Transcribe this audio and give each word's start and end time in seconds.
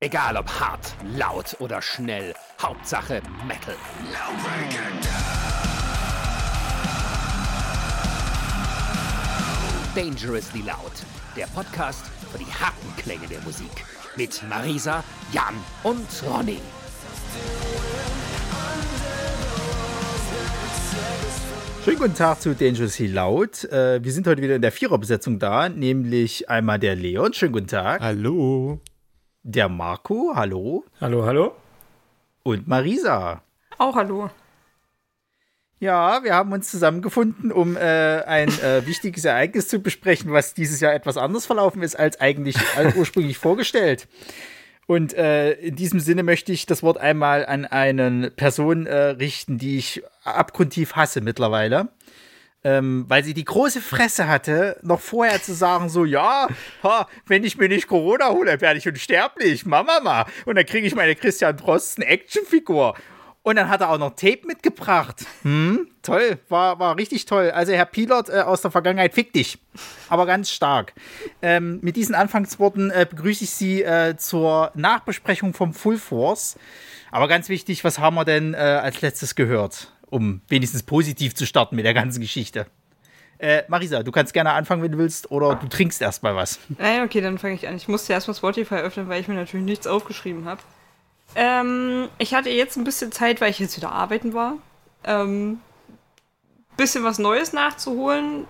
Egal 0.00 0.36
ob 0.36 0.48
hart, 0.48 0.94
laut 1.16 1.56
oder 1.58 1.82
schnell, 1.82 2.32
Hauptsache 2.62 3.20
Metal. 3.48 3.74
Dangerously 9.96 10.60
Loud, 10.60 10.92
der 11.36 11.46
Podcast 11.46 12.06
für 12.30 12.38
die 12.38 12.44
harten 12.44 12.94
Klänge 12.96 13.26
der 13.26 13.40
Musik. 13.40 13.72
Mit 14.16 14.40
Marisa, 14.48 15.02
Jan 15.32 15.56
und 15.82 16.06
Ronny. 16.30 16.60
Schönen 21.84 21.98
guten 21.98 22.14
Tag 22.14 22.40
zu 22.40 22.54
Dangerously 22.54 23.08
Loud. 23.08 23.64
Äh, 23.64 24.04
wir 24.04 24.12
sind 24.12 24.28
heute 24.28 24.42
wieder 24.42 24.54
in 24.54 24.62
der 24.62 24.70
Viererbesetzung 24.70 25.40
da, 25.40 25.68
nämlich 25.68 26.48
einmal 26.48 26.78
der 26.78 26.94
Leon. 26.94 27.32
Schönen 27.32 27.52
guten 27.52 27.66
Tag. 27.66 28.00
Hallo. 28.00 28.80
Der 29.42 29.68
Marco. 29.68 30.32
Hallo. 30.34 30.84
Hallo, 31.00 31.24
hallo. 31.24 31.54
Und 32.42 32.66
Marisa. 32.66 33.42
Auch 33.78 33.94
hallo. 33.94 34.30
Ja, 35.80 36.24
wir 36.24 36.34
haben 36.34 36.52
uns 36.52 36.70
zusammengefunden, 36.70 37.52
um 37.52 37.76
äh, 37.76 37.80
ein 37.80 38.48
äh, 38.48 38.84
wichtiges 38.86 39.24
Ereignis 39.24 39.68
zu 39.68 39.78
besprechen, 39.78 40.32
was 40.32 40.54
dieses 40.54 40.80
Jahr 40.80 40.92
etwas 40.92 41.16
anders 41.16 41.46
verlaufen 41.46 41.82
ist 41.82 41.96
als 41.96 42.20
eigentlich 42.20 42.56
als 42.76 42.96
ursprünglich 42.96 43.38
vorgestellt. 43.38 44.08
Und 44.86 45.14
äh, 45.14 45.52
in 45.52 45.76
diesem 45.76 46.00
Sinne 46.00 46.22
möchte 46.22 46.50
ich 46.50 46.66
das 46.66 46.82
Wort 46.82 46.98
einmal 46.98 47.46
an 47.46 47.64
eine 47.64 48.30
Person 48.30 48.86
äh, 48.86 48.96
richten, 48.96 49.58
die 49.58 49.76
ich 49.76 50.02
abgrundtief 50.24 50.96
hasse 50.96 51.20
mittlerweile. 51.20 51.88
Ähm, 52.64 53.04
weil 53.06 53.22
sie 53.22 53.34
die 53.34 53.44
große 53.44 53.80
Fresse 53.80 54.26
hatte, 54.26 54.78
noch 54.82 55.00
vorher 55.00 55.40
zu 55.40 55.54
sagen, 55.54 55.88
so, 55.88 56.04
ja, 56.04 56.48
ha, 56.82 57.08
wenn 57.26 57.44
ich 57.44 57.56
mir 57.56 57.68
nicht 57.68 57.86
Corona 57.86 58.30
hole, 58.30 58.60
werde 58.60 58.78
ich 58.78 58.88
unsterblich, 58.88 59.64
Mama, 59.64 60.00
ma. 60.00 60.26
Und 60.44 60.56
dann 60.56 60.66
kriege 60.66 60.86
ich 60.86 60.94
meine 60.96 61.14
Christian 61.14 61.56
Drosten 61.56 62.02
Actionfigur. 62.02 62.94
Und 63.48 63.56
dann 63.56 63.70
hat 63.70 63.80
er 63.80 63.90
auch 63.90 63.98
noch 63.98 64.10
Tape 64.10 64.40
mitgebracht. 64.44 65.24
Hm, 65.42 65.88
toll, 66.02 66.38
war, 66.48 66.78
war 66.80 66.98
richtig 66.98 67.24
toll. 67.24 67.50
Also, 67.50 67.72
Herr 67.72 67.86
Pilot 67.86 68.28
äh, 68.28 68.40
aus 68.40 68.60
der 68.60 68.70
Vergangenheit, 68.70 69.14
fick 69.14 69.32
dich. 69.32 69.58
Aber 70.10 70.26
ganz 70.26 70.50
stark. 70.50 70.92
Ähm, 71.40 71.78
mit 71.80 71.96
diesen 71.96 72.14
Anfangsworten 72.14 72.90
äh, 72.90 73.06
begrüße 73.08 73.44
ich 73.44 73.50
Sie 73.50 73.82
äh, 73.82 74.16
zur 74.18 74.70
Nachbesprechung 74.74 75.54
vom 75.54 75.72
Full 75.72 75.96
Force. 75.96 76.58
Aber 77.10 77.28
ganz 77.28 77.48
wichtig, 77.48 77.84
was 77.84 77.98
haben 77.98 78.16
wir 78.16 78.26
denn 78.26 78.52
äh, 78.52 78.58
als 78.58 79.00
letztes 79.00 79.34
gehört, 79.34 79.94
um 80.10 80.40
wenigstens 80.48 80.82
positiv 80.82 81.34
zu 81.34 81.46
starten 81.46 81.76
mit 81.76 81.84
der 81.84 81.94
ganzen 81.94 82.20
Geschichte? 82.20 82.66
Äh, 83.38 83.62
Marisa, 83.68 84.02
du 84.02 84.10
kannst 84.10 84.32
gerne 84.32 84.52
anfangen, 84.52 84.82
wenn 84.82 84.92
du 84.92 84.98
willst, 84.98 85.30
oder 85.30 85.54
du 85.54 85.68
trinkst 85.68 86.02
erstmal 86.02 86.34
was. 86.34 86.58
Nein, 86.76 87.02
okay, 87.02 87.20
dann 87.20 87.38
fange 87.38 87.54
ich 87.54 87.68
an. 87.68 87.76
Ich 87.76 87.86
musste 87.86 88.12
erstmal 88.12 88.34
Spotify 88.34 88.76
öffnen, 88.76 89.08
weil 89.08 89.20
ich 89.20 89.28
mir 89.28 89.34
natürlich 89.34 89.64
nichts 89.64 89.86
aufgeschrieben 89.86 90.44
habe. 90.44 90.60
Ähm, 91.36 92.08
ich 92.18 92.34
hatte 92.34 92.50
jetzt 92.50 92.76
ein 92.76 92.84
bisschen 92.84 93.12
Zeit, 93.12 93.40
weil 93.40 93.50
ich 93.50 93.58
jetzt 93.60 93.76
wieder 93.76 93.92
arbeiten 93.92 94.34
war. 94.34 94.54
Ähm, 95.04 95.60
bisschen 96.76 97.04
was 97.04 97.18
Neues 97.18 97.52
nachzuholen. 97.52 98.46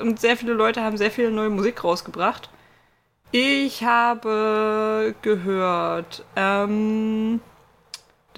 Und 0.00 0.20
sehr 0.20 0.36
viele 0.36 0.52
Leute 0.52 0.82
haben 0.82 0.96
sehr 0.96 1.10
viel 1.10 1.30
neue 1.30 1.50
Musik 1.50 1.82
rausgebracht. 1.82 2.50
Ich 3.32 3.82
habe 3.82 5.14
gehört, 5.22 6.24
ähm, 6.36 7.40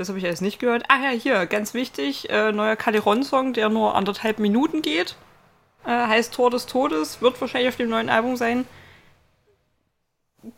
das 0.01 0.09
habe 0.09 0.19
ich 0.19 0.25
alles 0.25 0.41
nicht 0.41 0.59
gehört. 0.59 0.85
Ah 0.89 0.99
ja, 1.03 1.11
hier, 1.11 1.47
ganz 1.47 1.75
wichtig, 1.75 2.31
äh, 2.31 2.53
neuer 2.53 2.77
Caliron-Song, 2.77 3.53
der 3.53 3.69
nur 3.69 3.95
anderthalb 3.95 4.39
Minuten 4.39 4.83
geht. 4.83 5.17
Äh, 5.85 5.91
heißt 5.91 6.35
Tor 6.35 6.51
des 6.51 6.67
Todes, 6.67 7.23
wird 7.23 7.41
wahrscheinlich 7.41 7.69
auf 7.69 7.77
dem 7.77 7.91
neuen 7.91 8.09
Album 8.09 8.37
sein 8.37 8.67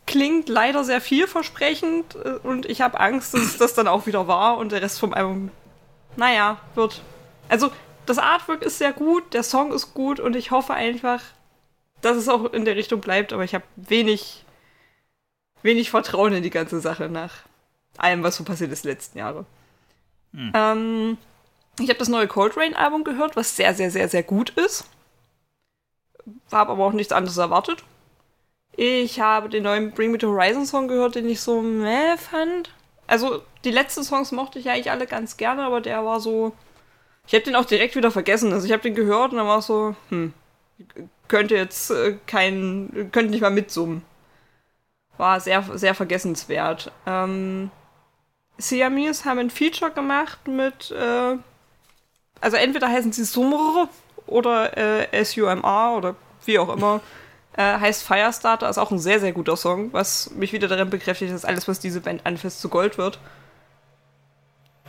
klingt 0.05 0.49
leider 0.49 0.83
sehr 0.83 1.01
vielversprechend 1.01 2.15
äh, 2.15 2.39
und 2.43 2.65
ich 2.65 2.81
habe 2.81 2.99
Angst, 2.99 3.33
dass 3.33 3.57
das 3.57 3.73
dann 3.73 3.87
auch 3.87 4.05
wieder 4.05 4.27
war 4.27 4.57
und 4.57 4.71
der 4.71 4.81
Rest 4.81 4.99
vom 4.99 5.13
Album, 5.13 5.51
naja, 6.15 6.59
wird. 6.75 7.01
Also, 7.49 7.71
das 8.05 8.17
Artwork 8.17 8.63
ist 8.63 8.77
sehr 8.77 8.93
gut, 8.93 9.33
der 9.33 9.43
Song 9.43 9.71
ist 9.71 9.93
gut 9.93 10.19
und 10.19 10.35
ich 10.35 10.51
hoffe 10.51 10.73
einfach, 10.73 11.21
dass 12.01 12.17
es 12.17 12.27
auch 12.27 12.51
in 12.51 12.65
der 12.65 12.75
Richtung 12.75 13.01
bleibt, 13.01 13.31
aber 13.33 13.43
ich 13.43 13.55
habe 13.55 13.63
wenig, 13.75 14.43
wenig 15.61 15.89
Vertrauen 15.89 16.33
in 16.33 16.43
die 16.43 16.49
ganze 16.49 16.81
Sache 16.81 17.09
nach 17.09 17.31
allem, 17.97 18.23
was 18.23 18.35
so 18.35 18.43
passiert 18.43 18.71
ist 18.71 18.85
letzten 18.85 19.17
Jahre. 19.17 19.45
Hm. 20.33 20.51
Ähm, 20.53 21.17
ich 21.79 21.89
habe 21.89 21.99
das 21.99 22.09
neue 22.09 22.27
Cold 22.27 22.57
Rain 22.57 22.75
Album 22.75 23.03
gehört, 23.03 23.35
was 23.35 23.55
sehr, 23.55 23.73
sehr, 23.73 23.91
sehr, 23.91 24.07
sehr 24.09 24.23
gut 24.23 24.51
ist. 24.51 24.85
Habe 26.51 26.71
aber 26.71 26.85
auch 26.85 26.93
nichts 26.93 27.13
anderes 27.13 27.37
erwartet. 27.37 27.83
Ich 28.75 29.19
habe 29.19 29.49
den 29.49 29.63
neuen 29.63 29.91
Bring 29.91 30.11
Me 30.11 30.17
to 30.17 30.29
Horizon 30.29 30.65
Song 30.65 30.87
gehört, 30.87 31.15
den 31.15 31.27
ich 31.29 31.41
so 31.41 31.61
meh 31.61 32.17
fand. 32.17 32.71
Also, 33.05 33.41
die 33.63 33.71
letzten 33.71 34.03
Songs 34.03 34.31
mochte 34.31 34.59
ich 34.59 34.69
eigentlich 34.69 34.91
alle 34.91 35.05
ganz 35.05 35.37
gerne, 35.37 35.63
aber 35.63 35.81
der 35.81 36.03
war 36.05 36.19
so. 36.19 36.53
Ich 37.27 37.33
habe 37.33 37.43
den 37.43 37.55
auch 37.55 37.65
direkt 37.65 37.95
wieder 37.95 38.11
vergessen. 38.11 38.51
Also, 38.53 38.65
ich 38.65 38.71
habe 38.71 38.83
den 38.83 38.95
gehört 38.95 39.31
und 39.31 39.37
dann 39.37 39.47
war 39.47 39.59
es 39.59 39.67
so, 39.67 39.95
hm, 40.09 40.33
könnte 41.27 41.55
jetzt 41.55 41.91
äh, 41.91 42.17
kein. 42.25 43.09
könnte 43.11 43.31
nicht 43.31 43.41
mal 43.41 43.51
mitsummen. 43.51 44.03
War 45.17 45.39
sehr, 45.39 45.63
sehr 45.77 45.93
vergessenswert. 45.93 46.91
Ähm. 47.05 47.69
Siamese 48.57 49.25
haben 49.25 49.39
ein 49.39 49.49
Feature 49.49 49.91
gemacht 49.91 50.47
mit. 50.47 50.91
Äh, 50.91 51.37
also, 52.41 52.57
entweder 52.57 52.89
heißen 52.89 53.11
sie 53.11 53.23
Sumr 53.23 53.89
oder 54.27 54.77
äh, 54.77 55.23
SUMR 55.23 55.95
oder 55.97 56.15
wie 56.45 56.59
auch 56.59 56.75
immer. 56.75 57.01
Äh, 57.55 57.79
heißt 57.79 58.03
Firestarter, 58.03 58.67
ist 58.67 58.79
auch 58.79 58.91
ein 58.91 58.99
sehr, 58.99 59.19
sehr 59.19 59.31
guter 59.31 59.55
Song, 59.55 59.93
was 59.93 60.31
mich 60.31 60.53
wieder 60.53 60.67
darin 60.67 60.89
bekräftigt, 60.89 61.31
dass 61.31 61.45
alles, 61.45 61.67
was 61.67 61.79
diese 61.79 62.01
Band 62.01 62.25
anfasst, 62.25 62.61
zu 62.61 62.67
Gold 62.67 62.97
wird. 62.97 63.19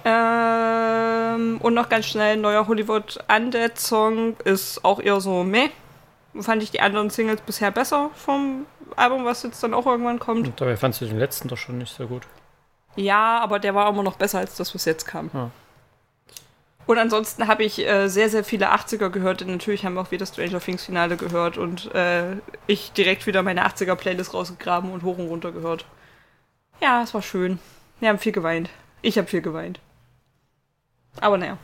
Ähm, 0.04 1.58
und 1.60 1.74
noch 1.74 1.90
ganz 1.90 2.06
schnell, 2.06 2.36
neuer 2.38 2.66
Hollywood 2.66 3.18
Undead 3.28 3.78
Song 3.78 4.36
ist 4.44 4.84
auch 4.84 5.00
eher 5.00 5.20
so 5.20 5.44
meh. 5.44 5.68
Fand 6.40 6.62
ich 6.62 6.70
die 6.70 6.80
anderen 6.80 7.10
Singles 7.10 7.42
bisher 7.42 7.70
besser 7.70 8.10
vom 8.14 8.66
Album, 8.96 9.24
was 9.24 9.42
jetzt 9.42 9.62
dann 9.62 9.74
auch 9.74 9.86
irgendwann 9.86 10.18
kommt. 10.18 10.46
Und 10.46 10.60
dabei 10.60 10.76
fandst 10.76 11.00
du 11.00 11.06
den 11.06 11.18
letzten 11.18 11.48
doch 11.48 11.58
schon 11.58 11.78
nicht 11.78 11.94
so 11.94 12.06
gut. 12.06 12.22
Ja, 12.96 13.40
aber 13.40 13.58
der 13.58 13.74
war 13.74 13.88
immer 13.88 14.02
noch 14.02 14.16
besser 14.16 14.38
als 14.38 14.56
das, 14.56 14.74
was 14.74 14.84
jetzt 14.84 15.06
kam. 15.06 15.30
Ja. 15.32 15.50
Und 16.86 16.98
ansonsten 16.98 17.48
habe 17.48 17.64
ich 17.64 17.78
äh, 17.86 18.08
sehr, 18.08 18.28
sehr 18.28 18.44
viele 18.44 18.72
80er 18.72 19.08
gehört, 19.08 19.40
denn 19.40 19.48
natürlich 19.48 19.84
haben 19.84 19.94
wir 19.94 20.02
auch 20.02 20.10
wieder 20.10 20.26
Stranger 20.26 20.60
Things 20.60 20.84
Finale 20.84 21.16
gehört 21.16 21.56
und 21.56 21.94
äh, 21.94 22.36
ich 22.66 22.92
direkt 22.92 23.26
wieder 23.26 23.42
meine 23.42 23.66
80er 23.66 23.94
Playlist 23.94 24.34
rausgegraben 24.34 24.90
und 24.92 25.02
hoch 25.02 25.16
und 25.16 25.28
runter 25.28 25.52
gehört. 25.52 25.86
Ja, 26.82 27.02
es 27.02 27.14
war 27.14 27.22
schön. 27.22 27.58
Wir 28.00 28.10
haben 28.10 28.18
viel 28.18 28.32
geweint. 28.32 28.68
Ich 29.00 29.16
habe 29.16 29.26
viel 29.26 29.40
geweint. 29.40 29.80
Aber 31.20 31.38
naja. 31.38 31.56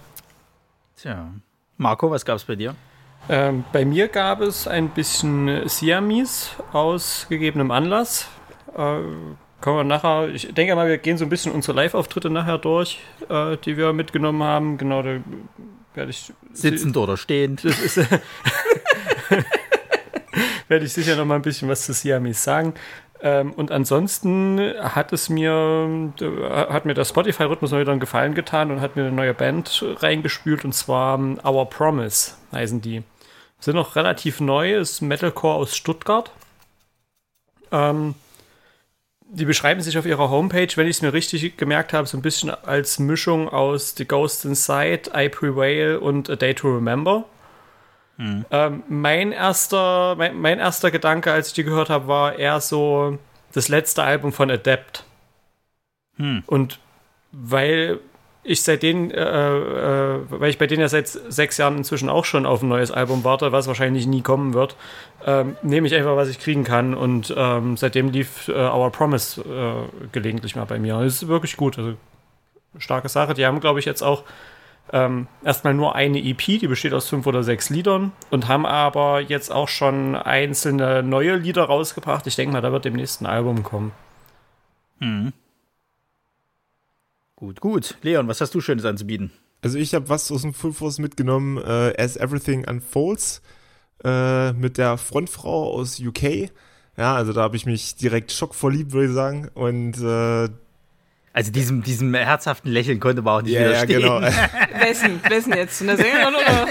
Tja. 0.96 1.28
Marco, 1.76 2.10
was 2.10 2.24
gab 2.24 2.36
es 2.36 2.44
bei 2.44 2.56
dir? 2.56 2.74
Ähm, 3.28 3.64
bei 3.72 3.84
mir 3.84 4.08
gab 4.08 4.40
es 4.40 4.66
ein 4.66 4.88
bisschen 4.88 5.68
Siamis 5.68 6.50
aus 6.72 7.26
gegebenem 7.28 7.70
Anlass. 7.70 8.28
Äh, 8.76 9.00
Kommen 9.60 9.76
wir 9.76 9.84
nachher, 9.84 10.28
ich 10.28 10.52
denke 10.54 10.74
mal, 10.74 10.88
wir 10.88 10.98
gehen 10.98 11.18
so 11.18 11.24
ein 11.24 11.28
bisschen 11.28 11.52
unsere 11.52 11.76
Live-Auftritte 11.76 12.30
nachher 12.30 12.58
durch, 12.58 12.98
äh, 13.28 13.58
die 13.58 13.76
wir 13.76 13.92
mitgenommen 13.92 14.42
haben. 14.42 14.78
Genau, 14.78 15.02
da 15.02 15.18
werde 15.94 16.10
ich. 16.10 16.32
Sitzend 16.52 16.96
oder 16.96 17.16
stehend. 17.16 17.64
Das 17.64 17.78
ist, 17.78 17.96
werde 20.68 20.84
ich 20.84 20.92
sicher 20.92 21.16
noch 21.16 21.26
mal 21.26 21.34
ein 21.36 21.42
bisschen 21.42 21.68
was 21.68 21.84
zu 21.84 21.92
Siamis 21.92 22.42
sagen. 22.42 22.74
Ähm, 23.22 23.52
und 23.52 23.70
ansonsten 23.70 24.58
hat 24.78 25.12
es 25.12 25.28
mir, 25.28 26.14
hat 26.50 26.86
mir 26.86 26.94
der 26.94 27.04
Spotify-Rhythmus 27.04 27.70
mal 27.70 27.80
wieder 27.80 27.92
einen 27.92 28.00
Gefallen 28.00 28.34
getan 28.34 28.70
und 28.70 28.80
hat 28.80 28.96
mir 28.96 29.02
eine 29.02 29.12
neue 29.12 29.34
Band 29.34 29.84
reingespült 29.98 30.64
und 30.64 30.72
zwar 30.72 31.16
um, 31.16 31.38
Our 31.44 31.68
Promise 31.68 32.32
heißen 32.52 32.80
die. 32.80 33.02
Sind 33.58 33.74
noch 33.74 33.94
relativ 33.94 34.40
neu, 34.40 34.74
ist 34.74 35.02
Metalcore 35.02 35.56
aus 35.56 35.76
Stuttgart. 35.76 36.30
Ähm, 37.70 38.14
die 39.32 39.44
beschreiben 39.44 39.80
sich 39.80 39.96
auf 39.96 40.06
ihrer 40.06 40.28
Homepage, 40.28 40.68
wenn 40.74 40.86
ich 40.86 40.96
es 40.96 41.02
mir 41.02 41.12
richtig 41.12 41.56
gemerkt 41.56 41.92
habe, 41.92 42.06
so 42.06 42.18
ein 42.18 42.22
bisschen 42.22 42.50
als 42.50 42.98
Mischung 42.98 43.48
aus 43.48 43.94
The 43.96 44.06
Ghost 44.06 44.44
Inside, 44.44 45.10
I 45.16 45.28
Prevail 45.28 45.96
und 45.96 46.28
A 46.28 46.36
Day 46.36 46.54
to 46.54 46.68
Remember. 46.68 47.24
Hm. 48.16 48.44
Ähm, 48.50 48.82
mein, 48.88 49.32
erster, 49.32 50.16
mein, 50.16 50.36
mein, 50.36 50.58
erster 50.58 50.90
Gedanke, 50.90 51.32
als 51.32 51.48
ich 51.48 51.54
die 51.54 51.64
gehört 51.64 51.90
habe, 51.90 52.08
war 52.08 52.36
eher 52.36 52.60
so 52.60 53.18
das 53.52 53.68
letzte 53.68 54.02
Album 54.02 54.32
von 54.32 54.50
Adept. 54.50 55.04
Hm. 56.16 56.42
Und 56.46 56.80
weil 57.30 58.00
ich 58.42 58.62
seitdem, 58.62 59.10
äh, 59.10 59.16
äh, 59.16 60.20
weil 60.30 60.50
ich 60.50 60.58
bei 60.58 60.66
denen 60.66 60.80
ja 60.80 60.88
seit 60.88 61.08
sechs 61.08 61.58
Jahren 61.58 61.76
inzwischen 61.76 62.08
auch 62.08 62.24
schon 62.24 62.46
auf 62.46 62.62
ein 62.62 62.68
neues 62.68 62.90
Album 62.90 63.22
warte, 63.22 63.52
was 63.52 63.66
wahrscheinlich 63.66 64.06
nie 64.06 64.22
kommen 64.22 64.54
wird, 64.54 64.76
ähm, 65.26 65.56
nehme 65.62 65.86
ich 65.86 65.94
einfach, 65.94 66.16
was 66.16 66.28
ich 66.28 66.38
kriegen 66.38 66.64
kann. 66.64 66.94
Und 66.94 67.34
ähm, 67.36 67.76
seitdem 67.76 68.10
lief 68.10 68.48
äh, 68.48 68.52
Our 68.52 68.90
Promise 68.90 69.42
äh, 69.42 70.08
gelegentlich 70.12 70.56
mal 70.56 70.64
bei 70.64 70.78
mir. 70.78 70.98
Das 71.02 71.22
ist 71.22 71.28
wirklich 71.28 71.56
gut. 71.56 71.78
Also, 71.78 71.94
starke 72.78 73.08
Sache. 73.08 73.34
Die 73.34 73.44
haben, 73.44 73.60
glaube 73.60 73.78
ich, 73.78 73.84
jetzt 73.84 74.02
auch 74.02 74.24
ähm, 74.92 75.28
erstmal 75.44 75.74
nur 75.74 75.94
eine 75.94 76.18
EP, 76.18 76.38
die 76.38 76.66
besteht 76.66 76.94
aus 76.94 77.08
fünf 77.08 77.26
oder 77.26 77.42
sechs 77.42 77.70
Liedern 77.70 78.12
und 78.30 78.48
haben 78.48 78.66
aber 78.66 79.20
jetzt 79.20 79.52
auch 79.52 79.68
schon 79.68 80.16
einzelne 80.16 81.02
neue 81.02 81.36
Lieder 81.36 81.64
rausgebracht. 81.64 82.26
Ich 82.26 82.36
denke 82.36 82.52
mal, 82.52 82.60
da 82.60 82.72
wird 82.72 82.86
dem 82.86 82.94
nächsten 82.94 83.26
Album 83.26 83.62
kommen. 83.62 83.92
Mhm. 84.98 85.32
Gut, 87.40 87.58
gut. 87.62 87.96
Leon, 88.02 88.28
was 88.28 88.42
hast 88.42 88.54
du 88.54 88.60
Schönes 88.60 88.84
anzubieten? 88.84 89.30
Also 89.62 89.78
ich 89.78 89.94
habe 89.94 90.10
was 90.10 90.30
aus 90.30 90.42
dem 90.42 90.52
Full 90.52 90.74
Force 90.74 90.98
mitgenommen, 90.98 91.56
äh, 91.56 91.94
As 91.96 92.18
Everything 92.18 92.68
Unfolds, 92.68 93.40
äh, 94.04 94.52
mit 94.52 94.76
der 94.76 94.98
Frontfrau 94.98 95.72
aus 95.72 95.98
UK. 95.98 96.50
Ja, 96.98 97.14
also 97.14 97.32
da 97.32 97.40
habe 97.40 97.56
ich 97.56 97.64
mich 97.64 97.96
direkt 97.96 98.30
schockverliebt, 98.30 98.92
würde 98.92 99.08
ich 99.08 99.14
sagen. 99.14 99.48
Und 99.54 99.96
äh, 100.02 100.50
also 101.32 101.50
diesem, 101.50 101.82
diesem 101.82 102.12
herzhaften 102.12 102.70
Lächeln 102.70 103.00
konnte 103.00 103.22
man 103.22 103.38
auch 103.38 103.42
nicht 103.42 103.54
yeah, 103.54 103.70
widerstehen. 103.70 104.00
Ja, 104.00 104.18
genau. 104.18 104.20
wessen, 104.80 105.20
wessen 105.26 105.54
jetzt? 105.54 105.80
Eine 105.80 105.96
Sängerin 105.96 106.34
oder? 106.34 106.66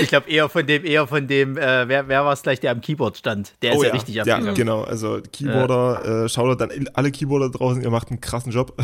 Ich 0.00 0.08
glaube 0.08 0.28
eher 0.30 0.48
von 0.48 0.66
dem, 0.66 0.84
eher 0.84 1.06
von 1.06 1.26
dem, 1.26 1.56
äh, 1.56 1.88
wer, 1.88 2.08
wer 2.08 2.24
war 2.24 2.32
es 2.32 2.42
gleich, 2.42 2.60
der 2.60 2.72
am 2.72 2.80
Keyboard 2.80 3.16
stand? 3.16 3.54
Der 3.62 3.72
ist 3.72 3.78
oh, 3.78 3.82
ja, 3.82 3.88
ja 3.88 3.94
richtig 3.94 4.20
abgegangen. 4.20 4.46
Ja, 4.46 4.52
genau. 4.52 4.82
Also 4.82 5.20
Keyboarder, 5.32 6.02
ja. 6.04 6.24
äh, 6.24 6.28
schaut 6.28 6.60
dann 6.60 6.70
alle 6.94 7.10
Keyboarder 7.10 7.50
draußen, 7.50 7.82
ihr 7.82 7.90
macht 7.90 8.10
einen 8.10 8.20
krassen 8.20 8.52
Job. 8.52 8.76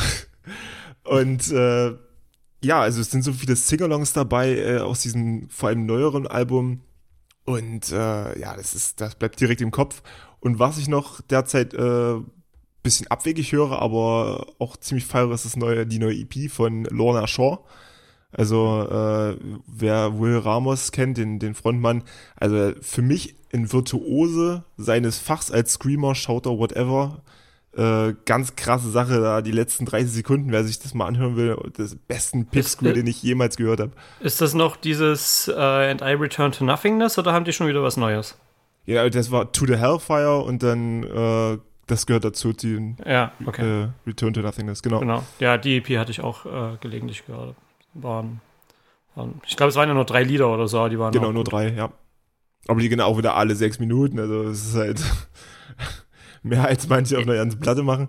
Und 1.05 1.51
äh, 1.51 1.93
ja, 2.65 2.81
also 2.81 3.01
es 3.01 3.11
sind 3.11 3.23
so 3.23 3.33
viele 3.33 3.57
Singalongs 3.57 4.13
dabei 4.13 4.57
äh, 4.57 4.79
aus 4.79 5.01
diesem 5.01 5.49
vor 5.49 5.69
allem 5.69 5.87
neueren 5.87 6.27
Album. 6.27 6.83
Und 7.45 7.91
äh, 7.91 8.39
ja, 8.39 8.57
das 8.57 8.75
ist, 8.75 9.01
das 9.01 9.17
bleibt 9.17 9.41
direkt 9.41 9.61
im 9.61 9.73
Kopf. 9.73 10.03
Und 10.41 10.59
was 10.59 10.79
ich 10.79 10.89
noch 10.89 11.21
derzeit 11.23 11.75
äh, 11.75 12.15
bisschen 12.83 13.07
abwegig 13.09 13.53
höre, 13.53 13.81
aber 13.81 14.47
auch 14.59 14.77
ziemlich 14.77 15.07
feiere, 15.07 15.33
ist 15.33 15.45
das 15.45 15.57
neue, 15.57 15.87
die 15.87 15.99
neue 15.99 16.17
EP 16.17 16.51
von 16.51 16.85
Lorna 16.85 17.27
Shaw. 17.27 17.59
Also 18.33 18.89
äh, 18.91 19.37
wer 19.67 20.19
Will 20.19 20.39
Ramos 20.39 20.91
kennt, 20.91 21.19
den, 21.19 21.39
den 21.39 21.55
Frontmann, 21.55 22.03
also 22.37 22.73
für 22.81 23.03
mich 23.03 23.37
ein 23.53 23.73
Virtuose 23.73 24.65
seines 24.77 25.19
Fachs 25.19 25.51
als 25.51 25.75
Screamer, 25.75 26.15
Shouter, 26.15 26.59
whatever. 26.59 27.23
Äh, 27.75 28.15
ganz 28.27 28.55
krasse 28.55 28.91
Sache 28.91 29.21
da, 29.21 29.41
die 29.41 29.51
letzten 29.51 29.87
30 29.87 30.11
Sekunden, 30.11 30.53
wer 30.53 30.63
sich 30.63 30.79
das 30.79 30.93
mal 30.93 31.07
anhören 31.07 31.37
will, 31.37 31.57
das 31.75 31.95
besten 31.95 32.45
Pipsqueal, 32.47 32.93
den 32.93 33.07
ich 33.07 33.23
jemals 33.23 33.57
gehört 33.57 33.81
habe. 33.81 33.93
Ist 34.21 34.43
das 34.43 34.53
noch 34.53 34.77
dieses 34.77 35.49
uh, 35.49 35.59
And 35.59 36.03
I 36.03 36.13
Return 36.13 36.53
to 36.53 36.65
Nothingness 36.65 37.19
oder 37.19 37.33
haben 37.33 37.47
die 37.47 37.53
schon 37.55 37.69
wieder 37.69 37.83
was 37.83 37.97
Neues? 37.97 38.39
Ja, 38.85 39.09
das 39.09 39.31
war 39.31 39.53
To 39.53 39.65
the 39.65 39.77
Hellfire 39.77 40.43
und 40.43 40.63
dann 40.63 41.03
äh, 41.05 41.59
das 41.87 42.05
gehört 42.07 42.25
dazu, 42.25 42.53
die 42.53 42.95
ja, 43.07 43.33
okay. 43.47 43.85
äh, 43.85 43.89
Return 44.07 44.35
to 44.35 44.41
Nothingness, 44.41 44.83
genau. 44.83 45.01
Genau, 45.01 45.23
ja, 45.39 45.57
die 45.57 45.79
EP 45.79 45.99
hatte 45.99 46.11
ich 46.11 46.21
auch 46.21 46.45
äh, 46.45 46.77
gelegentlich 46.81 47.25
gehört 47.27 47.55
waren, 47.95 48.41
waren 49.15 49.41
ich 49.47 49.57
glaube, 49.57 49.71
es 49.71 49.77
waren 49.77 49.89
ja 49.89 49.95
nur 49.95 50.05
drei 50.05 50.23
Lieder 50.23 50.53
oder 50.53 50.69
so, 50.69 50.89
die 50.89 50.99
waren 50.99 51.13
Genau, 51.13 51.33
nur 51.33 51.45
drei, 51.45 51.69
ja. 51.73 51.93
Aber 52.69 52.81
die 52.81 52.89
gehen 52.89 53.01
auch 53.01 53.19
wieder 53.19 53.35
alle 53.35 53.57
sechs 53.57 53.79
Minuten, 53.79 54.19
also 54.19 54.45
es 54.45 54.67
ist 54.67 54.75
halt 54.75 55.03
mehr 56.43 56.65
als 56.65 56.89
manche 56.89 57.19
auf 57.19 57.25
einer 57.25 57.35
ganzen 57.35 57.61
Platte 57.61 57.83
machen. 57.83 58.09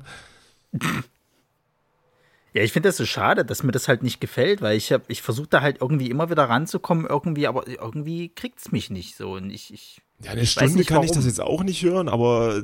Ja, 2.54 2.62
ich 2.62 2.72
finde 2.72 2.90
das 2.90 2.98
so 2.98 3.06
schade, 3.06 3.44
dass 3.44 3.64
mir 3.64 3.72
das 3.72 3.88
halt 3.88 4.04
nicht 4.04 4.22
gefällt, 4.22 4.62
weil 4.62 4.78
ich 4.78 4.92
habe, 4.92 5.04
ich 5.08 5.24
versuche 5.24 5.48
da 5.48 5.62
halt 5.62 5.82
irgendwie 5.82 6.12
immer 6.12 6.30
wieder 6.30 6.44
ranzukommen, 6.44 7.08
irgendwie, 7.08 7.48
aber 7.48 7.68
irgendwie 7.68 8.30
kriegt 8.30 8.60
es 8.60 8.72
mich 8.72 8.92
nicht 8.92 9.18
so. 9.18 9.32
Und 9.32 9.50
ich, 9.50 9.74
ich 9.74 10.02
ja, 10.24 10.32
eine 10.32 10.46
Stunde 10.46 10.78
nicht, 10.78 10.88
kann 10.88 10.98
warum. 10.98 11.06
ich 11.06 11.12
das 11.12 11.26
jetzt 11.26 11.42
auch 11.42 11.64
nicht 11.64 11.82
hören, 11.84 12.08
aber 12.08 12.64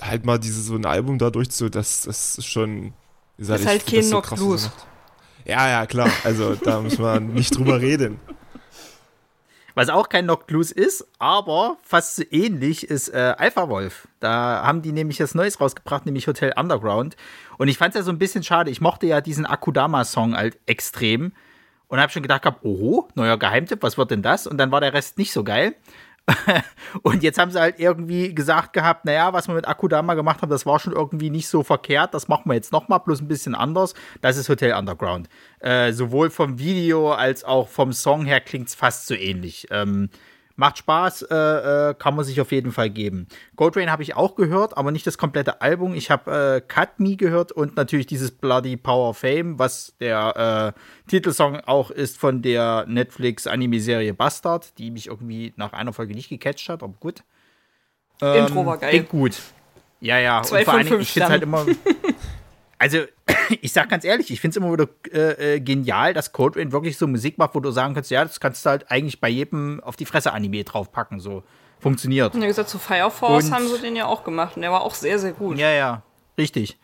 halt 0.00 0.24
mal 0.24 0.38
dieses 0.38 0.66
so 0.66 0.74
ein 0.76 0.86
Album 0.86 1.18
dadurch 1.18 1.50
zu, 1.50 1.68
das, 1.68 2.02
das 2.02 2.38
ist 2.38 2.46
schon. 2.46 2.94
Ist 3.36 3.50
halt, 3.50 3.60
ist 3.60 3.66
halt 3.66 3.86
kein 3.86 4.02
so 4.02 4.20
Knock 4.20 4.34
Blues. 4.34 4.62
Gemacht. 4.62 4.86
Ja, 5.44 5.68
ja, 5.68 5.86
klar. 5.86 6.10
Also 6.24 6.54
da 6.54 6.80
muss 6.80 6.98
man 6.98 7.28
nicht 7.34 7.56
drüber 7.56 7.80
reden. 7.80 8.20
Was 9.74 9.88
auch 9.88 10.08
kein 10.08 10.24
Knocked 10.24 10.50
Loose 10.50 10.74
ist, 10.74 11.06
aber 11.18 11.78
fast 11.82 12.16
so 12.16 12.22
ähnlich 12.30 12.88
ist 12.90 13.08
äh, 13.08 13.34
Alpha 13.38 13.70
Wolf. 13.70 14.06
Da 14.20 14.62
haben 14.64 14.82
die 14.82 14.92
nämlich 14.92 15.16
das 15.16 15.34
Neues 15.34 15.60
rausgebracht, 15.60 16.04
nämlich 16.04 16.26
Hotel 16.26 16.52
Underground. 16.56 17.16
Und 17.56 17.68
ich 17.68 17.78
fand 17.78 17.94
es 17.94 18.00
ja 18.00 18.04
so 18.04 18.10
ein 18.10 18.18
bisschen 18.18 18.42
schade. 18.42 18.70
Ich 18.70 18.82
mochte 18.82 19.06
ja 19.06 19.22
diesen 19.22 19.46
Akudama-Song 19.46 20.36
halt 20.36 20.58
extrem. 20.66 21.32
Und 21.88 22.00
habe 22.00 22.10
schon 22.10 22.22
gedacht, 22.22 22.46
oho, 22.62 23.08
neuer 23.14 23.38
Geheimtipp, 23.38 23.82
was 23.82 23.98
wird 23.98 24.10
denn 24.10 24.22
das? 24.22 24.46
Und 24.46 24.56
dann 24.56 24.70
war 24.70 24.80
der 24.80 24.94
Rest 24.94 25.18
nicht 25.18 25.32
so 25.32 25.44
geil. 25.44 25.74
und 27.02 27.22
jetzt 27.22 27.38
haben 27.38 27.50
sie 27.50 27.60
halt 27.60 27.78
irgendwie 27.80 28.34
gesagt 28.34 28.72
gehabt, 28.72 29.04
naja, 29.04 29.32
was 29.32 29.48
wir 29.48 29.54
mit 29.54 29.66
Akudama 29.66 30.14
gemacht 30.14 30.42
haben, 30.42 30.50
das 30.50 30.66
war 30.66 30.78
schon 30.78 30.92
irgendwie 30.92 31.30
nicht 31.30 31.48
so 31.48 31.62
verkehrt, 31.62 32.14
das 32.14 32.28
machen 32.28 32.44
wir 32.46 32.54
jetzt 32.54 32.72
nochmal, 32.72 33.00
bloß 33.00 33.20
ein 33.20 33.28
bisschen 33.28 33.54
anders. 33.54 33.94
Das 34.20 34.36
ist 34.36 34.48
Hotel 34.48 34.74
Underground. 34.74 35.28
Äh, 35.60 35.92
sowohl 35.92 36.30
vom 36.30 36.58
Video 36.58 37.12
als 37.12 37.44
auch 37.44 37.68
vom 37.68 37.92
Song 37.92 38.24
her 38.24 38.40
klingt 38.40 38.68
es 38.68 38.74
fast 38.74 39.06
so 39.06 39.14
ähnlich. 39.14 39.66
Ähm, 39.70 40.10
Macht 40.56 40.78
Spaß, 40.78 41.22
äh, 41.22 41.34
äh, 41.34 41.94
kann 41.94 42.14
man 42.14 42.24
sich 42.24 42.40
auf 42.40 42.52
jeden 42.52 42.72
Fall 42.72 42.90
geben. 42.90 43.26
Gold 43.56 43.76
Rain 43.76 43.90
habe 43.90 44.02
ich 44.02 44.16
auch 44.16 44.34
gehört, 44.34 44.76
aber 44.76 44.90
nicht 44.90 45.06
das 45.06 45.18
komplette 45.18 45.60
Album. 45.60 45.94
Ich 45.94 46.10
habe 46.10 46.56
äh, 46.56 46.60
Cut 46.60 47.00
Me 47.00 47.16
gehört 47.16 47.52
und 47.52 47.76
natürlich 47.76 48.06
dieses 48.06 48.30
Bloody 48.30 48.76
Power 48.76 49.14
Fame, 49.14 49.58
was 49.58 49.94
der 50.00 50.74
äh, 50.76 51.10
Titelsong 51.10 51.60
auch 51.66 51.90
ist 51.90 52.18
von 52.18 52.42
der 52.42 52.84
Netflix-Anime-Serie 52.86 54.14
Bastard, 54.14 54.78
die 54.78 54.90
mich 54.90 55.08
irgendwie 55.08 55.52
nach 55.56 55.72
einer 55.72 55.92
Folge 55.92 56.14
nicht 56.14 56.28
gecatcht 56.28 56.68
hat, 56.68 56.82
aber 56.82 56.94
gut. 57.00 57.22
Ähm, 58.20 58.46
Intro 58.46 58.66
war 58.66 58.78
geil. 58.78 59.02
Gut. 59.02 59.36
Ja, 60.00 60.18
ja. 60.18 60.42
Zwei 60.42 60.58
und 60.58 60.64
vor 60.64 60.74
allen 60.74 60.86
Dingen, 60.86 61.00
ich 61.00 61.12
finde 61.12 61.28
halt 61.28 61.42
immer. 61.42 61.64
Also, 62.82 63.04
ich 63.60 63.72
sag 63.72 63.88
ganz 63.88 64.04
ehrlich, 64.04 64.32
ich 64.32 64.40
finde 64.40 64.54
es 64.54 64.56
immer 64.56 64.72
wieder 64.72 64.88
äh, 65.12 65.54
äh, 65.54 65.60
genial, 65.60 66.14
dass 66.14 66.32
Code 66.32 66.58
Rain 66.58 66.72
wirklich 66.72 66.98
so 66.98 67.06
Musik 67.06 67.38
macht, 67.38 67.54
wo 67.54 67.60
du 67.60 67.70
sagen 67.70 67.94
kannst, 67.94 68.10
ja, 68.10 68.24
das 68.24 68.40
kannst 68.40 68.66
du 68.66 68.70
halt 68.70 68.90
eigentlich 68.90 69.20
bei 69.20 69.28
jedem 69.28 69.80
auf 69.84 69.94
die 69.94 70.04
Fresse 70.04 70.32
Anime 70.32 70.64
draufpacken, 70.64 71.20
so 71.20 71.44
funktioniert. 71.78 72.34
Ja, 72.34 72.44
gesagt, 72.44 72.68
zu 72.68 72.80
Fire 72.80 73.12
Force 73.12 73.44
und, 73.44 73.54
haben 73.54 73.68
sie 73.68 73.78
den 73.78 73.94
ja 73.94 74.06
auch 74.06 74.24
gemacht 74.24 74.56
und 74.56 74.62
der 74.62 74.72
war 74.72 74.80
auch 74.80 74.94
sehr, 74.94 75.20
sehr 75.20 75.30
gut. 75.30 75.58
Ja, 75.58 75.70
ja, 75.70 76.02
richtig. 76.36 76.76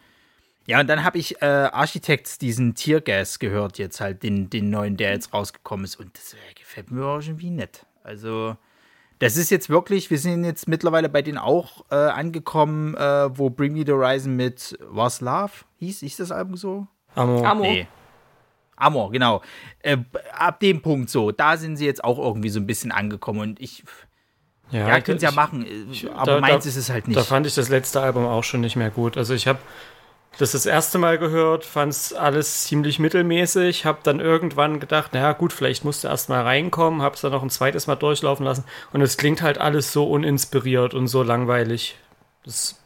Ja, 0.67 0.79
und 0.79 0.87
dann 0.87 1.03
habe 1.03 1.19
ich 1.19 1.43
äh, 1.43 1.47
Architects 1.47 2.39
diesen 2.39 2.77
Tiergas 2.77 3.41
gehört, 3.41 3.79
jetzt 3.79 4.01
halt, 4.01 4.23
den, 4.23 4.51
den 4.51 4.71
neuen, 4.71 4.97
der 4.97 5.11
jetzt 5.11 5.35
rausgekommen 5.35 5.85
ist. 5.85 5.97
Und 5.97 6.17
das 6.17 6.35
äh, 6.35 6.55
gefällt 6.57 6.93
mir 6.93 7.05
auch 7.07 7.21
schon 7.23 7.41
wie 7.41 7.51
nett. 7.51 7.87
Also, 8.05 8.57
das 9.19 9.37
ist 9.37 9.51
jetzt 9.51 9.69
wirklich, 9.69 10.11
wir 10.11 10.19
sind 10.19 10.45
jetzt 10.45 10.69
mittlerweile 10.69 11.09
bei 11.09 11.23
denen 11.23 11.39
auch 11.39 11.87
äh, 11.91 11.97
angekommen, 11.97 12.95
äh, 12.95 13.37
wo 13.37 13.51
Bring 13.51 13.73
Me 13.73 13.83
the 13.85 13.93
Horizon 13.93 14.37
mit 14.37 14.79
Was 14.89 15.21
Love 15.21 15.65
hieß, 15.79 16.01
hieß 16.01 16.19
das 16.19 16.31
Album 16.31 16.57
so? 16.57 16.87
Amor. 17.15 17.47
Amor. 17.47 17.67
Nee. 17.67 17.87
Amor, 18.77 19.11
genau. 19.11 19.43
Äh, 19.81 19.99
ab 20.33 20.61
dem 20.61 20.83
Punkt 20.83 21.11
so, 21.11 21.33
da 21.33 21.57
sind 21.57 21.77
sie 21.77 21.87
jetzt 21.87 22.05
auch 22.05 22.19
irgendwie 22.19 22.49
so 22.49 22.61
ein 22.61 22.67
bisschen 22.67 22.93
angekommen 22.93 23.41
und 23.41 23.61
ich. 23.61 23.83
Ja, 24.71 24.87
ja 24.87 25.01
können 25.01 25.19
sie 25.19 25.25
ja 25.25 25.33
machen, 25.33 25.67
ich, 25.91 26.11
aber 26.13 26.33
da, 26.33 26.41
meins 26.41 26.65
da, 26.65 26.69
ist 26.69 26.77
es 26.77 26.91
halt 26.91 27.09
nicht. 27.09 27.17
Da 27.17 27.25
fand 27.25 27.47
ich 27.47 27.55
das 27.55 27.71
letzte 27.71 28.01
Album 28.01 28.27
auch 28.27 28.45
schon 28.45 28.61
nicht 28.61 28.77
mehr 28.77 28.91
gut. 28.91 29.17
Also 29.17 29.33
ich 29.33 29.49
habe 29.49 29.59
das 30.37 30.53
das 30.53 30.67
erste 30.67 30.99
Mal 30.99 31.19
gehört, 31.19 31.65
fand 31.65 31.93
es 31.93 32.13
alles 32.13 32.65
ziemlich 32.65 32.99
mittelmäßig, 32.99 33.87
habe 33.87 34.01
dann 34.03 34.21
irgendwann 34.21 34.79
gedacht, 34.79 35.15
naja 35.15 35.33
gut, 35.33 35.53
vielleicht 35.53 35.85
musst 35.85 36.05
du 36.05 36.09
erst 36.09 36.29
mal 36.29 36.43
reinkommen, 36.43 37.03
habe 37.03 37.15
es 37.15 37.23
dann 37.23 37.33
noch 37.33 37.43
ein 37.43 37.51
zweites 37.51 37.87
Mal 37.87 37.97
durchlaufen 37.97 38.45
lassen 38.45 38.65
und 38.93 39.01
es 39.01 39.17
klingt 39.17 39.43
halt 39.43 39.59
alles 39.59 39.93
so 39.93 40.09
uninspiriert 40.09 40.95
und 40.95 41.09
so 41.09 41.23
langweilig. 41.23 41.97
Das 42.45 42.79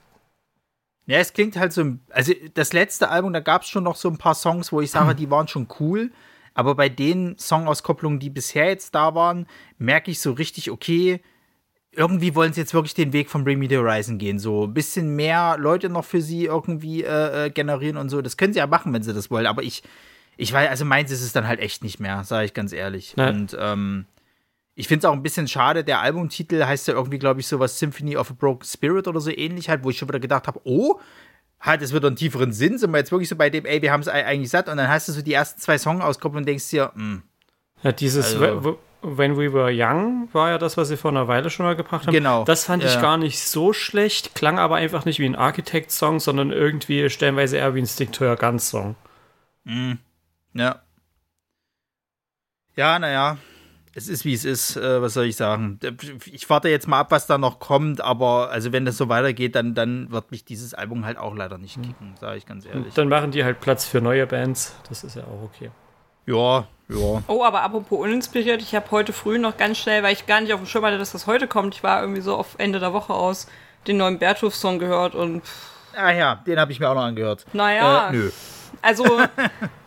ja, 1.12 1.18
es 1.18 1.34
klingt 1.34 1.58
halt 1.58 1.74
so, 1.74 1.98
also 2.08 2.32
das 2.54 2.72
letzte 2.72 3.10
Album, 3.10 3.34
da 3.34 3.40
gab 3.40 3.62
es 3.62 3.68
schon 3.68 3.84
noch 3.84 3.96
so 3.96 4.08
ein 4.08 4.16
paar 4.16 4.34
Songs, 4.34 4.72
wo 4.72 4.80
ich 4.80 4.90
sage, 4.90 5.14
die 5.14 5.30
waren 5.30 5.46
schon 5.46 5.68
cool, 5.78 6.10
aber 6.54 6.74
bei 6.74 6.88
den 6.88 7.36
Songauskopplungen, 7.36 8.18
die 8.18 8.30
bisher 8.30 8.68
jetzt 8.68 8.94
da 8.94 9.14
waren, 9.14 9.46
merke 9.76 10.10
ich 10.10 10.20
so 10.20 10.32
richtig, 10.32 10.70
okay, 10.70 11.20
irgendwie 11.94 12.34
wollen 12.34 12.54
sie 12.54 12.62
jetzt 12.62 12.72
wirklich 12.72 12.94
den 12.94 13.12
Weg 13.12 13.28
von 13.28 13.44
Bring 13.44 13.58
Me 13.58 13.68
the 13.68 13.76
Horizon 13.76 14.16
gehen. 14.16 14.38
So 14.38 14.64
ein 14.64 14.72
bisschen 14.72 15.14
mehr 15.14 15.58
Leute 15.58 15.90
noch 15.90 16.06
für 16.06 16.22
sie 16.22 16.46
irgendwie 16.46 17.04
äh, 17.04 17.44
äh, 17.44 17.50
generieren 17.50 17.98
und 17.98 18.08
so. 18.08 18.22
Das 18.22 18.38
können 18.38 18.54
sie 18.54 18.60
ja 18.60 18.66
machen, 18.66 18.94
wenn 18.94 19.02
sie 19.02 19.12
das 19.12 19.30
wollen. 19.30 19.44
Aber 19.44 19.62
ich, 19.62 19.82
ich 20.38 20.50
weiß, 20.50 20.70
also 20.70 20.86
meins 20.86 21.10
ist 21.10 21.20
es 21.20 21.34
dann 21.34 21.46
halt 21.46 21.60
echt 21.60 21.84
nicht 21.84 22.00
mehr, 22.00 22.24
sage 22.24 22.46
ich 22.46 22.54
ganz 22.54 22.72
ehrlich. 22.72 23.12
Nein. 23.16 23.34
Und 23.34 23.56
ähm, 23.60 24.06
ich 24.74 24.88
finde 24.88 25.06
es 25.06 25.10
auch 25.10 25.12
ein 25.14 25.22
bisschen 25.22 25.48
schade. 25.48 25.84
Der 25.84 26.00
Albumtitel 26.00 26.64
heißt 26.64 26.88
ja 26.88 26.94
irgendwie, 26.94 27.18
glaube 27.18 27.40
ich, 27.40 27.46
sowas 27.46 27.78
Symphony 27.78 28.16
of 28.16 28.30
a 28.30 28.34
Broken 28.34 28.66
Spirit 28.66 29.06
oder 29.06 29.20
so 29.20 29.30
ähnlich 29.30 29.68
halt, 29.68 29.84
wo 29.84 29.90
ich 29.90 29.98
schon 29.98 30.08
wieder 30.08 30.20
gedacht 30.20 30.46
habe, 30.46 30.60
oh, 30.64 30.98
hat 31.60 31.82
es 31.82 31.94
wieder 31.94 32.08
einen 32.08 32.16
tieferen 32.16 32.52
Sinn. 32.52 32.78
Sind 32.78 32.90
wir 32.90 32.98
jetzt 32.98 33.12
wirklich 33.12 33.28
so 33.28 33.36
bei 33.36 33.50
dem, 33.50 33.66
ey, 33.66 33.82
wir 33.82 33.92
haben 33.92 34.00
es 34.00 34.08
eigentlich 34.08 34.50
satt. 34.50 34.68
Und 34.68 34.78
dann 34.78 34.88
hast 34.88 35.08
du 35.08 35.12
so 35.12 35.22
die 35.22 35.34
ersten 35.34 35.60
zwei 35.60 35.78
Songs 35.78 36.02
auskoppeln 36.02 36.42
und 36.42 36.48
denkst 36.48 36.70
dir, 36.70 36.90
mh. 36.94 37.02
Hm. 37.02 37.22
Ja, 37.82 37.92
dieses, 37.92 38.36
also, 38.36 38.78
When 39.02 39.36
We 39.36 39.52
Were 39.52 39.72
Young 39.72 40.28
war 40.32 40.50
ja 40.50 40.58
das, 40.58 40.76
was 40.76 40.88
sie 40.88 40.96
vor 40.96 41.10
einer 41.10 41.26
Weile 41.26 41.50
schon 41.50 41.66
mal 41.66 41.74
gebracht 41.74 42.06
haben. 42.06 42.14
Genau. 42.14 42.44
Das 42.44 42.64
fand 42.64 42.84
ich 42.84 43.00
gar 43.00 43.16
nicht 43.16 43.40
so 43.40 43.72
schlecht, 43.72 44.36
klang 44.36 44.60
aber 44.60 44.76
einfach 44.76 45.04
nicht 45.04 45.18
wie 45.18 45.26
ein 45.26 45.34
Architect-Song, 45.34 46.20
sondern 46.20 46.52
irgendwie 46.52 47.10
stellenweise 47.10 47.56
eher 47.56 47.74
wie 47.74 47.80
ein 47.80 47.86
Stick 47.86 48.12
to 48.12 48.24
Your 48.24 48.36
Guns-Song. 48.36 48.94
Mhm. 49.64 49.98
Ja. 50.54 50.82
Ja, 52.76 52.98
naja. 53.00 53.38
Es 53.94 54.08
ist 54.08 54.24
wie 54.24 54.32
es 54.32 54.44
ist, 54.46 54.76
äh, 54.76 55.02
was 55.02 55.12
soll 55.14 55.26
ich 55.26 55.36
sagen. 55.36 55.78
Ich 56.32 56.48
warte 56.48 56.68
jetzt 56.70 56.88
mal 56.88 57.00
ab, 57.00 57.10
was 57.10 57.26
da 57.26 57.36
noch 57.36 57.58
kommt, 57.58 58.00
aber 58.00 58.48
also 58.50 58.72
wenn 58.72 58.84
das 58.86 58.96
so 58.96 59.08
weitergeht, 59.10 59.54
dann, 59.54 59.74
dann 59.74 60.10
wird 60.10 60.30
mich 60.30 60.44
dieses 60.46 60.72
Album 60.72 61.04
halt 61.04 61.18
auch 61.18 61.34
leider 61.34 61.58
nicht 61.58 61.74
kicken, 61.82 62.14
sage 62.18 62.38
ich 62.38 62.46
ganz 62.46 62.64
ehrlich. 62.64 62.94
Dann 62.94 63.08
machen 63.08 63.32
die 63.32 63.44
halt 63.44 63.60
Platz 63.60 63.84
für 63.84 64.00
neue 64.00 64.26
Bands, 64.26 64.74
das 64.88 65.04
ist 65.04 65.16
ja 65.16 65.24
auch 65.24 65.42
okay. 65.44 65.70
Ja, 66.24 66.66
ja. 66.88 67.22
Oh, 67.26 67.44
aber 67.44 67.62
apropos 67.62 67.98
uninspiriert, 68.00 68.62
ich 68.62 68.74
habe 68.74 68.90
heute 68.92 69.12
früh 69.12 69.38
noch 69.38 69.56
ganz 69.58 69.76
schnell, 69.78 70.02
weil 70.02 70.12
ich 70.14 70.26
gar 70.26 70.40
nicht 70.40 70.52
auf 70.54 70.60
dem 70.60 70.66
Schirm 70.66 70.84
hatte, 70.86 70.96
dass 70.98 71.12
das 71.12 71.26
heute 71.26 71.46
kommt, 71.46 71.74
ich 71.74 71.82
war 71.82 72.00
irgendwie 72.00 72.20
so 72.22 72.34
auf 72.36 72.54
Ende 72.58 72.80
der 72.80 72.92
Woche 72.94 73.12
aus, 73.12 73.46
den 73.86 73.98
neuen 73.98 74.18
Berthoff-Song 74.18 74.78
gehört 74.78 75.14
und 75.14 75.42
Ah 75.94 76.12
ja, 76.12 76.36
den 76.46 76.58
habe 76.58 76.72
ich 76.72 76.80
mir 76.80 76.88
auch 76.88 76.94
noch 76.94 77.02
angehört. 77.02 77.44
Naja, 77.52 78.08
Äh, 78.08 78.12
nö. 78.12 78.30
also 78.80 79.04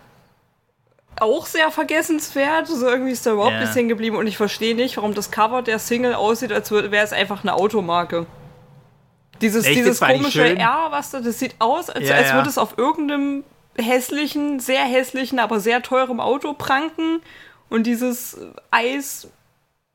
auch 1.20 1.46
sehr 1.46 1.72
vergessenswert. 1.72 2.68
So 2.68 2.88
irgendwie 2.88 3.12
ist 3.12 3.26
da 3.26 3.32
überhaupt 3.34 3.54
Ja. 3.54 3.62
nicht 3.62 3.76
hängen 3.76 3.90
geblieben 3.90 4.16
und 4.18 4.28
ich 4.28 4.38
verstehe 4.38 4.76
nicht, 4.76 4.98
warum 4.98 5.14
das 5.14 5.32
Cover 5.32 5.62
der 5.62 5.80
Single 5.80 6.14
aussieht, 6.16 6.52
als 6.52 6.72
wäre 6.72 6.98
es 6.98 7.14
einfach 7.14 7.44
eine 7.44 7.54
Automarke. 7.54 8.26
Dieses, 9.42 9.66
Echt? 9.66 9.78
dieses 9.78 10.00
komische. 10.00 10.58
R, 10.58 10.88
was 10.92 11.12
da, 11.12 11.20
das 11.20 11.40
sieht 11.40 11.56
aus, 11.60 11.90
als, 11.90 12.08
Ja, 12.08 12.16
als 12.16 12.34
würde 12.34 12.50
es 12.50 12.58
auf 12.58 12.78
irgendeinem 12.78 13.44
hässlichen, 13.78 14.60
sehr 14.62 14.84
hässlichen, 14.84 15.40
aber 15.40 15.60
sehr 15.60 15.82
teurem 15.82 16.20
Auto 16.22 16.54
pranken 16.54 17.22
und 17.70 17.84
dieses 17.86 18.38
Eis, 18.72 19.28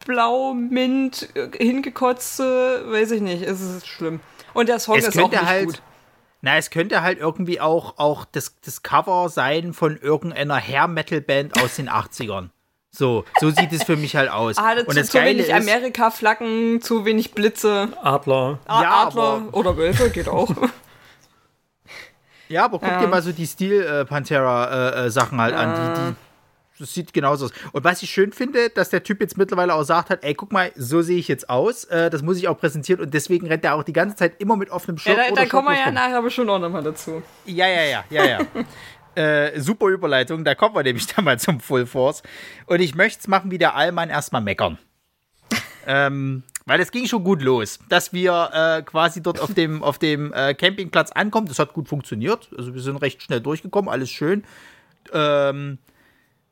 Blau, 0.05 0.53
Mint, 0.55 1.29
äh, 1.35 1.49
hingekotzte, 1.57 2.85
weiß 2.89 3.11
ich 3.13 3.21
nicht, 3.23 3.43
es 3.43 3.61
ist 3.61 3.87
schlimm. 3.87 4.21
Und 4.55 4.69
der 4.69 4.79
Song 4.79 4.97
Es 4.99 5.07
ist 5.09 5.19
auch 5.19 5.31
nicht 5.31 5.43
halt- 5.43 5.67
gut. 5.67 5.83
Na, 6.43 6.57
es 6.57 6.71
könnte 6.71 7.03
halt 7.03 7.19
irgendwie 7.19 7.61
auch, 7.61 7.99
auch 7.99 8.25
das, 8.25 8.57
das 8.65 8.83
Cover 8.83 9.29
sein 9.29 9.75
von 9.75 9.99
irgendeiner 9.99 10.57
Hair-Metal-Band 10.57 11.63
aus 11.63 11.77
den 11.77 11.89
80ern. 11.91 12.49
So, 12.93 13.25
so 13.41 13.51
sieht 13.51 13.73
es 13.73 13.85
für 13.85 13.97
mich 13.97 14.17
halt 14.17 14.31
aus. 14.31 14.57
Ah, 14.59 14.73
Und 14.73 14.89
zu, 14.89 14.95
das 14.97 15.09
zu 15.09 15.19
Geile 15.19 15.39
wenig 15.39 15.55
Amerika-Flaggen, 15.55 16.81
zu 16.81 17.05
wenig 17.05 17.33
Blitze. 17.33 17.89
Adler. 18.03 18.59
Ah, 18.67 18.83
Ja, 18.83 18.91
Adler 19.07 19.23
aber- 19.23 19.43
oder 19.57 19.77
Wölfe 19.77 20.11
geht 20.11 20.29
auch. 20.29 20.51
ja, 22.49 22.65
aber 22.65 22.79
guck 22.81 22.89
Ja. 22.89 22.99
dir 23.01 23.07
mal 23.07 23.23
so 23.23 23.31
die 23.33 23.47
Steel-Pantera-Sachen 23.47 25.41
halt 25.41 25.55
an. 25.55 25.75
Die, 25.75 26.01
die, 26.01 26.17
das 26.81 26.95
sieht 26.95 27.13
genauso 27.13 27.47
aus. 27.47 27.53
Und 27.73 27.85
was 27.85 28.03
ich 28.03 28.11
schön 28.11 28.33
finde, 28.33 28.71
dass 28.71 28.91
der 28.91 29.03
Typ 29.03 29.21
jetzt 29.21 29.37
mittlerweile 29.37 29.75
auch 29.75 29.83
sagt 29.83 30.11
hat, 30.11 30.25
ey, 30.25 30.35
guck 30.35 30.53
mal, 30.53 30.73
so 30.77 31.03
sehe 31.03 31.19
ich 31.19 31.29
jetzt 31.29 31.49
aus. 31.49 31.85
Äh, 31.85 32.11
das 32.11 32.23
muss 32.23 32.39
ich 32.39 32.49
auch 32.49 32.59
präsentieren. 32.59 33.01
Und 33.01 33.15
deswegen 33.15 33.47
rennt 33.47 33.65
er 33.65 33.75
auch 33.75 33.83
die 33.83 33.93
ganze 33.93 34.17
Zeit 34.17 34.41
immer 34.41 34.57
mit 34.57 34.71
offenem 34.71 34.97
ja, 34.97 35.15
Shirt 35.15 35.19
da, 35.31 35.35
da 35.35 35.47
kommen 35.47 35.69
wir 35.69 35.77
ja 35.77 35.87
rum. 35.87 35.95
nachher 35.95 36.23
bestimmt 36.23 36.51
auch 36.51 36.59
nochmal 36.59 36.83
dazu. 36.83 37.23
Ja, 37.45 37.67
ja, 37.69 37.83
ja, 37.83 38.05
ja, 38.11 38.25
ja. 38.25 38.41
äh, 39.15 39.61
super 39.61 39.89
Überleitung, 39.89 40.45
da 40.45 40.55
kommen 40.55 40.75
wir 40.75 40.83
nämlich 40.83 41.07
dann 41.15 41.25
mal 41.25 41.39
zum 41.39 41.61
Full 41.61 41.87
Force. 41.87 42.23
Und 42.67 42.81
ich 42.81 42.95
möchte 42.95 43.21
es 43.21 43.29
machen 43.29 43.51
wie 43.51 43.59
der 43.59 43.75
Allmann 43.75 44.11
erstmal 44.11 44.43
meckern. 44.43 44.79
ähm, 45.87 46.43
weil 46.67 46.81
es 46.81 46.93
ging 46.93 47.07
schon 47.07 47.25
gut 47.25 47.43
los, 47.43 47.81
dass 47.89 48.13
wir 48.13 48.51
äh, 48.53 48.83
quasi 48.83 49.23
dort 49.23 49.41
auf 49.41 49.55
dem, 49.55 49.83
auf 49.83 49.99
dem 49.99 50.33
äh, 50.33 50.55
Campingplatz 50.55 51.11
ankommen. 51.11 51.49
Das 51.49 51.59
hat 51.59 51.73
gut 51.73 51.89
funktioniert. 51.89 52.49
Also 52.57 52.75
wir 52.75 52.83
sind 52.83 52.97
recht 52.99 53.23
schnell 53.23 53.41
durchgekommen, 53.41 53.91
alles 53.91 54.11
schön. 54.11 54.45
Ähm, 55.13 55.79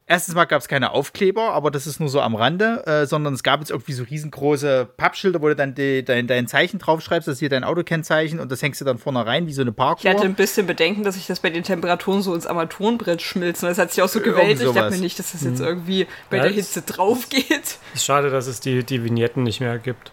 erstens 0.09 0.35
mal 0.35 0.47
gab 0.47 0.61
es 0.61 0.69
keine 0.69 0.91
Aufkleber, 0.91 1.53
aber 1.53 1.71
das 1.71 1.87
ist 1.87 2.01
nur 2.01 2.09
so 2.09 2.21
am 2.21 2.35
Rande, 2.35 2.85
äh, 2.87 3.07
sondern 3.07 3.35
es 3.35 3.43
gab 3.43 3.61
jetzt 3.61 3.71
irgendwie 3.71 3.93
so 3.93 4.03
riesengroße 4.03 4.89
Pappschilder, 4.97 5.41
wo 5.41 5.49
du 5.49 5.55
dann 5.55 5.75
die, 5.75 6.05
dein, 6.05 6.27
dein 6.27 6.49
Zeichen 6.49 6.79
draufschreibst, 6.79 7.29
das 7.29 7.35
ist 7.35 7.39
hier 7.41 7.51
dein 7.51 7.63
Autokennzeichen 7.63 8.41
und 8.41 8.51
das 8.51 8.63
hängst 8.63 8.81
du 8.81 8.85
dann 8.85 8.99
vorne 8.99 9.25
rein, 9.25 9.47
wie 9.47 9.53
so 9.53 9.63
eine 9.63 9.73
Parkuhr. 9.73 10.11
Ich 10.11 10.17
hatte 10.17 10.27
ein 10.27 10.35
bisschen 10.35 10.67
Bedenken, 10.67 11.05
dass 11.05 11.17
ich 11.17 11.27
das 11.27 11.41
bei 11.41 11.51
den 11.51 11.63
Temperaturen 11.63 12.23
so 12.23 12.35
ins 12.35 12.47
Armaturenbrett 12.47 13.23
schmilzt. 13.23 13.63
Und 13.63 13.69
das 13.69 13.79
hat 13.79 13.93
sich 13.93 14.03
auch 14.03 14.09
so 14.09 14.21
gewältigt. 14.21 14.63
Ich 14.63 14.75
dachte 14.75 14.95
mir 14.95 15.01
nicht, 15.01 15.19
dass 15.19 15.33
das 15.33 15.43
jetzt 15.45 15.61
irgendwie 15.61 16.07
bei 16.31 16.39
Ja, 16.39 16.45
der 16.45 16.53
Hitze 16.53 16.83
drauf 16.83 17.29
geht. 17.29 17.79
Ist 17.95 18.05
schade, 18.05 18.31
dass 18.31 18.47
es 18.47 18.61
die, 18.61 18.85
die 18.85 19.05
Vignetten 19.05 19.43
nicht 19.43 19.61
mehr 19.61 19.79
gibt. 19.79 20.13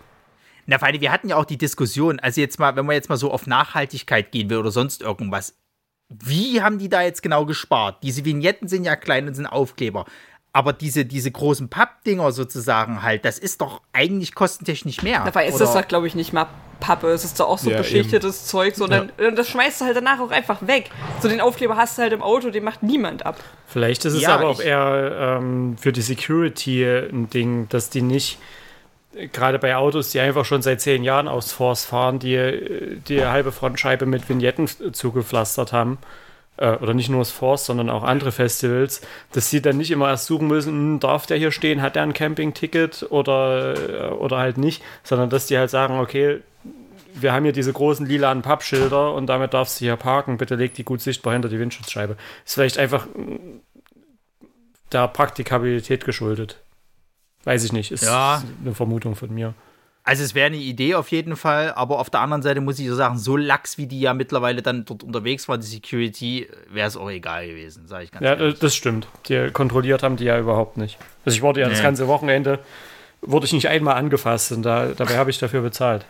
Na, 0.68 0.78
allem, 0.78 1.00
wir 1.00 1.12
hatten 1.12 1.30
ja 1.30 1.36
auch 1.36 1.46
die 1.46 1.58
Diskussion, 1.58 2.20
also 2.20 2.42
jetzt 2.42 2.60
mal, 2.60 2.76
wenn 2.76 2.86
man 2.86 2.96
jetzt 2.96 3.08
mal 3.08 3.18
so 3.18 3.32
auf 3.32 3.46
Nachhaltigkeit 3.46 4.32
gehen 4.32 4.50
will 4.50 4.58
oder 4.58 4.72
sonst 4.72 5.04
irgendwas, 5.04 5.54
wie 6.10 6.62
haben 6.62 6.78
die 6.78 6.90
da 6.90 7.02
jetzt 7.02 7.24
genau 7.24 7.46
gespart? 7.46 8.04
Diese 8.04 8.26
Vignetten 8.26 8.68
sind 8.68 8.84
ja 8.84 8.96
klein 8.96 9.28
und 9.28 9.34
sind 9.34 9.48
Aufkleber. 9.48 10.06
Aber 10.54 10.72
diese, 10.72 11.04
diese 11.04 11.32
großen 11.32 11.68
Pappdinger 11.68 12.32
sozusagen 12.32 13.02
halt, 13.02 13.26
das 13.26 13.38
ist 13.38 13.60
doch 13.60 13.82
eigentlich 13.92 14.36
kostentechnisch 14.36 15.04
mehr. 15.04 15.22
Dabei 15.26 15.48
ist 15.48 15.56
oder? 15.56 15.66
das 15.66 15.74
doch, 15.74 15.86
glaube 15.86 16.08
ich, 16.08 16.16
nicht 16.16 16.32
mal 16.32 16.48
Pappe. 16.80 17.08
Es 17.08 17.26
ist 17.26 17.40
doch 17.40 17.50
auch 17.50 17.58
so 17.58 17.72
Ja, 17.72 17.78
beschichtetes 17.80 18.46
Zeug. 18.46 18.76
So, 18.76 18.88
dann, 18.88 19.12
Das 19.36 19.50
schmeißt 19.50 19.82
du 19.82 19.86
halt 19.86 19.98
danach 19.98 20.20
auch 20.22 20.32
einfach 20.32 20.66
weg. 20.66 20.92
So 21.22 21.28
den 21.28 21.42
Aufkleber 21.42 21.76
hast 21.76 21.98
du 21.98 22.04
halt 22.04 22.14
im 22.14 22.22
Auto, 22.22 22.52
den 22.52 22.64
macht 22.64 22.84
niemand 22.84 23.26
ab. 23.26 23.38
Vielleicht 23.68 24.06
ist 24.06 24.14
es 24.14 24.22
Ja, 24.22 24.36
aber 24.36 24.48
auch 24.48 24.62
eher 24.62 25.40
ähm, 25.40 25.76
für 25.78 25.92
die 25.92 26.02
Security 26.02 26.86
ein 26.86 27.30
Ding, 27.30 27.68
dass 27.68 27.90
die 27.90 28.02
nicht, 28.02 28.36
äh, 28.36 28.65
gerade 29.32 29.60
bei 29.60 29.76
Autos, 29.76 30.12
die 30.12 30.20
einfach 30.20 30.46
schon 30.46 30.62
seit 30.62 30.82
zehn 30.82 31.04
Jahren 31.04 31.28
aus 31.28 31.52
Force 31.52 31.86
fahren, 31.86 32.20
die 32.20 33.00
die 33.08 33.26
halbe 33.26 33.52
Frontscheibe 33.52 34.06
mit 34.06 34.28
Vignetten 34.28 34.68
zugepflastert 34.94 35.74
haben, 35.74 35.98
äh, 36.58 36.76
oder 36.78 36.94
nicht 36.94 37.10
nur 37.10 37.20
das 37.20 37.32
Force, 37.32 37.66
sondern 37.66 37.90
auch 37.90 38.04
andere 38.04 38.32
Festivals, 38.32 39.02
dass 39.32 39.50
sie 39.50 39.62
dann 39.62 39.78
nicht 39.78 39.92
immer 39.92 40.10
erst 40.10 40.26
suchen 40.26 40.48
müssen, 40.48 40.74
hm, 40.74 41.00
darf 41.00 41.26
der 41.26 41.38
hier 41.38 41.52
stehen, 41.52 41.82
hat 41.82 41.96
der 41.96 42.04
ein 42.04 42.14
Campingticket 42.14 43.08
oder, 43.10 43.76
äh, 43.76 44.14
oder 44.14 44.38
halt 44.38 44.58
nicht, 44.58 44.84
sondern 45.04 45.30
dass 45.30 45.48
die 45.48 45.58
halt 45.58 45.70
sagen, 45.70 46.00
okay, 46.00 46.42
wir 47.14 47.34
haben 47.34 47.44
hier 47.44 47.54
diese 47.54 47.72
großen 47.72 48.06
lilanen 48.06 48.42
Pappschilder 48.42 49.14
und 49.14 49.28
damit 49.28 49.54
darfst 49.54 49.80
du 49.80 49.86
hier 49.86 49.96
parken. 49.96 50.38
Bitte 50.38 50.56
leg 50.56 50.74
die 50.74 50.84
gut 50.84 51.00
sichtbar 51.02 51.34
hinter 51.34 51.48
die 51.48 51.60
Windschutzscheibe. 51.60 52.18
Ist 52.46 52.56
vielleicht 52.56 52.78
einfach 52.78 53.06
mm, 53.06 53.62
der 54.92 55.08
Praktikabilität 55.08 56.04
geschuldet. 56.04 56.65
Weiß 57.46 57.64
ich 57.64 57.72
nicht. 57.72 57.92
Ist 57.92 58.04
Ja. 58.04 58.44
eine 58.64 58.74
Vermutung 58.76 59.16
von 59.16 59.34
mir. 59.34 59.54
Also 60.04 60.24
es 60.24 60.36
wäre 60.36 60.46
eine 60.48 60.58
Idee 60.58 60.94
auf 60.94 61.10
jeden 61.10 61.36
Fall, 61.36 61.74
aber 61.74 61.98
auf 62.00 62.12
der 62.12 62.20
anderen 62.20 62.44
Seite 62.44 62.62
muss 62.62 62.78
ich 62.78 62.88
so 62.88 62.94
sagen, 62.96 63.18
so 63.18 63.38
lax 63.38 63.80
wie 63.80 63.88
die 63.88 64.00
ja 64.02 64.14
mittlerweile 64.14 64.62
dann 64.62 64.86
dort 64.86 65.02
unterwegs 65.04 65.48
war, 65.48 65.58
die 65.58 65.66
Security, 65.66 66.48
wäre 66.70 66.88
es 66.88 66.96
auch 66.96 67.10
egal 67.10 67.48
gewesen, 67.48 67.88
sage 67.88 68.04
ich 68.04 68.12
ganz 68.12 68.24
Ja, 68.24 68.34
ehrlich. 68.36 68.54
das 68.54 68.60
das 68.60 68.76
stimmt. 68.76 69.08
Die 69.28 69.50
kontrolliert 69.52 70.04
haben 70.04 70.16
die 70.16 70.26
ja 70.26 70.38
überhaupt 70.38 70.78
nicht. 70.78 71.00
Also 71.26 71.36
ich 71.36 71.42
wurde 71.42 71.62
ja 71.62 71.70
das 71.70 71.80
Nee. 71.80 71.84
ganze 71.86 72.08
Wochenende, 72.08 72.60
wurde 73.22 73.48
ich 73.48 73.54
nicht 73.54 73.68
einmal 73.68 73.96
angefasst 73.96 74.52
und 74.52 74.62
da, 74.62 74.90
dabei 74.96 75.18
habe 75.18 75.32
ich 75.32 75.40
dafür 75.40 75.62
bezahlt. 75.62 76.06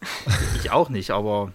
Ich 0.56 0.70
auch 0.70 0.88
nicht, 0.88 1.10
aber 1.10 1.52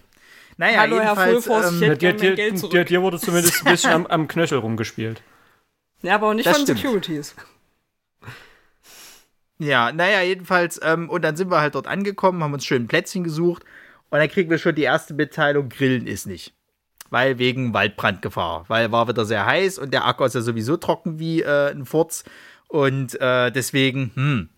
naja, 0.56 0.78
Hallo, 0.80 0.96
Herr 0.96 1.04
jedenfalls, 1.04 1.44
Fulfors, 1.44 1.72
ich 1.72 1.82
ähm, 1.82 1.88
hätte 1.88 1.98
Dir, 1.98 2.12
dir, 2.12 2.34
Geld 2.36 2.52
dir, 2.52 2.56
zurück. 2.58 2.86
dir 2.86 3.02
wurde 3.02 3.18
zumindest 3.18 3.66
ein 3.66 3.72
bisschen 3.72 3.90
am, 3.92 4.06
am 4.06 4.28
Knöchel 4.28 4.58
rumgespielt. 4.58 5.22
Ja, 6.02 6.14
aber 6.14 6.28
auch 6.28 6.34
nicht 6.34 6.46
Das 6.46 6.56
von 6.56 6.66
stimmt. 6.66 6.78
Securities. 6.80 7.34
Ja, 9.60 9.92
naja, 9.92 10.22
jedenfalls, 10.22 10.80
ähm, 10.82 11.10
und 11.10 11.22
dann 11.22 11.36
sind 11.36 11.50
wir 11.50 11.60
halt 11.60 11.74
dort 11.74 11.86
angekommen, 11.86 12.42
haben 12.42 12.54
uns 12.54 12.64
schön 12.64 12.84
ein 12.84 12.88
Plätzchen 12.88 13.24
gesucht 13.24 13.62
und 14.08 14.18
dann 14.18 14.28
kriegen 14.30 14.48
wir 14.48 14.56
schon 14.56 14.74
die 14.74 14.84
erste 14.84 15.12
Mitteilung, 15.12 15.68
Grillen 15.68 16.06
ist 16.06 16.26
nicht. 16.26 16.54
Weil 17.10 17.38
wegen 17.38 17.74
Waldbrandgefahr. 17.74 18.64
Weil 18.68 18.90
war 18.90 19.06
wieder 19.08 19.26
sehr 19.26 19.44
heiß 19.44 19.78
und 19.78 19.92
der 19.92 20.06
Acker 20.06 20.24
ist 20.24 20.34
ja 20.34 20.40
sowieso 20.40 20.78
trocken 20.78 21.18
wie 21.18 21.42
äh, 21.42 21.72
ein 21.72 21.84
Furz. 21.84 22.24
Und 22.68 23.20
äh, 23.20 23.52
deswegen, 23.52 24.12
hm. 24.14 24.48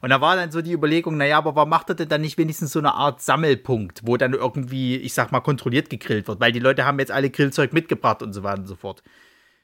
Und 0.00 0.10
da 0.10 0.20
war 0.20 0.34
dann 0.34 0.50
so 0.50 0.60
die 0.60 0.72
Überlegung, 0.72 1.16
naja, 1.16 1.38
aber 1.38 1.54
warum 1.54 1.70
macht 1.70 1.90
er 1.90 1.94
denn 1.94 2.08
dann 2.08 2.20
nicht 2.20 2.38
wenigstens 2.38 2.72
so 2.72 2.80
eine 2.80 2.94
Art 2.94 3.20
Sammelpunkt, 3.20 4.00
wo 4.04 4.16
dann 4.16 4.32
irgendwie, 4.32 4.96
ich 4.96 5.14
sag 5.14 5.30
mal, 5.30 5.40
kontrolliert 5.40 5.88
gegrillt 5.88 6.26
wird? 6.26 6.40
Weil 6.40 6.52
die 6.52 6.60
Leute 6.60 6.84
haben 6.84 6.98
jetzt 6.98 7.12
alle 7.12 7.30
Grillzeug 7.30 7.72
mitgebracht 7.72 8.22
und 8.22 8.32
so 8.32 8.42
weiter 8.42 8.60
und 8.60 8.66
so 8.66 8.76
fort. 8.76 9.04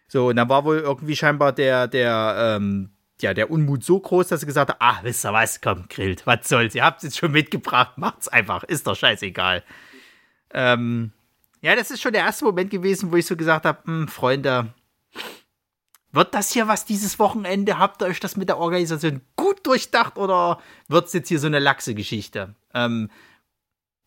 So, 0.06 0.28
und 0.28 0.36
dann 0.36 0.48
war 0.48 0.64
wohl 0.64 0.78
irgendwie 0.78 1.16
scheinbar 1.16 1.52
der, 1.52 1.88
der, 1.88 2.56
ähm, 2.60 2.93
ja, 3.20 3.34
der 3.34 3.50
Unmut 3.50 3.84
so 3.84 4.00
groß, 4.00 4.28
dass 4.28 4.40
sie 4.40 4.46
gesagt 4.46 4.70
hat, 4.70 4.76
ah, 4.80 4.98
wisst 5.02 5.24
ihr 5.24 5.32
was, 5.32 5.60
komm, 5.60 5.86
grillt, 5.88 6.26
was 6.26 6.48
soll's, 6.48 6.74
ihr 6.74 6.84
habt's 6.84 7.04
jetzt 7.04 7.18
schon 7.18 7.32
mitgebracht, 7.32 7.92
macht's 7.96 8.28
einfach, 8.28 8.64
ist 8.64 8.86
doch 8.86 8.96
scheißegal. 8.96 9.62
Ähm, 10.52 11.12
ja, 11.60 11.74
das 11.76 11.90
ist 11.90 12.02
schon 12.02 12.12
der 12.12 12.22
erste 12.22 12.44
Moment 12.44 12.70
gewesen, 12.70 13.10
wo 13.12 13.16
ich 13.16 13.26
so 13.26 13.36
gesagt 13.36 13.64
habe, 13.64 13.82
hm, 13.84 14.08
Freunde, 14.08 14.74
wird 16.12 16.32
das 16.32 16.52
hier 16.52 16.68
was 16.68 16.84
dieses 16.84 17.18
Wochenende? 17.18 17.78
Habt 17.78 18.00
ihr 18.02 18.06
euch 18.06 18.20
das 18.20 18.36
mit 18.36 18.48
der 18.48 18.58
Organisation 18.58 19.20
gut 19.34 19.66
durchdacht 19.66 20.16
oder 20.16 20.60
wird's 20.86 21.12
jetzt 21.12 21.28
hier 21.28 21.40
so 21.40 21.48
eine 21.48 21.58
laxe 21.58 21.94
Geschichte? 21.94 22.54
Ähm, 22.72 23.10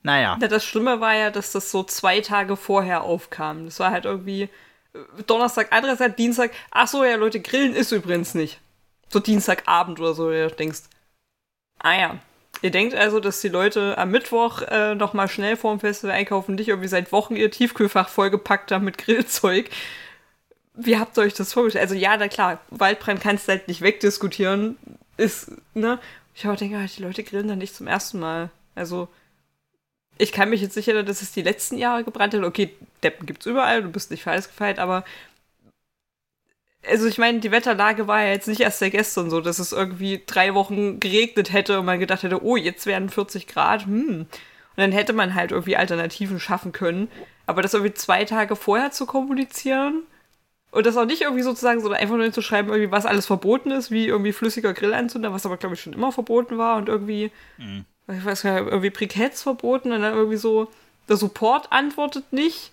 naja. 0.04 0.38
Ja, 0.40 0.48
das 0.48 0.64
Schlimme 0.64 1.02
war 1.02 1.16
ja, 1.16 1.32
dass 1.32 1.52
das 1.52 1.70
so 1.70 1.84
zwei 1.84 2.22
Tage 2.22 2.56
vorher 2.56 3.02
aufkam. 3.04 3.66
Das 3.66 3.82
war 3.82 3.92
halt 3.92 4.06
irgendwie 4.06 4.44
äh, 4.44 5.24
Donnerstag, 5.26 5.68
andererseits 5.72 6.16
Dienstag. 6.16 6.52
Ach 6.72 6.88
so, 6.88 7.04
ja, 7.04 7.16
Leute, 7.18 7.42
grillen 7.42 7.76
ist 7.76 7.92
übrigens 7.92 8.36
nicht. 8.36 8.62
So 9.10 9.20
Dienstagabend 9.20 10.00
oder 10.00 10.14
so, 10.14 10.30
du 10.30 10.50
denkst. 10.50 10.82
Ah 11.80 11.98
ja. 11.98 12.20
Ihr 12.62 12.72
denkt 12.72 12.96
also, 12.96 13.20
dass 13.20 13.40
die 13.42 13.50
Leute 13.50 13.98
am 13.98 14.10
Mittwoch 14.12 14.62
äh, 14.64 14.96
noch 14.96 15.14
mal 15.14 15.28
schnell 15.28 15.56
vorm 15.58 15.80
Festival 15.80 16.16
einkaufen, 16.16 16.56
nicht 16.56 16.70
irgendwie 16.70 16.88
seit 16.88 17.12
Wochen 17.12 17.36
ihr 17.36 17.52
Tiefkühlfach 17.52 18.10
vollgepackt 18.10 18.72
haben 18.72 18.86
mit 18.86 18.98
Grillzeug. 19.04 19.70
Wie 20.74 20.98
habt 20.98 21.18
ihr 21.18 21.22
euch 21.22 21.34
das 21.34 21.54
vorgestellt? 21.54 21.84
Also 21.84 21.96
ja, 21.96 22.18
na 22.18 22.28
klar, 22.28 22.60
Waldbrand 22.70 23.22
kannst 23.22 23.48
du 23.48 23.52
halt 23.52 23.68
nicht 23.68 23.82
wegdiskutieren. 23.82 24.78
Ist, 25.18 25.52
ne? 25.74 26.00
Ich 26.36 26.46
aber 26.46 26.56
denke, 26.56 26.78
ah, 26.78 26.86
die 26.86 27.02
Leute 27.02 27.24
grillen 27.24 27.48
dann 27.48 27.58
nicht 27.58 27.76
zum 27.76 27.88
ersten 27.88 28.20
Mal. 28.20 28.52
Also, 28.76 29.08
ich 30.20 30.32
kann 30.32 30.52
mich 30.52 30.62
jetzt 30.62 30.78
erinnern, 30.78 31.06
dass 31.06 31.24
es 31.24 31.32
die 31.32 31.42
letzten 31.42 31.78
Jahre 31.78 32.04
gebrannt 32.04 32.36
hat. 32.36 32.44
Okay, 32.44 32.70
Deppen 33.02 33.26
gibt's 33.26 33.48
überall, 33.48 33.82
du 33.82 33.90
bist 33.90 34.12
nicht 34.12 34.24
für 34.24 34.32
alles 34.32 34.48
gefeit, 34.48 34.78
aber 34.78 35.04
also 36.86 37.08
ich 37.08 37.18
meine, 37.18 37.40
die 37.40 37.52
Wetterlage 37.52 38.08
war 38.08 38.22
ja 38.22 38.32
jetzt 38.32 38.48
nicht 38.48 38.62
erst 38.62 38.80
seit 38.80 38.92
gestern 38.92 39.30
so, 39.30 39.42
dass 39.42 39.60
es 39.60 39.72
irgendwie 39.72 40.24
drei 40.26 40.54
Wochen 40.54 41.00
geregnet 41.00 41.52
hätte 41.52 41.80
und 41.80 41.86
man 41.86 42.00
gedacht 42.00 42.24
hätte, 42.24 42.44
oh, 42.44 42.56
jetzt 42.56 42.86
werden 42.86 43.10
40 43.10 43.48
Grad, 43.48 43.86
hm. 43.86 44.28
Und 44.78 44.82
dann 44.82 44.92
hätte 44.92 45.14
man 45.14 45.34
halt 45.34 45.52
irgendwie 45.52 45.76
Alternativen 45.76 46.40
schaffen 46.40 46.72
können. 46.72 47.10
Aber 47.48 47.64
das 47.64 47.74
irgendwie 47.74 47.96
zwei 47.96 48.26
Tage 48.26 48.56
vorher 48.56 48.92
zu 48.92 49.08
kommunizieren 49.08 50.04
und 50.70 50.86
das 50.86 50.98
auch 50.98 51.06
nicht 51.06 51.22
irgendwie 51.22 51.42
sozusagen, 51.42 51.80
sondern 51.82 52.00
einfach 52.00 52.16
nur 52.16 52.32
zu 52.32 52.42
schreiben, 52.42 52.70
irgendwie, 52.70 52.92
was 52.92 53.08
alles 53.08 53.26
verboten 53.26 53.72
ist, 53.72 53.90
wie 53.90 54.08
irgendwie 54.08 54.34
flüssiger 54.34 54.74
Grillanzünder, 54.74 55.34
was 55.34 55.46
aber, 55.46 55.58
glaube 55.58 55.76
ich, 55.76 55.82
schon 55.82 55.94
immer 55.94 56.12
verboten 56.12 56.58
war 56.60 56.78
und 56.78 56.90
irgendwie, 56.90 57.32
ich 58.08 58.26
weiß 58.26 58.44
gar 58.44 58.54
nicht, 58.62 58.70
irgendwie 58.70 58.90
Briketts 58.92 59.42
verboten 59.42 59.92
und 59.92 60.02
dann 60.02 60.14
irgendwie 60.14 60.38
so, 60.38 60.70
der 61.10 61.18
Support 61.18 61.72
antwortet 61.72 62.32
nicht. 62.32 62.72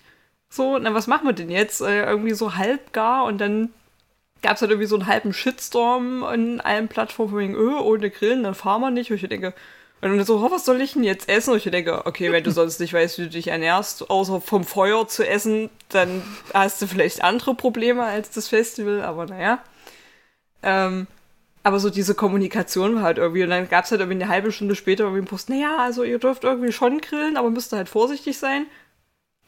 So, 0.49 0.77
na, 0.77 0.93
was 0.93 1.07
machen 1.07 1.25
wir 1.25 1.33
denn 1.33 1.49
jetzt? 1.49 1.81
Äh, 1.81 2.05
irgendwie 2.05 2.33
so 2.33 2.55
halbgar 2.55 3.25
und 3.25 3.39
dann 3.39 3.73
gab 4.41 4.55
es 4.55 4.61
halt 4.61 4.71
irgendwie 4.71 4.87
so 4.87 4.95
einen 4.95 5.07
halben 5.07 5.33
Shitstorm 5.33 6.23
in 6.33 6.61
allen 6.61 6.87
Plattformen 6.87 7.37
wegen, 7.37 7.55
öh, 7.55 7.79
ohne 7.79 8.09
Grillen, 8.09 8.43
dann 8.43 8.55
fahren 8.55 8.81
wir 8.81 8.91
nicht. 8.91 9.11
Und 9.11 9.21
ich 9.21 9.29
denke, 9.29 9.53
und 10.01 10.17
dann 10.17 10.25
so, 10.25 10.37
oh, 10.37 10.51
was 10.51 10.65
soll 10.65 10.81
ich 10.81 10.93
denn 10.93 11.03
jetzt 11.03 11.29
essen? 11.29 11.51
Und 11.51 11.57
ich 11.57 11.71
denke, 11.71 12.05
okay, 12.05 12.31
wenn 12.31 12.43
du 12.43 12.51
sonst 12.51 12.79
nicht 12.79 12.93
weißt, 12.93 13.17
wie 13.17 13.23
du 13.23 13.29
dich 13.29 13.47
ernährst, 13.47 14.09
außer 14.09 14.39
vom 14.41 14.63
Feuer 14.63 15.07
zu 15.07 15.27
essen, 15.27 15.69
dann 15.89 16.21
hast 16.53 16.81
du 16.81 16.87
vielleicht 16.87 17.23
andere 17.23 17.55
Probleme 17.55 18.03
als 18.03 18.29
das 18.29 18.47
Festival, 18.49 19.01
aber 19.01 19.25
naja. 19.25 19.63
Ähm, 20.61 21.07
aber 21.63 21.79
so 21.79 21.89
diese 21.89 22.13
Kommunikation 22.13 22.95
war 22.95 23.01
halt 23.01 23.17
irgendwie, 23.17 23.43
und 23.43 23.49
dann 23.49 23.67
gab 23.67 23.85
es 23.85 23.91
halt 23.91 24.01
irgendwie 24.01 24.21
eine 24.21 24.31
halbe 24.31 24.51
Stunde 24.51 24.75
später 24.75 25.05
irgendwie 25.05 25.21
einen 25.21 25.27
Post, 25.27 25.49
naja, 25.49 25.77
also 25.79 26.03
ihr 26.03 26.19
dürft 26.19 26.43
irgendwie 26.43 26.71
schon 26.71 27.01
grillen, 27.01 27.37
aber 27.37 27.49
müsst 27.49 27.73
halt 27.73 27.89
vorsichtig 27.89 28.37
sein. 28.37 28.67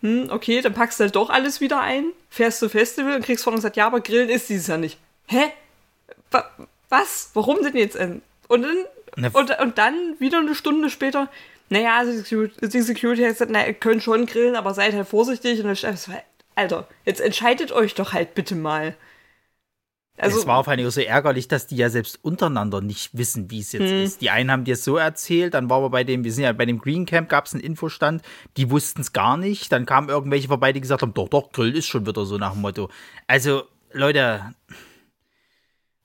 Hm, 0.01 0.29
okay, 0.29 0.61
dann 0.61 0.73
packst 0.73 0.99
du 0.99 1.05
halt 1.05 1.15
doch 1.15 1.29
alles 1.29 1.59
wieder 1.59 1.81
ein, 1.81 2.05
fährst 2.29 2.59
zu 2.59 2.69
Festival 2.69 3.15
und 3.15 3.25
kriegst 3.25 3.43
von 3.43 3.53
uns 3.53 3.61
gesagt, 3.61 3.77
ja, 3.77 3.87
aber 3.87 4.01
grillen 4.01 4.29
ist 4.29 4.49
dieses 4.49 4.67
Jahr 4.67 4.77
nicht. 4.77 4.99
Hä? 5.27 5.51
Was? 6.89 7.31
Warum 7.33 7.63
denn 7.63 7.75
jetzt? 7.75 7.97
Und 7.97 8.21
dann, 8.47 8.77
und, 9.33 9.59
und 9.59 9.77
dann 9.77 10.15
wieder 10.19 10.39
eine 10.39 10.55
Stunde 10.55 10.89
später, 10.89 11.29
naja, 11.69 11.97
also 11.97 12.47
die 12.61 12.81
Security 12.81 13.23
hat 13.23 13.31
gesagt, 13.31 13.51
na, 13.51 13.65
ihr 13.65 13.73
könnt 13.73 14.03
schon 14.03 14.25
grillen, 14.25 14.55
aber 14.55 14.73
seid 14.73 14.93
halt 14.93 15.07
vorsichtig. 15.07 15.59
Und 15.59 15.65
dann 15.65 15.75
stand 15.75 15.99
Alter, 16.55 16.87
jetzt 17.05 17.21
entscheidet 17.21 17.71
euch 17.71 17.93
doch 17.93 18.13
halt 18.13 18.33
bitte 18.35 18.55
mal. 18.55 18.95
Also, 20.17 20.39
es 20.39 20.47
war 20.47 20.63
vor 20.63 20.73
allem 20.73 20.89
so 20.89 20.99
ärgerlich, 20.99 21.47
dass 21.47 21.67
die 21.67 21.77
ja 21.77 21.89
selbst 21.89 22.19
untereinander 22.23 22.81
nicht 22.81 23.15
wissen, 23.15 23.51
wie 23.51 23.59
es 23.59 23.71
jetzt 23.71 23.89
hm. 23.89 24.03
ist. 24.03 24.21
Die 24.21 24.29
einen 24.29 24.51
haben 24.51 24.63
dir 24.63 24.75
so 24.75 24.97
erzählt, 24.97 25.53
dann 25.53 25.69
waren 25.69 25.83
wir 25.83 25.89
bei 25.89 26.03
dem, 26.03 26.23
wir 26.23 26.33
sind 26.33 26.43
ja 26.43 26.53
bei 26.53 26.65
dem 26.65 26.79
Green 26.79 27.05
Camp, 27.05 27.29
gab 27.29 27.45
es 27.45 27.53
einen 27.53 27.63
Infostand, 27.63 28.23
die 28.57 28.71
wussten 28.71 29.01
es 29.01 29.13
gar 29.13 29.37
nicht. 29.37 29.71
Dann 29.71 29.85
kamen 29.85 30.09
irgendwelche 30.09 30.47
vorbei, 30.47 30.73
die 30.73 30.81
gesagt 30.81 31.03
haben, 31.03 31.13
doch, 31.13 31.29
doch, 31.29 31.51
Grill 31.51 31.75
ist 31.75 31.85
schon 31.85 32.07
wieder 32.07 32.25
so 32.25 32.37
nach 32.37 32.53
dem 32.53 32.61
Motto. 32.61 32.89
Also, 33.27 33.63
Leute, 33.93 34.41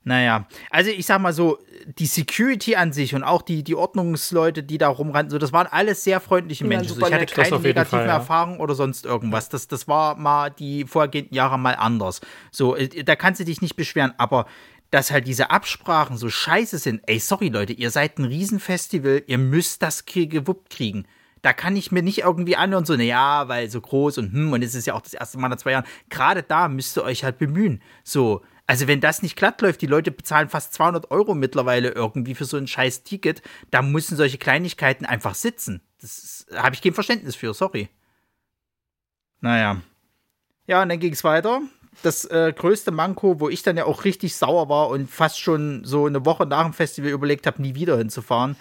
naja, 0.03 0.47
also 0.69 0.89
ich 0.91 1.05
sag 1.05 1.21
mal 1.21 1.33
so, 1.33 1.59
die 1.97 2.05
Security 2.05 2.75
an 2.75 2.91
sich 2.91 3.15
und 3.15 3.23
auch 3.23 3.41
die, 3.41 3.63
die 3.63 3.75
Ordnungsleute, 3.75 4.61
die 4.61 4.77
da 4.77 4.89
rumrannten, 4.89 5.31
so, 5.31 5.37
das 5.37 5.53
waren 5.53 5.67
alles 5.67 6.03
sehr 6.03 6.19
freundliche 6.19 6.65
Menschen. 6.65 6.99
Ja, 6.99 7.07
ich 7.07 7.13
hatte 7.13 7.25
keine 7.33 7.59
negativen 7.59 7.85
Fall, 7.85 8.07
ja. 8.07 8.13
Erfahrungen 8.13 8.59
oder 8.59 8.75
sonst 8.75 9.05
irgendwas. 9.05 9.49
Das, 9.49 9.67
das 9.67 9.87
war 9.87 10.15
mal 10.15 10.49
die 10.49 10.85
vorhergehenden 10.85 11.33
Jahre 11.33 11.57
mal 11.57 11.75
anders. 11.75 12.21
So, 12.51 12.75
äh, 12.75 13.03
da 13.03 13.15
kannst 13.15 13.39
du 13.39 13.45
dich 13.45 13.61
nicht 13.61 13.75
beschweren, 13.75 14.13
aber 14.17 14.45
dass 14.91 15.09
halt 15.09 15.25
diese 15.25 15.49
Absprachen 15.49 16.17
so 16.17 16.29
scheiße 16.29 16.77
sind. 16.77 17.01
Ey, 17.07 17.19
sorry 17.19 17.47
Leute, 17.47 17.73
ihr 17.73 17.89
seid 17.89 18.19
ein 18.19 18.25
Riesenfestival, 18.25 19.23
ihr 19.25 19.37
müsst 19.37 19.81
das 19.81 20.05
gewuppt 20.05 20.69
kriegen. 20.69 21.05
Da 21.41 21.51
kann 21.51 21.75
ich 21.75 21.91
mir 21.91 22.03
nicht 22.03 22.19
irgendwie 22.19 22.55
anhören, 22.55 22.85
so, 22.85 22.95
naja, 22.95 23.47
weil 23.47 23.69
so 23.69 23.81
groß 23.81 24.17
und 24.19 24.31
hm, 24.31 24.53
und 24.53 24.63
es 24.63 24.75
ist 24.75 24.85
ja 24.85 24.93
auch 24.93 25.01
das 25.01 25.13
erste 25.13 25.39
Mal 25.39 25.49
nach 25.49 25.57
zwei 25.57 25.71
Jahren. 25.71 25.85
Gerade 26.09 26.43
da 26.43 26.67
müsst 26.67 26.97
ihr 26.97 27.03
euch 27.03 27.23
halt 27.23 27.37
bemühen. 27.37 27.81
So, 28.03 28.41
also 28.65 28.87
wenn 28.87 29.01
das 29.01 29.21
nicht 29.21 29.35
glatt 29.35 29.61
läuft, 29.61 29.81
die 29.81 29.87
Leute 29.87 30.11
bezahlen 30.11 30.49
fast 30.49 30.73
200 30.73 31.11
Euro 31.11 31.35
mittlerweile 31.35 31.89
irgendwie 31.89 32.35
für 32.35 32.45
so 32.45 32.57
ein 32.57 32.67
scheiß 32.67 33.03
Ticket, 33.03 33.41
da 33.71 33.81
müssen 33.81 34.15
solche 34.15 34.37
Kleinigkeiten 34.37 35.05
einfach 35.05 35.35
sitzen. 35.35 35.81
Das 36.01 36.45
habe 36.55 36.75
ich 36.75 36.81
kein 36.81 36.93
Verständnis 36.93 37.35
für, 37.35 37.53
sorry. 37.53 37.89
Naja. 39.41 39.81
Ja, 40.65 40.81
und 40.81 40.89
dann 40.89 40.99
ging 40.99 41.13
es 41.13 41.23
weiter. 41.25 41.61
Das 42.01 42.25
äh, 42.25 42.53
größte 42.55 42.91
Manko, 42.91 43.39
wo 43.39 43.49
ich 43.49 43.63
dann 43.63 43.77
ja 43.77 43.85
auch 43.85 44.05
richtig 44.05 44.35
sauer 44.35 44.69
war 44.69 44.89
und 44.89 45.09
fast 45.09 45.39
schon 45.39 45.83
so 45.83 46.05
eine 46.05 46.25
Woche 46.25 46.45
nach 46.45 46.63
dem 46.63 46.73
Festival 46.73 47.11
überlegt 47.11 47.45
habe, 47.45 47.61
nie 47.61 47.75
wieder 47.75 47.97
hinzufahren. 47.97 48.55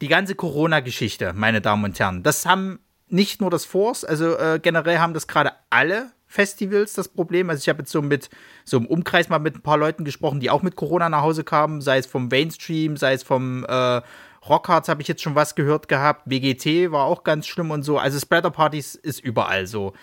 Die 0.00 0.08
ganze 0.08 0.34
Corona-Geschichte, 0.34 1.32
meine 1.32 1.60
Damen 1.60 1.84
und 1.84 1.98
Herren. 1.98 2.22
Das 2.22 2.46
haben 2.46 2.78
nicht 3.08 3.40
nur 3.40 3.50
das 3.50 3.64
Force, 3.64 4.04
also 4.04 4.36
äh, 4.36 4.60
generell 4.62 4.98
haben 4.98 5.14
das 5.14 5.26
gerade 5.26 5.52
alle 5.70 6.12
Festivals 6.28 6.92
das 6.92 7.08
Problem. 7.08 7.50
Also 7.50 7.62
ich 7.62 7.68
habe 7.68 7.80
jetzt 7.80 7.90
so 7.90 8.02
mit 8.02 8.28
so 8.64 8.76
im 8.76 8.86
Umkreis 8.86 9.28
mal 9.28 9.38
mit 9.38 9.56
ein 9.56 9.62
paar 9.62 9.78
Leuten 9.78 10.04
gesprochen, 10.04 10.40
die 10.40 10.50
auch 10.50 10.62
mit 10.62 10.76
Corona 10.76 11.08
nach 11.08 11.22
Hause 11.22 11.42
kamen, 11.42 11.80
sei 11.80 11.98
es 11.98 12.06
vom 12.06 12.28
Mainstream, 12.28 12.96
sei 12.96 13.14
es 13.14 13.22
vom 13.22 13.64
äh, 13.64 14.02
Rockhards 14.46 14.88
habe 14.88 15.02
ich 15.02 15.08
jetzt 15.08 15.22
schon 15.22 15.34
was 15.34 15.54
gehört 15.54 15.88
gehabt. 15.88 16.22
WGT 16.26 16.92
war 16.92 17.04
auch 17.04 17.24
ganz 17.24 17.46
schlimm 17.46 17.70
und 17.70 17.82
so. 17.82 17.98
Also 17.98 18.18
Spreader 18.20 18.50
Partys 18.50 18.94
ist 18.94 19.20
überall 19.20 19.66
so. 19.66 19.94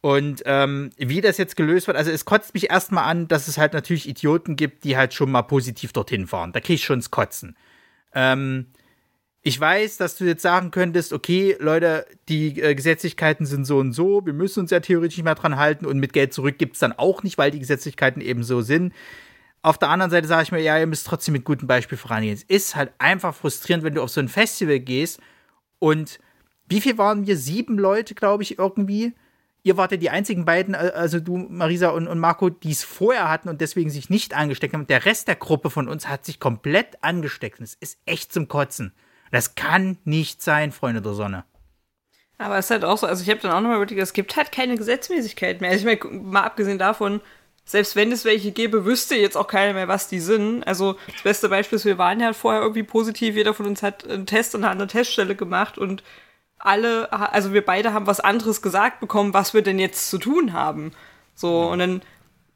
Und 0.00 0.42
ähm, 0.46 0.90
wie 0.96 1.20
das 1.20 1.36
jetzt 1.36 1.56
gelöst 1.56 1.86
wird, 1.86 1.96
also 1.96 2.10
es 2.10 2.24
kotzt 2.24 2.54
mich 2.54 2.70
erstmal 2.70 3.04
an, 3.04 3.28
dass 3.28 3.48
es 3.48 3.58
halt 3.58 3.74
natürlich 3.74 4.08
Idioten 4.08 4.56
gibt, 4.56 4.84
die 4.84 4.96
halt 4.96 5.12
schon 5.12 5.30
mal 5.30 5.42
positiv 5.42 5.92
dorthin 5.92 6.26
fahren. 6.26 6.52
Da 6.52 6.60
kriege 6.60 6.74
ich 6.74 6.84
schon 6.84 7.00
das 7.00 7.10
Kotzen. 7.10 7.54
Ähm, 8.14 8.66
ich 9.42 9.58
weiß, 9.58 9.96
dass 9.96 10.16
du 10.16 10.24
jetzt 10.24 10.42
sagen 10.42 10.70
könntest, 10.70 11.12
okay, 11.12 11.56
Leute, 11.58 12.06
die 12.28 12.60
äh, 12.60 12.74
Gesetzlichkeiten 12.74 13.46
sind 13.46 13.64
so 13.64 13.78
und 13.78 13.92
so, 13.92 14.24
wir 14.26 14.34
müssen 14.34 14.60
uns 14.60 14.70
ja 14.70 14.80
theoretisch 14.80 15.16
nicht 15.16 15.24
mehr 15.24 15.34
dran 15.34 15.56
halten 15.56 15.86
und 15.86 15.98
mit 15.98 16.12
Geld 16.12 16.34
zurück 16.34 16.58
gibt 16.58 16.74
es 16.74 16.80
dann 16.80 16.92
auch 16.92 17.22
nicht, 17.22 17.38
weil 17.38 17.50
die 17.50 17.58
Gesetzlichkeiten 17.58 18.20
eben 18.20 18.42
so 18.44 18.60
sind. 18.60 18.92
Auf 19.62 19.78
der 19.78 19.88
anderen 19.88 20.10
Seite 20.10 20.28
sage 20.28 20.42
ich 20.42 20.52
mir, 20.52 20.60
ja, 20.60 20.78
ihr 20.78 20.86
müsst 20.86 21.06
trotzdem 21.06 21.32
mit 21.32 21.44
gutem 21.44 21.68
Beispiel 21.68 21.96
vorangehen. 21.96 22.34
Es 22.34 22.42
ist 22.42 22.76
halt 22.76 22.92
einfach 22.98 23.34
frustrierend, 23.34 23.84
wenn 23.84 23.94
du 23.94 24.02
auf 24.02 24.10
so 24.10 24.20
ein 24.20 24.28
Festival 24.28 24.80
gehst 24.80 25.20
und 25.78 26.18
wie 26.68 26.80
viel 26.80 26.98
waren 26.98 27.26
wir? 27.26 27.36
Sieben 27.36 27.78
Leute, 27.78 28.14
glaube 28.14 28.42
ich, 28.42 28.58
irgendwie. 28.58 29.12
Ihr 29.62 29.76
wart 29.76 29.90
ja 29.90 29.96
die 29.98 30.10
einzigen 30.10 30.44
beiden, 30.44 30.74
äh, 30.74 30.92
also 30.94 31.18
du, 31.18 31.36
Marisa 31.36 31.88
und, 31.90 32.08
und 32.08 32.18
Marco, 32.18 32.50
die 32.50 32.70
es 32.70 32.84
vorher 32.84 33.28
hatten 33.28 33.48
und 33.48 33.60
deswegen 33.60 33.90
sich 33.90 34.10
nicht 34.10 34.34
angesteckt 34.34 34.74
haben. 34.74 34.86
Der 34.86 35.04
Rest 35.04 35.28
der 35.28 35.36
Gruppe 35.36 35.70
von 35.70 35.88
uns 35.88 36.08
hat 36.08 36.24
sich 36.24 36.40
komplett 36.40 37.02
angesteckt. 37.02 37.58
Und 37.58 37.64
es 37.64 37.74
ist 37.74 37.98
echt 38.06 38.32
zum 38.32 38.48
Kotzen. 38.48 38.92
Das 39.30 39.54
kann 39.54 39.98
nicht 40.04 40.42
sein, 40.42 40.72
Freunde 40.72 41.02
der 41.02 41.12
Sonne. 41.12 41.44
Aber 42.38 42.56
es 42.56 42.66
ist 42.66 42.70
halt 42.70 42.84
auch 42.84 42.96
so, 42.96 43.06
also 43.06 43.22
ich 43.22 43.28
habe 43.28 43.40
dann 43.40 43.52
auch 43.52 43.60
nochmal 43.60 43.76
überlegt, 43.76 44.00
es 44.00 44.14
gibt 44.14 44.34
halt 44.36 44.50
keine 44.50 44.76
Gesetzmäßigkeit 44.76 45.60
mehr. 45.60 45.70
Also 45.70 45.86
ich 45.86 46.00
meine, 46.02 46.16
mal 46.16 46.42
abgesehen 46.42 46.78
davon, 46.78 47.20
selbst 47.66 47.96
wenn 47.96 48.10
es 48.10 48.24
welche 48.24 48.50
gäbe, 48.50 48.84
wüsste 48.84 49.14
jetzt 49.14 49.36
auch 49.36 49.46
keiner 49.46 49.74
mehr, 49.74 49.88
was 49.88 50.08
die 50.08 50.20
sind. 50.20 50.66
Also 50.66 50.96
das 51.12 51.22
beste 51.22 51.48
Beispiel 51.50 51.76
ist, 51.76 51.84
wir 51.84 51.98
waren 51.98 52.18
ja 52.18 52.32
vorher 52.32 52.62
irgendwie 52.62 52.82
positiv, 52.82 53.36
jeder 53.36 53.52
von 53.52 53.66
uns 53.66 53.82
hat 53.82 54.08
einen 54.08 54.26
Test 54.26 54.54
an 54.54 54.64
einer 54.64 54.88
Teststelle 54.88 55.36
gemacht 55.36 55.76
und 55.76 56.02
alle, 56.58 57.12
also 57.12 57.52
wir 57.52 57.64
beide 57.64 57.92
haben 57.92 58.06
was 58.06 58.20
anderes 58.20 58.62
gesagt 58.62 59.00
bekommen, 59.00 59.34
was 59.34 59.54
wir 59.54 59.62
denn 59.62 59.78
jetzt 59.78 60.10
zu 60.10 60.18
tun 60.18 60.52
haben. 60.52 60.92
So, 61.34 61.68
und 61.68 61.78
dann, 61.78 62.02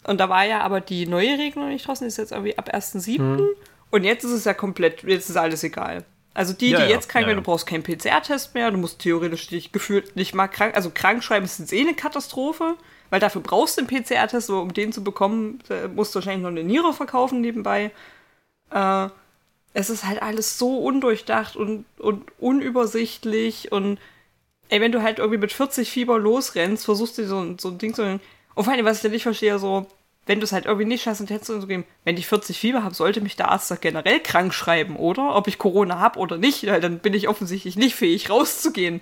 und 0.05 0.19
da 0.19 0.29
war 0.29 0.45
ja 0.45 0.61
aber 0.61 0.81
die 0.81 1.07
neue 1.07 1.39
Regelung 1.39 1.69
nicht 1.69 1.87
draußen, 1.87 2.07
ist 2.07 2.19
jetzt 2.19 2.33
irgendwie 2.33 2.59
ab 2.59 2.75
1.7. 2.75 3.19
Hm. 3.19 3.49
Und 3.91 4.05
jetzt 4.05 4.25
ist 4.25 4.33
es 4.33 4.45
ja 4.45 4.55
komplett, 4.55 5.03
jetzt 5.05 5.31
ist 5.31 5.37
alles 5.37 5.63
egal. 5.63 6.05
Also 6.35 6.53
die, 6.53 6.71
ja, 6.71 6.85
die 6.85 6.91
jetzt 6.91 7.09
krank 7.09 7.23
ja, 7.23 7.29
werden, 7.29 7.39
du 7.39 7.45
brauchst 7.45 7.67
keinen 7.67 7.85
PCR-Test 7.85 8.55
mehr, 8.55 8.71
du 8.73 8.77
musst 8.77 8.99
theoretisch 8.99 9.47
dich 9.47 9.71
gefühlt 9.71 10.17
nicht 10.17 10.35
mal 10.35 10.49
krank, 10.49 10.75
also 10.75 10.91
krank 10.93 11.23
schreiben 11.23 11.45
ist 11.45 11.61
jetzt 11.61 11.73
eh 11.73 11.81
eine 11.81 11.95
Katastrophe, 11.95 12.75
weil 13.11 13.21
dafür 13.21 13.41
brauchst 13.41 13.79
du 13.79 13.83
einen 13.83 13.89
PCR-Test, 13.89 14.51
aber 14.51 14.61
um 14.61 14.75
den 14.75 14.93
zu 14.93 15.05
bekommen, 15.05 15.61
musst 15.95 16.13
du 16.13 16.17
wahrscheinlich 16.17 16.43
noch 16.43 16.51
eine 16.51 16.65
Niere 16.65 16.93
verkaufen 16.93 17.41
nebenbei. 17.41 17.93
Äh, 18.71 19.09
es 19.75 19.91
ist 19.91 20.05
halt 20.05 20.23
alles 20.23 20.59
so 20.59 20.79
undurchdacht 20.79 21.57
und, 21.57 21.85
und 21.99 22.25
unübersichtlich 22.39 23.71
und 23.71 23.99
ey, 24.69 24.81
wenn 24.81 24.93
du 24.93 25.03
halt 25.03 25.19
irgendwie 25.19 25.39
mit 25.39 25.53
40 25.53 25.91
Fieber 25.91 26.19
losrennst, 26.19 26.85
versuchst 26.85 27.19
du 27.19 27.27
so, 27.27 27.55
so 27.59 27.69
ein 27.69 27.79
Ding 27.79 27.95
zu. 27.95 28.03
Und 28.55 28.65
vor 28.65 28.73
allem, 28.73 28.85
was 28.85 28.99
ich 28.99 29.05
ja 29.05 29.11
nicht 29.11 29.23
verstehe, 29.23 29.59
so, 29.59 29.87
wenn 30.27 30.41
du 30.41 30.45
es 30.45 30.53
halt 30.53 30.67
irgendwie 30.67 30.87
nicht 30.87 31.03
schaffst, 31.03 31.21
einen 31.21 31.29
Test 31.29 31.45
zu 31.45 31.67
geben, 31.67 31.85
wenn 32.05 32.17
ich 32.17 32.27
40 32.27 32.59
Fieber 32.59 32.83
habe, 32.83 32.95
sollte 32.95 33.21
mich 33.21 33.37
der 33.37 33.51
Arzt 33.51 33.71
doch 33.71 33.81
generell 33.81 34.21
krank 34.21 34.55
schreiben, 34.55 34.97
oder? 34.97 35.35
Ob 35.35 35.49
ich 35.49 35.59
Corona 35.59 35.99
habe 35.99 36.19
oder 36.19 36.39
nicht, 36.39 36.67
dann 36.67 36.99
bin 37.01 37.15
ich 37.15 37.29
offensichtlich 37.29 37.77
nicht 37.77 37.95
fähig, 37.95 38.31
rauszugehen. 38.31 39.01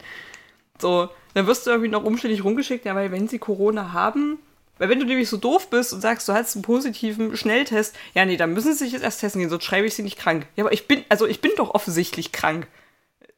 So, 0.81 1.09
dann 1.35 1.47
wirst 1.47 1.67
du 1.67 1.71
irgendwie 1.71 1.91
noch 1.91 2.05
umständlich 2.05 2.45
rumgeschickt, 2.45 2.85
ja, 2.85 2.95
weil 2.95 3.13
wenn 3.13 3.29
sie 3.29 3.39
Corona 3.39 3.93
haben, 3.93 4.39
weil 4.79 4.89
wenn 4.89 4.99
du 4.99 5.07
nämlich 5.07 5.29
so 5.29 5.37
doof 5.37 5.71
bist 5.71 5.93
und 5.93 6.01
sagst, 6.01 6.29
du 6.29 6.33
hast 6.33 6.57
einen 6.57 6.63
positiven 6.63 7.37
Schnelltest, 7.37 7.97
ja, 8.15 8.25
nee, 8.25 8.37
dann 8.37 8.53
müssen 8.53 8.73
sie 8.73 8.85
sich 8.85 8.93
jetzt 8.93 9.05
erst 9.05 9.21
testen 9.21 9.41
gehen, 9.41 9.51
sonst 9.51 9.65
schreibe 9.65 9.87
ich 9.87 9.95
sie 9.95 10.03
nicht 10.03 10.19
krank. 10.19 10.47
Ja, 10.57 10.65
aber 10.65 10.73
ich 10.73 10.89
bin, 10.89 11.05
also 11.09 11.27
ich 11.27 11.41
bin 11.41 11.53
doch 11.57 11.73
offensichtlich 11.73 12.33
krank. 12.33 12.67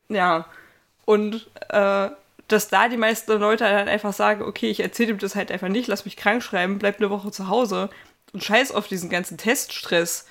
Ja. 0.09 0.47
Und 1.05 1.51
äh, 1.69 2.09
dass 2.49 2.69
da 2.69 2.89
die 2.89 2.97
meisten 2.97 3.33
Leute 3.39 3.65
dann 3.65 3.89
einfach 3.89 4.13
sagen, 4.13 4.43
okay, 4.43 4.71
ich 4.71 4.81
erzähle 4.81 5.13
ihm 5.13 5.19
das 5.19 5.35
halt 5.35 5.51
einfach 5.51 5.69
nicht, 5.69 5.89
lass 5.89 6.05
mich 6.05 6.17
krank 6.17 6.43
schreiben, 6.43 6.79
bleib 6.79 6.99
eine 6.99 7.11
Woche 7.11 7.31
zu 7.31 7.49
Hause 7.49 7.91
und 8.33 8.45
scheiß 8.45 8.73
auf 8.73 8.89
diesen 8.89 9.11
ganzen 9.11 9.39
Teststress, 9.39 10.27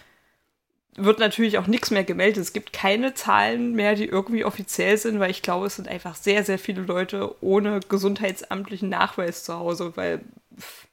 wird 0.96 1.20
natürlich 1.20 1.58
auch 1.58 1.68
nichts 1.68 1.90
mehr 1.90 2.04
gemeldet. 2.04 2.44
Es 2.44 2.54
gibt 2.54 2.72
keine 2.72 3.14
Zahlen 3.16 3.74
mehr, 3.74 3.96
die 3.96 4.06
irgendwie 4.06 4.46
offiziell 4.46 4.98
sind, 4.98 5.20
weil 5.20 5.32
ich 5.32 5.42
glaube, 5.42 5.66
es 5.66 5.76
sind 5.76 5.88
einfach 5.88 6.16
sehr, 6.16 6.44
sehr 6.44 6.60
viele 6.60 6.82
Leute 6.82 7.36
ohne 7.42 7.80
gesundheitsamtlichen 7.80 8.90
Nachweis 8.90 9.44
zu 9.44 9.56
Hause, 9.56 9.94
weil 9.96 10.22
pff, 10.60 10.88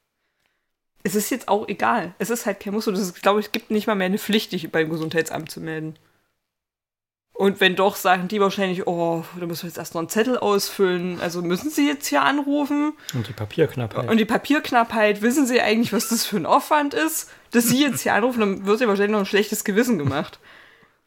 es 1.02 1.14
ist 1.14 1.30
jetzt 1.30 1.48
auch 1.48 1.68
egal. 1.68 2.14
Es 2.18 2.30
ist 2.30 2.46
halt 2.46 2.60
kein 2.60 2.74
Muss. 2.74 2.88
Und 2.88 2.94
es 2.94 3.14
glaube 3.14 3.40
ich, 3.40 3.52
gibt 3.52 3.70
nicht 3.70 3.86
mal 3.86 3.94
mehr 3.94 4.06
eine 4.06 4.18
Pflicht, 4.18 4.52
dich 4.52 4.70
beim 4.70 4.90
Gesundheitsamt 4.90 5.50
zu 5.50 5.60
melden. 5.60 5.96
Und 7.40 7.58
wenn 7.58 7.74
doch, 7.74 7.96
sagen 7.96 8.28
die 8.28 8.38
wahrscheinlich, 8.38 8.86
oh, 8.86 9.24
da 9.38 9.46
müssen 9.46 9.62
wir 9.62 9.68
jetzt 9.68 9.78
erst 9.78 9.94
noch 9.94 10.00
einen 10.02 10.10
Zettel 10.10 10.36
ausfüllen. 10.36 11.18
Also 11.22 11.40
müssen 11.40 11.70
sie 11.70 11.86
jetzt 11.86 12.06
hier 12.06 12.20
anrufen. 12.20 12.92
Und 13.14 13.28
die 13.28 13.32
Papierknappheit. 13.32 14.10
Und 14.10 14.18
die 14.18 14.26
Papierknappheit, 14.26 15.22
wissen 15.22 15.46
sie 15.46 15.58
eigentlich, 15.58 15.90
was 15.94 16.10
das 16.10 16.26
für 16.26 16.36
ein 16.36 16.44
Aufwand 16.44 16.92
ist? 16.92 17.30
Dass 17.52 17.64
sie 17.64 17.80
jetzt 17.82 18.02
hier 18.02 18.12
anrufen, 18.12 18.40
dann 18.40 18.66
wird 18.66 18.82
ja 18.82 18.88
wahrscheinlich 18.88 19.12
noch 19.12 19.20
ein 19.20 19.26
schlechtes 19.26 19.64
Gewissen 19.64 19.96
gemacht. 19.96 20.38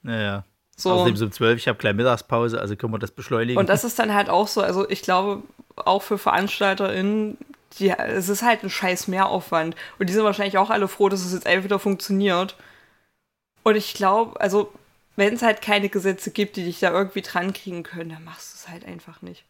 Naja. 0.02 0.44
So. 0.76 0.94
Außerdem 0.94 1.18
so 1.18 1.26
um 1.26 1.32
12, 1.32 1.60
ich 1.60 1.68
habe 1.68 1.78
kleine 1.78 1.98
Mittagspause, 1.98 2.60
also 2.60 2.76
können 2.78 2.94
wir 2.94 2.98
das 2.98 3.12
beschleunigen. 3.12 3.60
Und 3.60 3.70
das 3.70 3.84
ist 3.84 4.00
dann 4.00 4.12
halt 4.12 4.30
auch 4.30 4.48
so, 4.48 4.62
also 4.62 4.90
ich 4.90 5.04
glaube, 5.04 5.44
auch 5.76 6.02
für 6.02 6.18
VeranstalterInnen, 6.18 7.38
die, 7.78 7.92
es 7.92 8.28
ist 8.28 8.42
halt 8.42 8.64
ein 8.64 8.72
scheiß 8.72 9.08
Mehraufwand. 9.08 9.76
Und 10.00 10.10
die 10.10 10.14
sind 10.14 10.24
wahrscheinlich 10.24 10.58
auch 10.58 10.72
alle 10.72 10.88
froh, 10.88 11.10
dass 11.10 11.24
es 11.24 11.32
jetzt 11.32 11.46
einfach 11.46 11.66
wieder 11.66 11.78
funktioniert. 11.78 12.56
Und 13.62 13.76
ich 13.76 13.94
glaube, 13.94 14.42
also, 14.42 14.74
wenn 15.16 15.34
es 15.34 15.42
halt 15.42 15.62
keine 15.62 15.90
Gesetze 15.90 16.32
gibt, 16.32 16.56
die 16.56 16.64
dich 16.64 16.80
da 16.80 16.92
irgendwie 16.92 17.22
dran 17.22 17.54
kriegen 17.54 17.84
können, 17.84 18.10
dann 18.10 18.24
machst 18.24 18.54
du 18.54 18.58
es 18.58 18.70
halt 18.70 18.86
einfach 18.86 19.22
nicht. 19.22 19.46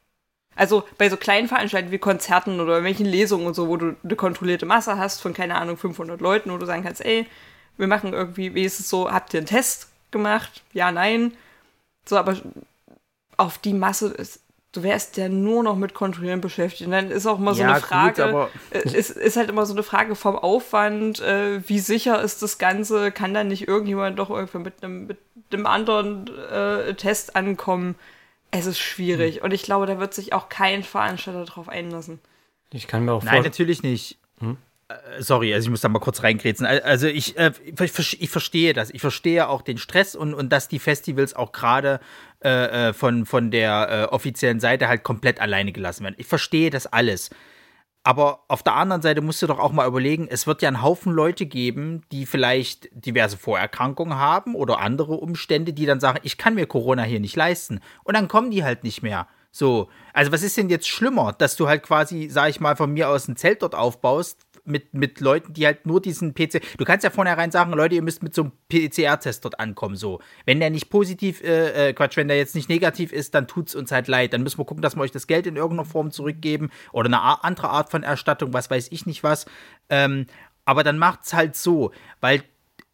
Also 0.56 0.84
bei 0.98 1.10
so 1.10 1.18
kleinen 1.18 1.48
Veranstaltungen 1.48 1.92
wie 1.92 2.00
Konzerten 2.00 2.60
oder 2.60 2.74
irgendwelchen 2.74 3.06
Lesungen 3.06 3.48
und 3.48 3.56
so, 3.56 3.68
wo 3.68 3.78
du 3.78 3.96
eine 4.04 4.16
kontrollierte 4.16 4.66
Masse 4.66 4.98
hast 4.98 5.22
von, 5.22 5.34
keine 5.34 5.56
Ahnung, 5.56 5.78
500 5.78 6.22
Leuten, 6.22 6.52
wo 6.52 6.58
du 6.58 6.66
sagen 6.66 6.84
kannst, 6.84 7.04
ey, 7.04 7.26
wir 7.78 7.88
machen 7.88 8.14
irgendwie, 8.14 8.54
wie 8.54 8.64
ist 8.64 8.80
es 8.80 8.90
so, 8.90 9.12
habt 9.12 9.34
ihr 9.34 9.40
einen 9.40 9.48
Test 9.48 9.88
gemacht? 10.12 10.62
Ja, 10.74 10.92
nein. 10.92 11.34
So, 12.06 12.18
aber 12.18 12.38
auf 13.38 13.58
die 13.58 13.74
Masse 13.74 14.10
ist, 14.10 14.42
du 14.74 14.84
wärst 14.84 15.16
ja 15.18 15.30
nur 15.30 15.64
noch 15.64 15.76
mit 15.78 15.94
Kontrollieren 15.94 16.42
beschäftigt. 16.42 16.86
Und 16.88 16.92
dann 16.92 17.10
ist 17.12 17.26
auch 17.26 17.40
immer 17.40 17.54
so 17.54 17.62
Ja, 17.62 17.70
eine 17.70 17.80
gut, 17.80 17.88
Frage, 17.88 18.26
aber- 18.26 18.50
äh, 18.72 18.80
ist, 18.80 19.12
ist 19.12 19.38
halt 19.38 19.50
immer 19.50 19.66
so 19.66 19.74
eine 19.74 19.84
Frage 19.84 20.16
vom 20.16 20.36
Aufwand, 20.36 21.22
äh, 21.22 21.68
wie 21.70 21.80
sicher 21.80 22.22
ist 22.22 22.42
das 22.42 22.58
Ganze, 22.58 23.12
kann 23.12 23.34
da 23.34 23.44
nicht 23.44 23.68
irgendjemand 23.68 24.20
doch 24.20 24.30
irgendwie 24.30 24.58
mit 24.58 24.84
einem, 24.84 25.08
mit 25.08 25.18
einem 25.52 25.66
anderen 25.68 26.28
äh, 26.52 26.94
Test 26.96 27.36
ankommen? 27.36 27.96
Es 28.52 28.66
ist 28.66 28.80
schwierig. 28.80 29.38
Hm. 29.38 29.44
Und 29.46 29.54
ich 29.54 29.64
glaube, 29.64 29.86
da 29.86 30.00
wird 30.00 30.14
sich 30.14 30.34
auch 30.34 30.50
kein 30.50 30.84
Veranstalter 30.84 31.46
drauf 31.46 31.70
einlassen. 31.70 32.20
Ich 32.72 32.88
kann 32.88 33.06
mir 33.06 33.14
auch 33.14 33.24
Nein, 33.24 33.44
natürlich 33.44 33.84
nicht. 33.84 34.18
Hm? 34.40 34.58
Äh, 34.90 35.22
Sorry, 35.22 35.54
also 35.54 35.66
ich 35.68 35.70
muss 35.70 35.82
da 35.82 35.90
mal 35.90 36.00
kurz 36.00 36.24
reingrätschen. 36.24 36.66
Al- 36.66 36.82
Also 36.82 37.08
ich, 37.08 37.38
äh, 37.38 37.52
ich, 37.66 38.22
ich 38.22 38.30
verstehe 38.30 38.74
das. 38.74 38.90
Ich 38.92 39.02
verstehe 39.02 39.48
auch 39.50 39.62
den 39.62 39.78
Stress 39.78 40.16
und, 40.16 40.34
und 40.34 40.50
dass 40.50 40.68
die 40.68 40.80
Festivals 40.80 41.36
auch 41.36 41.52
gerade 41.52 42.00
äh, 42.44 42.90
äh, 42.90 42.94
von, 42.94 43.26
von 43.26 43.52
der 43.52 43.90
äh, 43.90 44.14
offiziellen 44.14 44.60
Seite 44.60 44.88
halt 44.88 45.04
komplett 45.04 45.40
alleine 45.40 45.72
gelassen 45.72 46.04
werden. 46.04 46.16
Ich 46.18 46.28
verstehe 46.28 46.70
das 46.70 46.88
alles. 46.88 47.30
Aber 48.06 48.44
auf 48.50 48.64
der 48.64 48.76
anderen 48.76 49.02
Seite 49.02 49.22
musst 49.22 49.42
du 49.42 49.48
doch 49.48 49.60
auch 49.60 49.72
mal 49.72 49.88
überlegen, 49.88 50.28
es 50.30 50.46
wird 50.46 50.62
ja 50.62 50.68
einen 50.68 50.82
Haufen 50.82 51.14
Leute 51.14 51.46
geben, 51.46 52.02
die 52.12 52.26
vielleicht 52.26 52.90
diverse 52.92 53.38
Vorerkrankungen 53.38 54.18
haben 54.18 54.56
oder 54.56 54.80
andere 54.80 55.14
Umstände, 55.14 55.72
die 55.72 55.86
dann 55.86 56.02
sagen, 56.02 56.20
ich 56.24 56.38
kann 56.38 56.56
mir 56.56 56.68
Corona 56.68 57.04
hier 57.04 57.22
nicht 57.22 57.38
leisten. 57.38 57.80
Und 58.04 58.18
dann 58.18 58.28
kommen 58.28 58.52
die 58.52 58.66
halt 58.66 58.84
nicht 58.84 59.04
mehr. 59.04 59.28
So, 59.52 59.90
also 60.12 60.34
was 60.34 60.44
ist 60.44 60.58
denn 60.58 60.70
jetzt 60.70 60.90
schlimmer, 60.90 61.32
dass 61.32 61.56
du 61.56 61.68
halt 61.70 61.84
quasi, 61.84 62.28
sag 62.30 62.50
ich 62.50 62.60
mal, 62.60 62.76
von 62.76 62.92
mir 62.92 63.08
aus 63.08 63.28
ein 63.28 63.38
Zelt 63.38 63.62
dort 63.62 63.76
aufbaust 63.76 64.40
mit, 64.66 64.94
mit 64.94 65.20
Leuten, 65.20 65.54
die 65.54 65.66
halt 65.66 65.86
nur 65.86 66.02
diesen 66.02 66.34
PC. 66.34 66.62
Du 66.78 66.86
kannst 66.86 67.04
ja 67.04 67.10
vornherein 67.10 67.52
sagen, 67.52 67.74
Leute, 67.74 67.96
ihr 67.96 68.02
müsst 68.02 68.24
mit 68.24 68.34
so 68.34 68.44
einem 68.44 68.52
PCR-Test 68.70 69.44
dort 69.44 69.60
ankommen. 69.60 69.96
So, 69.96 70.20
wenn 70.46 70.60
der 70.60 70.70
nicht 70.70 70.90
positiv, 70.90 71.42
äh, 71.44 71.90
äh, 71.90 71.94
Quatsch, 71.94 72.18
wenn 72.18 72.28
der 72.28 72.38
jetzt 72.38 72.56
nicht 72.56 72.70
negativ 72.70 73.12
ist, 73.12 73.36
dann 73.36 73.48
tut's 73.48 73.76
uns 73.76 73.92
halt 73.92 74.08
leid. 74.08 74.34
Dann 74.34 74.44
müssen 74.44 74.58
wir 74.58 74.66
gucken, 74.66 74.82
dass 74.82 74.96
wir 74.96 75.02
euch 75.02 75.12
das 75.12 75.28
Geld 75.28 75.48
in 75.48 75.56
irgendeiner 75.56 75.86
Form 75.86 76.12
zurückgeben 76.12 76.70
oder 76.92 77.08
eine 77.08 77.44
andere 77.44 77.70
Art 77.70 77.92
von 77.92 78.04
Erstattung, 78.04 78.54
was 78.54 78.70
weiß 78.70 78.88
ich 78.92 79.06
nicht 79.06 79.24
was. 79.24 79.46
Ähm, 79.90 80.28
aber 80.66 80.84
dann 80.84 80.98
macht's 80.98 81.34
halt 81.34 81.56
so, 81.56 81.92
weil 82.22 82.44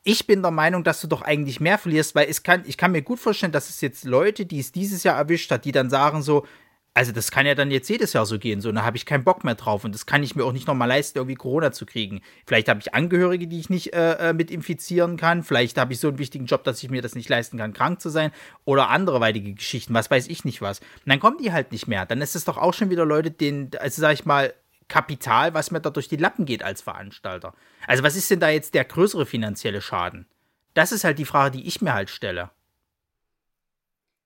ich 0.03 0.25
bin 0.25 0.41
der 0.41 0.51
Meinung, 0.51 0.84
dass 0.84 1.01
du 1.01 1.08
doch 1.08 1.21
eigentlich 1.21 1.60
mehr 1.60 1.77
verlierst, 1.77 2.15
weil 2.15 2.27
es 2.29 2.41
kann, 2.41 2.63
ich 2.65 2.77
kann 2.77 2.91
mir 2.91 3.01
gut 3.01 3.19
vorstellen, 3.19 3.51
dass 3.51 3.69
es 3.69 3.82
jetzt 3.82 4.05
Leute, 4.05 4.45
die 4.45 4.60
es 4.60 4.71
dieses 4.71 5.03
Jahr 5.03 5.17
erwischt 5.17 5.51
hat, 5.51 5.65
die 5.65 5.71
dann 5.71 5.89
sagen 5.89 6.21
so, 6.21 6.45
also 6.93 7.12
das 7.12 7.32
kann 7.32 7.45
ja 7.45 7.56
dann 7.56 7.71
jetzt 7.71 7.89
jedes 7.89 8.13
Jahr 8.13 8.25
so 8.25 8.39
gehen, 8.39 8.62
so, 8.62 8.71
da 8.71 8.84
habe 8.84 8.97
ich 8.97 9.06
keinen 9.06 9.23
Bock 9.23 9.43
mehr 9.43 9.56
drauf 9.56 9.84
und 9.84 9.93
das 9.93 10.06
kann 10.06 10.23
ich 10.23 10.36
mir 10.36 10.43
auch 10.43 10.52
nicht 10.52 10.67
nochmal 10.67 10.88
leisten, 10.88 11.17
irgendwie 11.17 11.36
Corona 11.36 11.71
zu 11.71 11.86
kriegen. 11.86 12.21
Vielleicht 12.45 12.67
habe 12.67 12.80
ich 12.80 12.93
Angehörige, 12.93 13.47
die 13.47 13.60
ich 13.60 13.69
nicht 13.69 13.93
äh, 13.93 14.30
äh, 14.30 14.34
mit 14.34 14.52
infizieren 14.52 15.15
kann, 15.15 15.43
vielleicht 15.43 15.78
habe 15.78 15.93
ich 15.93 15.99
so 15.99 16.08
einen 16.08 16.17
wichtigen 16.17 16.45
Job, 16.45 16.63
dass 16.63 16.84
ich 16.84 16.89
mir 16.89 17.02
das 17.02 17.15
nicht 17.15 17.30
leisten 17.30 17.58
kann, 17.58 17.73
krank 17.73 18.02
zu 18.02 18.10
sein 18.10 18.32
oder 18.65 18.89
andere 18.89 19.21
weitige 19.21 19.54
Geschichten, 19.54 19.93
was 19.93 20.12
weiß 20.12 20.28
ich 20.28 20.45
nicht 20.45 20.62
was. 20.62 20.80
Und 20.80 21.08
dann 21.08 21.19
kommen 21.19 21.38
die 21.38 21.54
halt 21.54 21.71
nicht 21.71 21.88
mehr, 21.88 22.06
dann 22.06 22.21
ist 22.21 22.36
es 22.36 22.45
doch 22.45 22.58
auch 22.58 22.73
schon 22.73 22.89
wieder 22.89 23.06
Leute, 23.06 23.32
denen, 23.32 23.71
also 23.80 24.02
sag 24.02 24.13
ich 24.13 24.25
mal, 24.25 24.54
Kapital, 24.88 25.54
was 25.54 25.71
mir 25.71 25.80
da 25.80 25.91
durch 25.91 26.08
die 26.08 26.17
Lappen 26.17 26.45
geht 26.45 26.63
als 26.63 26.82
Veranstalter. 26.82 27.54
Also 27.86 28.04
was 28.04 28.15
ist 28.15 28.30
denn 28.32 28.39
da 28.39 28.49
jetzt 28.49 28.73
der 28.73 28.86
größere 28.86 29.25
finanzielle 29.25 29.82
Schaden? 29.82 30.25
Das 30.73 30.91
ist 30.91 31.04
halt 31.04 31.19
die 31.19 31.25
Frage, 31.25 31.58
die 31.58 31.67
ich 31.67 31.82
mir 31.82 31.93
halt 31.93 32.10
stelle. 32.10 32.49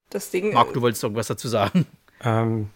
Das 0.09 0.31
Ding, 0.31 0.53
Marc, 0.53 0.73
du 0.73 0.81
wolltest 0.81 1.03
irgendwas 1.03 1.27
dazu 1.27 1.47
sagen. 1.47 1.85
Ähm, 2.23 2.69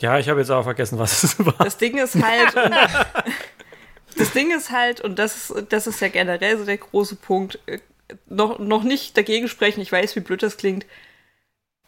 ja, 0.00 0.18
ich 0.18 0.28
habe 0.28 0.40
jetzt 0.40 0.50
auch 0.50 0.62
vergessen, 0.64 0.98
was 0.98 1.22
es 1.24 1.38
war. 1.44 1.54
Das 1.58 1.76
Ding 1.78 1.98
ist 1.98 2.22
halt, 2.22 2.54
und, 2.54 2.72
das 4.16 4.32
Ding 4.32 4.50
ist 4.56 4.70
halt, 4.70 5.00
und 5.00 5.18
das 5.18 5.50
ist, 5.50 5.72
das 5.72 5.86
ist 5.86 6.00
ja 6.00 6.08
generell 6.08 6.58
so 6.58 6.64
der 6.64 6.78
große 6.78 7.16
Punkt, 7.16 7.58
äh, 7.66 7.78
noch, 8.28 8.58
noch 8.58 8.84
nicht 8.84 9.16
dagegen 9.16 9.48
sprechen, 9.48 9.80
ich 9.80 9.92
weiß, 9.92 10.16
wie 10.16 10.20
blöd 10.20 10.42
das 10.42 10.56
klingt. 10.56 10.86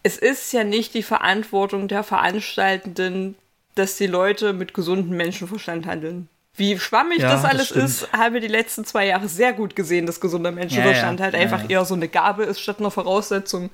Es 0.03 0.17
ist 0.19 0.53
ja 0.53 0.65
nicht 0.65 0.95
die 0.95 1.03
Verantwortung 1.03 1.89
der 1.89 2.03
Veranstaltenden, 2.03 3.37
dass 3.75 3.97
die 3.97 4.07
Leute 4.07 4.53
mit 4.53 4.75
gesundem 4.75 5.17
Menschenverstand 5.17 5.87
handeln. 5.87 6.29
Wie 6.57 6.79
schwammig 6.79 7.21
Ja, 7.21 7.33
das 7.33 7.43
das 7.43 7.51
alles 7.51 7.67
stimmt. 7.69 7.85
ist, 7.85 8.13
haben 8.13 8.35
wir 8.35 8.41
die 8.41 8.49
letzten 8.49 8.85
zwei 8.85 9.07
Jahre 9.07 9.29
sehr 9.29 9.53
gut 9.53 9.77
gesehen, 9.77 10.07
dass 10.07 10.21
gesunder 10.21 10.51
Menschenverstand 10.51 11.21
Ja, 11.21 11.27
ja. 11.27 11.33
halt 11.33 11.35
Ja, 11.35 11.41
einfach 11.41 11.63
ja. 11.65 11.79
eher 11.79 11.85
so 11.85 11.95
eine 11.95 12.09
Gabe 12.09 12.45
ist 12.45 12.61
statt 12.61 12.81
einer 12.81 12.91
Voraussetzung. 12.91 13.71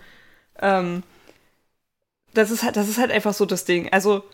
Ähm, 0.61 1.03
das 2.37 2.51
ist 2.51 2.63
halt, 2.63 2.77
das 2.77 2.89
ist 2.89 2.99
halt 2.99 3.11
einfach 3.11 3.35
so 3.35 3.47
das 3.47 3.65
Ding. 3.65 3.93
Also, 3.93 4.25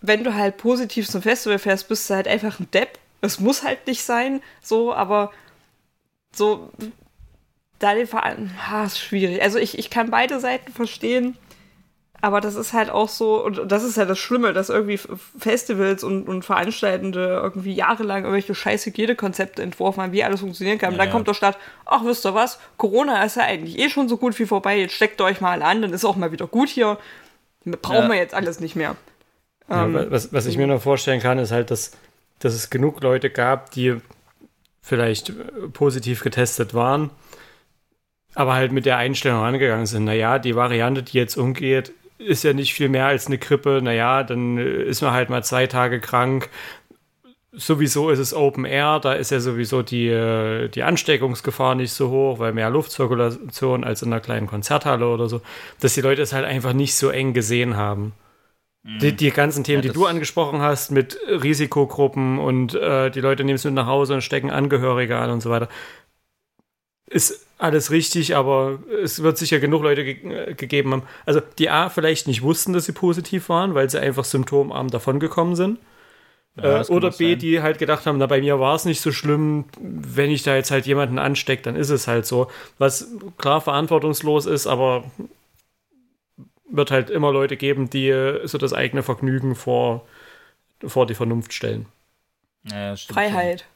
wenn 0.00 0.24
du 0.24 0.34
halt 0.34 0.56
positiv 0.56 1.08
zum 1.08 1.22
Festival 1.22 1.58
fährst, 1.58 1.88
bist 1.88 2.08
du 2.08 2.14
halt 2.14 2.28
einfach 2.28 2.60
ein 2.60 2.70
Depp. 2.70 2.98
Es 3.20 3.40
muss 3.40 3.62
halt 3.64 3.86
nicht 3.86 4.02
sein, 4.02 4.40
so, 4.62 4.94
aber 4.94 5.32
so, 6.32 6.70
da 7.78 7.94
den 7.94 8.06
Verein, 8.06 8.54
ha, 8.68 8.84
ist 8.84 8.98
schwierig. 8.98 9.42
Also 9.42 9.58
ich, 9.58 9.78
ich 9.78 9.90
kann 9.90 10.10
beide 10.10 10.40
Seiten 10.40 10.72
verstehen, 10.72 11.36
aber 12.20 12.40
das 12.40 12.56
ist 12.56 12.72
halt 12.72 12.90
auch 12.90 13.08
so, 13.08 13.44
und 13.44 13.70
das 13.70 13.84
ist 13.84 13.96
ja 13.96 14.04
das 14.04 14.18
Schlimme, 14.18 14.52
dass 14.52 14.70
irgendwie 14.70 14.98
Festivals 15.38 16.02
und, 16.02 16.28
und 16.28 16.44
Veranstaltende 16.44 17.40
irgendwie 17.42 17.72
jahrelang 17.74 18.24
irgendwelche 18.24 18.54
scheiß 18.54 18.86
Hygienekonzepte 18.86 19.62
entworfen 19.62 20.02
haben, 20.02 20.12
wie 20.12 20.24
alles 20.24 20.40
funktionieren 20.40 20.78
kann. 20.78 20.92
Und 20.94 20.98
dann 20.98 21.08
Ja. 21.08 21.12
kommt 21.12 21.28
der 21.28 21.34
Staat, 21.34 21.56
ach, 21.86 22.04
wisst 22.04 22.26
ihr 22.26 22.34
was, 22.34 22.58
Corona 22.76 23.22
ist 23.22 23.36
ja 23.36 23.44
eigentlich 23.44 23.78
eh 23.78 23.88
schon 23.88 24.08
so 24.08 24.16
gut 24.16 24.38
wie 24.38 24.46
vorbei, 24.46 24.78
jetzt 24.78 24.94
steckt 24.94 25.20
euch 25.20 25.40
mal 25.40 25.62
an, 25.62 25.82
dann 25.82 25.92
ist 25.92 26.04
auch 26.04 26.16
mal 26.16 26.32
wieder 26.32 26.46
gut 26.48 26.68
hier. 26.68 26.98
Brauchen 27.64 28.04
Ja. 28.04 28.08
wir 28.08 28.16
jetzt 28.16 28.34
alles 28.34 28.58
nicht 28.60 28.74
mehr. 28.76 28.96
Ja, 29.68 29.84
Ähm, 29.84 30.06
was, 30.08 30.32
was 30.32 30.46
ich 30.46 30.56
mir 30.56 30.66
noch 30.66 30.82
vorstellen 30.82 31.20
kann, 31.20 31.38
ist 31.38 31.52
halt, 31.52 31.70
dass, 31.70 31.92
dass 32.40 32.54
es 32.54 32.70
genug 32.70 33.00
Leute 33.02 33.30
gab, 33.30 33.70
die 33.72 33.96
vielleicht 34.82 35.28
äh, 35.30 35.34
positiv 35.72 36.22
getestet 36.24 36.72
waren, 36.74 37.10
aber 38.34 38.54
halt 38.54 38.72
mit 38.72 38.86
der 38.86 38.96
Einstellung 38.96 39.42
angegangen 39.42 39.86
sind. 39.86 40.04
Naja, 40.04 40.38
die 40.38 40.56
Variante, 40.56 41.02
die 41.02 41.16
jetzt 41.18 41.36
umgeht, 41.36 41.92
ist 42.18 42.44
ja 42.44 42.52
nicht 42.52 42.74
viel 42.74 42.88
mehr 42.88 43.06
als 43.06 43.26
eine 43.26 43.38
Grippe. 43.38 43.80
Naja, 43.82 44.22
dann 44.22 44.58
äh, 44.58 44.82
ist 44.84 45.02
man 45.02 45.12
halt 45.12 45.30
mal 45.30 45.42
zwei 45.44 45.66
Tage 45.66 46.00
krank. 46.00 46.48
Sowieso 47.52 48.10
ist 48.10 48.18
es 48.18 48.34
Open 48.34 48.64
Air, 48.66 49.00
da 49.00 49.14
ist 49.14 49.30
ja 49.30 49.40
sowieso 49.40 49.82
die, 49.82 50.06
äh, 50.08 50.68
die 50.68 50.82
Ansteckungsgefahr 50.82 51.74
nicht 51.74 51.92
so 51.92 52.10
hoch, 52.10 52.38
weil 52.38 52.52
mehr 52.52 52.68
Luftzirkulation 52.70 53.84
als 53.84 54.02
in 54.02 54.12
einer 54.12 54.20
kleinen 54.20 54.46
Konzerthalle 54.46 55.08
oder 55.08 55.28
so, 55.28 55.40
dass 55.80 55.94
die 55.94 56.02
Leute 56.02 56.22
es 56.22 56.32
halt 56.32 56.44
einfach 56.44 56.74
nicht 56.74 56.94
so 56.94 57.08
eng 57.08 57.32
gesehen 57.32 57.76
haben. 57.76 58.12
Die, 58.84 59.12
die 59.12 59.30
ganzen 59.32 59.64
Themen, 59.64 59.82
die 59.82 59.88
das- 59.88 59.94
du 59.94 60.06
angesprochen 60.06 60.60
hast, 60.60 60.92
mit 60.92 61.18
Risikogruppen 61.26 62.38
und 62.38 62.74
äh, 62.74 63.10
die 63.10 63.20
Leute 63.20 63.44
nehmen 63.44 63.56
es 63.56 63.64
mit 63.64 63.74
nach 63.74 63.86
Hause 63.86 64.14
und 64.14 64.22
stecken 64.22 64.50
Angehörige 64.50 65.16
an 65.18 65.30
und 65.30 65.40
so 65.42 65.50
weiter, 65.50 65.68
ist 67.10 67.47
alles 67.58 67.90
richtig, 67.90 68.36
aber 68.36 68.78
es 69.02 69.22
wird 69.22 69.38
sicher 69.38 69.58
genug 69.60 69.82
Leute 69.82 70.04
ge 70.04 70.50
äh, 70.50 70.54
gegeben 70.54 70.92
haben. 70.92 71.02
Also 71.26 71.40
die 71.58 71.70
A 71.70 71.90
vielleicht 71.90 72.26
nicht 72.28 72.42
wussten, 72.42 72.72
dass 72.72 72.86
sie 72.86 72.92
positiv 72.92 73.48
waren, 73.48 73.74
weil 73.74 73.90
sie 73.90 74.00
einfach 74.00 74.24
symptomarm 74.24 74.88
davongekommen 74.88 75.56
sind. 75.56 75.78
Ja, 76.56 76.82
Äh, 76.82 76.84
oder 76.86 77.10
B, 77.10 77.32
sein. 77.32 77.38
die 77.38 77.62
halt 77.62 77.78
gedacht 77.78 78.06
haben, 78.06 78.18
na, 78.18 78.26
bei 78.26 78.40
mir 78.40 78.58
war 78.60 78.74
es 78.74 78.84
nicht 78.84 79.00
so 79.00 79.12
schlimm, 79.12 79.66
wenn 79.80 80.30
ich 80.30 80.42
da 80.42 80.56
jetzt 80.56 80.70
halt 80.70 80.86
jemanden 80.86 81.18
anstecke, 81.18 81.62
dann 81.62 81.76
ist 81.76 81.90
es 81.90 82.08
halt 82.08 82.26
so. 82.26 82.48
Was 82.78 83.08
klar 83.38 83.60
verantwortungslos 83.60 84.46
ist, 84.46 84.66
aber 84.66 85.04
wird 86.70 86.90
halt 86.90 87.10
immer 87.10 87.32
Leute 87.32 87.56
geben, 87.56 87.90
die 87.90 88.08
äh, 88.08 88.46
so 88.46 88.58
das 88.58 88.72
eigene 88.72 89.02
Vergnügen 89.02 89.54
vor, 89.54 90.06
vor 90.86 91.06
die 91.06 91.14
Vernunft 91.14 91.52
stellen. 91.52 91.86
Ja, 92.64 92.96
Freiheit. 92.96 93.66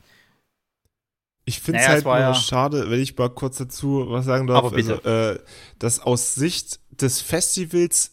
Ich 1.44 1.60
finde 1.60 1.80
es 1.80 1.86
Naja, 1.86 1.98
es 1.98 2.04
halt 2.04 2.20
nur 2.20 2.28
ja- 2.28 2.34
schade, 2.34 2.90
wenn 2.90 3.00
ich 3.00 3.16
mal 3.16 3.28
kurz 3.28 3.58
dazu 3.58 4.06
was 4.08 4.24
sagen 4.24 4.46
darf. 4.46 4.58
Aber 4.58 4.70
bitte. 4.76 5.04
Also, 5.04 5.38
äh, 5.38 5.38
dass 5.78 6.00
aus 6.00 6.34
Sicht 6.34 6.78
des 6.90 7.20
Festivals, 7.20 8.12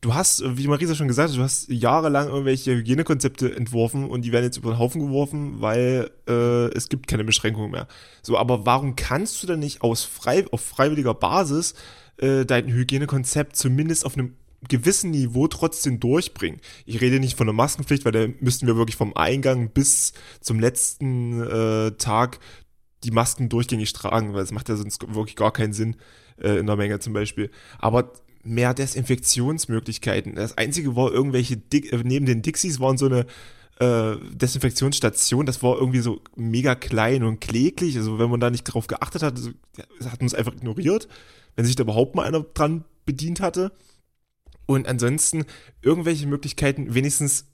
du 0.00 0.14
hast, 0.14 0.42
wie 0.56 0.66
Marisa 0.66 0.94
schon 0.94 1.08
gesagt 1.08 1.30
hat, 1.30 1.36
du 1.36 1.42
hast 1.42 1.68
jahrelang 1.68 2.28
irgendwelche 2.28 2.74
Hygienekonzepte 2.74 3.54
entworfen 3.54 4.08
und 4.08 4.22
die 4.22 4.32
werden 4.32 4.44
jetzt 4.44 4.56
über 4.56 4.72
den 4.72 4.78
Haufen 4.78 5.02
geworfen, 5.02 5.60
weil 5.60 6.10
äh, 6.26 6.72
es 6.74 6.88
gibt 6.88 7.06
keine 7.06 7.24
Beschränkungen 7.24 7.70
mehr. 7.70 7.86
So, 8.22 8.38
aber 8.38 8.64
warum 8.64 8.96
kannst 8.96 9.42
du 9.42 9.46
denn 9.46 9.58
nicht 9.58 9.82
aus 9.82 10.04
frei, 10.04 10.46
auf 10.50 10.62
freiwilliger 10.62 11.12
Basis 11.12 11.74
äh, 12.16 12.46
dein 12.46 12.68
Hygienekonzept 12.68 13.56
zumindest 13.56 14.06
auf 14.06 14.16
einem 14.16 14.36
gewissen 14.68 15.10
Niveau 15.10 15.48
trotzdem 15.48 16.00
durchbringen. 16.00 16.60
Ich 16.84 17.00
rede 17.00 17.18
nicht 17.18 17.36
von 17.36 17.46
der 17.46 17.54
Maskenpflicht, 17.54 18.04
weil 18.04 18.12
da 18.12 18.26
müssten 18.40 18.66
wir 18.66 18.76
wirklich 18.76 18.96
vom 18.96 19.16
Eingang 19.16 19.70
bis 19.70 20.12
zum 20.40 20.60
letzten 20.60 21.40
äh, 21.40 21.92
Tag 21.92 22.40
die 23.04 23.10
Masken 23.10 23.48
durchgängig 23.48 23.92
tragen, 23.92 24.34
weil 24.34 24.42
es 24.42 24.52
macht 24.52 24.68
ja 24.68 24.76
sonst 24.76 25.14
wirklich 25.14 25.36
gar 25.36 25.52
keinen 25.52 25.72
Sinn. 25.72 25.96
äh, 26.40 26.58
in 26.58 26.66
der 26.66 26.76
Menge 26.76 26.98
zum 26.98 27.12
Beispiel. 27.12 27.50
Aber 27.78 28.12
mehr 28.42 28.74
Desinfektionsmöglichkeiten. 28.74 30.34
Das 30.34 30.56
einzige 30.56 30.96
war 30.96 31.12
irgendwelche, 31.12 31.56
Dick, 31.56 31.92
äh, 31.92 32.00
neben 32.04 32.26
den 32.26 32.42
Dixies 32.42 32.80
waren 32.80 32.98
so 32.98 33.06
eine 33.06 33.26
äh, 33.78 34.16
Desinfektionsstation, 34.34 35.46
das 35.46 35.62
war 35.62 35.76
irgendwie 35.76 36.00
so 36.00 36.20
mega 36.36 36.74
klein 36.74 37.22
und 37.22 37.40
kläglich. 37.40 37.96
Also 37.96 38.18
wenn 38.18 38.30
man 38.30 38.40
da 38.40 38.50
nicht 38.50 38.64
drauf 38.64 38.86
geachtet 38.86 39.22
hat, 39.22 39.36
also, 39.36 39.50
hat 40.04 40.20
man 40.20 40.26
es 40.26 40.34
einfach 40.34 40.54
ignoriert, 40.54 41.08
wenn 41.56 41.64
sich 41.64 41.76
da 41.76 41.82
überhaupt 41.82 42.14
mal 42.14 42.26
einer 42.26 42.40
dran 42.40 42.84
bedient 43.06 43.40
hatte. 43.40 43.72
Und 44.66 44.86
ansonsten 44.86 45.46
irgendwelche 45.82 46.26
Möglichkeiten, 46.26 46.94
wenigstens 46.94 47.46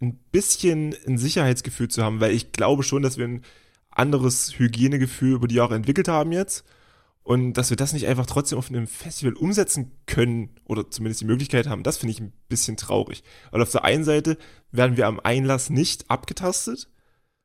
ein 0.00 0.16
bisschen 0.30 0.94
ein 1.06 1.18
Sicherheitsgefühl 1.18 1.88
zu 1.88 2.04
haben, 2.04 2.20
weil 2.20 2.32
ich 2.32 2.52
glaube 2.52 2.82
schon, 2.82 3.02
dass 3.02 3.16
wir 3.16 3.26
ein 3.26 3.42
anderes 3.98 4.58
Hygienegefühl 4.58 5.34
über 5.34 5.48
die 5.48 5.56
Jahre 5.56 5.74
entwickelt 5.74 6.08
haben 6.08 6.32
jetzt. 6.32 6.64
Und 7.22 7.54
dass 7.54 7.68
wir 7.68 7.76
das 7.76 7.92
nicht 7.92 8.06
einfach 8.06 8.24
trotzdem 8.24 8.58
auf 8.58 8.70
einem 8.70 8.86
Festival 8.86 9.34
umsetzen 9.34 9.92
können 10.06 10.48
oder 10.64 10.90
zumindest 10.90 11.20
die 11.20 11.26
Möglichkeit 11.26 11.66
haben, 11.66 11.82
das 11.82 11.98
finde 11.98 12.12
ich 12.12 12.20
ein 12.20 12.32
bisschen 12.48 12.78
traurig. 12.78 13.22
Weil 13.50 13.60
auf 13.60 13.70
der 13.70 13.84
einen 13.84 14.04
Seite 14.04 14.38
werden 14.72 14.96
wir 14.96 15.06
am 15.06 15.20
Einlass 15.20 15.68
nicht 15.68 16.10
abgetastet. 16.10 16.88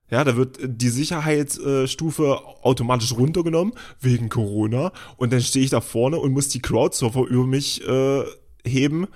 Ja, 0.10 0.24
da 0.24 0.38
wird 0.38 0.60
die 0.64 0.90
Sicherheitsstufe 0.90 2.46
automatisch 2.62 3.14
runtergenommen 3.14 3.74
wegen 4.00 4.30
Corona. 4.30 4.94
Und 5.18 5.34
dann 5.34 5.42
stehe 5.42 5.66
ich 5.66 5.72
da 5.72 5.82
vorne 5.82 6.18
und 6.18 6.32
muss 6.32 6.48
die 6.48 6.62
Crowdsurfer 6.62 7.26
über 7.26 7.46
mich 7.46 7.86
äh, 7.86 8.24
heben 8.66 9.08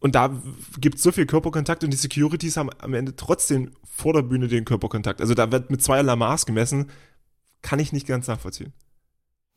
und 0.00 0.14
da 0.14 0.34
gibt 0.78 0.96
es 0.96 1.02
so 1.02 1.12
viel 1.12 1.26
Körperkontakt 1.26 1.84
und 1.84 1.90
die 1.90 1.96
Securities 1.96 2.56
haben 2.56 2.70
am 2.78 2.94
Ende 2.94 3.14
trotzdem 3.14 3.72
vor 3.84 4.14
der 4.14 4.22
Bühne 4.22 4.48
den 4.48 4.64
Körperkontakt. 4.64 5.20
Also 5.20 5.34
da 5.34 5.52
wird 5.52 5.70
mit 5.70 5.82
zweierlei 5.82 6.16
Maß 6.16 6.46
gemessen. 6.46 6.90
Kann 7.62 7.78
ich 7.78 7.92
nicht 7.92 8.06
ganz 8.06 8.26
nachvollziehen. 8.26 8.72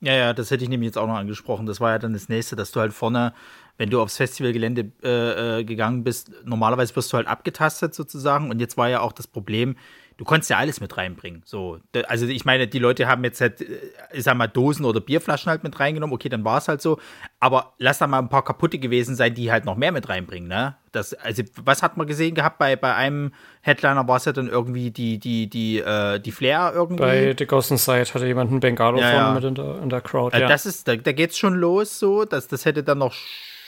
Ja, 0.01 0.13
ja, 0.13 0.33
das 0.33 0.51
hätte 0.51 0.65
ich 0.65 0.69
nämlich 0.69 0.87
jetzt 0.87 0.97
auch 0.97 1.07
noch 1.07 1.15
angesprochen. 1.15 1.65
Das 1.65 1.79
war 1.79 1.91
ja 1.91 1.99
dann 1.99 2.11
das 2.11 2.27
nächste, 2.27 2.57
dass 2.57 2.71
du 2.71 2.81
halt 2.81 2.93
vorne, 2.93 3.33
wenn 3.77 3.89
du 3.89 4.01
aufs 4.01 4.17
Festivalgelände 4.17 4.91
äh, 5.03 5.59
äh 5.59 5.63
gegangen 5.63 6.03
bist, 6.03 6.31
normalerweise 6.45 6.95
wirst 6.95 7.11
du 7.11 7.17
halt 7.17 7.27
abgetastet 7.27 7.93
sozusagen. 7.93 8.49
Und 8.49 8.59
jetzt 8.59 8.77
war 8.77 8.89
ja 8.89 9.01
auch 9.01 9.11
das 9.11 9.27
Problem, 9.27 9.75
du 10.17 10.25
konntest 10.25 10.49
ja 10.49 10.57
alles 10.57 10.79
mit 10.79 10.95
reinbringen. 10.95 11.41
So, 11.45 11.79
also 12.07 12.27
ich 12.27 12.45
meine, 12.45 12.67
die 12.67 12.79
Leute 12.79 13.07
haben 13.07 13.23
jetzt 13.23 13.41
halt, 13.41 13.61
äh, 13.61 13.79
ich 14.13 14.23
sag 14.23 14.37
mal, 14.37 14.47
Dosen 14.47 14.85
oder 14.85 14.99
Bierflaschen 14.99 15.49
halt 15.49 15.63
mit 15.63 15.79
reingenommen. 15.79 16.13
Okay, 16.13 16.29
dann 16.29 16.45
war 16.45 16.57
es 16.57 16.67
halt 16.67 16.81
so. 16.81 16.99
Aber 17.39 17.73
lass 17.77 17.97
da 17.97 18.07
mal 18.07 18.19
ein 18.19 18.29
paar 18.29 18.43
kaputte 18.43 18.79
gewesen 18.79 19.15
sein, 19.15 19.33
die 19.33 19.51
halt 19.51 19.65
noch 19.65 19.75
mehr 19.75 19.91
mit 19.91 20.09
reinbringen, 20.09 20.47
ne? 20.47 20.75
Das, 20.91 21.13
also, 21.15 21.41
was 21.63 21.81
hat 21.81 21.97
man 21.97 22.05
gesehen 22.05 22.35
gehabt 22.35 22.59
bei, 22.59 22.75
bei 22.75 22.93
einem 22.93 23.33
Headliner? 23.61 24.07
War 24.07 24.17
es 24.17 24.25
ja 24.25 24.31
dann 24.31 24.47
irgendwie 24.47 24.91
die, 24.91 25.17
die, 25.17 25.49
die, 25.49 25.79
äh, 25.79 26.19
die 26.19 26.31
Flair 26.31 26.71
irgendwie? 26.75 27.01
Bei 27.01 27.35
The 27.37 27.47
Ghost 27.47 27.71
Inside 27.71 28.13
hatte 28.13 28.27
jemand 28.27 28.51
einen 28.51 28.59
Bengalo 28.59 28.99
ja, 28.99 29.09
vorne 29.09 29.27
ja. 29.27 29.33
mit 29.33 29.43
in 29.43 29.55
der, 29.55 29.81
in 29.81 29.89
der 29.89 30.01
Crowd, 30.01 30.33
also 30.33 30.43
ja. 30.43 30.47
Das 30.47 30.65
ist, 30.65 30.87
da, 30.87 30.95
da 30.95 31.11
geht's 31.11 31.37
schon 31.37 31.55
los 31.55 31.97
so. 31.97 32.25
Das, 32.25 32.47
das 32.47 32.65
hätte 32.65 32.83
dann 32.83 32.99
noch 32.99 33.15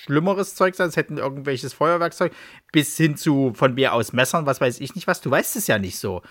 schlimmeres 0.06 0.56
Zeug 0.56 0.76
sein, 0.76 0.90
es 0.90 0.98
hätten 0.98 1.18
irgendwelches 1.18 1.74
Feuerwerkzeug, 1.74 2.34
bis 2.72 2.96
hin 2.96 3.18
zu 3.18 3.54
von 3.56 3.74
mir 3.74 3.94
aus 3.94 4.14
Messern, 4.14 4.46
was 4.46 4.62
weiß 4.62 4.80
ich 4.80 4.96
nicht 4.96 5.08
was. 5.08 5.22
Du 5.22 5.32
weißt 5.32 5.56
es 5.56 5.68
ja 5.68 5.78
nicht 5.78 6.00
so. 6.00 6.22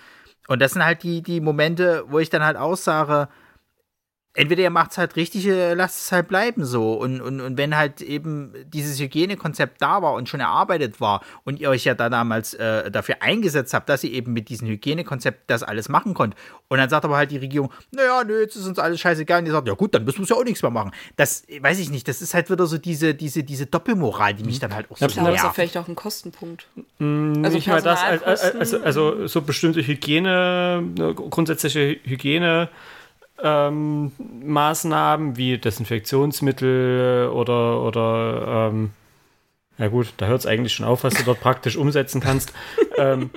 Und 0.47 0.61
das 0.61 0.73
sind 0.73 0.85
halt 0.85 1.03
die, 1.03 1.21
die 1.21 1.41
Momente, 1.41 2.05
wo 2.07 2.19
ich 2.19 2.29
dann 2.29 2.43
halt 2.43 2.57
aussage, 2.57 3.29
entweder 4.35 4.63
ihr 4.63 4.69
macht 4.69 4.91
es 4.91 4.97
halt 4.97 5.15
richtig, 5.15 5.45
lasst 5.45 6.05
es 6.05 6.11
halt 6.11 6.27
bleiben 6.27 6.65
so. 6.65 6.93
Und, 6.93 7.21
und, 7.21 7.41
und 7.41 7.57
wenn 7.57 7.75
halt 7.75 8.01
eben 8.01 8.53
dieses 8.67 8.99
Hygienekonzept 8.99 9.81
da 9.81 10.01
war 10.01 10.13
und 10.13 10.29
schon 10.29 10.41
erarbeitet 10.41 11.01
war 11.01 11.21
und 11.43 11.59
ihr 11.59 11.69
euch 11.69 11.85
ja 11.85 11.95
da 11.95 12.09
damals 12.09 12.53
äh, 12.53 12.91
dafür 12.91 13.21
eingesetzt 13.21 13.73
habt, 13.73 13.89
dass 13.89 14.03
ihr 14.03 14.11
eben 14.11 14.33
mit 14.33 14.49
diesem 14.49 14.67
Hygienekonzept 14.67 15.49
das 15.49 15.63
alles 15.63 15.89
machen 15.89 16.13
könnt. 16.13 16.35
Und 16.67 16.77
dann 16.77 16.89
sagt 16.89 17.05
aber 17.05 17.17
halt 17.17 17.31
die 17.31 17.37
Regierung, 17.37 17.71
naja, 17.91 18.23
nö, 18.23 18.41
jetzt 18.41 18.55
ist 18.55 18.67
uns 18.67 18.77
alles 18.77 18.99
scheißegal. 18.99 19.39
Und 19.39 19.45
ihr 19.45 19.51
sagt, 19.53 19.67
ja 19.67 19.73
gut, 19.73 19.95
dann 19.95 20.03
müssen 20.03 20.19
wir 20.19 20.27
ja 20.27 20.35
auch 20.35 20.43
nichts 20.43 20.61
mehr 20.61 20.71
machen. 20.71 20.91
Das 21.15 21.43
weiß 21.59 21.79
ich 21.79 21.89
nicht, 21.89 22.07
das 22.07 22.21
ist 22.21 22.33
halt 22.33 22.49
wieder 22.49 22.65
so 22.65 22.77
diese, 22.77 23.15
diese, 23.15 23.43
diese 23.43 23.65
Doppelmoral, 23.65 24.33
die 24.33 24.43
mich 24.43 24.59
dann 24.59 24.73
halt 24.73 24.91
auch 24.91 24.97
so 24.97 25.05
nervt. 25.05 25.17
Das 25.17 25.35
ist 25.35 25.43
ja 25.43 25.53
vielleicht 25.53 25.77
auch 25.77 25.87
ein 25.87 25.95
Kostenpunkt. 25.95 26.67
Mm, 26.99 27.43
also 27.43 27.55
nicht 27.55 27.67
mal 27.67 27.81
das, 27.81 27.99
also, 28.03 28.81
also 28.81 29.27
so 29.27 29.41
bestimmte 29.41 29.85
Hygiene, 29.85 30.83
grundsätzliche 31.15 31.99
Hygiene 32.03 32.69
ähm, 33.43 34.11
Maßnahmen 34.17 35.37
wie 35.37 35.57
Desinfektionsmittel 35.57 37.29
oder, 37.33 37.81
oder 37.81 38.69
ähm, 38.71 38.91
ja 39.77 39.87
gut, 39.87 40.13
da 40.17 40.27
hört 40.27 40.39
es 40.39 40.45
eigentlich 40.45 40.73
schon 40.73 40.85
auf, 40.85 41.03
was 41.03 41.15
du 41.15 41.23
dort 41.23 41.41
praktisch 41.41 41.75
umsetzen 41.75 42.21
kannst. 42.21 42.53
ähm, 42.97 43.29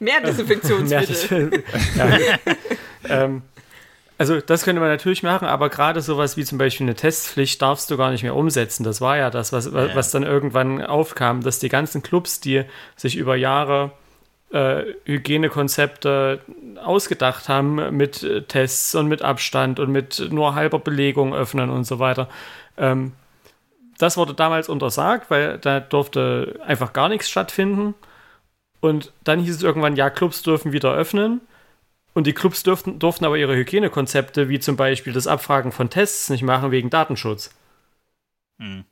mehr 0.00 0.20
Desinfektionsmittel. 0.20 1.50
Mehr 1.96 2.20
ja, 2.20 2.54
ähm, 3.08 3.42
also 4.20 4.38
das 4.38 4.64
könnte 4.64 4.80
man 4.80 4.90
natürlich 4.90 5.22
machen, 5.22 5.48
aber 5.48 5.70
gerade 5.70 6.02
sowas 6.02 6.36
wie 6.36 6.44
zum 6.44 6.58
Beispiel 6.58 6.84
eine 6.84 6.94
Testpflicht 6.94 7.62
darfst 7.62 7.90
du 7.90 7.96
gar 7.96 8.10
nicht 8.10 8.22
mehr 8.22 8.36
umsetzen. 8.36 8.84
Das 8.84 9.00
war 9.00 9.16
ja 9.16 9.30
das, 9.30 9.50
was, 9.50 9.72
was 9.72 10.10
dann 10.10 10.24
irgendwann 10.24 10.84
aufkam, 10.84 11.42
dass 11.42 11.58
die 11.58 11.70
ganzen 11.70 12.02
Clubs, 12.02 12.38
die 12.38 12.64
sich 12.96 13.16
über 13.16 13.34
Jahre 13.34 13.92
äh, 14.52 14.94
Hygienekonzepte 15.04 16.40
ausgedacht 16.82 17.48
haben 17.48 17.96
mit 17.96 18.48
Tests 18.48 18.94
und 18.94 19.08
mit 19.08 19.22
Abstand 19.22 19.78
und 19.78 19.90
mit 19.90 20.28
nur 20.30 20.54
halber 20.54 20.78
Belegung 20.78 21.34
öffnen 21.34 21.70
und 21.70 21.84
so 21.84 21.98
weiter. 21.98 22.28
Ähm, 22.76 23.12
das 23.98 24.16
wurde 24.16 24.34
damals 24.34 24.68
untersagt, 24.68 25.30
weil 25.30 25.58
da 25.58 25.78
durfte 25.78 26.58
einfach 26.66 26.92
gar 26.92 27.08
nichts 27.08 27.28
stattfinden. 27.28 27.94
Und 28.80 29.12
dann 29.24 29.40
hieß 29.40 29.56
es 29.56 29.62
irgendwann, 29.62 29.94
ja, 29.94 30.08
Clubs 30.08 30.42
dürfen 30.42 30.72
wieder 30.72 30.94
öffnen. 30.94 31.42
Und 32.14 32.26
die 32.26 32.32
Clubs 32.32 32.62
durften, 32.62 32.98
durften 32.98 33.24
aber 33.24 33.36
ihre 33.36 33.54
Hygienekonzepte, 33.54 34.48
wie 34.48 34.58
zum 34.58 34.76
Beispiel 34.76 35.12
das 35.12 35.26
Abfragen 35.26 35.70
von 35.70 35.90
Tests, 35.90 36.30
nicht 36.30 36.42
machen 36.42 36.70
wegen 36.70 36.90
Datenschutz. 36.90 37.54
Hm. 38.58 38.84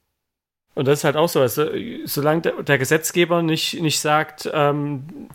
Und 0.75 0.87
das 0.87 1.01
ist 1.01 1.05
halt 1.05 1.17
auch 1.17 1.29
so, 1.29 1.41
also, 1.41 1.67
solange 2.05 2.43
der, 2.43 2.63
der 2.63 2.79
Gesetzgeber 2.79 3.43
nicht, 3.43 3.81
nicht 3.81 3.99
sagt, 3.99 4.49
ähm, 4.53 5.29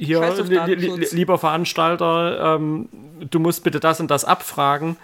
hier, 0.00 0.20
li 0.44 0.74
li 0.74 1.06
lieber 1.12 1.38
Veranstalter, 1.38 2.56
ähm, 2.56 2.88
du 3.18 3.38
musst 3.38 3.62
bitte 3.64 3.80
das 3.80 4.00
und 4.00 4.10
das 4.10 4.24
abfragen, 4.24 4.96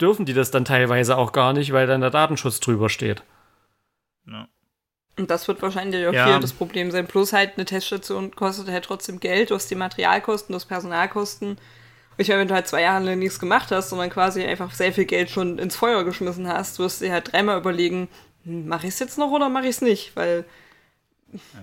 dürfen 0.00 0.26
die 0.26 0.34
das 0.34 0.50
dann 0.50 0.64
teilweise 0.64 1.16
auch 1.16 1.32
gar 1.32 1.52
nicht, 1.52 1.72
weil 1.72 1.86
dann 1.86 2.00
der 2.00 2.10
Datenschutz 2.10 2.58
drüber 2.58 2.88
steht. 2.88 3.22
Ja. 4.26 4.48
Und 5.16 5.30
das 5.30 5.46
wird 5.46 5.62
wahrscheinlich 5.62 6.06
auch 6.06 6.12
ja. 6.12 6.26
hier 6.26 6.38
das 6.40 6.52
Problem 6.52 6.90
sein. 6.90 7.06
Plus 7.06 7.32
halt 7.32 7.52
eine 7.56 7.66
Teststation 7.66 8.34
kostet 8.34 8.68
halt 8.68 8.84
trotzdem 8.84 9.20
Geld, 9.20 9.50
du 9.50 9.54
hast 9.54 9.70
die 9.70 9.76
Materialkosten, 9.76 10.52
du 10.52 10.56
hast 10.56 10.66
Personalkosten. 10.66 11.58
Ich 12.16 12.28
meine, 12.28 12.40
wenn 12.40 12.48
du 12.48 12.54
halt 12.54 12.66
zwei 12.66 12.82
Jahre 12.82 13.04
lang 13.04 13.18
nichts 13.18 13.38
gemacht 13.38 13.70
hast, 13.70 13.90
sondern 13.90 14.10
quasi 14.10 14.42
einfach 14.44 14.72
sehr 14.72 14.92
viel 14.92 15.04
Geld 15.04 15.30
schon 15.30 15.58
ins 15.58 15.76
Feuer 15.76 16.04
geschmissen 16.04 16.48
hast, 16.48 16.78
wirst 16.78 17.00
du 17.00 17.04
dir 17.04 17.12
halt 17.12 17.32
dreimal 17.32 17.58
überlegen, 17.58 18.08
hm, 18.44 18.66
mache 18.66 18.88
ich 18.88 18.94
es 18.94 18.98
jetzt 18.98 19.18
noch 19.18 19.30
oder 19.30 19.48
mache 19.48 19.64
ich 19.64 19.70
es 19.70 19.82
nicht? 19.82 20.16
Weil 20.16 20.44
ja 21.32 21.60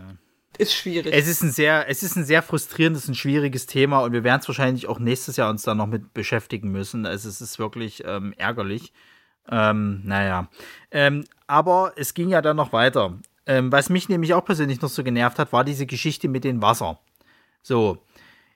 ist 0.57 0.73
schwierig. 0.73 1.13
Es 1.13 1.27
ist 1.27 1.41
ein 1.43 1.51
sehr, 1.51 1.89
es 1.89 2.03
ist 2.03 2.15
ein 2.15 2.25
sehr 2.25 2.41
frustrierendes, 2.41 3.07
ein 3.07 3.15
schwieriges 3.15 3.65
Thema 3.65 3.99
und 3.99 4.11
wir 4.11 4.23
werden 4.23 4.41
es 4.41 4.47
wahrscheinlich 4.47 4.87
auch 4.87 4.99
nächstes 4.99 5.37
Jahr 5.37 5.49
uns 5.49 5.63
da 5.63 5.75
noch 5.75 5.87
mit 5.87 6.13
beschäftigen 6.13 6.71
müssen. 6.71 7.05
Also 7.05 7.29
es 7.29 7.41
ist 7.41 7.59
wirklich 7.59 8.03
ähm, 8.05 8.33
ärgerlich. 8.37 8.93
Ähm, 9.49 10.01
naja. 10.03 10.49
Ähm, 10.91 11.23
aber 11.47 11.93
es 11.95 12.13
ging 12.13 12.29
ja 12.29 12.41
dann 12.41 12.57
noch 12.57 12.73
weiter. 12.73 13.17
Ähm, 13.45 13.71
was 13.71 13.89
mich 13.89 14.09
nämlich 14.09 14.33
auch 14.33 14.43
persönlich 14.43 14.81
noch 14.81 14.89
so 14.89 15.03
genervt 15.03 15.39
hat, 15.39 15.53
war 15.53 15.63
diese 15.63 15.85
Geschichte 15.85 16.27
mit 16.27 16.43
dem 16.43 16.61
Wasser. 16.61 16.99
So, 17.61 18.03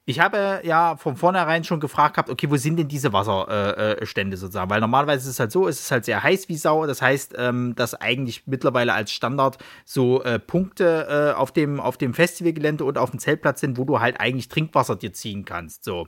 ich 0.05 0.19
habe 0.19 0.61
ja 0.63 0.95
von 0.95 1.15
vornherein 1.15 1.63
schon 1.63 1.79
gefragt 1.79 2.15
gehabt, 2.15 2.29
okay, 2.29 2.49
wo 2.49 2.57
sind 2.57 2.77
denn 2.77 2.87
diese 2.87 3.13
Wasserstände 3.13 4.35
äh, 4.35 4.37
sozusagen? 4.37 4.69
Weil 4.69 4.81
normalerweise 4.81 5.27
ist 5.27 5.35
es 5.35 5.39
halt 5.39 5.51
so, 5.51 5.67
es 5.67 5.79
ist 5.79 5.91
halt 5.91 6.05
sehr 6.05 6.23
heiß 6.23 6.49
wie 6.49 6.57
Sau. 6.57 6.87
Das 6.87 7.01
heißt, 7.01 7.35
ähm, 7.37 7.75
dass 7.75 7.93
eigentlich 7.93 8.47
mittlerweile 8.47 8.93
als 8.93 9.11
Standard 9.11 9.59
so 9.85 10.23
äh, 10.23 10.39
Punkte 10.39 11.33
äh, 11.35 11.37
auf 11.37 11.51
dem, 11.51 11.79
auf 11.79 11.97
dem 11.97 12.15
Festivalgelände 12.15 12.83
und 12.83 12.97
auf 12.97 13.11
dem 13.11 13.19
Zeltplatz 13.19 13.61
sind, 13.61 13.77
wo 13.77 13.85
du 13.85 13.99
halt 13.99 14.19
eigentlich 14.19 14.49
Trinkwasser 14.49 14.95
dir 14.95 15.13
ziehen 15.13 15.45
kannst. 15.45 15.83
So. 15.83 16.07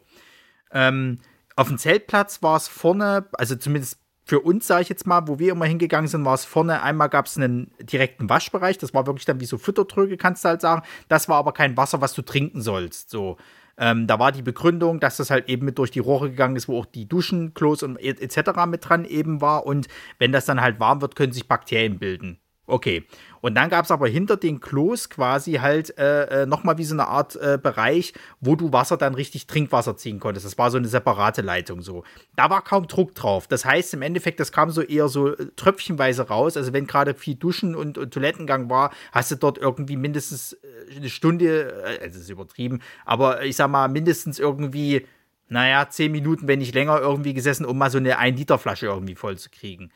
Ähm, 0.72 1.20
auf 1.56 1.68
dem 1.68 1.78
Zeltplatz 1.78 2.42
war 2.42 2.58
es 2.58 2.68
vorne, 2.68 3.28
also 3.34 3.56
zumindest 3.56 4.00
für 4.26 4.40
uns, 4.40 4.66
sage 4.66 4.84
ich 4.84 4.90
jetzt 4.90 5.06
mal, 5.06 5.28
wo 5.28 5.38
wir 5.38 5.52
immer 5.52 5.66
hingegangen 5.66 6.08
sind, 6.08 6.26
war 6.26 6.34
es 6.34 6.46
vorne, 6.46 6.82
einmal 6.82 7.10
gab 7.10 7.26
es 7.28 7.38
einen 7.38 7.72
direkten 7.80 8.30
Waschbereich, 8.30 8.78
das 8.78 8.94
war 8.94 9.06
wirklich 9.06 9.26
dann 9.26 9.40
wie 9.40 9.46
so 9.46 9.58
Füttertröge, 9.58 10.18
kannst 10.18 10.46
du 10.46 10.50
halt 10.50 10.62
sagen. 10.62 10.82
Das 11.10 11.28
war 11.30 11.38
aber 11.38 11.52
kein 11.52 11.78
Wasser, 11.78 12.02
was 12.02 12.14
du 12.14 12.22
trinken 12.24 12.62
sollst. 12.62 13.10
So. 13.10 13.38
Ähm, 13.78 14.06
da 14.08 14.20
war 14.20 14.32
die 14.32 14.42
Begründung, 14.42 15.00
dass 15.00 15.18
das 15.18 15.32
halt 15.32 15.50
eben 15.50 15.66
mit 15.66 15.78
durch 15.80 15.92
die 15.92 16.00
Rohre 16.00 16.30
gegangen 16.30 16.56
ist, 16.56 16.68
wo 16.68 16.80
auch 16.80 16.86
die 16.86 17.08
Duschen, 17.08 17.54
Klos 17.54 17.82
und 17.84 17.98
etc. 17.98 18.66
mit 18.68 18.88
dran 18.88 19.06
eben 19.06 19.42
war. 19.42 19.66
Und 19.66 19.88
wenn 20.20 20.32
das 20.32 20.46
dann 20.46 20.62
halt 20.62 20.80
warm 20.80 21.02
wird, 21.02 21.16
können 21.16 21.34
sich 21.34 21.48
Bakterien 21.48 21.98
bilden. 21.98 22.40
Okay. 22.66 23.06
Und 23.42 23.56
dann 23.56 23.70
gab 23.70 23.84
es 23.84 23.92
aber 23.92 24.08
hinter 24.08 24.38
den 24.38 24.62
Klos 24.62 25.10
quasi 25.10 25.54
halt 25.56 25.98
äh, 25.98 26.44
äh, 26.44 26.46
nochmal 26.46 26.78
wie 26.78 26.86
so 26.86 26.96
eine 26.96 27.10
Art 27.10 27.36
äh, 27.36 27.60
Bereich, 27.62 28.14
wo 28.40 28.56
du 28.56 28.72
Wasser 28.72 28.96
dann 28.96 29.16
richtig 29.16 29.48
Trinkwasser 29.48 29.98
ziehen 29.98 30.22
konntest. 30.22 30.46
Das 30.46 30.58
war 30.58 30.72
so 30.72 30.78
eine 30.78 30.88
separate 30.88 31.42
Leitung 31.42 31.82
so. 31.82 32.06
Da 32.38 32.50
war 32.50 32.64
kaum 32.64 32.88
Druck 32.88 33.16
drauf. 33.16 33.48
Das 33.48 33.66
heißt 33.66 33.94
im 33.96 34.02
Endeffekt, 34.02 34.40
das 34.40 34.54
kam 34.54 34.70
so 34.70 34.82
eher 34.82 35.10
so 35.10 35.36
äh, 35.36 35.48
tröpfchenweise 35.58 36.30
raus. 36.30 36.56
Also 36.56 36.72
wenn 36.72 36.88
gerade 36.88 37.16
viel 37.16 37.36
Duschen 37.36 37.76
und, 37.76 37.98
und, 37.98 38.14
Toilettengang 38.14 38.70
war, 38.70 38.94
hast 39.12 39.32
du 39.32 39.36
dort 39.36 39.58
irgendwie 39.58 39.98
mindestens 39.98 40.54
äh, 40.54 40.96
eine 40.96 41.10
Stunde, 41.10 41.84
also 41.86 42.00
das 42.06 42.16
ist 42.16 42.30
übertrieben, 42.30 42.80
aber 43.04 43.44
ich 43.44 43.58
sag 43.58 43.70
mal 43.70 43.90
mindestens 43.90 44.40
irgendwie 44.40 45.06
naja, 45.50 45.88
zehn 45.90 46.12
Minuten, 46.12 46.48
wenn 46.48 46.60
nicht 46.60 46.74
länger, 46.74 47.00
irgendwie 47.00 47.34
gesessen, 47.34 47.66
um 47.66 47.78
mal 47.78 47.92
so 47.92 47.98
eine 47.98 48.20
1-Liter-Flasche 48.20 48.88
irgendwie 48.88 49.16
voll 49.16 49.38
zu 49.38 49.50
kriegen. 49.50 49.92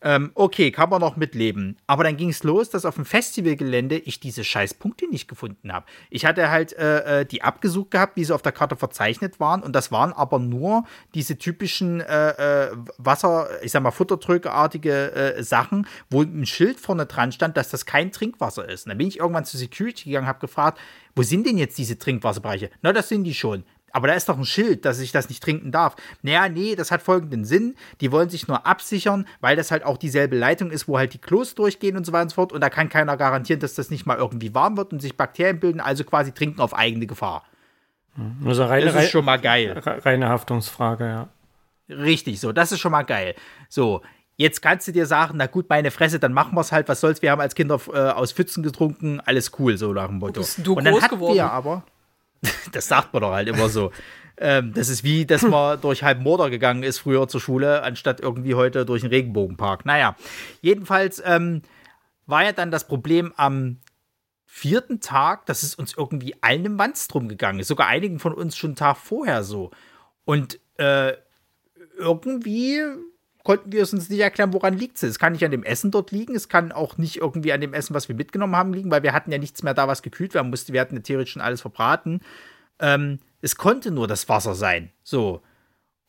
Ähm, 0.00 0.30
okay, 0.34 0.70
kann 0.70 0.90
man 0.90 1.00
noch 1.00 1.16
mitleben. 1.16 1.76
Aber 1.88 2.04
dann 2.04 2.16
ging 2.16 2.28
es 2.28 2.44
los, 2.44 2.70
dass 2.70 2.84
auf 2.84 2.94
dem 2.94 3.04
Festivalgelände 3.04 3.98
ich 3.98 4.20
diese 4.20 4.44
scheiß 4.44 4.74
Punkte 4.74 5.08
nicht 5.08 5.26
gefunden 5.26 5.72
habe. 5.72 5.86
Ich 6.08 6.24
hatte 6.24 6.50
halt 6.50 6.72
äh, 6.74 7.22
äh, 7.22 7.24
die 7.24 7.42
abgesucht 7.42 7.90
gehabt, 7.90 8.16
wie 8.16 8.24
sie 8.24 8.32
auf 8.32 8.42
der 8.42 8.52
Karte 8.52 8.76
verzeichnet 8.76 9.40
waren. 9.40 9.60
Und 9.60 9.72
das 9.74 9.90
waren 9.90 10.12
aber 10.12 10.38
nur 10.38 10.84
diese 11.14 11.36
typischen 11.36 12.00
äh, 12.00 12.66
äh, 12.68 12.76
Wasser, 12.98 13.48
ich 13.62 13.72
sag 13.72 13.82
mal, 13.82 13.90
Futterdrückeartige 13.90 15.12
äh, 15.12 15.42
Sachen, 15.42 15.88
wo 16.10 16.22
ein 16.22 16.46
Schild 16.46 16.78
vorne 16.78 17.06
dran 17.06 17.32
stand, 17.32 17.56
dass 17.56 17.70
das 17.70 17.84
kein 17.84 18.12
Trinkwasser 18.12 18.68
ist. 18.68 18.86
Und 18.86 18.90
dann 18.90 18.98
bin 18.98 19.08
ich 19.08 19.18
irgendwann 19.18 19.46
zur 19.46 19.58
Security 19.58 20.04
gegangen, 20.04 20.28
habe 20.28 20.38
gefragt, 20.38 20.78
wo 21.16 21.22
sind 21.24 21.44
denn 21.44 21.58
jetzt 21.58 21.76
diese 21.76 21.98
Trinkwasserbereiche? 21.98 22.70
Na, 22.82 22.92
das 22.92 23.08
sind 23.08 23.24
die 23.24 23.34
schon. 23.34 23.64
Aber 23.92 24.08
da 24.08 24.14
ist 24.14 24.28
doch 24.28 24.38
ein 24.38 24.44
Schild, 24.44 24.84
dass 24.84 25.00
ich 25.00 25.12
das 25.12 25.28
nicht 25.28 25.42
trinken 25.42 25.72
darf. 25.72 25.96
Naja, 26.22 26.48
nee, 26.48 26.74
das 26.74 26.90
hat 26.90 27.02
folgenden 27.02 27.44
Sinn. 27.44 27.74
Die 28.00 28.12
wollen 28.12 28.28
sich 28.28 28.48
nur 28.48 28.66
absichern, 28.66 29.26
weil 29.40 29.56
das 29.56 29.70
halt 29.70 29.84
auch 29.84 29.96
dieselbe 29.96 30.36
Leitung 30.36 30.70
ist, 30.70 30.88
wo 30.88 30.98
halt 30.98 31.14
die 31.14 31.18
Klos 31.18 31.54
durchgehen 31.54 31.96
und 31.96 32.04
so 32.04 32.12
weiter 32.12 32.22
und 32.22 32.28
so 32.30 32.34
fort. 32.34 32.52
Und 32.52 32.60
da 32.60 32.70
kann 32.70 32.88
keiner 32.88 33.16
garantieren, 33.16 33.60
dass 33.60 33.74
das 33.74 33.90
nicht 33.90 34.06
mal 34.06 34.18
irgendwie 34.18 34.54
warm 34.54 34.76
wird 34.76 34.92
und 34.92 35.00
sich 35.00 35.16
Bakterien 35.16 35.60
bilden, 35.60 35.80
also 35.80 36.04
quasi 36.04 36.32
trinken 36.32 36.60
auf 36.60 36.74
eigene 36.74 37.06
Gefahr. 37.06 37.44
Also 38.44 38.64
reine, 38.64 38.86
das 38.86 39.04
ist 39.04 39.10
schon 39.10 39.24
mal 39.24 39.38
geil. 39.38 39.80
Reine 39.84 40.28
Haftungsfrage, 40.28 41.04
ja. 41.04 41.28
Richtig, 41.88 42.40
so, 42.40 42.52
das 42.52 42.72
ist 42.72 42.80
schon 42.80 42.92
mal 42.92 43.04
geil. 43.04 43.34
So, 43.68 44.02
jetzt 44.36 44.60
kannst 44.60 44.88
du 44.88 44.92
dir 44.92 45.06
sagen, 45.06 45.34
na 45.36 45.46
gut, 45.46 45.68
meine 45.68 45.90
Fresse, 45.90 46.18
dann 46.18 46.32
machen 46.32 46.54
wir 46.54 46.60
es 46.60 46.72
halt, 46.72 46.88
was 46.88 47.00
soll's, 47.00 47.22
wir 47.22 47.30
haben 47.30 47.40
als 47.40 47.54
Kinder 47.54 47.80
äh, 47.92 47.98
aus 48.10 48.32
Pfützen 48.32 48.62
getrunken, 48.62 49.20
alles 49.24 49.52
cool, 49.58 49.78
so 49.78 49.92
nach 49.92 50.08
dem 50.08 50.18
Motto. 50.18 50.40
Bist 50.40 50.66
du 50.66 50.74
und 50.74 50.84
dann 50.84 50.92
groß 50.92 51.02
hatten 51.02 51.14
geworden? 51.14 51.34
wir 51.36 51.50
aber, 51.50 51.84
das 52.72 52.88
sagt 52.88 53.12
man 53.12 53.22
doch 53.22 53.32
halt 53.32 53.48
immer 53.48 53.68
so. 53.68 53.92
ähm, 54.36 54.72
das 54.74 54.88
ist 54.88 55.04
wie, 55.04 55.26
dass 55.26 55.42
man 55.42 55.80
durch 55.82 56.02
halb 56.02 56.20
Morder 56.20 56.50
gegangen 56.50 56.82
ist 56.82 56.98
früher 56.98 57.28
zur 57.28 57.40
Schule, 57.40 57.82
anstatt 57.82 58.20
irgendwie 58.20 58.54
heute 58.54 58.84
durch 58.84 59.02
den 59.02 59.10
Regenbogenpark. 59.10 59.84
Naja, 59.84 60.16
jedenfalls 60.60 61.22
ähm, 61.24 61.62
war 62.26 62.44
ja 62.44 62.52
dann 62.52 62.70
das 62.70 62.86
Problem 62.86 63.32
am 63.36 63.78
vierten 64.44 65.00
Tag, 65.00 65.46
dass 65.46 65.62
es 65.62 65.74
uns 65.74 65.94
irgendwie 65.96 66.34
allen 66.40 66.64
im 66.64 66.78
Wanst 66.78 67.12
drum 67.12 67.28
gegangen 67.28 67.60
ist. 67.60 67.68
Sogar 67.68 67.86
einigen 67.86 68.18
von 68.18 68.32
uns 68.32 68.56
schon 68.56 68.70
einen 68.70 68.76
Tag 68.76 68.96
vorher 68.96 69.44
so. 69.44 69.70
Und 70.24 70.58
äh, 70.78 71.12
irgendwie 71.98 72.82
konnten 73.48 73.72
wir 73.72 73.82
es 73.82 73.94
uns 73.94 74.10
nicht 74.10 74.20
erklären, 74.20 74.52
woran 74.52 74.76
liegt 74.76 74.98
es. 74.98 75.04
Es 75.04 75.18
kann 75.18 75.32
nicht 75.32 75.42
an 75.42 75.50
dem 75.50 75.62
Essen 75.62 75.90
dort 75.90 76.10
liegen, 76.10 76.34
es 76.34 76.50
kann 76.50 76.70
auch 76.70 76.98
nicht 76.98 77.16
irgendwie 77.16 77.50
an 77.50 77.62
dem 77.62 77.72
Essen, 77.72 77.94
was 77.94 78.06
wir 78.06 78.14
mitgenommen 78.14 78.54
haben, 78.54 78.74
liegen, 78.74 78.90
weil 78.90 79.02
wir 79.02 79.14
hatten 79.14 79.32
ja 79.32 79.38
nichts 79.38 79.62
mehr 79.62 79.72
da, 79.72 79.88
was 79.88 80.02
gekühlt 80.02 80.34
werden 80.34 80.50
musste. 80.50 80.74
Wir 80.74 80.82
hatten 80.82 80.96
ja 80.96 81.00
theoretisch 81.00 81.32
schon 81.32 81.40
alles 81.40 81.62
verbraten. 81.62 82.20
Ähm, 82.78 83.20
es 83.40 83.56
konnte 83.56 83.90
nur 83.90 84.06
das 84.06 84.28
Wasser 84.28 84.54
sein. 84.54 84.90
So. 85.02 85.40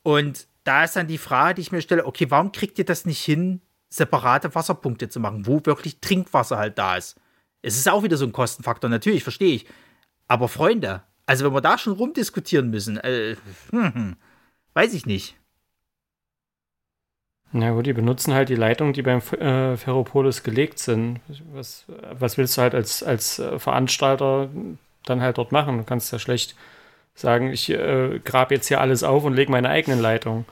Und 0.04 0.48
da 0.66 0.84
ist 0.84 0.98
dann 0.98 1.08
die 1.08 1.18
Frage, 1.18 1.56
die 1.56 1.62
ich 1.62 1.72
mir 1.72 1.82
stelle, 1.82 2.06
okay, 2.06 2.30
warum 2.30 2.52
kriegt 2.52 2.78
ihr 2.78 2.84
das 2.84 3.06
nicht 3.06 3.24
hin, 3.24 3.62
separate 3.88 4.54
Wasserpunkte 4.54 5.08
zu 5.08 5.22
machen, 5.22 5.48
wo 5.48 5.62
wirklich 5.64 6.02
Trinkwasser 6.02 6.58
halt 6.58 6.78
da 6.78 6.98
ist? 6.98 7.16
Es 7.62 7.78
ist 7.78 7.88
auch 7.88 8.04
wieder 8.04 8.18
so 8.18 8.26
ein 8.26 8.34
Kostenfaktor, 8.34 8.90
natürlich, 8.90 9.24
verstehe 9.24 9.56
ich. 9.56 9.66
Aber 10.28 10.50
Freunde, 10.50 11.04
also 11.26 11.46
wenn 11.46 11.54
wir 11.54 11.62
da 11.62 11.78
schon 11.78 11.94
rumdiskutieren 11.94 12.70
müssen, 12.70 12.98
äh, 12.98 13.38
hm, 13.72 13.94
hm, 13.94 14.16
weiß 14.74 14.94
ich 14.94 15.06
nicht. 15.06 15.39
Na 17.52 17.72
gut, 17.72 17.88
die 17.88 17.94
benutzen 17.94 18.34
halt 18.34 18.50
die 18.50 18.56
Leitungen, 18.56 18.94
die 18.94 19.02
beim 19.02 19.20
äh, 19.20 19.76
Ferropolis 19.76 20.44
gelegt 20.44 20.78
sind. 20.80 21.20
Was, 21.52 21.86
was 22.12 22.38
willst 22.38 22.58
du 22.58 22.62
halt 22.62 22.76
als, 22.76 23.02
als 23.02 23.40
äh, 23.40 23.58
Veranstalter 23.58 24.50
dann 25.06 25.22
halt 25.22 25.38
dort 25.40 25.52
machen? 25.52 25.78
Du 25.78 25.84
kannst 25.84 26.12
ja 26.12 26.20
schlecht 26.20 26.56
sagen, 27.16 27.52
ich 27.52 27.70
äh, 27.70 28.20
grab 28.24 28.52
jetzt 28.52 28.68
hier 28.68 28.82
alles 28.82 29.04
auf 29.04 29.24
und 29.24 29.34
lege 29.34 29.52
meine 29.52 29.70
eigenen 29.70 30.00
Leitungen. 30.00 30.46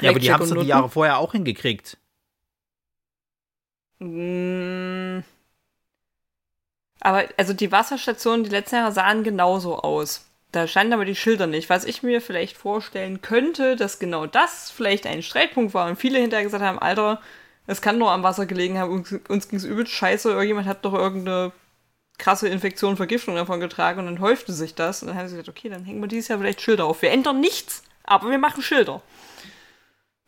Ja, 0.00 0.10
aber 0.10 0.20
die 0.20 0.32
haben 0.32 0.42
es 0.42 0.50
die? 0.50 0.60
Jahre 0.60 0.88
vorher 0.88 1.18
auch 1.18 1.32
hingekriegt. 1.32 1.98
Mm. 3.98 5.20
Aber 7.00 7.24
also 7.36 7.52
die 7.52 7.72
Wasserstationen, 7.72 8.44
die 8.44 8.50
letzten 8.50 8.76
Jahre 8.76 8.92
sahen 8.92 9.22
genauso 9.22 9.78
aus. 9.78 10.24
Da 10.52 10.66
standen 10.66 10.92
aber 10.92 11.06
die 11.06 11.16
Schilder 11.16 11.46
nicht. 11.46 11.70
Was 11.70 11.84
ich 11.84 12.02
mir 12.02 12.20
vielleicht 12.20 12.56
vorstellen 12.58 13.22
könnte, 13.22 13.74
dass 13.74 13.98
genau 13.98 14.26
das 14.26 14.70
vielleicht 14.70 15.06
ein 15.06 15.22
Streitpunkt 15.22 15.72
war 15.72 15.88
und 15.88 15.96
viele 15.96 16.18
hinterher 16.18 16.44
gesagt 16.44 16.62
haben, 16.62 16.78
Alter, 16.78 17.20
es 17.66 17.80
kann 17.80 17.96
nur 17.98 18.10
am 18.10 18.22
Wasser 18.22 18.44
gelegen 18.44 18.78
haben, 18.78 18.92
uns, 18.92 19.14
uns 19.28 19.48
ging 19.48 19.58
es 19.58 19.64
übelst 19.64 19.92
scheiße, 19.92 20.28
irgendjemand 20.30 20.66
hat 20.66 20.84
doch 20.84 20.92
irgendeine 20.92 21.52
krasse 22.18 22.48
Infektion, 22.48 22.96
Vergiftung 22.98 23.34
davon 23.34 23.60
getragen 23.60 24.00
und 24.00 24.06
dann 24.06 24.20
häufte 24.20 24.52
sich 24.52 24.74
das 24.74 25.02
und 25.02 25.08
dann 25.08 25.16
haben 25.16 25.28
sie 25.28 25.36
gesagt, 25.36 25.48
okay, 25.48 25.70
dann 25.70 25.84
hängen 25.84 26.00
wir 26.00 26.08
dieses 26.08 26.28
Jahr 26.28 26.38
vielleicht 26.38 26.60
Schilder 26.60 26.84
auf. 26.84 27.00
Wir 27.00 27.10
ändern 27.10 27.40
nichts, 27.40 27.82
aber 28.04 28.30
wir 28.30 28.38
machen 28.38 28.62
Schilder. 28.62 29.00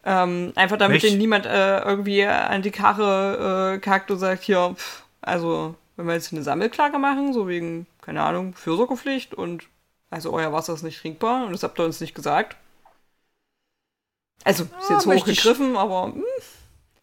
Ähm, 0.05 0.53
einfach 0.55 0.79
damit 0.79 1.03
Möcht- 1.03 1.07
denen 1.09 1.19
niemand 1.19 1.45
äh, 1.45 1.81
irgendwie 1.81 2.25
an 2.25 2.63
die 2.63 2.71
Karre 2.71 3.75
äh, 3.75 3.79
kackt 3.79 4.11
und 4.11 4.19
sagt, 4.19 4.43
hier, 4.43 4.75
pff, 4.75 5.03
also 5.21 5.75
wenn 5.97 6.07
wir 6.07 6.15
jetzt 6.15 6.33
eine 6.33 6.43
Sammelklage 6.43 6.99
machen, 6.99 7.33
so 7.33 7.47
wegen, 7.47 7.87
keine 8.01 8.23
Ahnung, 8.23 8.55
Fürsorgepflicht 8.55 9.35
und 9.35 9.65
also 10.14 10.33
euer 10.33 10.53
Wasser 10.53 10.72
ist 10.74 10.83
nicht 10.83 11.00
trinkbar 11.00 11.44
und 11.46 11.53
das 11.53 11.62
habt 11.62 11.79
ihr 11.79 11.85
uns 11.85 12.00
nicht 12.00 12.14
gesagt. 12.14 12.57
Also, 14.44 14.64
ist 14.64 14.70
Ja, 14.90 14.96
jetzt 14.96 15.07
ich- 15.07 15.20
hochgegriffen, 15.22 15.77
aber 15.77 16.07
hm, 16.14 16.24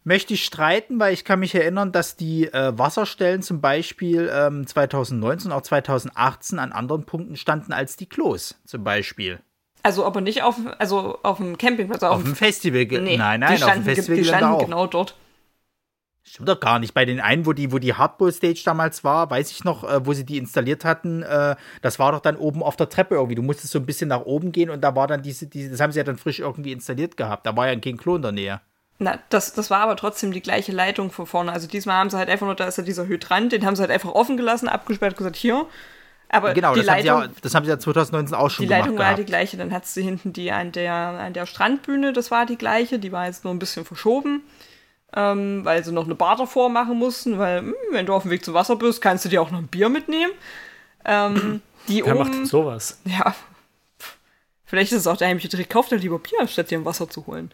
Möchte 0.03 0.33
ich 0.33 0.43
streiten, 0.45 0.99
weil 0.99 1.13
ich 1.13 1.25
kann 1.25 1.39
mich 1.39 1.53
erinnern, 1.53 1.91
dass 1.91 2.15
die 2.15 2.47
äh, 2.51 2.75
Wasserstellen 2.75 3.43
zum 3.43 3.61
Beispiel 3.61 4.31
ähm, 4.33 4.65
2019 4.65 5.51
und 5.51 5.55
auch 5.57 5.61
2018 5.61 6.57
an 6.57 6.71
anderen 6.71 7.05
Punkten 7.05 7.35
standen 7.35 7.71
als 7.71 7.97
die 7.97 8.07
Klos 8.09 8.55
zum 8.65 8.83
Beispiel. 8.83 9.39
also 9.83 10.03
aber 10.03 10.19
nicht 10.21 10.41
auf, 10.41 10.55
also 10.79 11.19
auf 11.21 11.37
dem 11.37 11.55
Campingplatz, 11.55 12.01
auf, 12.01 12.15
Auf 12.15 12.23
dem 12.23 12.35
Festival. 12.35 12.85
nee, 12.85 13.15
nein, 13.15 13.41
nein, 13.41 13.43
auf 13.43 13.49
dem 13.49 13.57
standen, 13.57 13.83
Festival 13.83 14.15
die 14.17 14.25
standen 14.25 14.57
genau 14.65 14.87
dort. 14.87 15.15
Stimmt 16.31 16.47
doch 16.47 16.61
gar 16.61 16.79
nicht. 16.79 16.93
Bei 16.93 17.03
den 17.03 17.19
einen, 17.19 17.45
wo 17.45 17.51
die, 17.51 17.73
wo 17.73 17.77
die 17.77 17.93
Hardball-Stage 17.93 18.61
damals 18.63 19.03
war, 19.03 19.29
weiß 19.29 19.51
ich 19.51 19.65
noch, 19.65 19.83
äh, 19.83 20.05
wo 20.05 20.13
sie 20.13 20.25
die 20.25 20.37
installiert 20.37 20.85
hatten, 20.85 21.23
äh, 21.23 21.57
das 21.81 21.99
war 21.99 22.13
doch 22.13 22.21
dann 22.21 22.37
oben 22.37 22.63
auf 22.63 22.77
der 22.77 22.87
Treppe 22.87 23.15
irgendwie. 23.15 23.35
Du 23.35 23.41
musstest 23.41 23.73
so 23.73 23.79
ein 23.79 23.85
bisschen 23.85 24.07
nach 24.07 24.21
oben 24.21 24.53
gehen 24.53 24.69
und 24.69 24.79
da 24.79 24.95
war 24.95 25.07
dann 25.07 25.23
diese, 25.23 25.47
diese 25.47 25.71
das 25.71 25.81
haben 25.81 25.91
sie 25.91 25.97
ja 25.97 26.05
dann 26.05 26.15
frisch 26.15 26.39
irgendwie 26.39 26.71
installiert 26.71 27.17
gehabt. 27.17 27.45
Da 27.45 27.57
war 27.57 27.67
ja 27.67 27.77
kein 27.77 27.97
Klo 27.97 28.15
in 28.15 28.21
der 28.21 28.31
Nähe. 28.31 28.61
Na, 28.97 29.19
das, 29.27 29.51
das 29.51 29.69
war 29.69 29.81
aber 29.81 29.97
trotzdem 29.97 30.31
die 30.31 30.41
gleiche 30.41 30.71
Leitung 30.71 31.11
von 31.11 31.25
vorne. 31.25 31.51
Also 31.51 31.67
diesmal 31.67 31.97
haben 31.97 32.09
sie 32.09 32.17
halt 32.17 32.29
einfach 32.29 32.45
nur, 32.45 32.55
da 32.55 32.63
ist 32.63 32.77
ja 32.77 32.85
dieser 32.85 33.07
Hydrant, 33.07 33.51
den 33.51 33.65
haben 33.65 33.75
sie 33.75 33.81
halt 33.81 33.91
einfach 33.91 34.11
offen 34.11 34.37
gelassen, 34.37 34.69
abgesperrt, 34.69 35.17
gesagt, 35.17 35.35
hier. 35.35 35.65
Aber 36.29 36.53
Genau, 36.53 36.73
die 36.73 36.79
das 36.79 36.89
haben, 36.89 37.01
sie 37.01 37.07
Leitung, 37.09 37.23
ja, 37.23 37.35
das 37.41 37.55
haben 37.55 37.65
sie 37.65 37.71
ja 37.71 37.77
2019 37.77 38.37
auch 38.37 38.49
schon 38.49 38.63
die 38.63 38.67
gemacht 38.69 38.85
Leitung 38.85 38.97
war 38.97 39.09
die 39.09 39.15
gehabt. 39.15 39.27
gleiche. 39.27 39.57
Dann 39.57 39.73
hat 39.73 39.85
sie 39.85 40.01
hinten 40.03 40.31
die 40.31 40.49
an 40.53 40.71
der, 40.71 40.93
an 40.93 41.33
der 41.33 41.45
Strandbühne, 41.45 42.13
das 42.13 42.31
war 42.31 42.45
die 42.45 42.57
gleiche. 42.57 42.99
Die 42.99 43.11
war 43.11 43.25
jetzt 43.25 43.43
nur 43.43 43.53
ein 43.53 43.59
bisschen 43.59 43.83
verschoben, 43.83 44.43
ähm, 45.15 45.65
weil 45.65 45.83
sie 45.83 45.91
noch 45.91 46.05
eine 46.05 46.15
Bar 46.15 46.35
davor 46.35 46.69
machen 46.69 46.97
mussten, 46.97 47.37
weil, 47.37 47.59
hm, 47.59 47.75
wenn 47.91 48.05
du 48.05 48.13
auf 48.13 48.23
dem 48.23 48.31
Weg 48.31 48.45
zum 48.45 48.53
Wasser 48.53 48.75
bist, 48.75 49.01
kannst 49.01 49.25
du 49.25 49.29
dir 49.29 49.41
auch 49.41 49.51
noch 49.51 49.59
ein 49.59 49.67
Bier 49.67 49.89
mitnehmen. 49.89 50.31
Ähm, 51.05 51.61
die 51.87 52.05
Wer 52.05 52.15
macht 52.15 52.29
oben, 52.29 52.37
denn 52.37 52.45
sowas? 52.45 52.99
ja, 53.05 53.35
vielleicht 54.65 54.91
ist 54.91 54.99
es 54.99 55.07
auch 55.07 55.17
der 55.17 55.27
heimliche 55.27 55.49
Trick, 55.49 55.69
kauft 55.69 55.91
er 55.91 55.97
lieber 55.97 56.19
Bier, 56.19 56.39
anstatt 56.39 56.71
dir 56.71 56.77
ein 56.77 56.85
Wasser 56.85 57.09
zu 57.09 57.27
holen. 57.27 57.51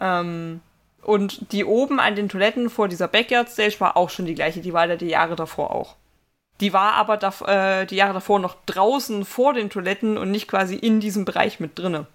Ähm, 0.00 0.60
und 1.02 1.52
die 1.52 1.64
oben 1.64 2.00
an 2.00 2.16
den 2.16 2.28
Toiletten 2.28 2.70
vor 2.70 2.88
dieser 2.88 3.08
Backyard 3.08 3.50
Stage 3.50 3.76
war 3.78 3.96
auch 3.96 4.08
schon 4.08 4.24
die 4.24 4.34
gleiche, 4.34 4.60
die 4.60 4.72
war 4.72 4.86
da 4.86 4.96
die 4.96 5.08
Jahre 5.08 5.36
davor 5.36 5.70
auch. 5.70 5.96
Die 6.60 6.72
war 6.72 6.94
aber 6.94 7.16
dav 7.16 7.42
äh, 7.42 7.84
die 7.84 7.96
Jahre 7.96 8.14
davor 8.14 8.38
noch 8.38 8.56
draußen 8.66 9.24
vor 9.24 9.52
den 9.52 9.70
Toiletten 9.70 10.16
und 10.16 10.30
nicht 10.30 10.48
quasi 10.48 10.76
in 10.76 11.00
diesem 11.00 11.24
Bereich 11.24 11.60
mit 11.60 11.78
drinne. 11.78 12.06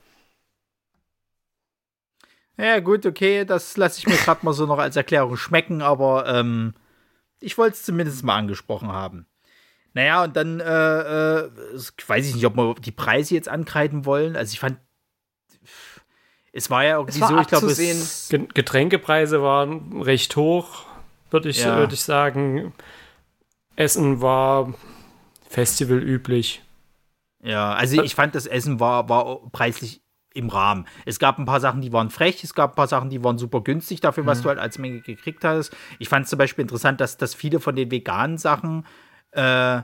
Ja, 2.60 2.80
gut, 2.82 3.06
okay, 3.06 3.46
das 3.46 3.78
lasse 3.78 4.00
ich 4.00 4.08
mir 4.08 4.18
gerade 4.18 4.46
mal 4.46 4.52
so 4.54 4.66
noch 4.66 4.80
als 4.80 4.98
Erklärung 4.98 5.38
schmecken, 5.38 5.82
aber 5.82 6.28
ähm, 6.28 6.74
ich 7.40 7.58
wollte 7.58 7.76
es 7.76 7.84
zumindest 7.84 8.24
mal 8.24 8.36
angesprochen 8.36 8.90
haben. 8.92 9.28
Naja, 9.94 10.26
und 10.26 10.36
dann, 10.36 10.60
äh, 10.60 10.66
äh, 10.66 11.50
weiß 12.08 12.28
ich 12.28 12.36
nicht, 12.36 12.46
ob 12.46 12.58
wir 12.58 12.76
die 12.76 12.92
Preise 12.92 13.34
jetzt 13.34 13.48
ankreiden 13.48 14.06
wollen. 14.06 14.36
Also 14.36 14.52
ich 14.54 14.60
fand, 14.60 14.78
es 16.52 16.70
war 16.70 16.84
ja 16.84 16.98
irgendwie 16.98 17.16
Es 17.16 17.22
war 17.22 17.30
so, 17.30 17.40
ich 17.40 17.48
glaube, 18.28 18.48
Getränkepreise 18.54 19.42
waren 19.42 20.02
recht 20.02 20.36
hoch, 20.36 20.84
würde 21.32 21.50
ich, 21.50 21.64
Ja. 21.64 21.78
würd 21.78 21.94
ich 21.94 22.02
sagen. 22.02 22.74
Essen 23.78 24.22
war 24.22 24.74
festivalüblich. 25.48 26.62
ja, 27.42 27.74
also 27.74 28.04
ich 28.04 28.16
fand, 28.16 28.36
das 28.36 28.46
Essen 28.46 28.82
war, 28.82 29.08
war 29.08 29.50
preislich 29.52 30.02
im 30.40 30.50
Rahmen. 30.50 30.86
Es 31.06 31.20
gab 31.20 31.38
ein 31.38 31.46
paar 31.46 31.60
Sachen, 31.60 31.82
die 31.82 31.94
waren 31.94 32.10
frech, 32.10 32.44
es 32.44 32.56
gab 32.56 32.72
ein 32.72 32.76
paar 32.76 32.88
Sachen, 32.88 33.10
die 33.10 33.24
waren 33.24 33.38
super 33.38 33.62
günstig 33.62 34.02
dafür, 34.02 34.26
was 34.26 34.42
du 34.42 34.50
halt 34.50 34.60
als 34.60 34.80
Menge 34.80 35.02
gekriegt 35.02 35.44
hast. 35.44 35.76
Ich 36.00 36.10
fand 36.10 36.24
es 36.24 36.30
zum 36.30 36.40
Beispiel 36.40 36.64
interessant, 36.64 37.00
dass, 37.00 37.18
dass 37.18 37.36
viele 37.36 37.60
von 37.60 37.76
den 37.76 37.92
veganen 37.92 38.38
Sachen 38.38 38.86
äh, 39.32 39.82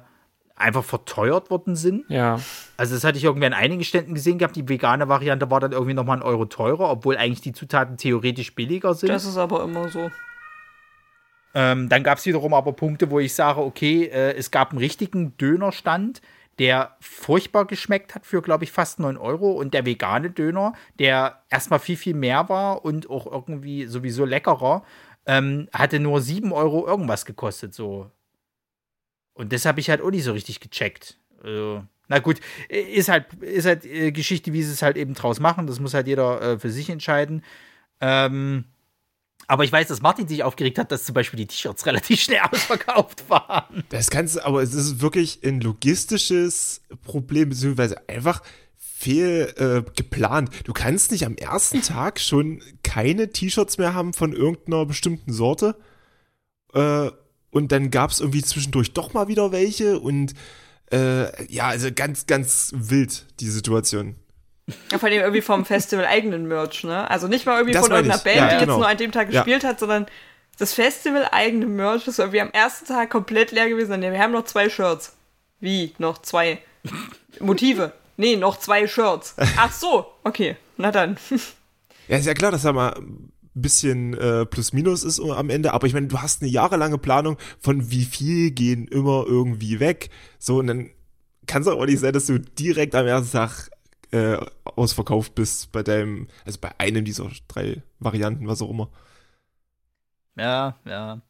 einfach 0.55 0.83
verteuert 0.83 1.49
worden 1.49 1.75
sind. 1.75 2.05
Ja, 2.09 2.39
Also 2.77 2.95
das 2.95 3.03
hatte 3.03 3.17
ich 3.17 3.25
irgendwie 3.25 3.45
an 3.45 3.53
einigen 3.53 3.83
Ständen 3.83 4.13
gesehen 4.13 4.37
gehabt. 4.37 4.55
Die 4.55 4.67
vegane 4.67 5.09
Variante 5.09 5.51
war 5.51 5.59
dann 5.59 5.73
irgendwie 5.73 5.93
nochmal 5.93 6.17
ein 6.17 6.23
Euro 6.23 6.45
teurer, 6.45 6.89
obwohl 6.89 7.17
eigentlich 7.17 7.41
die 7.41 7.51
Zutaten 7.51 7.97
theoretisch 7.97 8.55
billiger 8.55 8.93
sind. 8.93 9.09
Das 9.09 9.25
ist 9.25 9.37
aber 9.37 9.63
immer 9.63 9.89
so. 9.89 10.09
Ähm, 11.53 11.87
dann 11.87 12.03
gab 12.03 12.17
es 12.17 12.25
wiederum 12.25 12.53
aber 12.53 12.73
Punkte, 12.73 13.09
wo 13.11 13.19
ich 13.19 13.33
sage, 13.33 13.61
okay, 13.61 14.05
äh, 14.05 14.33
es 14.35 14.51
gab 14.51 14.71
einen 14.71 14.79
richtigen 14.79 15.37
Dönerstand, 15.37 16.21
der 16.59 16.95
furchtbar 16.99 17.65
geschmeckt 17.65 18.15
hat 18.15 18.25
für, 18.25 18.41
glaube 18.41 18.63
ich, 18.63 18.71
fast 18.71 18.99
9 18.99 19.17
Euro. 19.17 19.51
Und 19.51 19.73
der 19.73 19.85
vegane 19.85 20.29
Döner, 20.31 20.73
der 20.99 21.43
erstmal 21.49 21.79
viel, 21.79 21.97
viel 21.97 22.13
mehr 22.13 22.47
war 22.49 22.85
und 22.85 23.09
auch 23.09 23.25
irgendwie 23.25 23.85
sowieso 23.85 24.25
leckerer, 24.25 24.83
ähm, 25.25 25.67
hatte 25.73 25.99
nur 25.99 26.21
7 26.21 26.51
Euro 26.51 26.87
irgendwas 26.87 27.25
gekostet. 27.25 27.73
So. 27.73 28.09
Und 29.33 29.51
das 29.51 29.65
habe 29.65 29.79
ich 29.79 29.89
halt 29.89 30.01
auch 30.01 30.11
nicht 30.11 30.23
so 30.23 30.31
richtig 30.31 30.59
gecheckt. 30.59 31.19
Also, 31.43 31.83
na 32.07 32.19
gut, 32.19 32.39
ist 32.69 33.09
halt, 33.09 33.33
ist 33.41 33.65
halt 33.65 33.85
äh, 33.85 34.11
Geschichte, 34.11 34.53
wie 34.53 34.63
sie 34.63 34.71
es 34.71 34.81
halt 34.81 34.95
eben 34.95 35.13
draus 35.13 35.39
machen. 35.39 35.67
Das 35.67 35.79
muss 35.79 35.93
halt 35.93 36.07
jeder 36.07 36.41
äh, 36.41 36.59
für 36.59 36.69
sich 36.69 36.89
entscheiden. 36.89 37.43
Ähm, 37.99 38.65
aber 39.47 39.63
ich 39.63 39.71
weiß, 39.71 39.87
dass 39.87 40.01
Martin 40.01 40.27
sich 40.27 40.43
aufgeregt 40.43 40.77
hat, 40.77 40.91
dass 40.91 41.03
zum 41.03 41.13
Beispiel 41.13 41.37
die 41.37 41.47
T-Shirts 41.47 41.85
relativ 41.85 42.21
schnell 42.21 42.41
ausverkauft 42.51 43.29
waren. 43.29 43.83
Das 43.89 44.09
kannst 44.09 44.41
aber 44.43 44.61
es 44.61 44.73
ist 44.73 45.01
wirklich 45.01 45.39
ein 45.43 45.61
logistisches 45.61 46.81
Problem, 47.03 47.49
beziehungsweise 47.49 48.07
einfach 48.07 48.41
fehl 48.77 49.53
äh, 49.57 49.91
geplant. 49.95 50.49
Du 50.63 50.73
kannst 50.73 51.11
nicht 51.11 51.25
am 51.25 51.35
ersten 51.35 51.81
Tag 51.81 52.19
schon 52.19 52.61
keine 52.83 53.29
T-Shirts 53.29 53.77
mehr 53.77 53.93
haben 53.93 54.13
von 54.13 54.33
irgendeiner 54.33 54.85
bestimmten 54.85 55.33
Sorte. 55.33 55.75
Äh, 56.73 57.11
und 57.51 57.71
dann 57.71 57.91
gab 57.91 58.11
es 58.11 58.19
irgendwie 58.19 58.41
zwischendurch 58.41 58.93
doch 58.93 59.13
mal 59.13 59.27
wieder 59.27 59.51
welche 59.51 59.99
und 59.99 60.33
äh, 60.91 61.51
ja, 61.51 61.67
also 61.67 61.89
ganz, 61.93 62.27
ganz 62.27 62.71
wild, 62.75 63.25
die 63.39 63.49
Situation. 63.49 64.15
Ja, 64.91 64.97
vor 64.97 65.07
allem 65.09 65.19
irgendwie 65.19 65.41
vom 65.41 65.63
Festival 65.65 66.05
eigenen 66.05 66.47
Merch, 66.47 66.83
ne? 66.83 67.09
Also 67.09 67.27
nicht 67.27 67.45
mal 67.45 67.57
irgendwie 67.57 67.73
Das 67.73 67.83
von 67.85 67.91
irgendeiner 67.91 68.17
ich. 68.17 68.23
Band, 68.23 68.37
Ja, 68.37 68.47
die 68.57 68.65
genau. 68.65 68.73
jetzt 68.73 68.79
nur 68.79 68.87
an 68.87 68.97
dem 68.97 69.11
Tag 69.11 69.31
Ja. 69.31 69.41
gespielt 69.43 69.63
hat, 69.63 69.79
sondern 69.79 70.07
das 70.57 70.73
Festival 70.73 71.27
eigene 71.31 71.65
Merch 71.67 72.07
ist 72.07 72.17
irgendwie 72.19 72.41
am 72.41 72.49
ersten 72.51 72.85
Tag 72.85 73.09
komplett 73.09 73.51
leer 73.51 73.69
gewesen. 73.69 74.01
Ja, 74.01 74.11
wir 74.11 74.19
haben 74.19 74.31
noch 74.33 74.45
zwei 74.45 74.69
Shirts. 74.69 75.13
Wie? 75.59 75.93
Noch 75.99 76.19
zwei 76.21 76.59
Motive? 77.39 77.91
Nee, 78.17 78.37
noch 78.37 78.57
zwei 78.59 78.87
Shirts. 78.87 79.35
Ach 79.57 79.73
so, 79.73 80.05
okay. 80.23 80.55
Na 80.77 80.91
dann. 80.91 81.17
Ja, 82.07 82.17
ist 82.17 82.25
ja 82.27 82.33
klar, 82.33 82.49
dass 82.51 82.61
da 82.61 82.71
mal 82.71 82.93
ein 82.95 83.29
bisschen 83.53 84.13
äh, 84.13 84.45
plus 84.45 84.71
minus 84.71 85.03
ist 85.03 85.19
am 85.19 85.49
Ende, 85.49 85.73
aber 85.73 85.85
ich 85.87 85.93
meine, 85.93 86.07
du 86.07 86.21
hast 86.21 86.41
eine 86.41 86.49
jahrelange 86.51 86.97
Planung 86.97 87.37
von 87.59 87.89
wie 87.91 88.05
viel 88.05 88.51
gehen 88.51 88.87
immer 88.87 89.25
irgendwie 89.27 89.79
weg. 89.81 90.09
So, 90.39 90.59
und 90.59 90.67
dann 90.67 90.91
kann 91.47 91.61
es 91.63 91.67
auch 91.67 91.83
nicht 91.85 91.99
sein, 91.99 92.13
dass 92.13 92.27
du 92.27 92.39
direkt 92.39 92.95
am 92.95 93.05
ersten 93.07 93.31
Tag 93.35 93.69
äh, 94.15 94.37
ausverkauft 94.63 95.35
bist 95.35 95.71
bei 95.71 95.83
deinem, 95.83 96.27
also 96.45 96.59
bei 96.59 96.71
einem 96.79 97.03
dieser 97.05 97.29
drei 97.47 97.81
Varianten, 97.99 98.47
was 98.47 98.61
auch 98.61 98.69
immer. 98.69 98.89
Ja, 100.37 100.75
ja. 100.85 101.21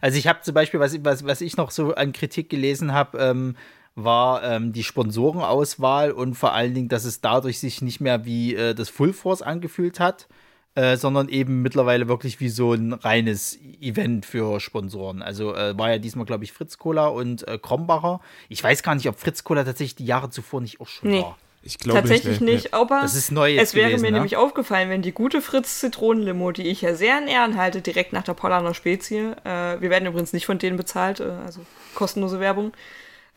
Also 0.00 0.18
ich 0.18 0.26
habe 0.26 0.40
zum 0.42 0.54
Beispiel, 0.54 0.80
was, 0.80 0.92
ich- 0.94 1.04
was, 1.04 1.24
was 1.24 1.40
ich 1.40 1.56
noch 1.56 1.70
so 1.70 1.94
an 1.94 2.12
Kritik 2.12 2.48
gelesen 2.50 2.92
habe, 2.92 3.18
ähm, 3.18 3.56
war 3.94 4.42
ähm, 4.42 4.72
die 4.72 4.84
Sponsorenauswahl 4.84 6.12
und 6.12 6.34
vor 6.34 6.52
allen 6.54 6.74
Dingen, 6.74 6.88
dass 6.88 7.04
es 7.04 7.20
dadurch 7.20 7.58
sich 7.60 7.82
nicht 7.82 8.00
mehr 8.00 8.24
wie 8.24 8.54
äh, 8.54 8.74
das 8.74 8.88
Full 8.88 9.12
Force 9.12 9.42
angefühlt 9.42 10.00
hat, 10.00 10.28
äh, 10.74 10.96
sondern 10.96 11.28
eben 11.28 11.60
mittlerweile 11.60 12.08
wirklich 12.08 12.40
wie 12.40 12.48
so 12.48 12.72
ein 12.72 12.94
reines 12.94 13.58
Event 13.80 14.24
für 14.24 14.58
Sponsoren. 14.60 15.20
Also 15.22 15.54
äh, 15.54 15.76
war 15.78 15.90
ja 15.90 15.98
diesmal, 15.98 16.24
glaube 16.24 16.44
ich, 16.44 16.52
Fritz 16.52 16.78
Cola 16.78 17.08
und 17.08 17.46
äh, 17.46 17.58
Krombacher. 17.58 18.20
Ich 18.48 18.64
weiß 18.64 18.82
gar 18.82 18.94
nicht, 18.94 19.06
ob 19.08 19.18
Fritz 19.20 19.44
Cola 19.44 19.62
tatsächlich 19.62 19.96
die 19.96 20.06
Jahre 20.06 20.30
zuvor 20.30 20.62
nicht 20.62 20.80
auch 20.80 20.88
schon 20.88 21.10
Nee. 21.10 21.20
war. 21.20 21.36
Ich 21.64 21.78
glaube 21.78 22.00
Tatsächlich 22.00 22.40
nee, 22.40 22.54
nicht, 22.54 22.74
aber 22.74 23.00
Das 23.02 23.14
ist 23.14 23.30
neu 23.30 23.50
jetzt 23.50 23.68
es 23.68 23.74
wäre 23.74 23.88
gewesen, 23.88 24.02
mir 24.02 24.10
ne? 24.10 24.16
nämlich 24.16 24.36
aufgefallen, 24.36 24.90
wenn 24.90 25.02
die 25.02 25.12
gute 25.12 25.40
Fritz 25.40 25.78
Zitronenlimo, 25.78 26.50
die 26.50 26.66
ich 26.66 26.82
ja 26.82 26.94
sehr 26.94 27.18
in 27.18 27.28
Ehren 27.28 27.56
halte, 27.56 27.80
direkt 27.80 28.12
nach 28.12 28.24
der 28.24 28.34
Paulaner 28.34 28.74
Spezie, 28.74 29.34
äh, 29.44 29.80
wir 29.80 29.90
werden 29.90 30.06
übrigens 30.06 30.32
nicht 30.32 30.46
von 30.46 30.58
denen 30.58 30.76
bezahlt, 30.76 31.20
äh, 31.20 31.30
also 31.44 31.60
kostenlose 31.94 32.40
Werbung, 32.40 32.72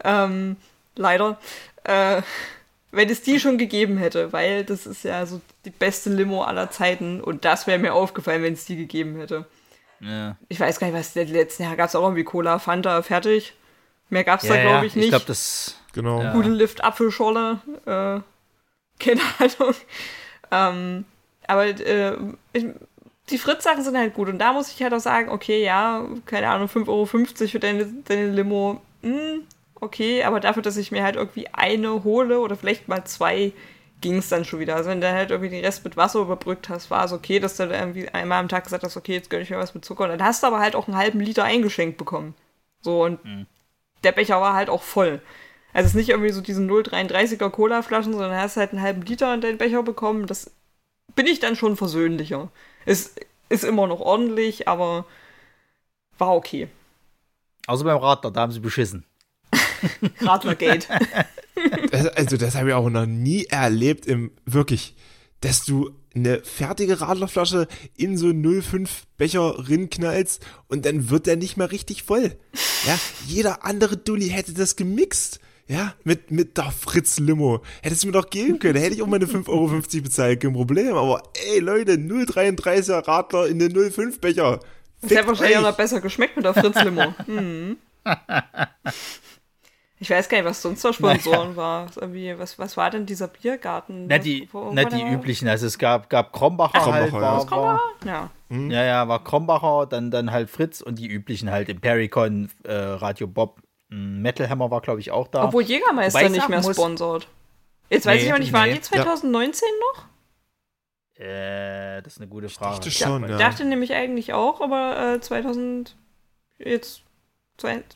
ähm, 0.04 0.56
leider, 0.96 1.40
äh, 1.84 2.24
wenn 2.92 3.10
es 3.10 3.22
die 3.22 3.40
schon 3.40 3.60
gegeben 3.60 3.98
hätte, 3.98 4.34
weil 4.34 4.64
das 4.64 4.88
ist 4.88 5.04
ja 5.04 5.26
so 5.28 5.40
die 5.66 5.70
beste 5.70 6.10
Limo 6.10 6.44
aller 6.44 6.72
Zeiten 6.72 7.22
und 7.22 7.46
das 7.46 7.68
wäre 7.68 7.78
mir 7.78 7.94
aufgefallen, 7.94 8.42
wenn 8.42 8.54
es 8.54 8.66
die 8.66 8.78
gegeben 8.78 9.18
hätte. 9.18 9.46
Ja. 10.00 10.36
Ich 10.50 10.60
weiß 10.60 10.80
gar 10.80 10.88
nicht, 10.88 10.98
was 10.98 11.14
der 11.14 11.26
letzten 11.26 11.64
Jahr 11.64 11.76
gab 11.76 11.90
es 11.90 11.96
auch 11.96 12.04
irgendwie 12.04 12.24
Cola, 12.24 12.58
Fanta, 12.60 13.02
fertig. 13.02 13.54
Mehr 14.10 14.24
gab 14.24 14.42
es 14.42 14.48
da, 14.48 14.56
Ja, 14.56 14.62
glaube 14.62 14.78
ja, 14.78 14.84
ich, 14.84 14.96
nicht. 14.96 15.06
Ich 15.06 15.10
glaube, 15.10 15.26
das. 15.26 15.80
Genau. 15.96 16.22
Ja. 16.22 16.32
Pudellift 16.32 16.84
Apfelschorle, 16.84 17.60
äh, 17.86 18.20
keine 19.00 19.22
Ahnung. 19.40 19.76
Ähm, 20.52 21.06
aber 21.48 21.66
äh, 21.66 22.18
ich, 22.54 22.66
die 23.30 23.38
Fritz-Sachen 23.38 23.84
sind 23.84 23.98
halt 23.98 24.14
gut 24.14 24.28
und 24.28 24.38
da 24.38 24.54
muss 24.54 24.72
ich 24.72 24.84
halt 24.84 24.94
auch 24.94 25.00
sagen, 25.00 25.30
okay, 25.30 25.64
ja, 25.64 26.06
keine 26.26 26.50
Ahnung, 26.50 26.68
5,50 26.68 26.88
Euro 26.90 27.06
für 27.06 27.60
deine, 27.60 27.86
deine 28.06 28.30
Limo, 28.32 28.82
hm, 29.02 29.42
okay, 29.76 30.24
aber 30.24 30.40
dafür, 30.42 30.62
dass 30.62 30.78
ich 30.78 30.92
mir 30.92 31.02
halt 31.02 31.16
irgendwie 31.16 31.48
eine 31.54 32.04
hole 32.04 32.40
oder 32.40 32.58
vielleicht 32.58 32.88
mal 32.88 33.06
zwei, 33.06 33.54
ging 34.02 34.18
es 34.18 34.30
dann 34.30 34.46
schon 34.46 34.60
wieder. 34.60 34.76
Also 34.76 34.90
wenn 34.90 35.02
du 35.02 35.12
halt 35.12 35.32
irgendwie 35.32 35.50
den 35.50 35.64
Rest 35.64 35.84
mit 35.86 35.98
Wasser 35.98 36.20
überbrückt 36.20 36.70
hast, 36.70 36.92
war 36.92 37.06
es 37.06 37.14
okay, 37.14 37.40
dass 37.40 37.58
du 37.58 37.68
da 37.68 37.80
irgendwie 37.80 38.10
einmal 38.10 38.40
am 38.40 38.50
Tag 38.50 38.66
gesagt 38.66 38.84
hast, 38.84 38.98
okay, 38.98 39.14
jetzt 39.14 39.30
gönn 39.30 39.42
ich 39.42 39.50
mir 39.50 39.58
was 39.58 39.74
mit 39.74 39.86
Zucker 39.86 40.04
und 40.04 40.10
dann 40.10 40.24
hast 40.24 40.44
du 40.44 40.48
aber 40.48 40.60
halt 40.60 40.76
auch 40.76 40.88
einen 40.88 40.98
halben 40.98 41.22
Liter 41.22 41.46
eingeschenkt 41.46 41.98
bekommen. 41.98 42.36
So 42.82 43.04
und 43.04 43.20
der 44.04 44.12
Becher 44.12 44.42
war 44.42 44.54
halt 44.54 44.70
auch 44.70 44.84
voll. 44.84 45.22
Also 45.76 45.88
es 45.88 45.92
ist 45.92 45.96
nicht 45.96 46.10
irgendwie 46.10 46.32
so 46.32 46.40
diese 46.40 46.62
0,33er 46.62 47.50
Cola-Flaschen, 47.50 48.14
sondern 48.14 48.34
hast 48.34 48.56
halt 48.56 48.72
einen 48.72 48.82
halben 48.82 49.02
Liter 49.02 49.34
in 49.34 49.42
deinen 49.42 49.58
Becher 49.58 49.84
bekommen. 49.84 50.26
Das 50.26 50.50
bin 51.16 51.26
ich 51.26 51.42
dann 51.42 51.58
schon 51.58 51.76
versöhnlicher. 51.76 52.50
Es 52.86 53.14
ist 53.50 53.66
immer 53.66 53.86
noch 53.86 54.00
ordentlich, 54.00 54.70
aber 54.70 55.06
war 56.18 56.34
okay. 56.34 56.70
Außer 57.68 57.84
beim 57.84 57.98
Radler, 57.98 58.32
da 58.32 58.40
haben 58.40 58.54
sie 58.54 58.62
beschissen. 58.62 59.04
Radlergate. 60.22 60.88
Das, 61.90 62.08
also 62.08 62.36
das 62.36 62.56
habe 62.56 62.70
ich 62.70 62.74
auch 62.74 62.90
noch 62.90 63.06
nie 63.06 63.46
erlebt 63.46 64.06
im 64.08 64.32
wirklich, 64.46 64.94
dass 65.40 65.64
du 65.64 65.92
eine 66.14 66.42
fertige 66.44 67.00
Radlerflasche 67.00 67.68
in 67.96 68.18
so 68.18 68.28
einen 68.28 68.62
05 68.62 69.06
Becher 69.18 69.70
rinknallst 69.70 70.46
und 70.68 70.86
dann 70.86 71.10
wird 71.10 71.28
der 71.28 71.38
nicht 71.38 71.56
mehr 71.56 71.72
richtig 71.72 72.04
voll. 72.04 72.36
Ja, 72.86 73.00
jeder 73.26 73.64
andere 73.64 73.96
Dulli 73.96 74.30
hätte 74.30 74.54
das 74.54 74.76
gemixt. 74.76 75.40
Ja, 75.68 75.94
mit, 76.04 76.30
mit 76.30 76.58
der 76.58 76.70
Fritz 76.72 77.18
Limo. 77.20 77.62
Hättest 77.82 78.04
du 78.04 78.08
mir 78.08 78.14
doch 78.14 78.30
geben 78.30 78.60
können. 78.60 78.76
Da 78.76 78.80
hätte 78.82 78.94
ich 78.96 79.02
auch 79.02 79.08
meine 79.08 79.26
5,50 79.26 79.48
Euro 79.50 79.82
bezahlt, 80.04 80.40
kein 80.42 80.54
Problem. 80.54 80.96
Aber 80.96 81.24
ey, 81.54 81.60
Leute, 81.60 81.94
0,33er 81.94 83.08
Radler 83.08 83.48
in 83.48 83.58
den 83.60 83.74
05 83.92 84.22
Becher. 84.22 84.60
Das 85.02 85.12
hätte 85.12 85.28
wahrscheinlich 85.28 85.58
auch 85.58 85.64
noch 85.64 85.76
besser 85.78 86.02
geschmeckt 86.02 86.36
mit 86.36 86.46
der 86.46 86.54
Fritz-Limo. 86.54 87.14
Mhm. 87.26 87.78
Ich 89.98 90.10
weiß 90.10 90.28
gar 90.28 90.38
nicht, 90.38 90.46
was 90.46 90.62
sonst 90.62 90.84
noch 90.84 90.94
Sponsoren 90.94 91.56
war. 91.56 91.88
Irgendwie, 91.96 92.38
was, 92.38 92.60
was 92.60 92.76
war 92.76 92.90
denn 92.92 93.06
dieser 93.06 93.28
Biergarten? 93.30 94.08
Na, 94.08 94.18
die, 94.18 94.48
Wo- 94.52 94.66
wo 94.68 94.72
na, 94.74 94.84
war 94.84 94.90
die 94.92 94.98
der? 94.98 95.14
üblichen. 95.14 95.48
Also 95.48 95.66
es 95.68 95.78
gab, 95.78 96.10
gab 96.10 96.34
Krombacher, 96.34 96.80
Krombacher, 96.80 97.02
halt, 97.02 97.14
ja. 97.14 97.22
war, 97.22 97.52
war, 97.52 97.80
Ja. 98.06 98.30
ja, 98.52 98.84
ja, 98.84 99.08
war 99.08 99.24
Krombacher, 99.24 99.88
dann, 99.88 100.12
dann 100.12 100.32
halt 100.32 100.50
Fritz 100.50 100.82
und 100.82 101.00
die 101.00 101.08
üblichen 101.08 101.50
halt 101.50 101.70
im 101.70 101.80
Pericon, 101.80 102.50
äh, 102.64 102.74
Radio 102.74 103.26
Bob, 103.28 103.62
Metal 103.96 104.50
Hammer 104.50 104.70
war, 104.72 104.82
glaube 104.82 105.00
ich, 105.00 105.12
auch 105.12 105.28
da. 105.28 105.46
Obwohl 105.46 105.64
Jägermeister 105.64 106.20
Wobei 106.20 106.26
ich 106.28 106.32
nicht 106.34 106.50
mehr 106.50 106.62
muss- 106.62 106.76
sponsort. 106.76 107.28
Jetzt 107.90 108.06
weiß 108.06 108.22
Nee, 108.22 108.28
ich 108.28 108.34
auch 108.34 108.40
nicht, 108.40 108.52
waren 108.54 108.70
nee. 108.70 108.76
die 108.76 108.82
2019 108.82 109.68
noch? 109.94 110.06
äh, 111.24 112.02
das 112.02 112.14
ist 112.14 112.20
eine 112.20 112.28
gute 112.30 112.50
Frage. 112.50 112.76
dachte 112.76 112.92
schon, 112.92 113.24
Ich 113.24 113.30
ja. 113.30 113.38
dachte 113.38 113.64
nämlich 113.64 113.94
eigentlich 113.94 114.34
auch, 114.34 114.60
aber 114.62 115.14
äh, 115.16 115.22
2000 115.22 115.96
jetzt 116.58 117.02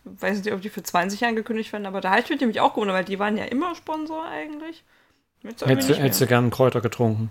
weiß 0.05 0.37
nicht, 0.43 0.53
ob 0.53 0.61
die 0.61 0.69
für 0.69 0.83
20 0.83 1.25
angekündigt 1.25 1.73
werden, 1.73 1.85
aber 1.85 1.99
da 1.99 2.11
habe 2.11 2.21
ich 2.21 2.29
mich 2.29 2.39
nämlich 2.39 2.61
auch 2.61 2.73
gewundert, 2.75 2.95
weil 2.95 3.03
die 3.05 3.19
waren 3.19 3.35
ja 3.35 3.43
immer 3.43 3.75
Sponsor 3.75 4.23
eigentlich. 4.25 4.85
Hättest 5.43 5.89
du, 5.89 5.95
hättest 5.95 6.21
du 6.21 6.27
gern 6.27 6.45
einen 6.45 6.51
Kräuter 6.51 6.79
getrunken? 6.81 7.29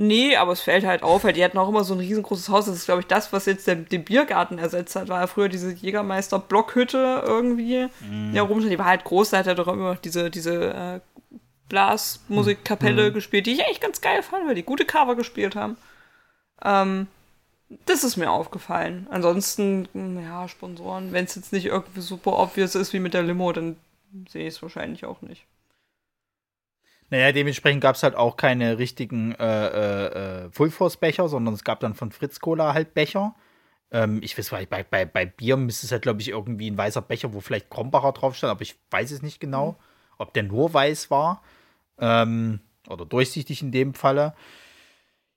Nee, 0.00 0.36
aber 0.36 0.52
es 0.52 0.60
fällt 0.60 0.86
halt 0.86 1.02
auf, 1.02 1.24
weil 1.24 1.32
die 1.32 1.42
hatten 1.42 1.58
auch 1.58 1.68
immer 1.68 1.82
so 1.82 1.92
ein 1.92 1.98
riesengroßes 1.98 2.50
Haus. 2.50 2.66
Das 2.66 2.76
ist, 2.76 2.84
glaube 2.84 3.00
ich, 3.00 3.08
das, 3.08 3.32
was 3.32 3.46
jetzt 3.46 3.66
der, 3.66 3.74
den 3.74 4.04
Biergarten 4.04 4.56
ersetzt 4.56 4.94
hat. 4.94 5.08
War 5.08 5.22
ja 5.22 5.26
früher 5.26 5.48
diese 5.48 5.72
Jägermeister-Blockhütte 5.72 7.24
irgendwie. 7.26 7.88
Ja, 8.32 8.42
rumstand. 8.42 8.72
Die 8.72 8.78
war 8.78 8.86
halt 8.86 9.02
groß, 9.02 9.30
da 9.30 9.38
hat 9.38 9.48
er 9.48 9.56
doch 9.56 9.66
immer 9.66 9.96
diese, 9.96 10.30
diese 10.30 10.72
äh, 10.72 11.00
Blasmusikkapelle 11.68 13.12
gespielt, 13.12 13.46
die 13.46 13.54
ich 13.54 13.64
eigentlich 13.66 13.80
ganz 13.80 14.00
geil 14.00 14.22
fand, 14.22 14.46
weil 14.46 14.54
die 14.54 14.62
gute 14.62 14.84
Cover 14.84 15.16
gespielt 15.16 15.56
haben. 15.56 15.76
Ähm, 16.64 17.08
das 17.84 18.04
ist 18.04 18.16
mir 18.16 18.30
aufgefallen. 18.30 19.08
Ansonsten, 19.10 19.88
mh, 19.94 20.22
ja, 20.22 20.48
Sponsoren, 20.48 21.12
wenn 21.12 21.24
es 21.24 21.34
jetzt 21.34 21.52
nicht 21.52 21.66
irgendwie 21.66 22.02
super 22.02 22.38
obvious 22.38 22.76
ist 22.76 22.92
wie 22.92 23.00
mit 23.00 23.14
der 23.14 23.24
Limo, 23.24 23.52
dann 23.52 23.76
sehe 24.28 24.46
ich 24.46 24.54
es 24.54 24.62
wahrscheinlich 24.62 25.04
auch 25.06 25.22
nicht. 25.22 25.44
Naja, 27.10 27.32
dementsprechend 27.32 27.80
gab 27.80 27.96
es 27.96 28.02
halt 28.02 28.14
auch 28.14 28.36
keine 28.36 28.78
richtigen 28.78 29.34
äh, 29.34 29.66
äh, 29.66 30.06
äh, 30.44 30.50
Full 30.50 30.70
Force 30.70 30.98
Becher, 30.98 31.28
sondern 31.28 31.54
es 31.54 31.64
gab 31.64 31.80
dann 31.80 31.94
von 31.94 32.12
Fritz 32.12 32.40
Cola 32.40 32.74
halt 32.74 32.94
Becher. 32.94 33.34
Ähm, 33.90 34.20
ich 34.22 34.36
weiß, 34.36 34.50
bei, 34.68 34.84
bei, 34.84 35.06
bei 35.06 35.24
Bier 35.24 35.56
müsste 35.56 35.86
es 35.86 35.92
halt, 35.92 36.02
glaube 36.02 36.20
ich, 36.20 36.28
irgendwie 36.28 36.70
ein 36.70 36.76
weißer 36.76 37.00
Becher, 37.00 37.32
wo 37.32 37.40
vielleicht 37.40 37.70
Krombacher 37.70 38.12
drauf 38.12 38.34
stand, 38.34 38.50
aber 38.50 38.62
ich 38.62 38.76
weiß 38.90 39.10
es 39.10 39.22
nicht 39.22 39.40
genau, 39.40 39.78
ob 40.18 40.34
der 40.34 40.42
nur 40.42 40.74
weiß 40.74 41.10
war. 41.10 41.42
Ähm, 41.98 42.60
oder 42.88 43.06
durchsichtig 43.06 43.62
in 43.62 43.72
dem 43.72 43.94
Falle. 43.94 44.34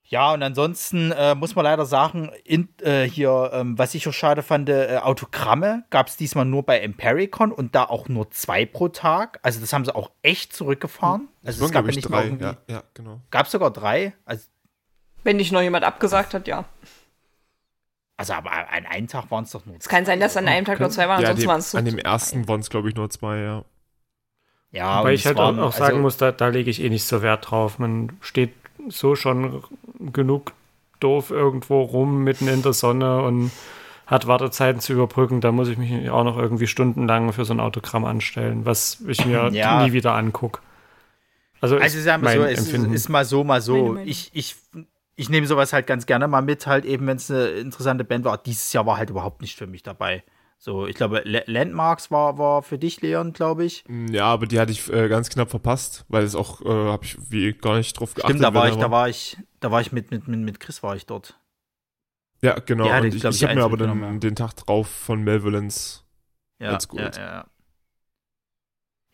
Ja, 0.04 0.32
und 0.34 0.42
ansonsten 0.42 1.10
äh, 1.12 1.34
muss 1.34 1.54
man 1.54 1.64
leider 1.64 1.86
sagen, 1.86 2.30
in, 2.44 2.68
äh, 2.82 3.04
hier, 3.04 3.50
ähm, 3.54 3.78
was 3.78 3.94
ich 3.94 4.06
auch 4.08 4.12
schade 4.12 4.42
fand, 4.42 4.68
äh, 4.68 4.98
Autogramme 5.02 5.84
gab 5.90 6.08
es 6.08 6.16
diesmal 6.18 6.44
nur 6.44 6.64
bei 6.64 6.80
Empericon 6.80 7.50
und 7.50 7.74
da 7.74 7.84
auch 7.84 8.08
nur 8.08 8.30
zwei 8.30 8.66
pro 8.66 8.88
Tag. 8.88 9.38
Also 9.42 9.60
das 9.60 9.72
haben 9.72 9.84
sie 9.86 9.94
auch 9.94 10.10
echt 10.22 10.52
zurückgefahren. 10.54 11.28
Also 11.44 11.64
es 11.64 11.70
gab 11.72 11.86
ja 11.86 11.92
nicht 11.92 12.10
drei. 12.10 12.30
mal 12.30 12.40
Ja, 12.40 12.56
ja, 12.66 12.82
genau. 12.92 13.20
Gab 13.30 13.46
es 13.46 13.52
sogar 13.52 13.70
drei. 13.70 14.12
Also, 14.26 14.44
Wenn 15.24 15.36
nicht 15.36 15.50
noch 15.52 15.62
jemand 15.62 15.84
abgesagt 15.84 16.34
hat, 16.34 16.46
ja. 16.46 16.66
also 18.18 18.34
aber 18.34 18.52
an 18.52 18.84
einem 18.86 19.06
Tag 19.06 19.30
waren 19.30 19.44
es 19.44 19.50
doch 19.52 19.64
nur 19.64 19.76
Es 19.78 19.88
kann 19.88 20.04
sein, 20.04 20.20
dass 20.20 20.36
an 20.36 20.46
einem 20.46 20.66
Tag 20.66 20.78
nur 20.78 20.90
zwei 20.90 21.08
waren, 21.08 21.22
Ja, 21.22 21.30
ansonsten 21.30 21.48
waren 21.48 21.60
es 21.60 21.70
so 21.70 21.78
an 21.78 21.84
dem 21.86 21.98
ersten 21.98 22.48
waren 22.48 22.60
es, 22.60 22.68
glaube 22.68 22.88
ich, 22.90 22.94
nur 22.96 23.08
zwei, 23.08 23.38
ja. 23.38 23.64
Ja, 24.72 25.04
Weil 25.04 25.14
ich 25.14 25.26
halt 25.26 25.36
waren- 25.38 25.60
auch 25.60 25.72
sagen 25.72 25.84
also, 25.84 25.98
muss, 26.00 26.16
da, 26.16 26.32
da 26.32 26.48
lege 26.48 26.70
ich 26.70 26.82
eh 26.82 26.88
nicht 26.90 27.04
so 27.04 27.20
Wert 27.22 27.50
drauf. 27.50 27.78
Man 27.78 28.16
steht 28.20 28.52
so 28.88 29.14
schon 29.14 29.62
genug 30.12 30.52
doof 31.00 31.30
irgendwo 31.30 31.82
rum, 31.82 32.22
mitten 32.24 32.48
in 32.48 32.62
der 32.62 32.72
Sonne 32.72 33.22
und 33.22 33.50
hat 34.06 34.26
Wartezeiten 34.26 34.80
zu 34.80 34.92
überbrücken. 34.92 35.40
Da 35.40 35.52
muss 35.52 35.68
ich 35.68 35.78
mich 35.78 36.10
auch 36.10 36.24
noch 36.24 36.36
irgendwie 36.38 36.66
stundenlang 36.66 37.32
für 37.32 37.44
so 37.44 37.54
ein 37.54 37.60
Autogramm 37.60 38.04
anstellen, 38.04 38.64
was 38.64 39.00
ich 39.06 39.24
mir 39.24 39.48
Ja. 39.52 39.84
nie 39.84 39.92
wieder 39.92 40.14
angucke. 40.14 40.60
Also, 41.60 41.76
Also 41.76 41.98
ist 41.98 42.04
sagen 42.04 42.22
wir 42.22 42.28
mein 42.30 42.38
so, 42.38 42.44
es 42.44 42.60
ist, 42.60 42.66
Empfinden. 42.72 42.92
ist 42.94 43.08
mal 43.08 43.24
so, 43.24 43.44
mal 43.44 43.60
so. 43.60 43.96
Ich, 44.04 44.30
ich, 44.34 44.56
ich 45.14 45.28
nehme 45.28 45.46
sowas 45.46 45.72
halt 45.72 45.86
ganz 45.86 46.06
gerne 46.06 46.26
mal 46.26 46.42
mit, 46.42 46.66
halt 46.66 46.84
eben, 46.84 47.06
wenn 47.06 47.16
es 47.16 47.30
eine 47.30 47.46
interessante 47.46 48.02
Band 48.04 48.24
war. 48.24 48.38
Dieses 48.38 48.72
Jahr 48.72 48.84
war 48.86 48.96
halt 48.96 49.10
überhaupt 49.10 49.40
nicht 49.42 49.56
für 49.56 49.66
mich 49.68 49.82
dabei. 49.82 50.24
So, 50.64 50.86
ich 50.86 50.94
glaube, 50.94 51.22
La- 51.24 51.42
Landmarks 51.46 52.12
war, 52.12 52.38
war 52.38 52.62
für 52.62 52.78
dich, 52.78 53.00
Leon, 53.00 53.32
glaube 53.32 53.64
ich. 53.64 53.84
Ja, 53.88 54.26
aber 54.26 54.46
die 54.46 54.60
hatte 54.60 54.70
ich 54.70 54.88
äh, 54.92 55.08
ganz 55.08 55.28
knapp 55.28 55.50
verpasst, 55.50 56.04
weil 56.06 56.22
es 56.22 56.36
auch, 56.36 56.60
äh, 56.60 56.68
habe 56.68 57.04
ich 57.04 57.16
wie 57.32 57.52
gar 57.52 57.76
nicht 57.78 57.98
drauf 57.98 58.14
geachtet. 58.14 58.36
Stimmt, 58.36 58.44
da 58.44 58.54
war 58.54 58.68
ich, 58.68 58.76
da 58.76 58.90
war 58.92 59.08
ich, 59.08 59.36
da 59.58 59.72
war 59.72 59.80
ich 59.80 59.90
mit, 59.90 60.12
mit, 60.12 60.28
mit, 60.28 60.38
mit 60.38 60.60
Chris 60.60 60.84
war 60.84 60.94
ich 60.94 61.04
dort. 61.04 61.36
Ja, 62.42 62.60
genau. 62.60 62.86
Ja, 62.86 63.02
ich, 63.02 63.16
ich 63.16 63.24
ich, 63.24 63.42
habe 63.42 63.56
mir 63.56 63.64
aber 63.64 63.76
dann 63.76 64.00
ja. 64.00 64.18
den 64.20 64.36
Tag 64.36 64.54
drauf 64.54 64.88
von 64.88 65.24
Malevolence. 65.24 66.04
Ja, 66.60 66.74
Als 66.74 66.86
gut. 66.86 67.00
ja, 67.00 67.10
ja. 67.20 67.46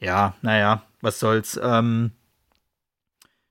Ja, 0.00 0.34
naja, 0.42 0.82
was 1.00 1.18
soll's. 1.18 1.58
Ähm, 1.62 2.12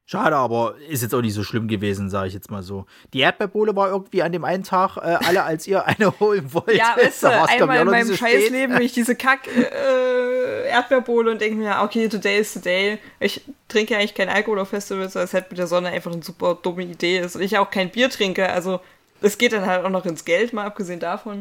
schade, 0.07 0.37
aber 0.37 0.75
ist 0.89 1.03
jetzt 1.03 1.13
auch 1.13 1.21
nicht 1.21 1.33
so 1.33 1.43
schlimm 1.43 1.67
gewesen, 1.67 2.09
sage 2.09 2.29
ich 2.29 2.33
jetzt 2.33 2.49
mal 2.49 2.63
so. 2.63 2.85
Die 3.13 3.19
Erdbeerbohle 3.19 3.75
war 3.75 3.89
irgendwie 3.89 4.23
an 4.23 4.31
dem 4.31 4.45
einen 4.45 4.63
Tag 4.63 4.97
äh, 4.97 5.01
alle, 5.25 5.43
als 5.43 5.67
ihr 5.67 5.85
eine 5.85 6.11
holen 6.19 6.51
wollt. 6.53 6.73
Ja, 6.73 6.95
weißt 6.99 7.23
du, 7.23 7.27
einmal 7.27 7.81
in 7.81 7.87
meinem. 7.87 8.15
Scheißleben 8.15 8.75
bin 8.77 8.85
ich 8.85 8.93
diese 8.93 9.15
Kack 9.15 9.47
äh, 9.47 10.69
Erdbeerbohle 10.69 11.29
und 11.29 11.41
denke 11.41 11.57
mir, 11.57 11.81
okay, 11.83 12.07
today 12.07 12.39
is 12.39 12.53
the 12.53 12.61
day. 12.61 12.99
Ich 13.19 13.41
trinke 13.67 13.93
ja 13.93 13.99
eigentlich 13.99 14.15
kein 14.15 14.29
Alkohol 14.29 14.59
auf 14.59 14.69
Festivals, 14.69 15.13
weil 15.15 15.25
es 15.25 15.33
halt 15.33 15.51
mit 15.51 15.59
der 15.59 15.67
Sonne 15.67 15.89
einfach 15.89 16.11
eine 16.11 16.23
super 16.23 16.57
dumme 16.59 16.83
Idee 16.83 17.19
ist. 17.19 17.35
Und 17.35 17.41
ich 17.41 17.57
auch 17.57 17.69
kein 17.69 17.91
Bier 17.91 18.09
trinke, 18.09 18.49
also 18.49 18.79
es 19.21 19.37
geht 19.37 19.51
dann 19.51 19.65
halt 19.65 19.83
auch 19.83 19.89
noch 19.89 20.05
ins 20.05 20.23
Geld, 20.23 20.53
mal 20.53 20.65
abgesehen 20.65 21.01
davon. 21.01 21.39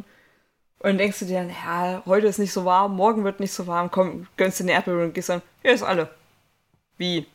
Und 0.79 0.91
dann 0.91 0.99
denkst 0.99 1.21
du 1.21 1.25
dir 1.25 1.39
dann, 1.39 1.51
ja, 1.51 2.03
heute 2.05 2.27
ist 2.27 2.39
nicht 2.39 2.53
so 2.53 2.65
warm, 2.65 2.97
morgen 2.97 3.23
wird 3.23 3.39
nicht 3.39 3.53
so 3.53 3.67
warm, 3.67 3.91
komm, 3.91 4.27
gönnst 4.37 4.59
dir 4.59 4.65
eine 4.65 4.73
Erdbeerbohle 4.73 5.07
und 5.07 5.15
gehst 5.15 5.29
dann, 5.29 5.43
ja, 5.63 5.71
ist 5.71 5.85
alle. 5.85 6.11
Wie? 6.99 7.27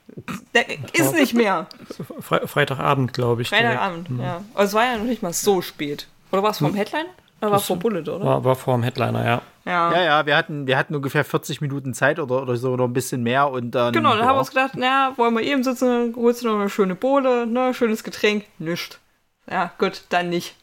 Der 0.54 0.66
ist 0.94 1.14
nicht 1.14 1.34
mehr. 1.34 1.68
Fre 2.20 2.48
Freitagabend, 2.48 3.14
glaube 3.14 3.44
ich. 3.44 3.50
Freitagabend, 3.50 4.10
direkt. 4.10 4.24
ja. 4.24 4.44
Aber 4.54 4.64
es 4.64 4.74
war 4.74 4.86
ja 4.86 4.98
noch 4.98 5.06
nicht 5.06 5.22
mal 5.22 5.34
so 5.34 5.62
spät. 5.62 6.08
Oder 6.32 6.44
war 6.44 6.52
es 6.52 6.60
vom 6.60 6.74
Headline? 6.74 7.06
Oder 7.42 7.52
war 7.52 7.58
es 7.58 7.66
vor 7.66 7.78
Bullet, 7.78 8.02
oder? 8.02 8.24
War, 8.24 8.44
war 8.44 8.56
vor 8.56 8.76
dem 8.76 8.84
Headliner, 8.84 9.26
ja. 9.26 9.42
Ja. 9.66 9.92
Ja, 9.92 10.04
ja, 10.04 10.26
wir 10.26 10.36
hatten, 10.36 10.66
wir 10.66 10.78
hatten 10.78 10.96
ungefähr 10.96 11.24
40 11.24 11.62
Minuten 11.62 11.94
Zeit 11.94 12.20
oder, 12.20 12.42
oder 12.42 12.56
so, 12.56 12.72
oder 12.72 12.86
ein 12.86 12.94
bisschen 12.94 13.22
mehr 13.22 13.50
und 13.50 13.72
dann. 13.72 13.94
Genau, 13.94 14.12
dann 14.12 14.20
ja. 14.20 14.26
haben 14.26 14.36
wir 14.36 14.40
uns 14.40 14.50
gedacht, 14.50 14.76
naja, 14.76 15.14
wollen 15.18 15.36
wir 15.36 15.44
eben 15.44 15.64
sitzen, 15.64 16.16
holst 16.16 16.44
du 16.44 16.48
noch 16.48 16.60
eine 16.60 16.70
schöne 16.70 16.96
Bohle, 16.96 17.46
ne, 17.46 17.74
schönes 17.74 18.04
Getränk, 18.04 18.46
nischt. 18.58 19.00
Ja, 19.50 19.72
gut, 19.78 20.04
dann 20.10 20.30
nicht. 20.30 20.56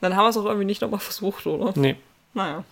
Dann 0.00 0.14
haben 0.14 0.24
wir 0.24 0.28
es 0.28 0.36
auch 0.36 0.44
irgendwie 0.44 0.66
nicht 0.66 0.82
nochmal 0.82 1.00
versucht, 1.00 1.46
oder? 1.46 1.72
Nee. 1.74 1.96
Naja. 2.34 2.64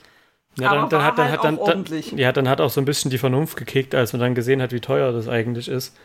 Ja, 0.59 0.73
dann, 0.75 0.89
dann 0.89 1.03
hat, 1.03 1.19
dann, 1.19 1.29
halt 1.31 1.39
hat 1.39 1.45
dann, 1.45 1.59
auch 1.59 1.67
dann, 1.67 1.85
ja, 2.17 2.31
dann 2.33 2.49
hat 2.49 2.61
auch 2.61 2.71
so 2.71 2.81
ein 2.81 2.85
bisschen 2.85 3.11
die 3.11 3.19
Vernunft 3.19 3.57
gekickt, 3.57 3.95
als 3.95 4.13
man 4.13 4.21
dann 4.21 4.35
gesehen 4.35 4.63
hat, 4.63 4.73
wie 4.73 4.81
teuer 4.81 5.13
das 5.13 5.29
eigentlich 5.29 5.69
ist. 5.69 5.97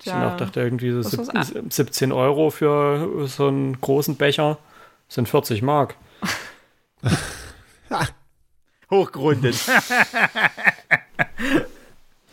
Ich 0.00 0.06
dann 0.06 0.32
auch 0.32 0.36
dachte, 0.36 0.60
irgendwie 0.60 0.90
so 0.92 0.98
Was 1.00 1.10
sieb- 1.10 1.34
war's? 1.34 1.52
17 1.70 2.12
Euro 2.12 2.50
für 2.50 3.26
so 3.28 3.48
einen 3.48 3.80
großen 3.80 4.16
Becher 4.16 4.58
sind 5.08 5.28
40 5.28 5.60
Mark. 5.62 5.96
Hochgerundet. 8.90 9.56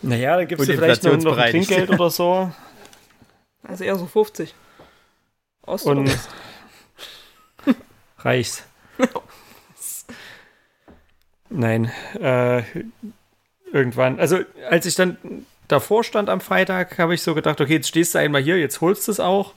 Naja, 0.02 0.38
dann 0.38 0.48
gibt 0.48 0.62
es 0.62 0.68
vielleicht 0.68 1.04
noch, 1.04 1.18
noch 1.18 1.38
ein. 1.38 1.50
Trinkgeld 1.52 1.90
oder 1.90 2.10
so. 2.10 2.52
Also 3.68 3.84
eher 3.84 3.96
so 3.96 4.06
50. 4.06 4.54
Ost 5.66 5.88
Und 5.88 6.16
reichs. 8.20 8.64
Nein, 11.50 11.92
äh, 12.20 12.64
irgendwann, 13.72 14.20
also 14.20 14.40
als 14.70 14.86
ich 14.86 14.96
dann 14.96 15.18
davor 15.68 16.04
stand 16.04 16.30
am 16.30 16.42
Freitag, 16.42 16.98
habe 16.98 17.14
ich 17.14 17.22
so 17.22 17.36
gedacht, 17.36 17.62
okay, 17.62 17.74
jetzt 17.74 17.88
stehst 17.88 18.16
du 18.16 18.20
einmal 18.20 18.42
hier, 18.42 18.58
jetzt 18.58 18.82
holst 18.82 19.08
du 19.08 19.12
es 19.12 19.20
auch. 19.20 19.54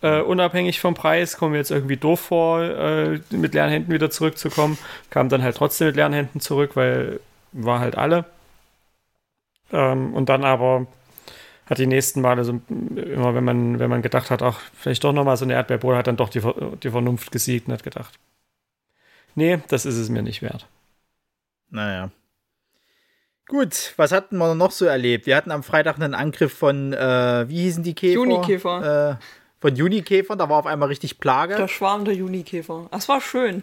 Äh, 0.00 0.20
unabhängig 0.20 0.80
vom 0.80 0.94
Preis, 0.94 1.36
kommen 1.36 1.54
wir 1.54 1.58
jetzt 1.58 1.72
irgendwie 1.72 1.96
doof 1.96 2.20
vor, 2.20 2.62
äh, 2.62 3.20
mit 3.30 3.54
leeren 3.54 3.70
Händen 3.70 3.92
wieder 3.92 4.10
zurückzukommen. 4.10 4.78
Kam 5.10 5.28
dann 5.28 5.42
halt 5.42 5.56
trotzdem 5.56 5.88
mit 5.88 5.96
leeren 5.96 6.12
Händen 6.12 6.40
zurück, 6.40 6.76
weil 6.76 7.20
war 7.52 7.80
halt 7.80 7.96
alle. 7.96 8.24
Ähm, 9.72 10.14
und 10.14 10.28
dann 10.28 10.44
aber 10.44 10.86
hat 11.66 11.78
die 11.78 11.86
nächsten 11.86 12.20
Male 12.20 12.44
so 12.44 12.60
immer, 12.70 13.34
wenn 13.34 13.44
man, 13.44 13.78
wenn 13.78 13.90
man 13.90 14.02
gedacht 14.02 14.30
hat, 14.30 14.42
ach, 14.42 14.60
vielleicht 14.74 15.04
doch 15.04 15.12
nochmal 15.12 15.36
so 15.36 15.44
eine 15.44 15.54
Erdbeerbohle, 15.54 15.98
hat 15.98 16.06
dann 16.06 16.16
doch 16.16 16.30
die, 16.30 16.40
die 16.82 16.90
Vernunft 16.90 17.32
gesiegt 17.32 17.66
und 17.66 17.74
hat 17.74 17.82
gedacht, 17.82 18.18
nee, 19.34 19.58
das 19.68 19.84
ist 19.84 19.96
es 19.96 20.08
mir 20.08 20.22
nicht 20.22 20.42
wert. 20.42 20.66
Naja. 21.70 22.10
Gut, 23.48 23.94
was 23.96 24.12
hatten 24.12 24.36
wir 24.36 24.54
noch 24.54 24.72
so 24.72 24.84
erlebt? 24.84 25.26
Wir 25.26 25.34
hatten 25.36 25.50
am 25.50 25.62
Freitag 25.62 25.96
einen 25.96 26.14
Angriff 26.14 26.52
von, 26.52 26.92
äh, 26.92 27.48
wie 27.48 27.62
hießen 27.62 27.82
die 27.82 27.94
Käfer? 27.94 28.14
Junikäfer. 28.14 29.10
Äh, 29.12 29.16
von 29.60 29.74
Junikäfern, 29.74 30.38
da 30.38 30.48
war 30.48 30.58
auf 30.58 30.66
einmal 30.66 30.88
richtig 30.88 31.18
Plage. 31.18 31.56
Der 31.56 31.66
Schwarm 31.68 32.04
der 32.04 32.14
Junikäfer. 32.14 32.88
Das 32.90 33.08
war 33.08 33.20
schön. 33.20 33.62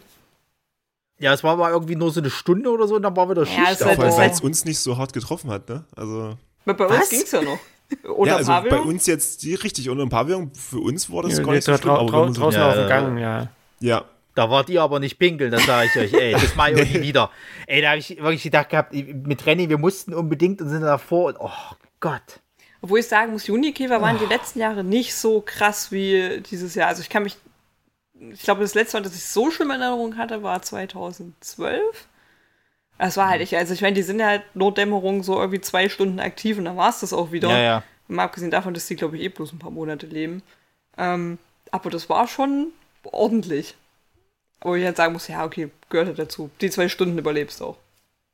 Ja, 1.20 1.34
es 1.34 1.44
war 1.44 1.54
aber 1.54 1.70
irgendwie 1.70 1.96
nur 1.96 2.12
so 2.12 2.20
eine 2.20 2.30
Stunde 2.30 2.70
oder 2.72 2.88
so 2.88 2.96
und 2.96 3.04
dann 3.04 3.16
war 3.16 3.30
wieder 3.30 3.46
Schicht. 3.46 3.58
Ja, 3.80 3.86
halt- 3.86 4.00
aber- 4.00 4.18
Weil 4.18 4.30
es 4.32 4.42
uns 4.42 4.66
nicht 4.66 4.80
so 4.80 4.98
hart 4.98 5.14
getroffen 5.14 5.50
hat, 5.52 5.70
ne? 5.70 5.86
Also, 5.96 6.36
Bei, 6.66 6.74
bei 6.74 6.88
uns 6.88 7.10
ging 7.10 7.22
es 7.22 7.32
ja 7.32 7.42
noch. 7.42 7.60
Oder 8.10 8.32
ja, 8.32 8.38
also 8.38 8.52
bei 8.52 8.62
Pavillon? 8.62 8.88
uns 8.88 9.06
jetzt 9.06 9.44
die 9.44 9.54
richtig 9.54 9.88
unter 9.92 10.04
dem 10.04 10.10
Pavillon, 10.10 10.52
für 10.56 10.80
uns 10.80 11.08
war 11.12 11.22
das 11.22 11.38
Ja, 11.38 11.44
gar 11.44 11.54
nicht 11.54 11.64
so 11.64 11.78
schlimm. 11.78 11.96
so- 11.96 12.08
draußen 12.34 12.60
Ja, 12.60 12.70
auf 12.70 12.76
dem 12.76 12.88
Gang, 12.88 13.18
ja. 13.20 13.48
ja, 13.80 14.04
Da 14.36 14.50
wart 14.50 14.70
ihr 14.70 14.82
aber 14.82 15.00
nicht 15.00 15.18
pinkeln, 15.18 15.50
das 15.50 15.66
sage 15.66 15.88
ich 15.88 15.98
euch. 15.98 16.14
Ey, 16.14 16.34
das 16.34 16.56
mache 16.56 16.72
ich 16.72 16.82
auch 16.82 16.94
nie 16.94 17.02
wieder. 17.02 17.32
Ey, 17.68 17.82
da 17.82 17.90
habe 17.90 18.00
ich 18.00 18.10
wirklich 18.18 18.44
gedacht 18.44 18.70
gehabt, 18.70 18.94
mit 18.94 19.46
Renny, 19.46 19.70
wir 19.70 19.78
mussten 19.78 20.14
unbedingt 20.14 20.62
und 20.62 20.70
sind 20.70 20.82
davor 20.82 21.28
und 21.28 21.38
oh 21.40 21.76
Gott. 22.02 22.42
Obwohl 22.82 23.00
ich 23.00 23.08
sagen 23.08 23.32
muss, 23.32 23.48
Junikäfer 23.48 24.02
waren 24.02 24.20
die 24.20 24.26
letzten 24.26 24.60
Jahre 24.60 24.84
nicht 24.84 25.16
so 25.16 25.42
krass 25.42 25.92
wie 25.92 26.42
dieses 26.42 26.76
Jahr. 26.76 26.90
Also 26.90 27.02
ich 27.02 27.10
kann 27.10 27.24
mich, 27.24 27.38
ich 28.14 28.44
glaube, 28.44 28.62
das 28.62 28.76
letzte 28.76 28.98
Mal, 28.98 29.04
dass 29.04 29.16
ich 29.16 29.26
so 29.26 29.50
schlimm 29.50 29.72
in 29.72 29.82
Erinnerung 29.82 30.18
hatte, 30.18 30.44
war 30.44 30.62
2012. 30.62 31.82
Das 32.98 33.18
war 33.18 33.30
halt, 33.30 33.42
ich, 33.42 33.56
also 33.56 33.74
ich 33.74 33.82
meine, 33.82 33.96
die 33.96 34.04
sind 34.04 34.20
ja 34.20 34.28
halt 34.28 34.44
Notdämmerung 34.54 35.24
so 35.24 35.40
irgendwie 35.40 35.62
zwei 35.62 35.90
Stunden 35.90 36.20
aktiv 36.20 36.58
und 36.58 36.66
dann 36.66 36.78
war 36.78 36.90
es 36.90 37.00
das 37.00 37.14
auch 37.14 37.32
wieder. 37.32 37.50
Ja, 37.50 37.60
ja. 37.60 37.84
Mal 38.08 38.26
abgesehen 38.26 38.52
davon, 38.52 38.74
dass 38.74 38.86
die, 38.86 38.96
glaube 38.96 39.18
ich, 39.18 39.24
eh 39.24 39.30
bloß 39.30 39.54
ein 39.54 39.60
paar 39.60 39.72
Monate 39.72 40.06
leben. 40.06 40.44
Ähm, 40.98 41.40
aber 41.72 41.90
das 41.90 42.10
war 42.10 42.28
schon 42.28 42.68
ordentlich. 43.04 43.76
Wo 44.62 44.76
ich 44.76 44.84
halt 44.86 44.98
sagen 44.98 45.14
muss, 45.14 45.28
ja, 45.28 45.46
okay, 45.46 45.70
gehört 45.90 46.08
halt 46.08 46.20
dazu. 46.20 46.50
Die 46.62 46.70
zwei 46.70 46.88
Stunden 46.90 47.18
überlebst 47.18 47.62
auch. 47.62 47.78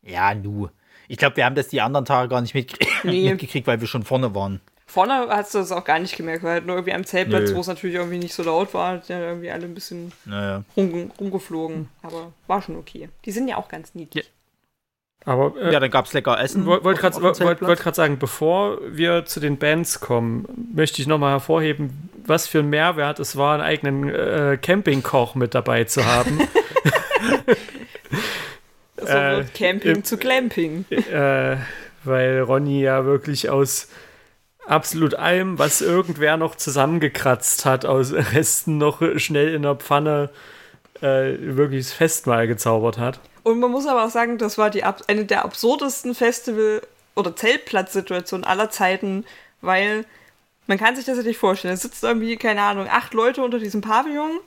Ja, 0.02 0.34
nu. 0.34 0.70
Ich 1.08 1.18
glaube, 1.18 1.36
wir 1.38 1.46
haben 1.46 1.56
das 1.56 1.68
die 1.68 1.82
anderen 1.82 2.06
Tage 2.06 2.30
gar 2.30 2.42
nicht 2.42 2.54
mitgekriegt, 2.54 2.92
Nee. 3.04 3.30
mitgekriegt 3.30 3.68
weil 3.68 3.82
wir 3.82 3.88
schon 3.88 4.04
vorne 4.04 4.34
waren. 4.34 4.62
Vorne 4.88 5.28
hast 5.30 5.54
du 5.54 5.60
das 5.60 5.72
auch 5.72 5.84
gar 5.86 6.00
nicht 6.00 6.18
gemerkt, 6.18 6.44
weil 6.44 6.52
halt 6.54 6.66
nur 6.66 6.76
irgendwie 6.76 6.94
am 6.94 7.06
Zeltplatz, 7.06 7.54
wo 7.54 7.62
es 7.62 7.68
natürlich 7.68 7.96
irgendwie 7.96 8.18
nicht 8.18 8.34
so 8.34 8.44
laut 8.44 8.74
war, 8.74 9.02
sind 9.02 9.10
ja 9.20 9.20
irgendwie 9.28 9.50
alle 9.50 9.64
ein 9.66 9.74
bisschen 9.74 10.12
Naja. 10.26 10.64
rum, 10.76 11.12
rumgeflogen. 11.20 11.88
Aber 12.02 12.34
war 12.48 12.62
schon 12.62 12.76
okay. 12.76 13.08
Die 13.24 13.32
sind 13.32 13.48
ja 13.48 13.56
auch 13.58 13.70
ganz 13.70 13.96
niedlich. 13.96 14.30
Aber 15.26 15.54
äh, 15.62 15.72
Ja, 15.72 15.80
dann 15.80 15.92
gab 15.92 16.06
es 16.06 16.14
lecker 16.14 16.40
Essen. 16.40 16.66
wollte 16.66 16.84
wollt 16.84 16.96
auf- 16.96 17.02
gerade 17.20 17.44
wollt, 17.46 17.62
wollt 17.62 17.80
grad 17.80 17.96
sagen, 17.96 18.18
bevor 18.18 18.80
wir 18.90 19.26
zu 19.26 19.40
den 19.40 19.58
Bands 19.58 20.00
kommen, 20.00 20.46
möchte 20.74 21.02
ich 21.02 21.08
nochmal 21.08 21.32
hervorheben, 21.34 22.10
was 22.26 22.48
für 22.48 22.60
ein 22.60 22.70
Mehrwert 22.70 23.20
es 23.20 23.36
war, 23.36 23.54
einen 23.54 23.64
eigenen 23.64 24.10
äh, 24.10 24.58
Campingkoch 24.62 25.36
mit 25.36 25.54
dabei 25.56 25.84
zu 25.84 26.06
haben. 26.06 26.40
So 28.98 29.08
Äh, 29.08 29.38
wird 29.38 29.54
Camping 29.56 29.96
im- 29.98 30.04
zu 30.04 30.18
Glamping. 30.18 30.86
äh, 30.92 31.58
weil 32.04 32.42
Ronny 32.42 32.82
ja 32.82 33.04
wirklich 33.06 33.50
aus 33.50 33.88
absolut 34.68 35.16
allem, 35.16 35.58
was 35.58 35.82
irgendwer 35.82 36.38
noch 36.38 36.56
zusammengekratzt 36.56 37.66
hat, 37.66 37.86
aus 37.86 38.14
Resten 38.14 38.78
noch 38.78 39.02
schnell 39.18 39.54
in 39.56 39.64
der 39.64 39.76
Pfanne 39.76 40.30
äh, 41.02 41.34
wirklich 41.40 41.86
das 41.86 41.94
Festmahl 41.94 42.48
gezaubert 42.48 43.00
hat. 43.00 43.20
Und 43.44 43.60
man 43.60 43.72
muss 43.72 43.88
aber 43.88 44.06
auch 44.06 44.10
sagen, 44.10 44.38
das 44.38 44.58
war 44.58 44.70
die 44.70 44.84
eine 44.84 45.26
der 45.26 45.46
absurdesten 45.46 46.16
Festival- 46.16 46.82
oder 47.16 47.36
Zeltplatzsituationen 47.36 48.46
aller 48.46 48.70
Zeiten, 48.70 49.26
weil 49.62 50.06
Man 50.68 50.78
kann 50.78 50.96
sich 50.96 51.04
das 51.06 51.18
ja 51.18 51.24
nicht 51.24 51.38
vorstellen. 51.38 51.74
Es 51.74 51.82
sitzt 51.82 52.02
irgendwie, 52.04 52.38
keine 52.38 52.62
Ahnung, 52.62 52.88
acht 52.90 53.14
Leute 53.14 53.44
unter 53.44 53.60
diesem 53.60 53.82
Pavillon 53.82 54.40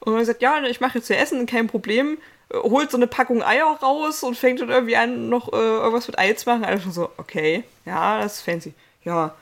und 0.00 0.12
man 0.14 0.24
sagt, 0.24 0.42
ja, 0.42 0.60
ich 0.64 0.80
mache 0.80 0.98
jetzt 0.98 1.06
hier 1.06 1.18
Essen, 1.18 1.46
kein 1.46 1.68
Problem. 1.68 2.18
Holt 2.52 2.90
so 2.90 2.96
eine 2.96 3.06
Packung 3.06 3.42
Eier 3.44 3.66
raus 3.80 4.24
und 4.24 4.36
fängt 4.36 4.60
dann 4.60 4.70
irgendwie 4.70 4.96
an, 4.96 5.28
noch 5.28 5.52
äh, 5.52 5.56
irgendwas 5.56 6.08
mit 6.08 6.18
Ei 6.18 6.32
zu 6.32 6.48
machen. 6.48 6.64
Alles 6.64 6.82
schon 6.82 6.90
so, 6.92 7.10
okay, 7.18 7.62
ja, 7.84 8.20
das 8.20 8.38
ist 8.38 8.42
fancy. 8.42 8.74
Ja, 9.04 9.36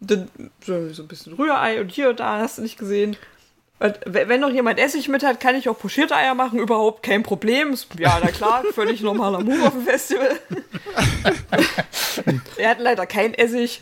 dann 0.00 0.30
so 0.60 0.72
ein 0.74 1.08
bisschen 1.08 1.34
Rührei 1.34 1.80
und 1.82 1.90
hier 1.92 2.10
und 2.10 2.20
da, 2.20 2.38
hast 2.38 2.56
du 2.58 2.62
nicht 2.62 2.78
gesehen. 2.78 3.16
Und 3.80 3.98
wenn 4.06 4.40
noch 4.40 4.50
jemand 4.50 4.80
Essig 4.80 5.08
mit 5.08 5.22
hat, 5.22 5.38
kann 5.38 5.54
ich 5.54 5.68
auch 5.68 5.78
pochierte 5.78 6.16
Eier 6.16 6.34
machen, 6.34 6.58
überhaupt 6.58 7.02
kein 7.02 7.22
Problem. 7.22 7.76
Ja, 7.98 8.18
na 8.22 8.30
klar, 8.30 8.64
völlig 8.74 9.02
normaler 9.02 9.40
Move 9.40 9.66
auf 9.66 9.72
dem 9.72 9.82
Festival. 9.82 10.38
Wir 12.56 12.68
hatten 12.68 12.82
leider 12.82 13.06
kein 13.06 13.34
Essig. 13.34 13.80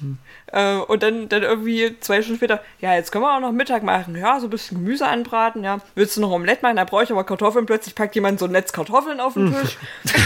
Äh, 0.53 0.77
und 0.77 1.03
dann, 1.03 1.29
dann 1.29 1.43
irgendwie 1.43 1.99
zwei 2.01 2.23
Stunden 2.23 2.39
später, 2.39 2.63
ja, 2.81 2.95
jetzt 2.95 3.11
können 3.11 3.25
wir 3.25 3.35
auch 3.37 3.41
noch 3.41 3.53
Mittag 3.53 3.83
machen. 3.83 4.17
Ja, 4.17 4.39
so 4.39 4.47
ein 4.47 4.51
bisschen 4.51 4.79
Gemüse 4.79 5.07
anbraten, 5.07 5.65
ja. 5.65 5.79
Willst 5.95 6.17
du 6.17 6.21
noch 6.21 6.31
Omelette 6.31 6.63
machen? 6.63 6.77
Da 6.77 6.85
brauche 6.85 7.03
ich 7.05 7.11
aber 7.11 7.25
Kartoffeln. 7.25 7.67
Plötzlich 7.67 7.95
packt 7.95 8.15
jemand 8.15 8.39
so 8.39 8.45
ein 8.45 8.53
Netz 8.53 8.73
Kartoffeln 8.73 9.21
auf 9.21 9.35
den 9.35 9.55
Tisch. 9.55 9.77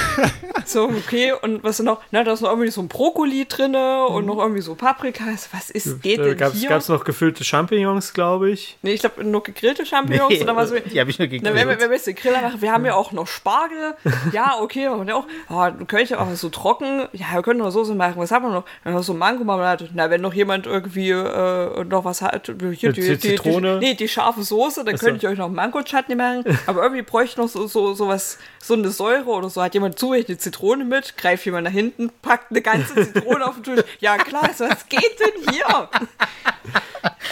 so, 0.67 0.85
okay, 0.85 1.33
und 1.41 1.65
was 1.65 1.81
ist 1.81 1.87
noch? 1.87 2.03
Na, 2.11 2.23
da 2.23 2.33
ist 2.33 2.43
noch 2.43 2.51
irgendwie 2.51 2.71
so 2.71 2.81
ein 2.83 2.89
Brokkoli 2.89 3.47
drinne 3.49 4.07
und 4.07 4.27
noch 4.27 4.39
irgendwie 4.39 4.61
so 4.61 4.75
Paprika. 4.75 5.25
Was 5.53 5.71
ist, 5.71 6.03
geht 6.03 6.19
Da 6.19 6.25
denn 6.25 6.37
gab 6.37 6.53
hier? 6.53 6.71
es 6.71 6.89
noch 6.89 7.05
gefüllte 7.05 7.45
Champignons, 7.45 8.13
glaube 8.13 8.51
ich. 8.51 8.79
Nee, 8.83 8.93
ich 8.93 9.01
glaube 9.01 9.25
nur 9.25 9.43
gegrillte 9.43 9.87
Champignons. 9.87 10.41
und 10.41 10.47
dann 10.47 10.57
war 10.57 10.67
so, 10.67 10.77
die 10.79 11.01
habe 11.01 11.11
ich 11.11 11.19
nur 11.19 11.29
na, 11.29 11.33
wenn, 11.33 11.41
gegrillt. 11.41 11.81
wenn 11.81 11.91
wir 11.91 11.97
jetzt 11.97 12.07
den 12.07 12.15
Griller 12.15 12.43
machen, 12.43 12.61
wir 12.61 12.73
haben 12.73 12.85
ja 12.85 12.95
auch 12.95 13.13
noch 13.13 13.27
Spargel. 13.27 13.95
Ja, 14.33 14.57
okay, 14.61 14.89
machen 14.89 15.07
wir 15.07 15.17
auch. 15.17 15.27
Oh, 15.49 15.55
dann 15.61 15.87
könnte 15.87 16.05
ich 16.05 16.15
auch 16.15 16.31
so 16.35 16.49
trocken. 16.51 17.09
Ja, 17.13 17.27
wir 17.33 17.43
können 17.43 17.61
noch 17.61 17.71
Soße 17.71 17.95
machen. 17.95 18.15
Was 18.17 18.31
haben 18.31 18.45
wir 18.45 18.53
noch? 18.53 18.65
Dann 18.85 18.95
noch 18.95 19.03
so 19.03 19.15
Mango-Marmelade. 19.15 19.89
Na, 19.95 20.11
wenn 20.11 20.20
noch 20.21 20.35
jemand 20.35 20.67
irgendwie 20.67 21.11
äh, 21.11 21.85
noch 21.85 22.05
was 22.05 22.23
hat. 22.23 22.47
Hier, 22.75 22.91
Eine 22.91 23.03
Zit- 23.03 23.21
Zitrone? 23.23 23.79
Die, 23.81 23.87
nee, 23.87 23.95
die 23.95 24.09
scharfe 24.09 24.43
Soße, 24.43 24.85
dann 24.85 24.97
so. 24.97 25.07
könnte 25.07 25.25
ich 25.27 25.31
euch 25.33 25.39
noch 25.39 25.49
Mango-Chutney 25.49 26.15
machen. 26.15 26.45
Aber 26.67 26.83
irgendwie 26.83 27.03
bräuchte 27.03 27.33
ich 27.33 27.37
noch 27.39 27.49
so, 27.49 27.67
so, 27.67 27.95
so 27.95 28.09
was, 28.09 28.39
so 28.63 28.75
eine 28.75 28.91
Säure 28.91 29.31
oder 29.31 29.51
so. 29.51 29.63
Hat 29.63 29.75
jemand 29.75 29.99
zufällig 29.99 30.29
eine 30.29 30.39
Zitrone 30.39 30.85
mit, 30.85 31.17
greift 31.17 31.45
jemand 31.45 31.65
nach 31.65 31.73
hinten, 31.73 32.11
packt 32.23 32.51
eine 32.51 32.63
ganze 32.63 32.95
Zitrone 33.13 33.47
auf 33.47 33.61
den 33.63 33.77
Tisch. 33.77 33.85
Ja, 34.01 34.17
klar, 34.19 34.45
also, 34.45 34.69
was 34.69 34.89
geht 34.89 35.19
denn 35.21 35.53
hier? 35.55 35.89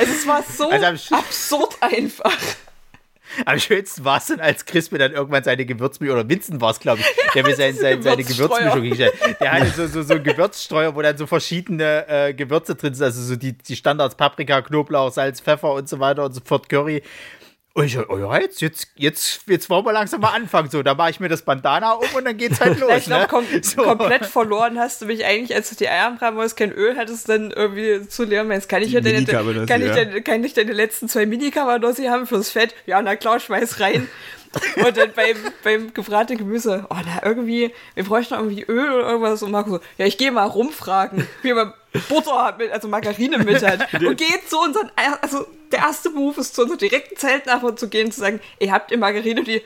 Es 0.01 0.09
ist- 0.09 0.27
war 0.27 0.43
so 0.43 0.69
Also 0.71 1.15
absurd 1.15 1.77
einfach. 1.81 2.33
Am 3.45 3.59
schönsten 3.59 4.05
war 4.05 4.19
es 4.19 4.27
dann, 4.27 4.41
als 4.41 4.65
Chris 4.65 4.91
mir 4.91 4.99
dann 4.99 5.13
irgendwann 5.13 5.45
seine 5.45 5.65
Gewürzmischung, 5.65 6.17
oder 6.19 6.29
Vincent 6.29 6.61
war 6.61 6.71
es, 6.71 6.81
glaube 6.81 7.01
ich, 7.01 7.33
der 7.35 7.47
mir 7.47 7.55
sein, 7.57 7.75
sein, 7.75 8.03
seine. 8.03 8.25
Gewürzmischung 8.25 8.83
hingestellt 8.83 9.15
Der 9.41 9.53
hatte 9.53 9.67
so, 9.69 9.87
so, 9.87 10.03
so 10.03 10.15
einen 10.15 10.25
Gewürzstreuer, 10.25 10.95
wo 10.95 11.03
dann 11.03 11.17
so 11.17 11.27
verschiedene 11.27 12.07
äh, 12.09 12.35
Gewürze 12.35 12.75
drin 12.75 12.95
sind, 12.95 13.05
also 13.05 13.23
so 13.23 13.37
die, 13.37 13.53
die 13.53 13.77
Standards 13.77 14.15
Paprika, 14.15 14.61
Knoblauch, 14.63 15.13
Salz, 15.13 15.41
Pfeffer 15.41 15.73
und 15.73 15.89
so 15.89 16.01
weiter 16.01 16.25
und 16.25 16.33
so 16.33 16.41
fort, 16.45 16.69
Curry. 16.69 17.03
Und 17.75 17.85
ich 17.85 17.93
so, 17.93 18.05
oh 18.09 18.19
ja, 18.19 18.41
jetzt, 18.41 18.61
jetzt, 18.61 18.89
jetzt, 18.97 19.43
jetzt 19.47 19.71
wollen 19.71 19.85
wir 19.85 19.93
langsam 19.93 20.21
mal 20.21 20.33
anfangen. 20.33 20.69
So, 20.69 20.83
da 20.83 20.95
mache 20.95 21.11
ich 21.11 21.21
mir 21.21 21.29
das 21.29 21.43
Bandana 21.43 21.93
um 21.93 22.07
und 22.17 22.25
dann 22.25 22.37
geht's 22.37 22.61
halt 22.61 22.79
los. 22.81 22.91
ich 22.97 23.05
glaube, 23.05 23.23
ne? 23.23 23.29
kom 23.29 23.45
so. 23.63 23.83
komplett 23.83 24.27
verloren 24.27 24.79
hast 24.79 25.03
du 25.03 25.07
mich 25.07 25.25
eigentlich, 25.25 25.55
als 25.55 25.71
du 25.71 25.77
die 25.77 25.89
Eier 25.89 26.09
anbraten 26.09 26.37
wolltest, 26.37 26.57
kein 26.57 26.73
Öl 26.73 26.97
hattest, 26.97 27.29
dann 27.29 27.53
irgendwie 27.53 28.09
zu 28.09 28.25
leeren. 28.25 28.51
Jetzt 28.51 28.69
kann 28.69 28.83
ich 28.83 28.91
ja 28.91 29.01
deine, 29.01 29.25
kann 29.25 29.81
ich, 29.81 29.89
ja. 29.89 29.95
deine, 29.95 30.23
kann 30.23 30.43
ich 30.43 30.55
deine 30.55 30.73
letzten 30.73 31.09
zwei 31.09 31.27
Mini-Cabernossi 31.27 32.07
haben 32.07 32.27
fürs 32.27 32.51
Fett? 32.51 32.75
Ja, 32.87 33.01
na 33.01 33.15
klar, 33.15 33.39
schmeiß 33.39 33.79
rein. 33.79 34.09
Und 34.85 34.97
dann 34.97 35.13
beim, 35.15 35.37
beim 35.63 35.95
gebratenen 35.95 36.39
Gemüse, 36.39 36.87
oh, 36.91 36.97
na, 37.05 37.25
irgendwie, 37.25 37.73
wir 37.95 38.05
bräuchten 38.05 38.35
irgendwie 38.35 38.65
Öl 38.65 38.91
oder 38.91 39.09
irgendwas. 39.09 39.43
Und 39.43 39.51
Marco 39.51 39.71
so, 39.71 39.81
ja, 39.99 40.07
ich 40.07 40.19
gehe 40.19 40.33
mal 40.33 40.45
rumfragen, 40.45 41.29
wie 41.43 41.53
man 41.53 41.73
Butter 42.09 42.45
hat, 42.45 42.59
mit, 42.59 42.71
also 42.71 42.89
Margarine 42.89 43.39
mit 43.39 43.63
hat. 43.67 43.93
Und 43.95 44.17
geht 44.17 44.49
zu 44.49 44.59
unseren, 44.61 44.91
also 45.23 45.47
der 45.73 45.81
erste 45.81 46.11
Move 46.11 46.41
ist, 46.41 46.55
zu 46.55 46.63
unserem 46.63 46.79
direkten 46.79 47.17
Zeltnachbarn 47.17 47.77
zu 47.77 47.89
gehen, 47.89 48.11
zu 48.13 48.21
sagen, 48.21 48.41
ihr 48.59 48.73
habt 48.73 48.91
ihr 48.91 48.99
Margarine, 48.99 49.43
die, 49.45 49.63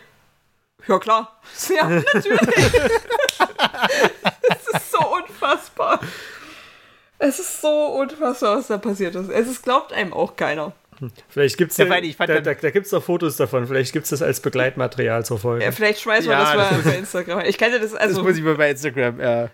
ja 0.86 0.98
klar, 0.98 1.40
ja, 1.76 1.88
natürlich. 1.88 2.40
Es 4.48 4.68
ist 4.80 4.90
so 4.92 4.98
unfassbar. 5.16 6.00
Es 7.18 7.38
ist 7.38 7.60
so 7.60 7.68
unfassbar, 7.68 8.56
was 8.58 8.66
da 8.66 8.78
passiert 8.78 9.14
ist. 9.14 9.28
Es 9.30 9.48
ist, 9.48 9.62
glaubt 9.62 9.92
einem 9.92 10.12
auch 10.12 10.34
keiner. 10.36 10.72
Vielleicht 11.28 11.56
gibt 11.56 11.72
es 11.72 11.78
Ja, 11.78 11.86
da, 11.86 11.90
weil 11.92 12.04
ich 12.04 12.16
fand 12.16 12.30
da, 12.30 12.40
da, 12.40 12.54
da 12.54 12.70
gibt's 12.70 12.90
doch 12.90 13.02
Fotos 13.02 13.36
davon. 13.36 13.66
Vielleicht 13.66 13.92
gibt 13.92 14.04
es 14.04 14.10
das 14.10 14.22
als 14.22 14.40
Begleitmaterial 14.40 15.24
zur 15.24 15.38
Folge. 15.38 15.64
Ja, 15.64 15.72
vielleicht 15.72 16.00
schmeißen 16.00 16.26
wir 16.26 16.32
Ja, 16.32 16.40
das 16.44 16.54
mal 16.54 16.68
das 16.68 16.72
muss- 16.76 16.84
bei 16.84 16.98
Instagram. 16.98 17.40
Ich 17.46 17.58
kann 17.58 17.72
dir 17.72 17.80
das, 17.80 17.90
Das 17.92 18.00
also. 18.00 18.22
muss 18.22 18.36
ich 18.36 18.42
mal 18.42 18.54
bei 18.56 18.70
Instagram, 18.70 19.20
ja. 19.20 19.50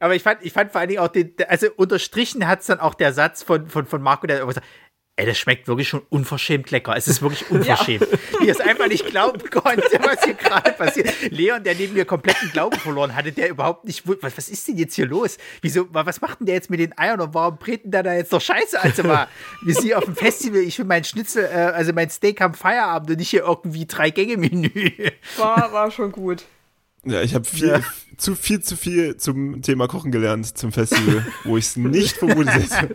Aber 0.00 0.14
ich 0.14 0.22
fand, 0.22 0.38
ich 0.42 0.52
fand 0.52 0.72
vor 0.72 0.80
allen 0.80 0.88
Dingen 0.88 1.00
auch 1.00 1.08
den, 1.08 1.34
also 1.48 1.68
unterstrichen 1.76 2.46
hat 2.46 2.60
es 2.60 2.66
dann 2.66 2.80
auch 2.80 2.94
der 2.94 3.12
Satz 3.12 3.42
von, 3.42 3.68
von, 3.68 3.86
von 3.86 4.02
Marco, 4.02 4.26
der 4.26 4.36
irgendwas 4.38 4.56
sagt, 4.56 4.66
ey, 5.16 5.26
das 5.26 5.38
schmeckt 5.38 5.68
wirklich 5.68 5.88
schon 5.88 6.02
unverschämt 6.08 6.72
lecker. 6.72 6.96
Es 6.96 7.06
ist 7.06 7.22
wirklich 7.22 7.48
unverschämt. 7.50 8.04
Wie 8.40 8.48
er 8.48 8.52
es 8.52 8.60
einfach 8.60 8.88
nicht 8.88 9.06
glauben 9.06 9.38
konnte, 9.50 9.84
was 10.02 10.24
hier 10.24 10.34
gerade 10.34 10.72
passiert. 10.72 11.08
Leon, 11.30 11.62
der 11.62 11.76
neben 11.76 11.94
mir 11.94 12.04
kompletten 12.04 12.50
Glauben 12.50 12.76
verloren 12.80 13.14
hatte, 13.14 13.30
der 13.30 13.48
überhaupt 13.48 13.84
nicht, 13.84 14.02
was, 14.08 14.36
was 14.36 14.48
ist 14.48 14.66
denn 14.66 14.76
jetzt 14.76 14.94
hier 14.96 15.06
los? 15.06 15.38
Wieso, 15.62 15.86
wa- 15.94 16.04
was 16.04 16.20
macht 16.20 16.40
denn 16.40 16.46
der 16.46 16.56
jetzt 16.56 16.68
mit 16.68 16.80
den 16.80 16.98
Eiern 16.98 17.20
und 17.20 17.32
warum 17.32 17.58
breten 17.58 17.92
da 17.92 18.02
da 18.02 18.12
jetzt 18.12 18.32
noch 18.32 18.40
Scheiße? 18.40 18.82
Also 18.82 19.04
mal, 19.04 19.28
wir 19.64 19.74
sind 19.74 19.94
auf 19.94 20.04
dem 20.04 20.16
Festival, 20.16 20.58
ich 20.62 20.76
will 20.80 20.86
mein 20.86 21.04
Schnitzel, 21.04 21.44
äh, 21.44 21.48
also 21.58 21.92
mein 21.92 22.10
Steak 22.10 22.40
am 22.40 22.52
Feierabend 22.54 23.10
und 23.10 23.18
nicht 23.18 23.30
hier 23.30 23.42
irgendwie 23.44 23.86
drei 23.86 24.10
Gänge-Menü. 24.10 24.90
War, 25.36 25.72
war 25.72 25.92
schon 25.92 26.10
gut. 26.10 26.42
Ja, 27.06 27.20
ich 27.22 27.34
habe 27.34 27.44
viel, 27.44 27.82
zu 28.16 28.34
viel 28.34 28.62
zu 28.62 28.76
viel 28.76 29.16
zum 29.16 29.62
Thema 29.62 29.88
Kochen 29.88 30.10
gelernt 30.10 30.56
zum 30.56 30.72
Festival, 30.72 31.26
wo 31.44 31.56
ich 31.56 31.66
es 31.66 31.76
nicht 31.76 32.16
vermutet 32.16 32.54
hätte. 32.70 32.94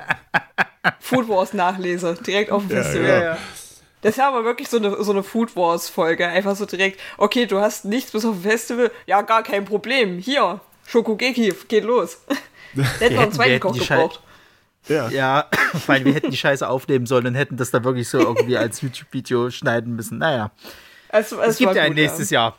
Food 0.99 1.27
Wars 1.29 1.53
Nachlese, 1.53 2.17
direkt 2.25 2.51
auf 2.51 2.65
dem 2.67 2.75
Ja, 2.77 2.83
Festival. 2.83 3.07
ja. 3.09 3.23
ja. 3.23 3.37
Das 4.01 4.11
ist 4.11 4.17
ja 4.17 4.29
aber 4.29 4.45
wirklich 4.45 4.69
so 4.69 4.77
eine, 4.77 5.03
so 5.03 5.11
eine 5.11 5.23
Food 5.23 5.55
Wars 5.57 5.89
Folge. 5.89 6.25
Einfach 6.25 6.55
so 6.55 6.65
direkt, 6.65 6.99
okay, 7.17 7.45
du 7.45 7.59
hast 7.59 7.83
nichts 7.83 8.11
bis 8.11 8.23
auf 8.23 8.33
dem 8.35 8.43
Festival. 8.43 8.91
Ja, 9.05 9.21
gar 9.23 9.43
kein 9.43 9.65
Problem. 9.65 10.19
Hier, 10.19 10.61
Schokogeki, 10.87 11.53
geht 11.67 11.83
los. 11.83 12.17
Da 12.75 12.83
hätten 12.83 13.15
wir 13.15 13.21
einen 13.21 13.31
zweiten 13.33 13.59
Koch 13.59 13.75
gebraucht. 13.77 14.21
Ja. 14.87 15.09
Ja, 15.09 15.47
weil 15.87 16.05
wir 16.05 16.13
hätten 16.13 16.29
die 16.29 16.37
Scheiße 16.37 16.67
aufnehmen 16.69 17.07
sollen 17.07 17.25
und 17.25 17.33
hätten 17.35 17.57
das 17.57 17.71
da 17.71 17.83
wirklich 17.83 18.07
so 18.07 18.19
irgendwie 18.19 18.57
als 18.57 18.81
YouTube-Video 18.81 19.49
schneiden 19.49 19.95
müssen. 19.95 20.19
Naja, 20.19 20.51
Es, 21.09 21.31
es 21.31 21.57
gibt 21.57 21.73
ja 21.75 21.81
ein 21.81 21.93
nächstes 21.95 22.29
Jahr. 22.29 22.57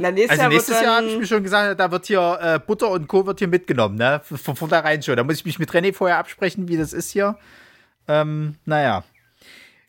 Na, 0.00 0.10
nächstes 0.10 0.30
Also 0.30 0.42
Jahr 0.42 0.50
nächstes 0.50 0.74
wird 0.76 0.84
Jahr 0.84 0.96
habe 0.96 1.06
ich 1.08 1.18
mir 1.18 1.26
schon 1.26 1.42
gesagt, 1.42 1.78
da 1.78 1.90
wird 1.90 2.06
hier 2.06 2.38
äh, 2.40 2.58
Butter 2.58 2.90
und 2.90 3.06
Co. 3.06 3.26
wird 3.26 3.38
hier 3.38 3.48
mitgenommen, 3.48 3.96
ne? 3.96 4.22
Von 4.24 4.56
vornherein 4.56 5.02
schon. 5.02 5.16
Da 5.16 5.24
muss 5.24 5.36
ich 5.36 5.44
mich 5.44 5.58
mit 5.58 5.70
René 5.70 5.92
vorher 5.92 6.16
absprechen, 6.16 6.68
wie 6.68 6.78
das 6.78 6.94
ist 6.94 7.10
hier. 7.10 7.36
Ähm, 8.08 8.56
naja. 8.64 9.04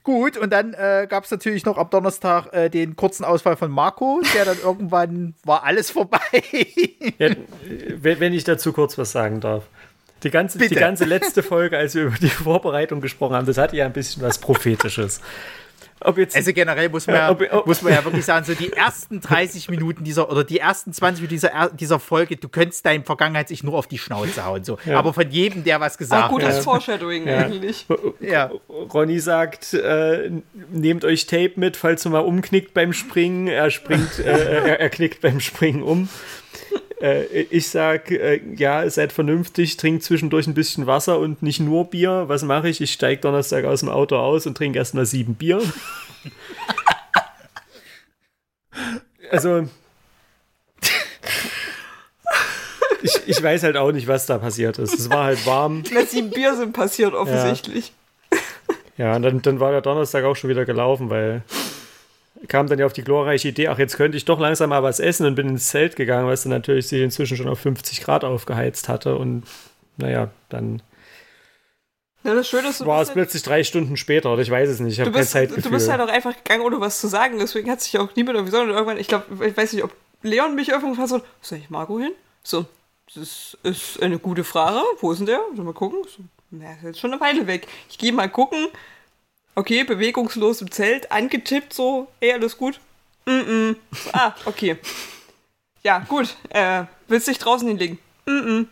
Gut, 0.04 0.36
und 0.36 0.52
dann 0.52 0.74
äh, 0.74 1.08
gab 1.10 1.24
es 1.24 1.32
natürlich 1.32 1.64
noch 1.64 1.78
am 1.78 1.90
Donnerstag 1.90 2.52
äh, 2.54 2.70
den 2.70 2.98
kurzen 2.98 3.24
Ausfall 3.24 3.56
von 3.56 3.72
Marco, 3.72 4.22
der 4.36 4.44
dann 4.44 4.58
irgendwann 4.64 5.34
war 5.46 5.64
alles 5.64 5.92
vorbei. 5.92 6.20
Ja, 7.18 7.30
wenn 8.02 8.34
ich 8.34 8.44
dazu 8.44 8.74
kurz 8.74 8.98
was 8.98 9.14
sagen 9.14 9.40
darf. 9.40 9.64
Die 10.24 10.30
ganze, 10.30 10.60
die 10.60 10.76
ganze 10.76 11.06
letzte 11.06 11.42
Folge, 11.42 11.78
als 11.78 11.96
wir 11.96 12.04
über 12.04 12.18
die 12.18 12.30
Vorbereitung 12.30 13.00
gesprochen 13.00 13.36
haben, 13.36 13.48
das 13.48 13.58
hatte 13.58 13.78
ja 13.78 13.86
ein 13.86 13.94
bisschen 13.94 14.22
was 14.22 14.38
Prophetisches. 14.40 15.22
Ob 16.04 16.18
jetzt, 16.18 16.36
Also 16.36 16.52
generell 16.52 16.90
muss 16.90 17.06
man, 17.08 17.16
Ja, 17.16 17.22
ja, 17.24 17.32
ob- 17.32 17.54
ob- 17.54 17.68
muss 17.68 17.82
man 17.82 17.94
ja 17.94 18.04
wirklich 18.04 18.26
sagen, 18.26 18.46
so 18.46 18.54
die 18.54 18.74
ersten 18.74 19.22
30 19.22 19.70
Minuten 19.70 20.04
dieser 20.04 20.30
oder 20.32 20.44
die 20.44 20.58
ersten 20.60 20.94
20 20.94 21.22
Minuten 21.22 21.36
dieser, 21.36 21.70
dieser 21.74 22.00
Folge, 22.00 22.38
du 22.38 22.50
könntest 22.50 22.86
deinem 22.86 23.04
Vergangenheit 23.04 23.52
nur 23.64 23.76
auf 23.76 23.88
die 23.88 23.98
Schnauze 23.98 24.44
hauen. 24.44 24.64
So. 24.64 24.78
Aber 24.94 25.14
von 25.14 25.30
jedem, 25.30 25.64
der 25.64 25.80
was 25.80 25.96
ah, 25.96 25.98
gesagt 25.98 26.30
gutes 26.30 26.56
hat. 26.58 26.64
Foreshadowing 26.64 27.30
eigentlich. 27.30 27.86
Ja. 28.20 28.52
Ronny 28.70 29.20
sagt, 29.20 29.74
äh, 29.74 30.32
nehmt 30.72 31.06
euch 31.06 31.28
Tape 31.28 31.54
mit, 31.56 31.78
falls 31.78 32.06
ihr 32.06 32.10
mal 32.10 32.20
umknickt 32.20 32.74
beim 32.74 32.94
Springen. 32.94 33.48
Er 33.48 33.70
springt, 33.70 34.20
äh, 34.20 34.24
er, 34.24 34.80
er 34.80 34.90
knickt 34.90 35.22
beim 35.22 35.40
Springen 35.40 35.84
um. 35.84 36.10
Äh, 37.02 37.24
ich 37.50 37.70
sag, 37.70 38.12
äh, 38.12 38.42
ja, 38.56 38.88
seid 38.90 39.12
vernünftig, 39.12 39.78
trinkt 39.78 40.04
zwischendurch 40.04 40.48
ein 40.48 40.54
bisschen 40.54 40.88
Wasser 40.88 41.20
und 41.20 41.42
nicht 41.42 41.60
nur 41.60 41.90
Bier. 41.90 42.26
Was 42.28 42.44
mache 42.44 42.70
ich? 42.70 42.80
Ich 42.80 42.94
steige 42.94 43.22
Donnerstag 43.22 43.66
aus 43.66 43.80
dem 43.80 43.90
Auto 43.90 44.18
aus 44.18 44.46
und 44.46 44.56
trinke 44.56 44.78
erstmal 44.78 45.06
sieben 45.06 45.36
Bier. 45.36 45.62
also. 49.32 49.68
Ich, 53.04 53.20
ich 53.26 53.42
weiß 53.42 53.64
halt 53.64 53.78
auch 53.78 53.92
nicht, 53.92 54.08
was 54.08 54.28
da 54.28 54.38
passiert 54.38 54.78
ist. 54.78 54.94
Es 54.94 55.10
war 55.10 55.24
halt 55.24 55.44
warm. 55.48 55.84
Na, 55.92 56.06
sieben 56.06 56.30
Bier 56.30 56.56
sind 56.56 56.74
passiert 56.74 57.16
offensichtlich. 57.16 57.94
Ja, 58.98 59.16
und 59.16 59.24
dann, 59.24 59.42
dann 59.42 59.60
war 59.60 59.72
der 59.72 59.82
Donnerstag 59.82 60.24
auch 60.26 60.36
schon 60.36 60.52
wieder 60.52 60.66
gelaufen, 60.66 61.10
weil 61.10 61.42
kam 62.48 62.68
dann 62.68 62.80
ja 62.80 62.86
auf 62.86 62.94
die 62.94 63.04
glorreiche 63.04 63.50
Idee, 63.50 63.68
ach, 63.68 63.78
jetzt 63.80 63.98
könnte 63.98 64.18
ich 64.18 64.26
doch 64.26 64.40
langsam 64.40 64.70
mal 64.70 64.84
was 64.84 65.00
essen 65.00 65.26
und 65.26 65.36
bin 65.36 65.50
ins 65.50 65.68
Zelt 65.70 65.96
gegangen, 65.96 66.28
was 66.28 66.44
dann 66.44 66.52
natürlich 66.52 66.88
sich 66.88 67.02
inzwischen 67.02 67.38
schon 67.38 67.50
auf 67.50 67.60
50 67.60 68.02
Grad 68.02 68.24
aufgeheizt 68.24 68.90
hatte 68.90 69.18
und 69.18 69.44
naja, 69.98 70.30
dann 70.50 70.82
Ja, 72.24 72.34
das 72.36 72.48
Schöne 72.48 72.70
ist, 72.70 72.82
du 72.82 72.86
war 72.86 73.02
es 73.02 73.12
plötzlich 73.12 73.44
drei 73.44 73.64
Stunden 73.64 73.98
später 73.98 74.32
oder 74.32 74.42
ich 74.42 74.50
weiß 74.52 74.70
es 74.70 74.80
nicht, 74.80 74.94
ich 74.94 74.98
du, 74.98 75.02
habe 75.02 75.12
kein 75.12 75.22
bist, 75.22 75.32
Zeitgefühl. 75.32 75.64
du 75.64 75.70
bist 75.72 75.90
halt 75.90 76.02
auch 76.02 76.08
einfach 76.08 76.36
gegangen, 76.36 76.62
ohne 76.64 76.80
was 76.80 77.00
zu 77.00 77.08
sagen. 77.08 77.40
Deswegen 77.40 77.70
hat 77.70 77.82
sich 77.82 77.98
auch 77.98 78.10
niemand 78.16 78.36
irgendwie 78.38 78.52
sondern 78.52 78.76
irgendwann, 78.76 78.98
ich 78.98 79.08
glaube, 79.08 79.46
ich 79.46 79.56
weiß 79.58 79.74
nicht, 79.74 79.84
ob 79.84 79.94
Leon 80.24 80.56
mich 80.56 80.70
irgendwann 80.70 80.92
gefragt 80.92 81.12
hat, 81.12 81.24
soll 81.42 81.58
ich 81.58 81.70
Marco 81.70 82.00
hin? 82.00 82.12
So, 82.44 82.66
das 83.14 83.58
ist 83.64 84.02
eine 84.02 84.20
gute 84.20 84.44
Frage. 84.44 84.82
Wo 85.00 85.12
ist 85.12 85.18
denn 85.18 85.26
der? 85.26 85.42
Sollen 85.56 85.68
wir 85.68 85.74
gucken? 85.74 86.00
So, 86.08 86.24
na, 86.52 86.74
ist 86.74 86.84
jetzt 86.84 87.00
schon 87.00 87.12
eine 87.12 87.20
Weile 87.22 87.48
weg. 87.48 87.68
Ich 87.90 87.98
gehe 87.98 88.14
mal 88.14 88.30
gucken. 88.30 88.68
Okay, 89.56 89.84
bewegungslos 89.84 90.62
im 90.62 90.72
Zelt, 90.72 91.12
angetippt 91.12 91.74
so. 91.74 92.08
Ey, 92.20 92.34
alles 92.34 92.58
gut? 92.58 92.80
Mm, 93.26 93.32
-mm. 93.32 93.76
Ah, 94.14 94.34
okay. 94.46 94.78
Ja, 95.84 96.00
gut. 96.00 96.36
Äh, 96.50 96.84
willst 97.08 97.28
du 97.28 97.32
dich 97.32 97.40
draußen 97.40 97.68
hinlegen? 97.68 98.00
Mm, 98.26 98.32
-mm. 98.32 98.66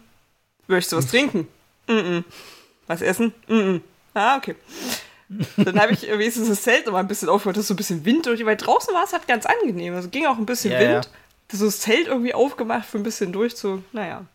Möchtest 0.68 0.94
du 0.94 0.98
was 0.98 1.08
trinken? 1.08 1.48
Mm, 1.88 1.92
-mm. 1.92 2.24
Was 2.88 3.02
essen? 3.02 3.34
Mm, 3.48 3.54
-mm. 3.54 3.82
Ah, 4.14 4.38
okay. 4.38 4.56
Dann 5.58 5.80
habe 5.80 5.94
ich 5.94 6.04
wenigstens 6.04 6.48
das 6.50 6.64
Zelt 6.64 6.86
noch 6.86 6.94
mal 6.94 7.00
ein 7.00 7.08
bisschen 7.08 7.30
aufgehört, 7.30 7.58
dass 7.58 7.68
so 7.68 7.74
ein 7.76 7.78
bisschen 7.78 8.04
Wind 8.06 8.26
durch, 8.26 8.44
weil 8.46 8.58
draußen 8.58 8.94
war 8.94 9.04
es 9.04 9.14
halt 9.14 9.28
ganz 9.28 9.46
angenehm. 9.46 9.94
Also 9.94 10.10
ging 10.10 10.26
auch 10.26 10.38
ein 10.38 10.46
bisschen 10.46 10.72
Ja, 10.72 10.80
Wind. 10.80 11.06
ja. 11.06 11.12
Das 11.50 11.62
ist 11.62 11.66
das 11.68 11.80
Zelt 11.82 12.08
irgendwie 12.08 12.34
aufgemacht 12.34 12.88
für 12.88 12.98
ein 12.98 13.04
bisschen 13.04 13.32
durchzu. 13.32 13.84
Naja, 13.92 14.26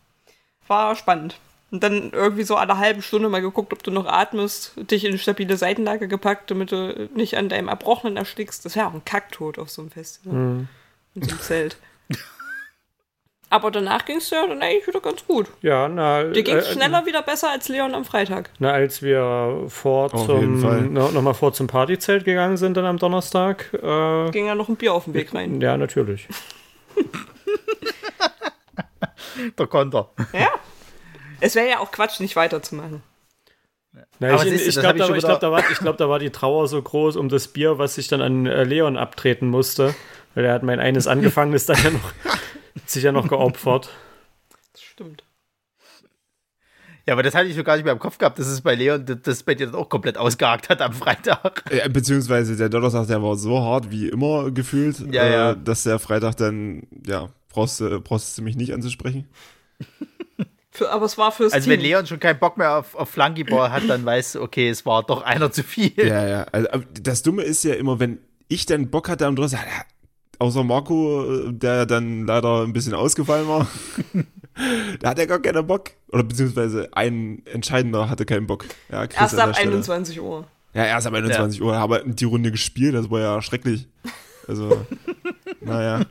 war 0.67 0.95
spannend. 0.95 1.37
Und 1.71 1.83
dann 1.83 2.11
irgendwie 2.13 2.43
so 2.43 2.55
alle 2.55 2.77
halben 2.77 3.01
Stunde 3.01 3.27
mal 3.27 3.41
geguckt, 3.41 3.73
ob 3.73 3.83
du 3.83 3.91
noch 3.91 4.05
atmest, 4.05 4.73
dich 4.77 5.03
in 5.03 5.09
eine 5.09 5.17
stabile 5.17 5.57
Seitenlage 5.57 6.07
gepackt, 6.07 6.49
damit 6.51 6.71
du 6.71 7.09
nicht 7.15 7.37
an 7.37 7.49
deinem 7.49 7.67
Erbrochenen 7.67 8.17
erstickst. 8.17 8.63
Das 8.65 8.75
wäre 8.75 8.87
auch 8.87 8.93
ein 8.93 9.03
Kacktod 9.03 9.59
auf 9.59 9.69
so 9.69 9.81
einem 9.81 9.91
Festival. 9.91 10.33
Mhm. 10.33 10.67
In 11.15 11.23
so 11.23 11.31
einem 11.31 11.41
Zelt. 11.41 11.77
Aber 13.49 13.71
danach 13.71 14.05
ging 14.05 14.17
es 14.17 14.29
ja 14.31 14.45
dann 14.47 14.61
eigentlich 14.61 14.87
wieder 14.87 14.99
ganz 14.99 15.25
gut. 15.25 15.47
Ja, 15.61 15.87
na. 15.87 16.23
Dir 16.23 16.43
ging 16.43 16.57
es 16.57 16.67
äh, 16.67 16.73
schneller 16.73 17.05
wieder 17.05 17.21
besser 17.21 17.51
als 17.51 17.69
Leon 17.69 17.93
am 17.93 18.03
Freitag. 18.03 18.49
Na, 18.59 18.71
als 18.71 19.01
wir 19.01 19.65
vor 19.67 20.13
Auf 20.13 20.25
zum, 20.25 20.93
no, 20.93 21.09
nochmal 21.09 21.35
vor 21.35 21.53
zum 21.53 21.67
Partyzelt 21.67 22.25
gegangen 22.25 22.57
sind 22.57 22.75
dann 22.75 22.85
am 22.85 22.97
Donnerstag. 22.97 23.71
Äh, 23.73 24.31
Ging 24.31 24.47
ja 24.47 24.55
noch 24.55 24.67
ein 24.67 24.75
Bier 24.75 24.93
auf 24.93 25.05
den 25.05 25.13
Weg 25.13 25.33
rein. 25.33 25.61
ja, 25.61 25.77
natürlich. 25.77 26.27
Der 29.57 29.67
Konter. 29.67 30.09
Ja. 30.33 30.49
Es 31.41 31.55
wäre 31.55 31.69
ja 31.69 31.79
auch 31.79 31.91
Quatsch, 31.91 32.19
nicht 32.19 32.35
weiterzumachen. 32.35 33.01
Na, 34.19 34.43
ich 34.43 34.67
ich 34.67 34.75
glaube, 34.79 34.99
da, 34.99 35.07
glaub, 35.07 35.39
da, 35.39 35.61
glaub, 35.79 35.97
da 35.97 36.09
war 36.09 36.19
die 36.19 36.29
Trauer 36.29 36.67
so 36.67 36.81
groß 36.81 37.15
um 37.15 37.29
das 37.29 37.47
Bier, 37.47 37.77
was 37.77 37.97
ich 37.97 38.07
dann 38.09 38.21
an 38.21 38.45
äh, 38.45 38.63
Leon 38.63 38.97
abtreten 38.97 39.47
musste. 39.47 39.95
Weil 40.33 40.45
er 40.45 40.53
hat 40.53 40.63
mein 40.63 40.79
eines 40.81 41.07
angefangen, 41.07 41.53
ist 41.53 41.69
dann 41.69 41.81
ja 41.81 41.91
noch, 41.91 42.11
sich 42.85 43.03
ja 43.03 43.13
noch 43.13 43.29
geopfert. 43.29 43.89
Das 44.73 44.81
stimmt. 44.81 45.23
Ja, 47.07 47.13
aber 47.13 47.23
das 47.23 47.35
hatte 47.35 47.45
ich 47.47 47.55
so 47.55 47.63
gar 47.63 47.75
nicht 47.75 47.85
mehr 47.85 47.93
im 47.93 47.99
Kopf 47.99 48.17
gehabt, 48.17 48.39
dass 48.39 48.47
es 48.47 48.61
bei 48.61 48.73
Leon 48.75 49.05
das- 49.05 49.21
das 49.21 49.43
bei 49.43 49.53
dir 49.55 49.67
dann 49.67 49.75
auch 49.75 49.87
komplett 49.89 50.17
ausgehakt 50.17 50.69
hat 50.69 50.81
am 50.81 50.91
Freitag. 50.91 51.63
Äh, 51.69 51.87
beziehungsweise 51.87 52.57
der 52.57 52.67
Donnerstag, 52.67 53.07
der 53.07 53.21
war 53.21 53.35
so 53.37 53.59
hart 53.61 53.91
wie 53.91 54.09
immer 54.09 54.49
gefühlt, 54.51 54.99
Ja, 55.13 55.23
äh, 55.23 55.31
ja. 55.31 55.55
dass 55.55 55.83
der 55.83 55.99
Freitag 55.99 56.35
dann, 56.35 56.87
ja, 57.05 57.29
brauchst 57.49 57.79
du 57.79 58.01
brauchst 58.01 58.37
du 58.37 58.41
mich 58.41 58.55
nicht 58.57 58.73
anzusprechen. 58.73 59.29
Für, 60.75 60.91
aber 60.91 61.05
es 61.05 61.17
war 61.17 61.31
fürs 61.31 61.53
Also 61.53 61.69
Team. 61.69 61.73
wenn 61.79 61.85
Leon 61.85 62.05
schon 62.05 62.19
keinen 62.19 62.37
Bock 62.37 62.57
mehr 62.57 62.77
auf, 62.79 62.95
auf 62.95 63.09
Flunkyball 63.09 63.71
hat, 63.71 63.83
dann 63.87 64.05
weißt 64.05 64.35
du, 64.35 64.41
okay, 64.41 64.67
es 64.67 64.85
war 64.85 65.03
doch 65.03 65.21
einer 65.21 65.49
zu 65.51 65.63
viel. 65.63 65.93
Ja, 65.97 66.27
ja. 66.27 66.45
Also, 66.51 66.67
das 67.01 67.23
Dumme 67.23 67.43
ist 67.43 67.63
ja 67.63 67.75
immer, 67.75 67.99
wenn 67.99 68.19
ich 68.49 68.65
dann 68.65 68.89
Bock 68.89 69.07
hatte 69.07 69.25
am 69.25 69.37
ja, 69.37 69.59
außer 70.39 70.63
Marco, 70.65 71.49
der 71.51 71.85
dann 71.85 72.25
leider 72.25 72.63
ein 72.63 72.73
bisschen 72.73 72.93
ausgefallen 72.93 73.47
war, 73.47 73.67
da 74.99 75.09
hat 75.11 75.19
er 75.19 75.27
gar 75.27 75.39
keinen 75.39 75.65
Bock. 75.65 75.91
Oder 76.09 76.23
beziehungsweise 76.23 76.89
ein 76.91 77.41
Entscheidender 77.45 78.09
hatte 78.09 78.25
keinen 78.25 78.47
Bock. 78.47 78.65
Ja, 78.91 79.03
Erst 79.05 79.39
ab 79.39 79.47
der 79.47 79.53
Stelle. 79.53 79.71
21 79.71 80.19
Uhr. 80.19 80.45
Ja, 80.73 80.83
erst 80.85 81.07
ab 81.07 81.13
21 81.13 81.61
Uhr, 81.61 81.73
aber 81.73 81.99
die 81.99 82.25
Runde 82.25 82.51
gespielt, 82.51 82.95
das 82.95 83.09
war 83.09 83.21
ja 83.21 83.41
schrecklich. 83.41 83.87
Also, 84.45 84.85
naja. 85.61 86.01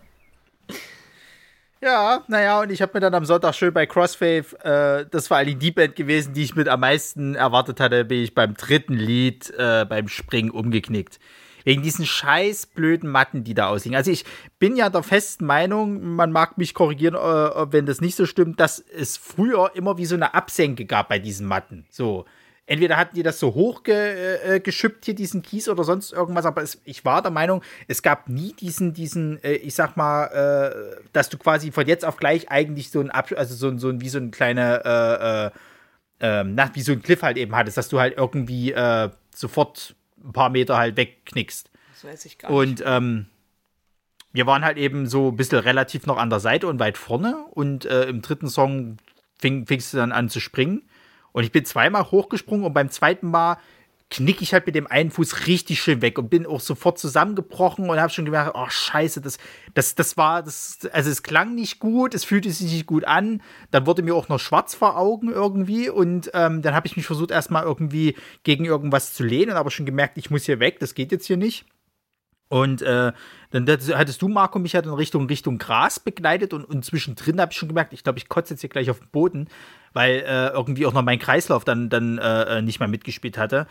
Ja, 1.84 2.24
naja, 2.28 2.62
und 2.62 2.70
ich 2.70 2.80
habe 2.80 2.92
mir 2.94 3.00
dann 3.00 3.12
am 3.12 3.26
Sonntag 3.26 3.54
schön 3.54 3.74
bei 3.74 3.84
Crossfave, 3.84 4.46
äh, 4.62 5.04
das 5.10 5.30
war 5.30 5.36
eigentlich 5.36 5.58
die 5.58 5.70
Band 5.70 5.96
gewesen, 5.96 6.32
die 6.32 6.42
ich 6.42 6.56
mit 6.56 6.66
am 6.66 6.80
meisten 6.80 7.34
erwartet 7.34 7.78
hatte, 7.78 8.06
bin 8.06 8.22
ich 8.22 8.34
beim 8.34 8.54
dritten 8.54 8.94
Lied 8.94 9.52
äh, 9.58 9.84
beim 9.84 10.08
Springen 10.08 10.50
umgeknickt. 10.50 11.20
Wegen 11.64 11.82
diesen 11.82 12.06
scheiß 12.06 12.68
blöden 12.68 13.10
Matten, 13.10 13.44
die 13.44 13.52
da 13.52 13.68
aussehen. 13.68 13.94
Also 13.94 14.10
ich 14.10 14.24
bin 14.58 14.76
ja 14.76 14.88
der 14.88 15.02
festen 15.02 15.44
Meinung, 15.44 16.14
man 16.14 16.32
mag 16.32 16.56
mich 16.56 16.72
korrigieren, 16.72 17.16
äh, 17.16 17.70
wenn 17.70 17.84
das 17.84 18.00
nicht 18.00 18.16
so 18.16 18.24
stimmt, 18.24 18.60
dass 18.60 18.78
es 18.78 19.18
früher 19.18 19.72
immer 19.74 19.98
wie 19.98 20.06
so 20.06 20.14
eine 20.14 20.32
Absenke 20.32 20.86
gab 20.86 21.10
bei 21.10 21.18
diesen 21.18 21.46
Matten. 21.46 21.84
So. 21.90 22.24
Entweder 22.66 22.96
hatten 22.96 23.14
die 23.14 23.22
das 23.22 23.38
so 23.38 23.52
hochgeschippt, 23.54 24.46
äh, 24.46 24.60
geschippt 24.60 25.04
hier, 25.04 25.14
diesen 25.14 25.42
Kies 25.42 25.68
oder 25.68 25.84
sonst 25.84 26.12
irgendwas, 26.12 26.46
aber 26.46 26.62
es, 26.62 26.80
ich 26.84 27.04
war 27.04 27.20
der 27.20 27.30
Meinung, 27.30 27.62
es 27.88 28.02
gab 28.02 28.28
nie 28.28 28.54
diesen, 28.54 28.94
diesen, 28.94 29.42
äh, 29.44 29.54
ich 29.54 29.74
sag 29.74 29.98
mal, 29.98 30.26
äh, 30.28 31.04
dass 31.12 31.28
du 31.28 31.36
quasi 31.36 31.72
von 31.72 31.86
jetzt 31.86 32.06
auf 32.06 32.16
gleich 32.16 32.50
eigentlich 32.50 32.90
so 32.90 33.00
ein 33.00 33.10
Ab 33.10 33.30
also 33.36 33.54
so 33.54 33.68
ein, 33.68 33.78
so 33.78 33.90
ein, 33.90 34.00
wie 34.00 34.08
so 34.08 34.18
ein 34.18 34.30
kleiner, 34.30 34.80
äh, 34.84 35.46
äh, 35.46 36.40
ähm, 36.40 36.56
wie 36.72 36.80
so 36.80 36.92
ein 36.92 37.02
Cliff 37.02 37.22
halt 37.22 37.36
eben 37.36 37.54
hattest, 37.54 37.76
dass 37.76 37.90
du 37.90 38.00
halt 38.00 38.16
irgendwie 38.16 38.72
äh, 38.72 39.10
sofort 39.34 39.94
ein 40.24 40.32
paar 40.32 40.48
Meter 40.48 40.78
halt 40.78 40.96
wegknickst. 40.96 41.70
Das 41.92 42.04
weiß 42.04 42.24
ich 42.24 42.38
gar 42.38 42.48
nicht. 42.50 42.58
Und 42.58 42.82
ähm, 42.86 43.26
wir 44.32 44.46
waren 44.46 44.64
halt 44.64 44.78
eben 44.78 45.06
so 45.06 45.28
ein 45.28 45.36
bisschen 45.36 45.58
relativ 45.58 46.06
noch 46.06 46.16
an 46.16 46.30
der 46.30 46.40
Seite 46.40 46.66
und 46.66 46.80
weit 46.80 46.96
vorne. 46.96 47.44
Und 47.50 47.84
äh, 47.84 48.06
im 48.06 48.22
dritten 48.22 48.48
Song 48.48 48.96
fing, 49.38 49.66
fingst 49.66 49.92
du 49.92 49.98
dann 49.98 50.12
an 50.12 50.28
zu 50.28 50.40
springen. 50.40 50.82
Und 51.34 51.42
ich 51.42 51.50
bin 51.50 51.64
zweimal 51.64 52.12
hochgesprungen 52.12 52.64
und 52.64 52.74
beim 52.74 52.90
zweiten 52.90 53.28
Mal 53.28 53.58
knick 54.08 54.40
ich 54.40 54.52
halt 54.52 54.66
mit 54.66 54.76
dem 54.76 54.86
einen 54.86 55.10
Fuß 55.10 55.48
richtig 55.48 55.82
schön 55.82 56.00
weg 56.00 56.16
und 56.16 56.30
bin 56.30 56.46
auch 56.46 56.60
sofort 56.60 56.96
zusammengebrochen 56.96 57.90
und 57.90 57.98
habe 57.98 58.12
schon 58.12 58.24
gemerkt, 58.24 58.52
oh 58.54 58.68
scheiße, 58.68 59.20
das, 59.20 59.38
das, 59.74 59.96
das 59.96 60.16
war, 60.16 60.44
das, 60.44 60.78
also 60.92 61.10
es 61.10 61.24
klang 61.24 61.56
nicht 61.56 61.80
gut, 61.80 62.14
es 62.14 62.22
fühlte 62.24 62.52
sich 62.52 62.70
nicht 62.70 62.86
gut 62.86 63.04
an. 63.04 63.42
Dann 63.72 63.84
wurde 63.84 64.02
mir 64.02 64.14
auch 64.14 64.28
noch 64.28 64.38
schwarz 64.38 64.76
vor 64.76 64.96
Augen 64.96 65.32
irgendwie 65.32 65.90
und 65.90 66.30
ähm, 66.34 66.62
dann 66.62 66.72
habe 66.72 66.86
ich 66.86 66.96
mich 66.96 67.06
versucht 67.06 67.32
erstmal 67.32 67.64
irgendwie 67.64 68.14
gegen 68.44 68.64
irgendwas 68.64 69.12
zu 69.12 69.24
lehnen, 69.24 69.56
aber 69.56 69.72
schon 69.72 69.86
gemerkt, 69.86 70.16
ich 70.16 70.30
muss 70.30 70.44
hier 70.44 70.60
weg, 70.60 70.78
das 70.78 70.94
geht 70.94 71.10
jetzt 71.10 71.26
hier 71.26 71.36
nicht. 71.36 71.66
Und 72.48 72.82
äh, 72.82 73.12
dann 73.50 73.66
hattest 73.68 74.22
du, 74.22 74.28
Marco, 74.28 74.58
mich 74.58 74.74
halt 74.74 74.86
in 74.86 74.92
Richtung, 74.92 75.26
Richtung 75.26 75.58
Gras 75.58 75.98
begleitet 75.98 76.52
und, 76.52 76.64
und 76.64 76.84
zwischendrin 76.84 77.40
habe 77.40 77.52
ich 77.52 77.58
schon 77.58 77.68
gemerkt, 77.68 77.92
ich 77.92 78.04
glaube, 78.04 78.18
ich 78.18 78.28
kotze 78.28 78.54
jetzt 78.54 78.60
hier 78.60 78.70
gleich 78.70 78.90
auf 78.90 78.98
den 78.98 79.08
Boden, 79.08 79.48
weil 79.92 80.24
äh, 80.26 80.48
irgendwie 80.48 80.86
auch 80.86 80.92
noch 80.92 81.02
mein 81.02 81.18
Kreislauf 81.18 81.64
dann, 81.64 81.88
dann 81.88 82.18
äh, 82.18 82.62
nicht 82.62 82.80
mehr 82.80 82.88
mitgespielt 82.88 83.38
hatte. 83.38 83.66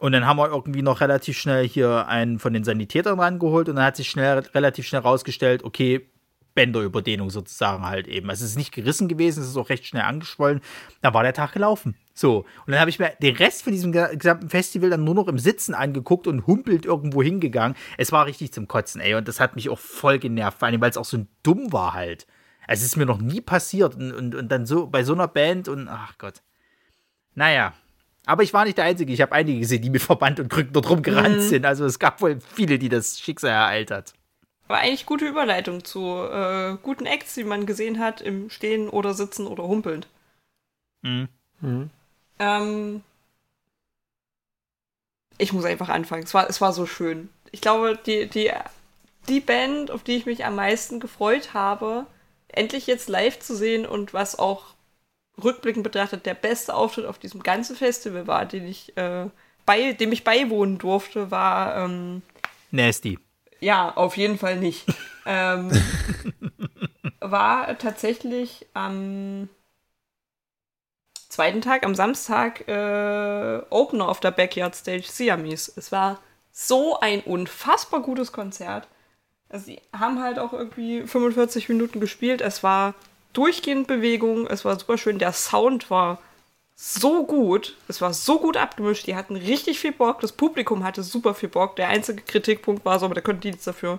Und 0.00 0.12
dann 0.12 0.26
haben 0.26 0.36
wir 0.36 0.48
irgendwie 0.48 0.82
noch 0.82 1.00
relativ 1.00 1.38
schnell 1.38 1.66
hier 1.66 2.06
einen 2.06 2.38
von 2.38 2.52
den 2.52 2.64
Sanitätern 2.64 3.18
rangeholt 3.18 3.68
und 3.68 3.76
dann 3.76 3.84
hat 3.84 3.96
sich 3.96 4.08
schnell, 4.08 4.38
relativ 4.54 4.86
schnell 4.86 5.00
rausgestellt, 5.00 5.64
okay, 5.64 6.08
Bänderüberdehnung 6.54 7.30
sozusagen 7.30 7.86
halt 7.86 8.08
eben. 8.08 8.28
Also 8.28 8.44
es 8.44 8.52
ist 8.52 8.56
nicht 8.56 8.72
gerissen 8.72 9.06
gewesen, 9.08 9.42
es 9.42 9.48
ist 9.48 9.56
auch 9.56 9.68
recht 9.68 9.86
schnell 9.86 10.02
angeschwollen. 10.02 10.60
Da 11.02 11.14
war 11.14 11.22
der 11.22 11.32
Tag 11.32 11.52
gelaufen. 11.52 11.94
So. 12.14 12.38
Und 12.66 12.72
dann 12.72 12.80
habe 12.80 12.90
ich 12.90 12.98
mir 12.98 13.12
den 13.22 13.36
Rest 13.36 13.62
von 13.62 13.72
diesem 13.72 13.92
ge- 13.92 14.16
gesamten 14.16 14.48
Festival 14.50 14.90
dann 14.90 15.04
nur 15.04 15.14
noch 15.14 15.28
im 15.28 15.38
Sitzen 15.38 15.74
angeguckt 15.74 16.26
und 16.26 16.46
humpelt 16.46 16.84
irgendwo 16.84 17.22
hingegangen. 17.22 17.76
Es 17.96 18.10
war 18.10 18.26
richtig 18.26 18.52
zum 18.52 18.66
Kotzen, 18.66 19.00
ey. 19.00 19.14
Und 19.14 19.28
das 19.28 19.38
hat 19.38 19.54
mich 19.54 19.68
auch 19.68 19.78
voll 19.78 20.18
genervt, 20.18 20.58
vor 20.58 20.66
allem, 20.66 20.80
weil 20.80 20.90
es 20.90 20.96
auch 20.96 21.04
so 21.04 21.24
dumm 21.44 21.72
war 21.72 21.94
halt. 21.94 22.26
Also 22.66 22.80
es 22.80 22.86
ist 22.88 22.96
mir 22.96 23.06
noch 23.06 23.20
nie 23.20 23.40
passiert. 23.40 23.94
Und, 23.94 24.12
und, 24.12 24.34
und 24.34 24.48
dann 24.50 24.66
so 24.66 24.88
bei 24.88 25.04
so 25.04 25.12
einer 25.14 25.28
Band 25.28 25.68
und 25.68 25.88
ach 25.88 26.18
Gott. 26.18 26.42
Naja. 27.34 27.72
Aber 28.26 28.42
ich 28.42 28.52
war 28.52 28.64
nicht 28.64 28.76
der 28.76 28.84
Einzige. 28.84 29.10
Ich 29.12 29.22
habe 29.22 29.32
einige 29.32 29.60
gesehen, 29.60 29.80
die 29.80 29.88
mit 29.88 30.02
Verband 30.02 30.38
und 30.38 30.50
Krücken 30.50 30.72
dort 30.74 30.90
rumgerannt 30.90 31.40
sind. 31.40 31.64
Also 31.64 31.86
es 31.86 31.98
gab 31.98 32.20
wohl 32.20 32.40
viele, 32.40 32.78
die 32.78 32.90
das 32.90 33.20
Schicksal 33.20 33.52
ereilt 33.52 33.90
hat. 33.90 34.12
War 34.68 34.78
eigentlich 34.78 35.06
gute 35.06 35.26
Überleitung 35.26 35.84
zu 35.84 36.22
äh, 36.22 36.76
guten 36.82 37.06
Acts, 37.06 37.34
die 37.34 37.44
man 37.44 37.66
gesehen 37.66 37.98
hat 37.98 38.20
im 38.20 38.50
Stehen 38.50 38.88
oder 38.88 39.14
Sitzen 39.14 39.46
oder 39.46 39.64
Humpelnd. 39.64 40.06
Mhm. 41.02 41.28
Ähm, 42.38 43.02
ich 45.38 45.52
muss 45.52 45.64
einfach 45.64 45.88
anfangen. 45.88 46.24
Es 46.24 46.34
war, 46.34 46.48
es 46.48 46.60
war 46.60 46.72
so 46.72 46.86
schön. 46.86 47.30
Ich 47.50 47.60
glaube, 47.60 47.98
die, 48.04 48.28
die, 48.28 48.52
die 49.28 49.40
Band, 49.40 49.90
auf 49.90 50.02
die 50.02 50.16
ich 50.16 50.26
mich 50.26 50.44
am 50.44 50.56
meisten 50.56 51.00
gefreut 51.00 51.54
habe, 51.54 52.06
endlich 52.48 52.86
jetzt 52.86 53.08
live 53.08 53.38
zu 53.38 53.56
sehen 53.56 53.86
und 53.86 54.12
was 54.12 54.38
auch 54.38 54.74
rückblickend 55.42 55.84
betrachtet 55.84 56.26
der 56.26 56.34
beste 56.34 56.74
Auftritt 56.74 57.06
auf 57.06 57.18
diesem 57.18 57.42
ganzen 57.42 57.76
Festival 57.76 58.26
war, 58.26 58.44
den 58.44 58.66
ich, 58.66 58.96
äh, 58.96 59.26
bei, 59.64 59.92
dem 59.92 60.12
ich 60.12 60.24
beiwohnen 60.24 60.78
durfte, 60.78 61.30
war 61.30 61.84
ähm, 61.84 62.22
Nasty. 62.70 63.18
Ja, 63.60 63.92
auf 63.94 64.16
jeden 64.16 64.38
Fall 64.38 64.56
nicht. 64.56 64.86
ähm, 65.26 65.70
war 67.20 67.78
tatsächlich 67.78 68.66
am 68.74 69.48
zweiten 71.28 71.60
Tag, 71.60 71.84
am 71.84 71.94
Samstag, 71.94 72.66
äh, 72.68 73.62
Opener 73.70 74.08
auf 74.08 74.20
der 74.20 74.30
Backyard 74.30 74.74
Stage 74.74 75.04
Siamese. 75.06 75.72
Es 75.76 75.92
war 75.92 76.18
so 76.50 76.98
ein 77.00 77.20
unfassbar 77.20 78.00
gutes 78.00 78.32
Konzert. 78.32 78.88
Also, 79.48 79.66
sie 79.66 79.80
haben 79.96 80.22
halt 80.22 80.38
auch 80.38 80.52
irgendwie 80.52 81.02
45 81.02 81.68
Minuten 81.68 82.00
gespielt. 82.00 82.40
Es 82.40 82.62
war 82.62 82.94
durchgehend 83.32 83.86
Bewegung. 83.86 84.46
Es 84.46 84.64
war 84.64 84.78
super 84.78 84.98
schön. 84.98 85.18
Der 85.18 85.32
Sound 85.32 85.90
war 85.90 86.18
so 86.80 87.26
gut. 87.26 87.76
Es 87.88 88.00
war 88.00 88.14
so 88.14 88.38
gut 88.38 88.56
abgemischt. 88.56 89.08
Die 89.08 89.16
hatten 89.16 89.34
richtig 89.34 89.80
viel 89.80 89.90
Bock. 89.90 90.20
Das 90.20 90.30
Publikum 90.30 90.84
hatte 90.84 91.02
super 91.02 91.34
viel 91.34 91.48
Bock. 91.48 91.74
Der 91.74 91.88
einzige 91.88 92.22
Kritikpunkt 92.22 92.84
war 92.84 93.00
so, 93.00 93.06
aber 93.06 93.16
da 93.16 93.20
konnten 93.20 93.40
die 93.40 93.50
nichts 93.50 93.64
dafür. 93.64 93.98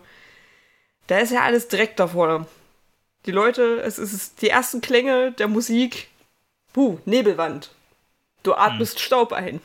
Da 1.08 1.20
ist 1.20 1.32
ja 1.34 1.42
alles 1.42 1.68
direkt 1.68 2.00
davor. 2.00 2.48
Die 3.26 3.32
Leute, 3.32 3.82
es 3.82 4.00
ist 4.00 4.42
die 4.42 4.50
ersten 4.50 4.80
Klänge 4.80 5.34
der 5.34 5.50
Musik. 5.50 6.08
Puh, 6.72 7.00
Nebelwand. 7.04 7.72
Du 8.44 8.54
atmest 8.54 8.94
hm. 8.98 9.04
Staub 9.04 9.34
ein. 9.34 9.60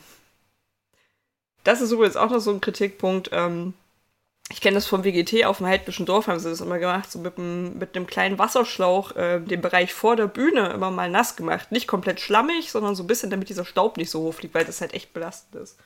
Das 1.63 1.79
ist 1.79 1.91
übrigens 1.91 2.17
auch 2.17 2.29
noch 2.29 2.39
so 2.39 2.51
ein 2.51 2.59
Kritikpunkt. 2.59 3.29
Ähm, 3.31 3.73
ich 4.51 4.61
kenne 4.61 4.75
das 4.75 4.85
vom 4.85 5.03
WGT 5.03 5.45
auf 5.45 5.57
dem 5.57 5.65
Heidbischen 5.65 6.05
Dorf, 6.05 6.27
haben 6.27 6.39
sie 6.39 6.49
das 6.49 6.61
immer 6.61 6.77
gemacht, 6.77 7.11
so 7.11 7.17
mit, 7.17 7.37
einem, 7.37 7.79
mit 7.79 7.95
einem 7.95 8.05
kleinen 8.05 8.37
Wasserschlauch 8.37 9.15
äh, 9.15 9.39
den 9.39 9.61
Bereich 9.61 9.93
vor 9.93 10.15
der 10.15 10.27
Bühne 10.27 10.69
immer 10.69 10.91
mal 10.91 11.09
nass 11.09 11.35
gemacht. 11.35 11.71
Nicht 11.71 11.87
komplett 11.87 12.19
schlammig, 12.19 12.71
sondern 12.71 12.95
so 12.95 13.03
ein 13.03 13.07
bisschen, 13.07 13.31
damit 13.31 13.49
dieser 13.49 13.65
Staub 13.65 13.97
nicht 13.97 14.11
so 14.11 14.21
hoch 14.21 14.35
fliegt, 14.35 14.53
weil 14.53 14.65
das 14.65 14.81
halt 14.81 14.93
echt 14.93 15.13
belastend 15.13 15.55
ist. 15.63 15.79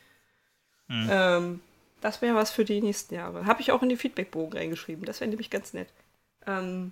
Mhm. 0.88 1.10
Ähm, 1.10 1.60
das 2.02 2.22
wäre 2.22 2.36
was 2.36 2.52
für 2.52 2.66
die 2.66 2.82
nächsten 2.82 3.16
Jahre. 3.16 3.46
Habe 3.46 3.62
ich 3.62 3.72
auch 3.72 3.82
in 3.82 3.90
die 3.90 3.98
Feedbackbogen 3.98 4.58
reingeschrieben. 4.58 5.06
Das 5.06 5.22
wäre 5.22 5.30
nämlich 5.30 5.50
ganz 5.50 5.74
nett. 5.74 5.88
Ähm, 6.46 6.92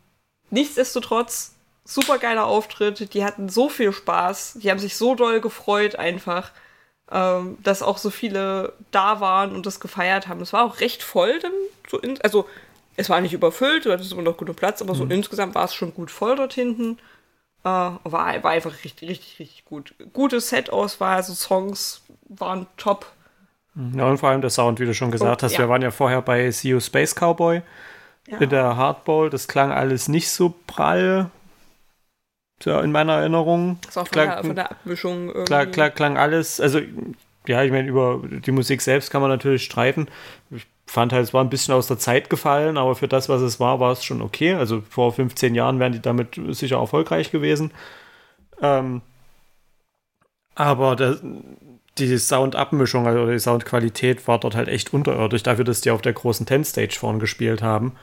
nichtsdestotrotz, 0.50 1.54
super 1.84 2.18
geiler 2.18 2.46
Auftritt. 2.46 3.14
Die 3.14 3.26
hatten 3.26 3.50
so 3.50 3.68
viel 3.68 3.92
Spaß. 3.92 4.60
Die 4.62 4.72
haben 4.72 4.80
sich 4.80 4.96
so 4.96 5.16
doll 5.16 5.42
gefreut 5.42 5.96
einfach 5.98 6.52
ähm, 7.12 7.58
dass 7.64 7.82
auch 7.82 7.98
so 7.98 8.10
viele 8.10 8.74
da 8.92 9.20
waren 9.20 9.54
und 9.54 9.66
das 9.66 9.80
gefeiert 9.80 10.28
haben. 10.28 10.42
Es 10.42 10.54
war 10.54 10.66
auch 10.66 10.80
recht 10.80 11.04
voll 11.04 11.40
dann, 11.40 11.54
so 11.88 12.00
in, 12.00 12.20
also 12.22 12.48
es 12.96 13.10
war 13.10 13.22
nicht 13.22 13.34
überfüllt, 13.34 13.86
du 13.86 13.92
hattest 13.92 14.12
immer 14.12 14.24
noch 14.24 14.38
guten 14.38 14.56
Platz, 14.56 14.82
aber 14.82 14.96
so 14.96 15.06
mhm. 15.06 15.12
insgesamt 15.12 15.56
war 15.56 15.66
es 15.66 15.74
schon 15.74 15.94
gut 15.94 16.12
voll 16.12 16.36
dort 16.36 16.54
hinten. 16.54 16.98
Äh, 17.64 17.70
war, 17.70 18.02
war 18.04 18.52
einfach 18.52 18.74
richtig, 18.84 19.10
richtig, 19.10 19.40
richtig 19.40 19.66
gut. 19.66 19.94
Gute 20.14 20.42
Set-Auswahl, 20.42 21.16
also 21.16 21.34
Songs 21.34 22.02
waren 22.28 22.68
top. 22.78 23.06
Ja, 23.96 24.08
und 24.08 24.18
vor 24.18 24.30
allem 24.30 24.42
der 24.42 24.50
Sound, 24.50 24.80
wie 24.80 24.86
du 24.86 24.94
schon 24.94 25.12
gesagt 25.12 25.44
oh, 25.44 25.46
hast. 25.46 25.54
Ja. 25.54 25.60
Wir 25.60 25.70
waren 25.70 25.84
ja 25.84 25.92
vorher 25.92 26.22
bei 26.22 26.50
See 26.50 26.70
You 26.70 26.80
Space 26.80 27.14
Cowboy 27.14 27.62
ja. 28.28 28.38
in 28.40 28.50
der 28.50 28.76
Hardball. 28.76 29.30
Das 29.30 29.48
klang 29.48 29.72
alles 29.72 30.08
nicht 30.08 30.30
so 30.30 30.54
prall 30.66 31.30
so 32.64 32.80
in 32.80 32.92
meiner 32.92 33.14
Erinnerung. 33.14 33.78
Das 33.82 33.92
ist 33.92 33.98
auch 33.98 34.08
von, 34.08 34.12
klang, 34.12 34.30
der, 34.30 34.44
von 34.44 34.56
der 34.56 34.72
Abmischung 34.72 35.28
irgendwie. 35.28 35.46
Klar, 35.46 35.66
klar, 35.68 35.90
klang 35.90 36.18
alles, 36.18 36.60
also 36.60 36.80
ja, 37.48 37.64
ich 37.64 37.72
meine, 37.72 37.88
über 37.88 38.22
die 38.28 38.52
Musik 38.52 38.82
selbst 38.82 39.10
kann 39.10 39.22
man 39.22 39.30
natürlich 39.30 39.64
streiten. 39.64 40.08
Ich 40.52 40.66
fand 40.86 41.14
halt, 41.14 41.24
es 41.24 41.34
war 41.34 41.44
ein 41.44 41.50
bisschen 41.50 41.74
aus 41.74 41.88
der 41.88 41.98
Zeit 41.98 42.30
gefallen, 42.30 42.78
aber 42.78 42.96
für 42.96 43.08
das, 43.08 43.30
was 43.30 43.42
es 43.42 43.60
war, 43.60 43.80
war 43.80 43.92
es 43.92 44.04
schon 44.04 44.22
okay. 44.22 44.54
Also 44.54 44.84
vor 44.90 45.14
15 45.14 45.56
Jahren 45.56 45.80
wären 45.80 45.94
die 45.94 46.02
damit 46.02 46.40
sicher 46.50 46.78
erfolgreich 46.78 47.32
gewesen. 47.32 47.72
Ähm, 48.62 49.02
aber 50.56 50.96
der, 50.96 51.18
die 51.98 52.18
Soundabmischung 52.18 53.08
also 53.08 53.30
die 53.30 53.40
Soundqualität 53.40 54.28
war 54.28 54.40
dort 54.40 54.56
halt 54.56 54.68
echt 54.68 54.94
unterirdisch, 54.94 55.44
dafür, 55.44 55.66
dass 55.66 55.82
die 55.82 55.92
auf 55.92 56.02
der 56.02 56.14
großen 56.14 56.46
Ten-Stage 56.46 56.98
vorn 56.98 57.20
gespielt 57.20 57.62
haben. 57.62 57.94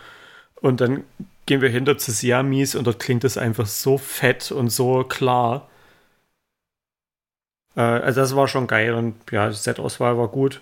Und 0.61 0.81
dann 0.81 1.05
gehen 1.47 1.61
wir 1.61 1.69
hinter 1.69 1.99
zu 1.99 2.11
Siamis 2.11 2.75
und 2.75 2.87
dort 2.87 3.01
klingt 3.01 3.25
es 3.25 3.37
einfach 3.37 3.67
so 3.67 3.99
fett 3.99 4.51
und 4.51 4.71
so 4.71 5.05
klar. 5.05 5.69
Äh, 7.77 7.81
also 7.81 8.21
das 8.21 8.35
war 8.35 8.49
schon 8.49 8.67
geil 8.67 8.95
und 8.95 9.15
ja, 9.31 9.49
die 9.49 9.55
Set-Auswahl 9.55 10.17
war 10.17 10.29
gut. 10.29 10.61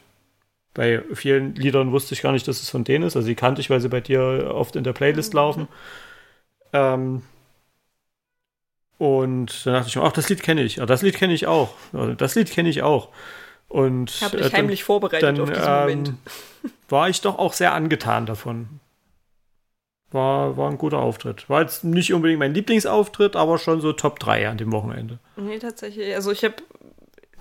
Bei 0.74 1.03
vielen 1.12 1.55
Liedern 1.55 1.93
wusste 1.93 2.14
ich 2.14 2.22
gar 2.22 2.32
nicht, 2.32 2.49
dass 2.49 2.62
es 2.62 2.70
von 2.70 2.84
denen 2.84 3.05
ist. 3.05 3.14
Also 3.14 3.28
die 3.28 3.34
kannte 3.34 3.61
ich, 3.61 3.68
weil 3.68 3.80
sie 3.80 3.88
bei 3.88 4.01
dir 4.01 4.53
oft 4.55 4.74
in 4.74 4.84
der 4.84 4.95
Playlist 4.95 5.34
mhm. 5.34 5.36
laufen. 5.36 5.68
Ähm, 6.72 7.22
und 8.99 9.66
dann 9.66 9.74
dachte 9.74 9.88
ich 9.88 9.97
mir, 9.97 10.03
ach, 10.03 10.12
das 10.12 10.28
Lied 10.28 10.43
kenne 10.43 10.62
ich. 10.62 10.76
Ja, 10.76 10.86
das 10.86 11.03
Lied 11.03 11.16
kenne 11.16 11.34
ich 11.34 11.47
auch. 11.47 11.74
Das 12.16 12.34
Lied 12.34 12.51
kenne 12.51 12.68
ich 12.68 12.82
auch. 12.82 13.09
Und 13.68 14.11
ich 14.11 14.22
habe 14.22 14.36
dich 14.36 14.53
äh, 14.53 14.57
heimlich 14.57 14.84
vorbereitet 14.84 15.22
dann, 15.22 15.40
auf 15.40 15.51
diesen 15.51 15.64
ähm, 15.64 15.80
Moment. 15.80 16.14
war 16.88 17.09
ich 17.09 17.20
doch 17.20 17.38
auch 17.38 17.53
sehr 17.53 17.72
angetan 17.72 18.26
davon. 18.26 18.80
War, 20.13 20.57
war 20.57 20.71
ein 20.71 20.79
guter 20.79 20.99
Auftritt. 20.99 21.49
War 21.49 21.63
jetzt 21.63 21.85
nicht 21.85 22.13
unbedingt 22.13 22.39
mein 22.39 22.55
Lieblingsauftritt, 22.55 23.35
aber 23.35 23.59
schon 23.59 23.81
so 23.81 23.93
Top 23.93 24.19
3 24.19 24.49
an 24.49 24.59
dem 24.59 24.71
Wochenende. 24.73 25.19
Nee, 25.37 25.59
tatsächlich. 25.59 26.15
Also 26.15 26.31
ich 26.31 26.45
habe 26.45 26.57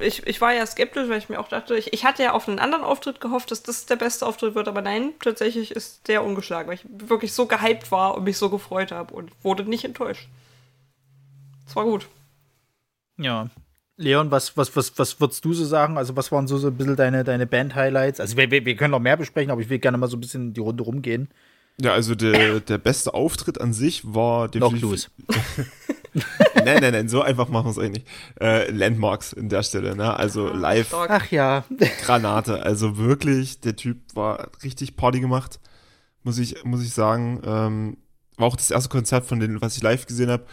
ich, 0.01 0.25
ich 0.25 0.41
war 0.41 0.53
ja 0.53 0.65
skeptisch, 0.65 1.07
weil 1.09 1.19
ich 1.19 1.29
mir 1.29 1.39
auch 1.39 1.47
dachte, 1.47 1.75
ich, 1.75 1.93
ich 1.93 2.05
hatte 2.05 2.23
ja 2.23 2.33
auf 2.33 2.47
einen 2.47 2.59
anderen 2.59 2.83
Auftritt 2.83 3.21
gehofft, 3.21 3.51
dass 3.51 3.63
das 3.63 3.85
der 3.85 3.95
beste 3.95 4.25
Auftritt 4.25 4.55
wird, 4.55 4.67
aber 4.67 4.81
nein, 4.81 5.13
tatsächlich 5.23 5.71
ist 5.71 6.07
der 6.07 6.23
ungeschlagen, 6.23 6.67
weil 6.67 6.75
ich 6.75 6.85
wirklich 6.89 7.33
so 7.33 7.45
gehypt 7.45 7.91
war 7.91 8.15
und 8.15 8.23
mich 8.23 8.37
so 8.37 8.49
gefreut 8.49 8.91
habe 8.91 9.13
und 9.13 9.31
wurde 9.43 9.63
nicht 9.63 9.85
enttäuscht. 9.85 10.27
Es 11.67 11.75
war 11.75 11.85
gut. 11.85 12.07
Ja. 13.17 13.49
Leon, 13.97 14.31
was, 14.31 14.57
was, 14.57 14.75
was, 14.75 14.97
was 14.97 15.19
würdest 15.19 15.45
du 15.45 15.53
so 15.53 15.63
sagen? 15.63 15.97
Also, 15.97 16.15
was 16.15 16.31
waren 16.31 16.47
so, 16.47 16.57
so 16.57 16.67
ein 16.69 16.75
bisschen 16.75 16.95
deine, 16.95 17.23
deine 17.23 17.45
Band-Highlights? 17.45 18.19
Also, 18.19 18.35
wir, 18.35 18.49
wir 18.49 18.75
können 18.75 18.91
noch 18.91 18.99
mehr 18.99 19.17
besprechen, 19.17 19.51
aber 19.51 19.61
ich 19.61 19.69
will 19.69 19.79
gerne 19.79 19.97
mal 19.97 20.07
so 20.07 20.17
ein 20.17 20.21
bisschen 20.21 20.53
die 20.53 20.59
Runde 20.59 20.83
rumgehen. 20.83 21.29
Ja, 21.79 21.93
also 21.93 22.15
der, 22.15 22.59
der 22.59 22.77
beste 22.77 23.13
Auftritt 23.13 23.59
an 23.59 23.73
sich 23.73 24.13
war 24.13 24.47
definitiv. 24.47 25.09
nein, 26.55 26.81
nein, 26.81 26.91
nein, 26.91 27.09
so 27.09 27.21
einfach 27.21 27.49
machen 27.49 27.65
wir 27.65 27.71
es 27.71 27.79
eigentlich 27.79 28.03
nicht. 28.03 28.07
Äh, 28.39 28.69
Landmarks 28.71 29.33
in 29.33 29.49
der 29.49 29.63
Stelle, 29.63 29.95
ne? 29.95 30.15
Also 30.15 30.47
live. 30.47 30.93
Ach 30.93 31.31
ja. 31.31 31.63
Granate. 32.03 32.61
Also 32.61 32.97
wirklich, 32.97 33.61
der 33.61 33.75
Typ 33.75 33.97
war 34.13 34.49
richtig 34.63 34.95
Party 34.95 35.19
gemacht, 35.19 35.59
muss 36.23 36.37
ich, 36.37 36.63
muss 36.63 36.83
ich 36.83 36.93
sagen. 36.93 37.41
Ähm, 37.45 37.97
war 38.37 38.47
auch 38.47 38.57
das 38.57 38.71
erste 38.71 38.89
Konzert 38.89 39.25
von 39.25 39.39
denen, 39.39 39.61
was 39.61 39.77
ich 39.77 39.83
live 39.83 40.05
gesehen 40.05 40.29
habe. 40.29 40.45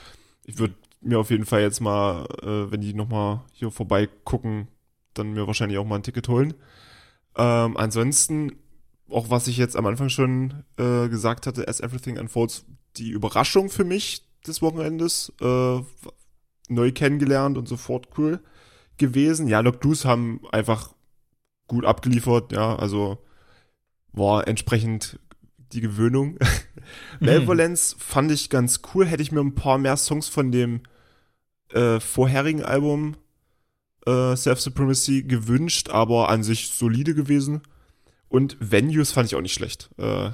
Ich 0.45 0.59
würde 0.59 0.75
mir 1.01 1.19
auf 1.19 1.31
jeden 1.31 1.47
Fall 1.47 1.61
jetzt 1.61 1.81
mal, 1.81 2.27
äh, 2.43 2.71
wenn 2.71 2.81
die 2.81 2.95
nochmal 2.95 3.43
hier 3.53 3.71
vorbei 3.71 4.09
gucken, 4.25 4.69
dann 5.15 5.33
mir 5.33 5.47
wahrscheinlich 5.47 5.79
auch 5.79 5.85
mal 5.85 5.97
ein 5.97 6.03
Ticket 6.03 6.29
holen. 6.29 6.55
Ähm, 7.37 7.77
ansonsten 7.77 8.53
auch 9.11 9.31
was 9.31 9.47
ich 9.47 9.57
jetzt 9.57 9.77
am 9.77 9.87
Anfang 9.87 10.09
schon 10.09 10.65
äh, 10.77 11.09
gesagt 11.09 11.47
hatte, 11.47 11.67
As 11.69 11.81
Everything 11.81 12.19
Unfolds, 12.19 12.65
die 12.97 13.11
Überraschung 13.11 13.71
für 13.71 13.85
mich 13.85 14.25
des 14.47 14.63
Wochenendes, 14.63 15.33
äh, 15.41 15.81
neu 16.69 16.93
kennengelernt 16.93 17.57
und 17.59 17.69
sofort 17.69 18.09
cool 18.19 18.41
gewesen. 18.99 19.49
Ja, 19.49 19.61
Loose 19.61 20.07
haben 20.07 20.41
einfach 20.53 20.95
gut 21.67 21.85
abgeliefert, 21.85 22.53
ja, 22.53 22.77
also 22.77 23.19
war 24.13 24.49
entsprechend 24.49 25.19
die 25.73 25.81
Gewöhnung. 25.81 26.33
mhm. 27.21 27.27
Malevolence 27.27 27.97
fand 27.99 28.33
ich 28.33 28.51
ganz 28.51 28.81
cool, 28.95 29.07
hätte 29.07 29.23
ich 29.23 29.33
mir 29.33 29.41
ein 29.41 29.55
paar 29.55 29.79
mehr 29.79 29.97
Songs 29.97 30.29
von 30.29 30.51
dem 30.51 30.83
äh, 31.73 32.01
vorherigen 32.01 32.63
Album 32.63 33.17
äh, 34.07 34.35
Self 34.37 34.61
Supremacy 34.61 35.23
gewünscht, 35.23 35.91
aber 35.91 36.31
an 36.31 36.43
sich 36.43 36.69
solide 36.71 37.15
gewesen. 37.15 37.63
Und 38.29 38.57
Venues 38.61 39.13
fand 39.13 39.27
ich 39.27 39.35
auch 39.35 39.41
nicht 39.41 39.55
schlecht. 39.55 39.91
Äh, 39.99 40.31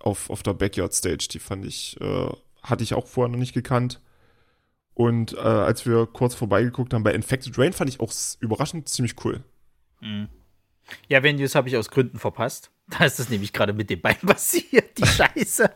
auf, 0.00 0.30
auf 0.30 0.42
der 0.42 0.54
Backyard 0.54 0.92
Stage, 0.92 1.28
die 1.30 1.38
fand 1.38 1.64
ich, 1.64 2.00
äh, 2.00 2.28
hatte 2.62 2.82
ich 2.82 2.94
auch 2.94 3.06
vorher 3.06 3.30
noch 3.30 3.38
nicht 3.38 3.54
gekannt. 3.54 4.00
Und 4.94 5.34
äh, 5.34 5.38
als 5.38 5.86
wir 5.86 6.06
kurz 6.06 6.34
vorbeigeguckt 6.34 6.92
haben 6.92 7.02
bei 7.02 7.14
Infected 7.14 7.58
Rain, 7.58 7.72
fand 7.72 7.88
ich 7.90 8.00
auch 8.00 8.12
überraschend 8.40 8.88
ziemlich 8.88 9.14
cool. 9.24 9.42
Mhm. 10.00 10.28
Ja, 11.08 11.22
Venues 11.22 11.54
habe 11.54 11.68
ich 11.68 11.76
aus 11.76 11.90
Gründen 11.90 12.18
verpasst. 12.18 12.70
Da 12.90 13.04
ist 13.04 13.20
das 13.20 13.28
nämlich 13.28 13.52
gerade 13.52 13.72
mit 13.72 13.88
dem 13.88 14.00
Bein 14.00 14.18
passiert, 14.26 14.98
die 14.98 15.06
Scheiße. 15.06 15.70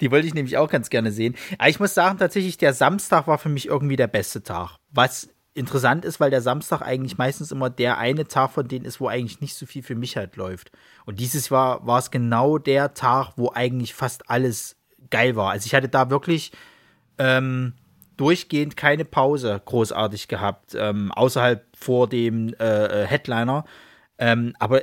die 0.00 0.10
wollte 0.10 0.26
ich 0.26 0.34
nämlich 0.34 0.56
auch 0.56 0.68
ganz 0.68 0.90
gerne 0.90 1.12
sehen. 1.12 1.36
Aber 1.56 1.68
ich 1.68 1.78
muss 1.78 1.94
sagen, 1.94 2.18
tatsächlich, 2.18 2.58
der 2.58 2.74
Samstag 2.74 3.28
war 3.28 3.38
für 3.38 3.48
mich 3.48 3.66
irgendwie 3.66 3.94
der 3.94 4.08
beste 4.08 4.42
Tag. 4.42 4.76
Was 4.90 5.28
interessant 5.54 6.04
ist, 6.04 6.20
weil 6.20 6.30
der 6.30 6.42
Samstag 6.42 6.82
eigentlich 6.82 7.18
meistens 7.18 7.50
immer 7.50 7.70
der 7.70 7.98
eine 7.98 8.26
Tag 8.26 8.50
von 8.50 8.68
denen 8.68 8.84
ist, 8.84 9.00
wo 9.00 9.08
eigentlich 9.08 9.40
nicht 9.40 9.54
so 9.54 9.66
viel 9.66 9.82
für 9.82 9.94
mich 9.94 10.16
halt 10.16 10.36
läuft. 10.36 10.70
Und 11.06 11.18
dieses 11.18 11.48
Jahr 11.48 11.86
war 11.86 11.98
es 11.98 12.10
genau 12.10 12.58
der 12.58 12.94
Tag, 12.94 13.32
wo 13.36 13.50
eigentlich 13.52 13.94
fast 13.94 14.30
alles 14.30 14.76
geil 15.10 15.36
war. 15.36 15.50
Also 15.50 15.66
ich 15.66 15.74
hatte 15.74 15.88
da 15.88 16.10
wirklich 16.10 16.52
ähm, 17.18 17.74
durchgehend 18.16 18.76
keine 18.76 19.04
Pause 19.04 19.60
großartig 19.64 20.28
gehabt, 20.28 20.74
ähm, 20.74 21.10
außerhalb 21.12 21.64
vor 21.76 22.08
dem 22.08 22.54
äh, 22.60 23.02
äh, 23.02 23.06
Headliner. 23.06 23.64
Ähm, 24.18 24.54
aber 24.58 24.82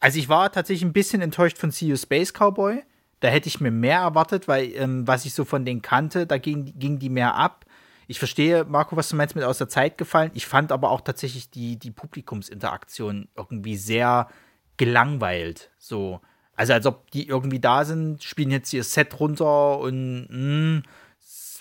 also 0.00 0.18
ich 0.18 0.28
war 0.28 0.50
tatsächlich 0.52 0.84
ein 0.84 0.92
bisschen 0.92 1.20
enttäuscht 1.20 1.58
von 1.58 1.70
See 1.70 1.86
You 1.86 1.96
Space 1.96 2.32
Cowboy. 2.32 2.82
Da 3.20 3.28
hätte 3.28 3.48
ich 3.48 3.60
mir 3.60 3.70
mehr 3.70 4.00
erwartet, 4.00 4.48
weil 4.48 4.72
ähm, 4.74 5.06
was 5.06 5.24
ich 5.24 5.34
so 5.34 5.44
von 5.44 5.64
denen 5.64 5.82
kannte, 5.82 6.26
da 6.26 6.38
ging, 6.38 6.78
ging 6.78 6.98
die 6.98 7.08
mehr 7.08 7.34
ab. 7.34 7.65
Ich 8.06 8.18
verstehe, 8.18 8.64
Marco, 8.64 8.96
was 8.96 9.08
du 9.08 9.16
meinst 9.16 9.34
mit 9.34 9.44
aus 9.44 9.58
der 9.58 9.68
Zeit 9.68 9.98
gefallen. 9.98 10.30
Ich 10.34 10.46
fand 10.46 10.70
aber 10.72 10.90
auch 10.90 11.00
tatsächlich 11.00 11.50
die, 11.50 11.76
die 11.76 11.90
Publikumsinteraktion 11.90 13.28
irgendwie 13.36 13.76
sehr 13.76 14.28
gelangweilt. 14.76 15.70
So. 15.78 16.20
Also 16.54 16.72
als 16.72 16.86
ob 16.86 17.10
die 17.10 17.26
irgendwie 17.28 17.60
da 17.60 17.84
sind, 17.84 18.22
spielen 18.22 18.50
jetzt 18.50 18.72
ihr 18.72 18.84
Set 18.84 19.18
runter 19.18 19.78
und 19.78 20.28
mh, 20.30 20.82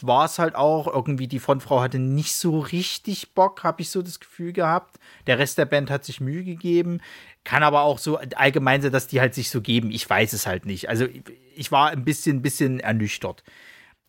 war 0.01 0.25
es 0.25 0.39
halt 0.39 0.55
auch. 0.55 0.87
Irgendwie 0.87 1.27
die 1.27 1.39
Frontfrau 1.39 1.81
hatte 1.81 1.99
nicht 1.99 2.35
so 2.35 2.59
richtig 2.59 3.33
Bock, 3.33 3.63
habe 3.63 3.81
ich 3.81 3.89
so 3.89 4.01
das 4.01 4.19
Gefühl 4.19 4.53
gehabt. 4.53 4.99
Der 5.27 5.39
Rest 5.39 5.57
der 5.57 5.65
Band 5.65 5.89
hat 5.89 6.05
sich 6.05 6.21
Mühe 6.21 6.43
gegeben. 6.43 7.01
Kann 7.43 7.63
aber 7.63 7.81
auch 7.81 7.99
so 7.99 8.17
allgemein 8.35 8.81
sein, 8.81 8.91
dass 8.91 9.07
die 9.07 9.21
halt 9.21 9.33
sich 9.33 9.49
so 9.49 9.61
geben. 9.61 9.91
Ich 9.91 10.09
weiß 10.09 10.33
es 10.33 10.47
halt 10.47 10.65
nicht. 10.65 10.89
Also 10.89 11.07
ich 11.55 11.71
war 11.71 11.89
ein 11.89 12.03
bisschen, 12.03 12.41
bisschen 12.41 12.79
ernüchtert. 12.79 13.43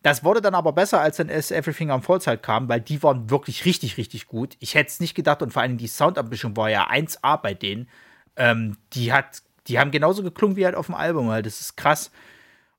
Das 0.07 0.23
wurde 0.23 0.41
dann 0.41 0.55
aber 0.55 0.73
besser, 0.73 1.01
als 1.01 1.17
dann 1.17 1.29
es 1.29 1.51
Everything 1.51 1.91
Falls 2.01 2.29
halt 2.29 2.41
kam, 2.41 2.69
weil 2.69 2.81
die 2.81 3.03
waren 3.03 3.29
wirklich 3.29 3.65
richtig, 3.65 3.97
richtig 3.97 4.29
gut. 4.29 4.57
Ich 4.61 4.77
hätte 4.77 4.87
es 4.87 5.01
nicht 5.01 5.17
gedacht 5.17 5.43
und 5.43 5.53
vor 5.53 5.63
allem 5.63 5.79
die 5.79 5.89
Soundabmischung 5.89 6.57
war 6.57 6.71
ja 6.71 6.89
1A 6.89 7.43
bei 7.43 7.55
denen. 7.55 7.89
Ähm, 8.37 8.77
die 8.93 9.13
hat, 9.13 9.43
die 9.67 9.81
haben 9.81 9.91
genauso 9.91 10.23
geklungen 10.23 10.57
wie 10.57 10.65
halt 10.65 10.77
auf 10.77 10.87
dem 10.87 10.95
Album, 10.95 11.29
halt. 11.29 11.45
Das 11.45 11.61
ist 11.61 11.77
krass. 11.77 12.13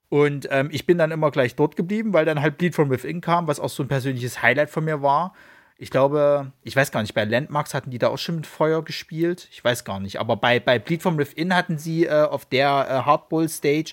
Und 0.07 0.47
ähm, 0.51 0.69
ich 0.71 0.85
bin 0.85 0.97
dann 0.97 1.11
immer 1.11 1.29
gleich 1.29 1.57
dort 1.57 1.75
geblieben, 1.75 2.13
weil 2.13 2.23
dann 2.23 2.41
halt 2.41 2.57
Bleed 2.57 2.75
from 2.75 2.89
Within 2.89 3.19
kam, 3.19 3.45
was 3.45 3.59
auch 3.59 3.67
so 3.67 3.83
ein 3.83 3.89
persönliches 3.89 4.41
Highlight 4.41 4.69
von 4.69 4.85
mir 4.85 5.01
war. 5.01 5.33
Ich 5.77 5.91
glaube, 5.91 6.53
ich 6.63 6.77
weiß 6.77 6.91
gar 6.91 7.01
nicht, 7.01 7.13
bei 7.13 7.25
Landmarks 7.25 7.73
hatten 7.73 7.91
die 7.91 7.99
da 7.99 8.07
auch 8.07 8.17
schon 8.17 8.37
mit 8.37 8.47
Feuer 8.47 8.85
gespielt. 8.85 9.49
Ich 9.51 9.61
weiß 9.61 9.83
gar 9.83 9.99
nicht. 9.99 10.21
Aber 10.21 10.37
bei, 10.37 10.61
bei 10.61 10.79
Bleed 10.79 11.03
from 11.03 11.17
Within 11.17 11.53
hatten 11.53 11.77
sie 11.77 12.05
äh, 12.05 12.23
auf 12.23 12.45
der 12.45 12.87
äh, 12.89 13.05
Hardball 13.05 13.49
Stage 13.49 13.91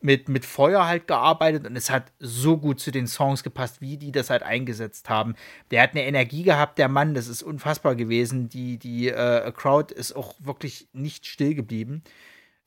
mit, 0.00 0.28
mit 0.28 0.44
Feuer 0.44 0.86
halt 0.86 1.06
gearbeitet 1.06 1.66
und 1.66 1.76
es 1.76 1.90
hat 1.90 2.12
so 2.18 2.56
gut 2.56 2.80
zu 2.80 2.90
den 2.90 3.06
Songs 3.06 3.42
gepasst, 3.42 3.80
wie 3.80 3.96
die 3.96 4.12
das 4.12 4.30
halt 4.30 4.42
eingesetzt 4.42 5.08
haben. 5.08 5.34
Der 5.70 5.82
hat 5.82 5.90
eine 5.90 6.04
Energie 6.04 6.42
gehabt, 6.42 6.78
der 6.78 6.88
Mann, 6.88 7.14
das 7.14 7.28
ist 7.28 7.42
unfassbar 7.42 7.94
gewesen. 7.94 8.48
Die, 8.48 8.78
die 8.78 9.08
äh, 9.08 9.52
Crowd 9.52 9.94
ist 9.94 10.14
auch 10.14 10.34
wirklich 10.40 10.88
nicht 10.92 11.26
still 11.26 11.54
geblieben. 11.54 12.02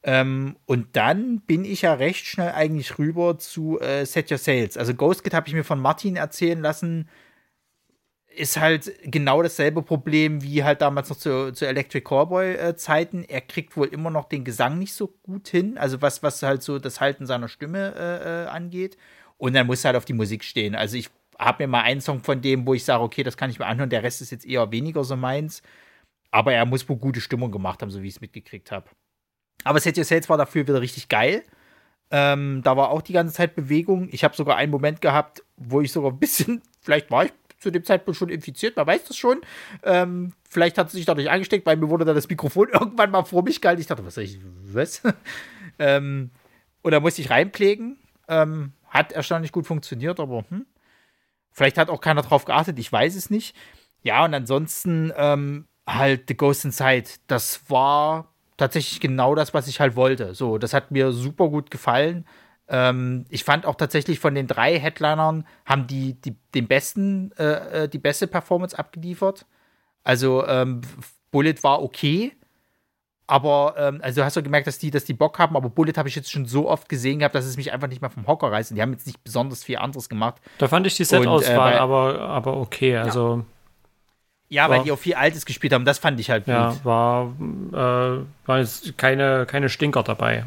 Ähm, 0.04 0.58
und 0.66 0.96
dann 0.96 1.40
bin 1.42 1.66
ich 1.66 1.84
ja 1.84 1.94
recht 1.94 2.26
schnell 2.26 2.52
eigentlich 2.52 3.00
rüber 3.00 3.40
zu 3.40 3.80
äh, 3.80 4.06
Set 4.06 4.30
Your 4.32 4.38
Sales. 4.38 4.78
Also 4.78 4.94
Ghost 4.94 5.24
Kid 5.24 5.34
habe 5.34 5.48
ich 5.48 5.54
mir 5.54 5.64
von 5.64 5.80
Martin 5.80 6.18
erzählen 6.18 6.62
lassen, 6.62 7.10
ist 8.36 8.60
halt 8.60 8.92
genau 9.04 9.42
dasselbe 9.42 9.82
Problem 9.82 10.42
wie 10.42 10.64
halt 10.64 10.82
damals 10.82 11.10
noch 11.10 11.18
zu, 11.18 11.54
zu 11.54 11.66
Electric 11.66 12.04
Cowboy 12.04 12.54
äh. 12.56 12.74
Er 13.28 13.42
kriegt 13.42 13.78
wohl 13.78 13.88
immer 13.88 14.10
noch 14.10 14.26
den 14.26 14.44
Gesang 14.44 14.80
nicht 14.80 14.94
so 14.94 15.08
gut 15.24 15.48
hin, 15.48 15.78
also 15.78 16.02
was, 16.02 16.24
was 16.24 16.42
halt 16.42 16.64
so 16.64 16.80
das 16.80 17.00
Halten 17.00 17.26
seiner 17.26 17.48
Stimme 17.48 17.94
äh, 17.96 18.44
äh, 18.44 18.48
angeht. 18.48 18.98
Und 19.38 19.54
dann 19.54 19.68
muss 19.68 19.84
er 19.84 19.90
halt 19.90 19.98
auf 19.98 20.06
die 20.06 20.14
Musik 20.14 20.44
stehen. 20.44 20.76
Also 20.76 20.98
ich 20.98 21.10
habe 21.38 21.64
mir 21.64 21.68
mal 21.68 21.82
einen 21.82 22.02
Song 22.02 22.24
von 22.24 22.42
dem, 22.42 22.66
wo 22.66 22.74
ich 22.74 22.86
sage, 22.86 23.04
okay, 23.04 23.24
das 23.24 23.38
kann 23.38 23.50
ich 23.50 23.60
mir 23.60 23.66
anhören, 23.66 23.90
der 23.90 24.04
Rest 24.04 24.22
ist 24.22 24.32
jetzt 24.32 24.46
eher 24.46 24.72
weniger 24.72 25.04
so 25.04 25.16
meins. 25.16 25.62
Aber 26.32 26.54
er 26.54 26.66
muss 26.66 26.88
wohl 26.90 26.98
gute 26.98 27.22
Stimmung 27.22 27.52
gemacht 27.52 27.82
haben, 27.82 27.92
so 27.92 28.02
wie 28.02 28.08
ich 28.08 28.16
es 28.16 28.22
mitgekriegt 28.22 28.72
habe. 28.72 28.90
Aber 29.64 29.80
Set 29.80 29.98
Your 29.98 30.04
Sales 30.04 30.30
war 30.30 30.38
dafür 30.38 30.68
wieder 30.68 30.82
richtig 30.82 31.10
geil. 31.10 31.44
Ähm, 32.12 32.62
da 32.64 32.78
war 32.78 32.90
auch 32.90 33.02
die 33.02 33.14
ganze 33.14 33.34
Zeit 33.34 33.56
Bewegung. 33.56 34.10
Ich 34.12 34.24
habe 34.24 34.36
sogar 34.36 34.58
einen 34.58 34.72
Moment 34.72 35.02
gehabt, 35.02 35.44
wo 35.58 35.82
ich 35.82 35.92
sogar 35.92 36.12
ein 36.12 36.20
bisschen, 36.20 36.62
vielleicht 36.82 37.12
war 37.12 37.26
ich 37.26 37.32
zu 37.64 37.72
dem 37.72 37.84
Zeitpunkt 37.84 38.18
schon 38.18 38.30
infiziert, 38.30 38.76
man 38.76 38.86
weiß 38.86 39.06
das 39.06 39.18
schon. 39.18 39.42
Ähm, 39.84 40.34
vielleicht 40.50 40.78
hat 40.78 40.88
es 40.88 40.94
sich 40.94 41.06
dadurch 41.06 41.32
angesteckt, 41.32 41.66
weil 41.66 41.78
mir 41.78 41.90
wurde 41.90 42.06
dann 42.06 42.16
das 42.16 42.30
Mikrofon 42.30 42.70
irgendwann 42.74 43.10
mal 43.10 43.24
vor 43.24 43.44
mich 43.44 43.62
gehalten. 43.62 43.82
Ich 43.82 43.88
dachte, 43.88 44.06
was 44.06 44.16
soll 44.16 44.26
ich, 44.26 44.40
was? 44.66 45.02
ähm, 45.80 46.30
und 46.82 46.92
da 46.92 47.00
musste 47.00 47.22
ich 47.22 47.30
reinpflegen. 47.30 47.98
Ähm, 48.28 48.74
hat 48.88 49.12
erstaunlich 49.12 49.52
gut 49.52 49.66
funktioniert, 49.66 50.20
aber 50.20 50.46
hm. 50.50 50.66
vielleicht 51.52 51.78
hat 51.78 51.90
auch 51.90 52.00
keiner 52.00 52.22
drauf 52.22 52.46
geachtet, 52.46 52.78
ich 52.78 52.92
weiß 52.92 53.16
es 53.16 53.30
nicht. 53.30 53.56
Ja, 54.04 54.24
und 54.24 54.34
ansonsten 54.34 55.12
ähm, 55.16 55.66
halt 55.88 56.26
The 56.28 56.38
Ghost 56.38 56.66
Inside, 56.66 57.10
das 57.28 57.70
war 57.70 58.34
tatsächlich 58.58 59.00
genau 59.00 59.34
das, 59.34 59.54
was 59.54 59.68
ich 59.68 59.80
halt 59.80 59.96
wollte. 59.96 60.36
So, 60.36 60.58
das 60.58 60.74
hat 60.74 60.92
mir 60.92 61.12
super 61.12 61.50
gut 61.50 61.72
gefallen. 61.72 62.26
Ähm, 62.74 63.26
ich 63.30 63.44
fand 63.44 63.68
auch 63.68 63.76
tatsächlich 63.76 64.20
von 64.20 64.34
den 64.34 64.48
drei 64.48 64.80
Headlinern 64.80 65.46
haben 65.64 65.86
die, 65.86 66.16
die 66.16 66.36
den 66.56 66.68
besten, 66.68 67.32
äh, 67.38 67.84
äh, 67.84 67.88
die 67.88 68.00
beste 68.00 68.26
Performance 68.26 68.78
abgeliefert. 68.78 69.46
Also 70.04 70.48
ähm, 70.48 70.82
Bullet 71.30 71.62
war 71.62 71.84
okay, 71.84 72.32
aber 73.28 73.76
ähm, 73.78 74.00
also 74.02 74.24
hast 74.24 74.38
du 74.38 74.42
gemerkt, 74.42 74.66
dass 74.66 74.80
die, 74.80 74.90
dass 74.90 75.06
die 75.06 75.14
Bock 75.14 75.38
haben, 75.38 75.56
aber 75.56 75.70
Bullet 75.70 75.94
habe 75.98 76.10
ich 76.10 76.16
jetzt 76.16 76.32
schon 76.32 76.48
so 76.48 76.68
oft 76.68 76.90
gesehen 76.90 77.20
gehabt, 77.20 77.36
dass 77.36 77.46
es 77.46 77.58
mich 77.58 77.72
einfach 77.72 77.88
nicht 77.88 78.02
mehr 78.02 78.10
vom 78.10 78.26
Hocker 78.26 78.52
reißt. 78.52 78.72
Und 78.72 78.78
die 78.78 78.82
haben 78.82 78.92
jetzt 78.92 79.06
nicht 79.06 79.24
besonders 79.24 79.64
viel 79.64 79.78
anderes 79.78 80.10
gemacht. 80.10 80.42
Da 80.58 80.68
fand 80.68 80.88
ich 80.88 80.96
die 80.96 81.04
Set-Auswahl 81.04 81.74
äh, 81.74 81.78
aber, 81.78 82.22
aber 82.22 82.58
okay. 82.58 82.98
Also. 82.98 83.46
Ja, 84.50 84.64
ja 84.66 84.70
weil 84.72 84.82
die 84.82 84.92
auch 84.92 84.98
viel 84.98 85.14
Altes 85.14 85.46
gespielt 85.46 85.74
haben, 85.74 85.86
das 85.86 86.00
fand 86.00 86.20
ich 86.20 86.32
halt 86.32 86.46
gut. 86.46 86.56
Ja, 86.56 86.76
war, 86.84 87.34
äh, 87.72 88.26
war 88.48 88.60
jetzt 88.60 88.98
keine, 88.98 89.46
keine 89.46 89.70
Stinker 89.70 90.02
dabei. 90.02 90.46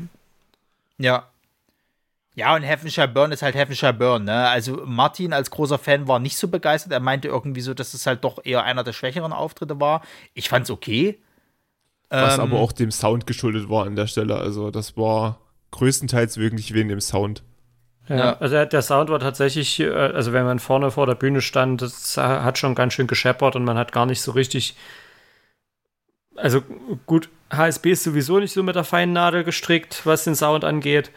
Ja, 0.99 1.29
ja, 2.37 2.55
und 2.55 2.63
Heavenshire 2.63 3.09
Burn 3.09 3.33
ist 3.33 3.41
halt 3.41 3.55
Heavenshire 3.55 3.95
Burn, 3.95 4.25
ne? 4.25 4.49
Also 4.49 4.83
Martin 4.85 5.33
als 5.33 5.51
großer 5.51 5.79
Fan 5.79 6.07
war 6.07 6.19
nicht 6.19 6.37
so 6.37 6.49
begeistert. 6.49 6.93
Er 6.93 7.01
meinte 7.01 7.29
irgendwie 7.29 7.63
so, 7.63 7.73
dass 7.73 7.95
es 7.95 8.07
halt 8.07 8.25
doch 8.25 8.45
eher 8.45 8.63
einer 8.63 8.85
der 8.85 8.93
schwächeren 8.93 9.33
Auftritte 9.33 9.81
war. 9.81 10.03
Ich 10.35 10.51
fand's 10.51 10.71
okay. 10.71 11.19
Was 12.11 12.37
ähm, 12.37 12.43
aber 12.43 12.59
auch 12.59 12.73
dem 12.73 12.91
Sound 12.91 13.27
geschuldet 13.27 13.71
war 13.71 13.87
an 13.87 13.97
der 13.97 14.07
Stelle. 14.07 14.37
Also 14.37 14.71
das 14.71 14.99
war 14.99 15.41
größtenteils 15.71 16.37
wirklich 16.37 16.75
wegen 16.75 16.91
dem 16.91 17.01
Sound. 17.01 17.43
Ja, 18.07 18.17
ja, 18.17 18.37
also 18.37 18.67
der 18.67 18.83
Sound 18.83 19.09
war 19.09 19.19
tatsächlich, 19.19 19.81
äh, 19.81 19.91
also 19.91 20.35
wenn 20.35 20.45
man 20.45 20.59
vorne 20.59 20.91
vor 20.91 21.07
der 21.07 21.15
Bühne 21.15 21.41
stand, 21.41 21.81
das 21.81 22.19
hat 22.19 22.59
schon 22.59 22.75
ganz 22.75 22.93
schön 22.93 23.07
gescheppert 23.07 23.57
und 23.57 23.65
man 23.65 23.79
hat 23.79 23.93
gar 23.93 24.05
nicht 24.05 24.21
so 24.21 24.33
richtig. 24.33 24.77
Also 26.37 26.61
gut, 27.07 27.31
HSB 27.51 27.93
ist 27.93 28.05
sowieso 28.05 28.41
nicht 28.41 28.53
so 28.53 28.63
mit 28.63 28.77
der 28.77 28.85
feinen 28.85 29.15
Nadel 29.15 29.43
gestrickt, 29.43 30.03
was 30.05 30.25
den 30.25 30.35
Sound 30.35 30.65
angeht. 30.65 31.11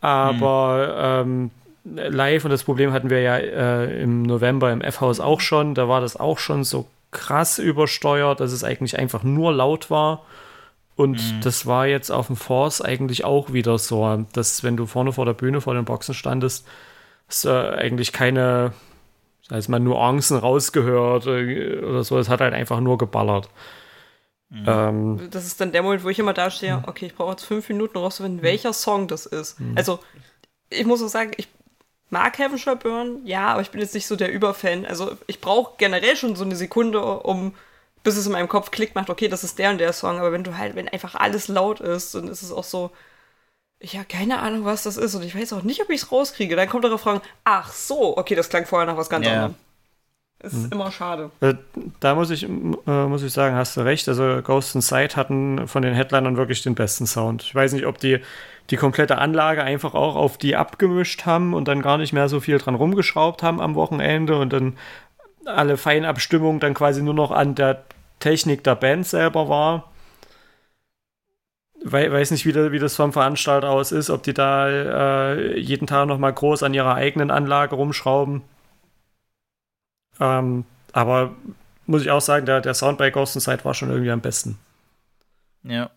Aber 0.00 1.22
mhm. 1.24 1.50
ähm, 1.84 2.10
live, 2.10 2.44
und 2.44 2.50
das 2.50 2.64
Problem 2.64 2.92
hatten 2.92 3.10
wir 3.10 3.20
ja 3.20 3.36
äh, 3.36 4.02
im 4.02 4.22
November 4.22 4.72
im 4.72 4.80
F-Haus 4.80 5.20
auch 5.20 5.40
schon, 5.40 5.74
da 5.74 5.88
war 5.88 6.00
das 6.00 6.16
auch 6.18 6.38
schon 6.38 6.64
so 6.64 6.86
krass 7.10 7.58
übersteuert, 7.58 8.40
dass 8.40 8.52
es 8.52 8.64
eigentlich 8.64 8.98
einfach 8.98 9.22
nur 9.22 9.52
laut 9.52 9.90
war. 9.90 10.24
Und 10.96 11.16
mhm. 11.16 11.40
das 11.42 11.66
war 11.66 11.86
jetzt 11.86 12.10
auf 12.10 12.26
dem 12.26 12.36
Force 12.36 12.82
eigentlich 12.82 13.24
auch 13.24 13.52
wieder 13.52 13.78
so, 13.78 14.26
dass 14.32 14.62
wenn 14.62 14.76
du 14.76 14.86
vorne 14.86 15.12
vor 15.12 15.24
der 15.24 15.32
Bühne 15.32 15.60
vor 15.60 15.74
den 15.74 15.84
Boxen 15.84 16.14
standest, 16.14 16.66
es 17.28 17.44
äh, 17.44 17.50
eigentlich 17.50 18.12
keine, 18.12 18.72
als 19.48 19.68
man 19.68 19.84
Nuancen 19.84 20.36
rausgehört 20.36 21.26
äh, 21.26 21.78
oder 21.78 22.04
so, 22.04 22.18
es 22.18 22.28
hat 22.28 22.40
halt 22.40 22.52
einfach 22.54 22.80
nur 22.80 22.98
geballert. 22.98 23.48
Mhm. 24.50 24.64
Ähm, 24.66 25.28
das 25.30 25.46
ist 25.46 25.60
dann 25.60 25.72
der 25.72 25.82
Moment, 25.82 26.04
wo 26.04 26.08
ich 26.08 26.18
immer 26.18 26.34
da 26.34 26.50
stehe, 26.50 26.78
mhm. 26.78 26.84
okay, 26.86 27.06
ich 27.06 27.14
brauche 27.14 27.30
jetzt 27.30 27.44
fünf 27.44 27.68
Minuten 27.68 27.96
rauszufinden, 27.96 28.42
welcher 28.42 28.72
Song 28.72 29.08
das 29.08 29.26
ist. 29.26 29.60
Mhm. 29.60 29.74
Also, 29.76 30.00
ich 30.68 30.84
muss 30.84 31.02
auch 31.02 31.08
sagen, 31.08 31.32
ich 31.36 31.48
mag 32.10 32.36
Heavenshire 32.38 32.76
Burn, 32.76 33.24
ja, 33.24 33.46
aber 33.48 33.62
ich 33.62 33.70
bin 33.70 33.80
jetzt 33.80 33.94
nicht 33.94 34.08
so 34.08 34.16
der 34.16 34.32
Überfan. 34.32 34.84
Also, 34.86 35.16
ich 35.28 35.40
brauche 35.40 35.74
generell 35.78 36.16
schon 36.16 36.34
so 36.34 36.44
eine 36.44 36.56
Sekunde, 36.56 37.00
um, 37.00 37.54
bis 38.02 38.16
es 38.16 38.26
in 38.26 38.32
meinem 38.32 38.48
Kopf 38.48 38.72
klickt 38.72 38.96
macht, 38.96 39.08
okay, 39.08 39.28
das 39.28 39.44
ist 39.44 39.58
der 39.58 39.70
und 39.70 39.78
der 39.78 39.92
Song. 39.92 40.18
Aber 40.18 40.32
wenn 40.32 40.44
du 40.44 40.58
halt, 40.58 40.74
wenn 40.74 40.88
einfach 40.88 41.14
alles 41.14 41.46
laut 41.46 41.80
ist, 41.80 42.14
dann 42.16 42.26
ist 42.26 42.42
es 42.42 42.50
auch 42.50 42.64
so, 42.64 42.90
ich 43.78 43.96
habe 43.96 44.06
keine 44.06 44.40
Ahnung, 44.40 44.64
was 44.64 44.82
das 44.82 44.96
ist 44.96 45.14
und 45.14 45.22
ich 45.22 45.34
weiß 45.34 45.52
auch 45.52 45.62
nicht, 45.62 45.80
ob 45.80 45.90
ich 45.90 46.02
es 46.02 46.12
rauskriege. 46.12 46.56
Dann 46.56 46.68
kommt 46.68 46.84
der 46.84 46.92
Refrain, 46.92 47.20
ach 47.44 47.72
so, 47.72 48.16
okay, 48.18 48.34
das 48.34 48.48
klang 48.48 48.66
vorher 48.66 48.86
nach 48.86 48.96
was 48.96 49.08
ganz 49.08 49.26
yeah. 49.26 49.34
anderem. 49.34 49.54
Ist 50.42 50.54
hm. 50.54 50.68
immer 50.72 50.90
schade. 50.90 51.30
Äh, 51.40 51.54
da 52.00 52.14
muss 52.14 52.30
ich, 52.30 52.44
äh, 52.44 52.48
muss 52.48 53.22
ich 53.22 53.32
sagen, 53.32 53.54
hast 53.54 53.76
du 53.76 53.82
recht. 53.82 54.08
Also 54.08 54.40
Ghost 54.42 54.74
and 54.74 54.84
Sight 54.84 55.16
hatten 55.16 55.68
von 55.68 55.82
den 55.82 55.94
Headlinern 55.94 56.36
wirklich 56.36 56.62
den 56.62 56.74
besten 56.74 57.06
Sound. 57.06 57.42
Ich 57.42 57.54
weiß 57.54 57.72
nicht, 57.72 57.86
ob 57.86 57.98
die 57.98 58.20
die 58.70 58.76
komplette 58.76 59.18
Anlage 59.18 59.62
einfach 59.62 59.94
auch 59.94 60.16
auf 60.16 60.38
die 60.38 60.56
abgemischt 60.56 61.26
haben 61.26 61.54
und 61.54 61.66
dann 61.66 61.82
gar 61.82 61.98
nicht 61.98 62.12
mehr 62.12 62.28
so 62.28 62.40
viel 62.40 62.58
dran 62.58 62.76
rumgeschraubt 62.76 63.42
haben 63.42 63.60
am 63.60 63.74
Wochenende 63.74 64.38
und 64.38 64.52
dann 64.52 64.76
alle 65.44 65.76
Feinabstimmung 65.76 66.60
dann 66.60 66.74
quasi 66.74 67.02
nur 67.02 67.14
noch 67.14 67.32
an 67.32 67.54
der 67.54 67.82
Technik 68.20 68.62
der 68.62 68.76
Band 68.76 69.06
selber 69.06 69.48
war. 69.48 69.90
We 71.82 72.12
weiß 72.12 72.30
nicht, 72.30 72.44
wie, 72.44 72.52
da, 72.52 72.72
wie 72.72 72.78
das 72.78 72.94
vom 72.94 73.12
Veranstalter 73.12 73.70
aus 73.70 73.90
ist, 73.90 74.10
ob 74.10 74.22
die 74.22 74.34
da 74.34 74.68
äh, 74.68 75.58
jeden 75.58 75.86
Tag 75.86 76.06
nochmal 76.06 76.32
groß 76.32 76.62
an 76.62 76.74
ihrer 76.74 76.94
eigenen 76.94 77.30
Anlage 77.30 77.74
rumschrauben. 77.74 78.42
Ähm, 80.20 80.64
aber 80.92 81.34
muss 81.86 82.02
ich 82.02 82.10
auch 82.10 82.20
sagen, 82.20 82.46
der, 82.46 82.60
der 82.60 82.74
Sound 82.74 82.98
bei 82.98 83.10
Ghost 83.10 83.40
Side 83.40 83.64
war 83.64 83.74
schon 83.74 83.90
irgendwie 83.90 84.10
am 84.10 84.20
besten. 84.20 84.58
Ja. 85.64 85.90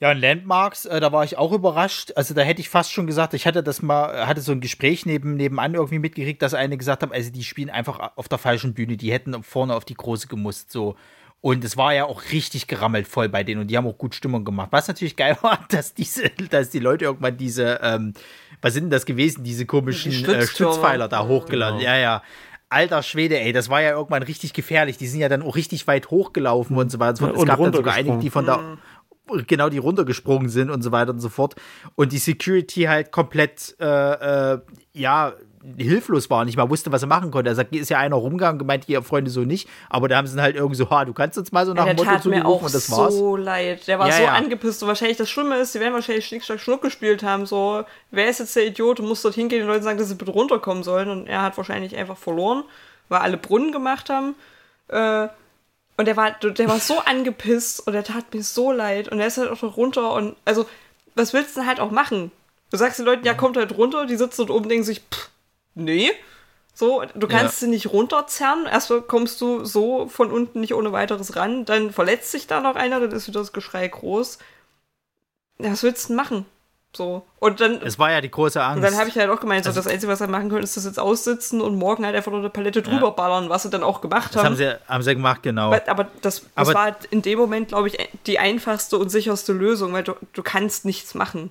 Ja, 0.00 0.12
und 0.12 0.18
Landmarks, 0.18 0.86
äh, 0.86 0.98
da 0.98 1.12
war 1.12 1.24
ich 1.24 1.36
auch 1.36 1.52
überrascht. 1.52 2.12
Also 2.16 2.32
da 2.32 2.40
hätte 2.40 2.60
ich 2.60 2.70
fast 2.70 2.90
schon 2.90 3.06
gesagt, 3.06 3.34
ich 3.34 3.46
hatte 3.46 3.62
das 3.62 3.82
mal, 3.82 4.26
hatte 4.26 4.40
so 4.40 4.52
ein 4.52 4.60
Gespräch 4.60 5.04
neben, 5.04 5.36
nebenan 5.36 5.74
irgendwie 5.74 5.98
mitgekriegt, 5.98 6.40
dass 6.40 6.54
eine 6.54 6.78
gesagt 6.78 7.02
hat, 7.02 7.12
also 7.12 7.30
die 7.30 7.44
spielen 7.44 7.68
einfach 7.68 8.12
auf 8.16 8.26
der 8.26 8.38
falschen 8.38 8.72
Bühne, 8.72 8.96
die 8.96 9.12
hätten 9.12 9.42
vorne 9.42 9.74
auf 9.74 9.84
die 9.84 9.94
große 9.94 10.26
gemusst, 10.26 10.72
so. 10.72 10.96
Und 11.42 11.64
es 11.64 11.78
war 11.78 11.94
ja 11.94 12.04
auch 12.04 12.22
richtig 12.32 12.66
gerammelt 12.66 13.08
voll 13.08 13.30
bei 13.30 13.44
denen 13.44 13.62
und 13.62 13.68
die 13.68 13.76
haben 13.76 13.86
auch 13.86 13.96
gut 13.96 14.14
Stimmung 14.14 14.44
gemacht. 14.44 14.68
Was 14.72 14.88
natürlich 14.88 15.16
geil 15.16 15.38
war, 15.42 15.64
dass 15.70 15.94
diese, 15.94 16.30
dass 16.50 16.70
die 16.70 16.80
Leute 16.80 17.06
irgendwann 17.06 17.36
diese, 17.36 17.80
ähm, 17.82 18.14
was 18.62 18.74
sind 18.74 18.84
denn 18.84 18.90
das 18.90 19.06
gewesen, 19.06 19.44
diese 19.44 19.64
komischen 19.64 20.12
die 20.12 20.24
äh, 20.24 20.46
Stützpfeiler 20.46 21.08
da 21.08 21.26
hochgeladen. 21.26 21.78
Genau. 21.78 21.90
Ja, 21.90 21.98
ja 21.98 22.22
alter 22.70 23.02
Schwede, 23.02 23.38
ey, 23.38 23.52
das 23.52 23.68
war 23.68 23.82
ja 23.82 23.90
irgendwann 23.90 24.22
richtig 24.22 24.52
gefährlich. 24.52 24.96
Die 24.96 25.06
sind 25.06 25.20
ja 25.20 25.28
dann 25.28 25.42
auch 25.42 25.56
richtig 25.56 25.86
weit 25.86 26.10
hochgelaufen 26.10 26.76
und 26.76 26.90
so 26.90 26.98
weiter. 26.98 27.24
Und 27.24 27.36
es 27.36 27.44
gab 27.44 27.58
dann 27.58 27.72
sogar 27.72 27.94
einige, 27.94 28.18
die 28.18 28.30
von 28.30 28.46
da 28.46 28.78
genau 29.46 29.68
die 29.68 29.78
runtergesprungen 29.78 30.48
sind 30.48 30.70
und 30.70 30.82
so 30.82 30.92
weiter 30.92 31.10
und 31.10 31.20
so 31.20 31.28
fort. 31.28 31.54
Und 31.94 32.12
die 32.12 32.18
Security 32.18 32.82
halt 32.82 33.12
komplett, 33.12 33.76
äh, 33.80 34.54
äh, 34.54 34.60
ja, 34.92 35.34
hilflos 35.76 36.30
war, 36.30 36.44
nicht 36.44 36.56
mal 36.56 36.70
wusste, 36.70 36.90
was 36.90 37.02
er 37.02 37.08
machen 37.08 37.30
konnte. 37.30 37.50
Er 37.50 37.54
sagt, 37.54 37.70
hier 37.70 37.82
ist 37.82 37.90
ja 37.90 37.98
einer 37.98 38.16
rumgegangen, 38.16 38.58
gemeint, 38.58 38.88
ihr 38.88 39.02
Freunde 39.02 39.30
so 39.30 39.42
nicht, 39.42 39.68
aber 39.90 40.08
da 40.08 40.16
haben 40.16 40.26
sie 40.26 40.40
halt 40.40 40.56
irgendwie 40.56 40.76
so, 40.76 40.88
ha, 40.88 41.04
du 41.04 41.12
kannst 41.12 41.36
uns 41.36 41.52
mal 41.52 41.66
so 41.66 41.74
nach 41.74 41.86
ja, 41.86 41.94
dem 41.94 42.04
Motto 42.04 42.20
zugerufen 42.20 42.66
und 42.66 42.74
das 42.74 42.90
war's. 42.90 43.14
so 43.14 43.36
leid. 43.36 43.86
Der 43.86 43.98
war 43.98 44.08
ja, 44.08 44.16
so 44.16 44.22
ja. 44.22 44.32
angepisst 44.32 44.82
und 44.82 44.88
wahrscheinlich 44.88 45.18
das 45.18 45.28
Schlimme 45.28 45.56
ist, 45.56 45.72
sie 45.72 45.80
werden 45.80 45.92
wahrscheinlich 45.92 46.26
Schnick, 46.26 46.44
Schnack, 46.44 46.60
Schnuck 46.60 46.82
gespielt 46.82 47.22
haben, 47.22 47.44
so, 47.44 47.84
wer 48.10 48.28
ist 48.28 48.40
jetzt 48.40 48.56
der 48.56 48.66
Idiot 48.66 49.00
und 49.00 49.08
muss 49.08 49.22
dort 49.22 49.34
hingehen 49.34 49.60
und 49.60 49.66
den 49.66 49.72
Leuten 49.72 49.84
sagen, 49.84 49.98
dass 49.98 50.08
sie 50.08 50.14
bitte 50.14 50.30
runterkommen 50.30 50.82
sollen 50.82 51.10
und 51.10 51.26
er 51.26 51.42
hat 51.42 51.56
wahrscheinlich 51.56 51.94
einfach 51.96 52.16
verloren, 52.16 52.64
weil 53.08 53.20
alle 53.20 53.36
Brunnen 53.36 53.72
gemacht 53.72 54.08
haben. 54.08 54.34
Äh, 54.88 55.28
und 55.98 56.06
der 56.06 56.16
war, 56.16 56.30
der 56.30 56.68
war 56.68 56.78
so 56.78 57.00
angepisst 57.00 57.86
und 57.86 57.92
der 57.92 58.04
tat 58.04 58.32
mir 58.32 58.42
so 58.42 58.72
leid 58.72 59.08
und 59.08 59.20
er 59.20 59.26
ist 59.26 59.36
halt 59.36 59.50
auch 59.50 59.60
noch 59.60 59.76
runter 59.76 60.14
und, 60.14 60.36
also, 60.46 60.66
was 61.14 61.34
willst 61.34 61.54
du 61.54 61.60
denn 61.60 61.68
halt 61.68 61.80
auch 61.80 61.90
machen? 61.90 62.32
Du 62.70 62.76
sagst 62.76 62.98
den 62.98 63.04
Leuten, 63.04 63.26
ja, 63.26 63.34
kommt 63.34 63.56
halt 63.56 63.76
runter, 63.76 64.06
die 64.06 64.16
sitzen 64.16 64.38
dort 64.38 64.50
oben 64.50 64.64
und 64.64 64.68
denken 64.70 64.84
sich, 64.84 65.00
pff, 65.00 65.29
nee. 65.74 66.10
So, 66.72 67.02
du 67.14 67.28
kannst 67.28 67.60
Ja. 67.60 67.66
sie 67.66 67.68
nicht 67.68 67.88
runterzerren. 67.92 68.64
Erstmal 68.66 69.02
kommst 69.02 69.40
du 69.40 69.64
so 69.66 70.06
von 70.08 70.30
unten 70.30 70.60
nicht 70.60 70.72
ohne 70.74 70.92
weiteres 70.92 71.36
ran. 71.36 71.64
Dann 71.66 71.92
verletzt 71.92 72.30
sich 72.30 72.46
da 72.46 72.60
noch 72.60 72.74
einer, 72.76 73.00
dann 73.00 73.12
ist 73.12 73.26
wieder 73.28 73.40
das 73.40 73.52
Geschrei 73.52 73.86
groß. 73.86 74.38
Ja, 75.58 75.72
was 75.72 75.82
willst 75.82 76.04
du 76.04 76.08
denn 76.08 76.16
machen? 76.16 76.46
So. 76.96 77.24
Und 77.38 77.60
dann, 77.60 77.82
Es 77.82 77.98
war 77.98 78.10
ja 78.10 78.20
die 78.20 78.30
große 78.30 78.60
Angst. 78.62 78.76
und 78.78 78.82
dann 78.82 78.98
habe 78.98 79.08
ich 79.10 79.16
halt 79.16 79.30
auch 79.30 79.38
gemeint, 79.40 79.64
so, 79.64 79.70
das 79.72 79.86
Einzige, 79.86 80.10
was 80.10 80.20
wir 80.20 80.26
machen 80.26 80.48
können, 80.48 80.64
ist 80.64 80.76
das 80.76 80.84
jetzt 80.86 80.98
aussitzen 80.98 81.60
und 81.60 81.76
morgen 81.76 82.04
halt 82.04 82.16
einfach 82.16 82.30
nur 82.32 82.40
eine 82.40 82.50
Palette 82.50 82.82
drüber 82.82 83.12
ballern, 83.12 83.48
was 83.50 83.62
sie 83.62 83.70
dann 83.70 83.82
auch 83.84 84.00
gemacht 84.00 84.34
das 84.34 84.38
haben. 84.42 84.46
haben 84.46 84.56
sie, 84.56 84.74
haben 84.88 85.02
sie 85.02 85.14
gemacht, 85.14 85.42
genau. 85.42 85.66
aber, 85.66 85.82
aber 85.88 86.04
das, 86.22 86.40
das 86.40 86.44
Aber- 86.56 86.74
war 86.74 86.82
halt 86.84 87.04
in 87.10 87.20
dem 87.22 87.38
Moment, 87.38 87.68
glaube 87.68 87.88
ich, 87.88 87.98
die 88.26 88.38
einfachste 88.40 88.96
und 88.98 89.10
sicherste 89.10 89.52
Lösung, 89.52 89.92
weil 89.92 90.02
du, 90.02 90.14
du 90.32 90.42
kannst 90.42 90.84
nichts 90.84 91.14
machen. 91.14 91.50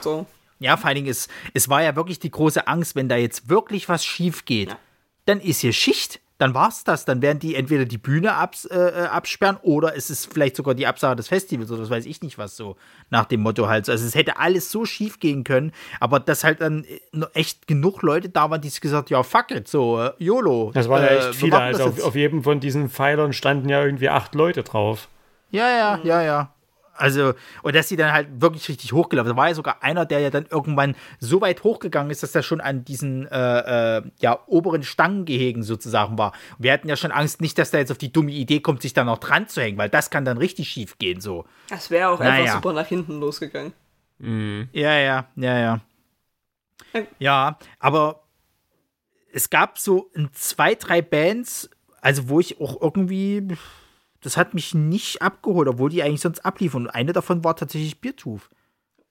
So. 0.00 0.24
Ja, 0.62 0.76
vor 0.76 0.86
allen 0.88 0.96
Dingen, 0.96 1.08
es, 1.08 1.28
es 1.54 1.68
war 1.68 1.82
ja 1.82 1.96
wirklich 1.96 2.18
die 2.18 2.30
große 2.30 2.66
Angst, 2.66 2.94
wenn 2.96 3.08
da 3.08 3.16
jetzt 3.16 3.48
wirklich 3.48 3.88
was 3.88 4.04
schief 4.04 4.44
geht, 4.44 4.70
Ja. 4.70 4.78
dann 5.26 5.40
ist 5.40 5.60
hier 5.60 5.72
Schicht. 5.72 6.20
Dann 6.38 6.54
war's 6.54 6.82
das. 6.82 7.04
Dann 7.04 7.22
werden 7.22 7.38
die 7.38 7.54
entweder 7.54 7.84
die 7.84 7.98
Bühne 7.98 8.34
abs, 8.34 8.64
äh, 8.64 8.76
äh, 8.76 9.06
absperren 9.06 9.58
oder 9.62 9.96
es 9.96 10.10
ist 10.10 10.32
vielleicht 10.32 10.56
sogar 10.56 10.74
die 10.74 10.88
Absage 10.88 11.14
des 11.14 11.28
Festivals 11.28 11.70
oder 11.70 11.82
das 11.82 11.90
weiß 11.90 12.04
ich 12.04 12.20
nicht 12.20 12.36
was 12.36 12.56
so 12.56 12.74
nach 13.10 13.26
dem 13.26 13.42
Motto 13.42 13.68
halt. 13.68 13.88
Also 13.88 14.04
es 14.04 14.16
hätte 14.16 14.38
alles 14.38 14.72
so 14.72 14.84
schief 14.84 15.20
gehen 15.20 15.44
können, 15.44 15.70
aber 16.00 16.18
dass 16.18 16.42
halt 16.42 16.60
dann 16.60 16.82
äh, 16.84 16.98
echt 17.34 17.68
genug 17.68 18.02
Leute 18.02 18.28
da 18.28 18.50
waren, 18.50 18.60
die 18.60 18.70
sich 18.70 18.80
gesagt 18.80 19.10
ja 19.10 19.22
fuck 19.22 19.52
it, 19.52 19.68
so 19.68 20.00
äh, 20.02 20.10
YOLO. 20.18 20.72
Das 20.74 20.88
waren 20.88 21.02
ja 21.02 21.08
äh, 21.10 21.16
echt 21.18 21.26
wir 21.28 21.34
viele. 21.34 21.60
Also 21.60 21.84
auf, 21.84 22.02
auf 22.02 22.14
jedem 22.16 22.42
von 22.42 22.58
diesen 22.58 22.88
Pfeilern 22.90 23.32
standen 23.32 23.68
ja 23.68 23.84
irgendwie 23.84 24.08
acht 24.08 24.34
Leute 24.34 24.64
drauf. 24.64 25.06
Ja, 25.50 25.68
ja, 25.70 25.96
Mhm. 25.98 26.06
ja, 26.08 26.22
ja. 26.22 26.51
Also, 26.94 27.34
und 27.62 27.74
dass 27.74 27.88
sie 27.88 27.96
dann 27.96 28.12
halt 28.12 28.28
wirklich 28.40 28.68
richtig 28.68 28.92
hochgelaufen 28.92 29.30
Da 29.30 29.36
war 29.36 29.48
ja 29.48 29.54
sogar 29.54 29.82
einer, 29.82 30.04
der 30.04 30.20
ja 30.20 30.30
dann 30.30 30.46
irgendwann 30.50 30.94
so 31.18 31.40
weit 31.40 31.64
hochgegangen 31.64 32.10
ist, 32.10 32.22
dass 32.22 32.34
er 32.34 32.42
schon 32.42 32.60
an 32.60 32.84
diesen 32.84 33.26
äh, 33.28 33.98
äh, 33.98 34.02
ja, 34.18 34.38
oberen 34.46 34.82
Stangengehegen 34.82 35.62
sozusagen 35.62 36.18
war. 36.18 36.32
Und 36.58 36.64
wir 36.64 36.72
hatten 36.72 36.88
ja 36.88 36.96
schon 36.96 37.10
Angst, 37.12 37.40
nicht, 37.40 37.58
dass 37.58 37.70
der 37.70 37.80
jetzt 37.80 37.90
auf 37.90 37.98
die 37.98 38.12
dumme 38.12 38.32
Idee 38.32 38.60
kommt, 38.60 38.82
sich 38.82 38.92
da 38.92 39.04
noch 39.04 39.18
dran 39.18 39.48
zu 39.48 39.62
hängen, 39.62 39.78
weil 39.78 39.88
das 39.88 40.10
kann 40.10 40.24
dann 40.24 40.38
richtig 40.38 40.68
schief 40.68 40.98
gehen, 40.98 41.20
so. 41.20 41.44
Das 41.68 41.90
wäre 41.90 42.10
auch 42.10 42.18
Naja. 42.18 42.32
einfach 42.42 42.54
super 42.54 42.72
nach 42.72 42.86
hinten 42.86 43.20
losgegangen. 43.20 43.72
Ja, 44.18 44.66
ja, 44.72 44.98
ja, 44.98 45.26
ja. 45.36 45.58
Ja. 45.58 45.80
Ja, 47.18 47.58
aber 47.78 48.22
es 49.32 49.50
gab 49.50 49.78
so 49.78 50.10
ein, 50.14 50.28
zwei, 50.32 50.74
drei 50.74 51.02
Bands, 51.02 51.70
also 52.00 52.28
wo 52.28 52.38
ich 52.38 52.60
auch 52.60 52.80
irgendwie, 52.80 53.48
das 54.22 54.36
hat 54.36 54.54
mich 54.54 54.72
nicht 54.74 55.20
abgeholt, 55.20 55.68
obwohl 55.68 55.90
die 55.90 56.02
eigentlich 56.02 56.20
sonst 56.20 56.44
abliefern. 56.44 56.86
Und 56.86 56.90
eine 56.90 57.12
davon 57.12 57.44
war 57.44 57.56
tatsächlich 57.56 58.00
Biertooth. 58.00 58.48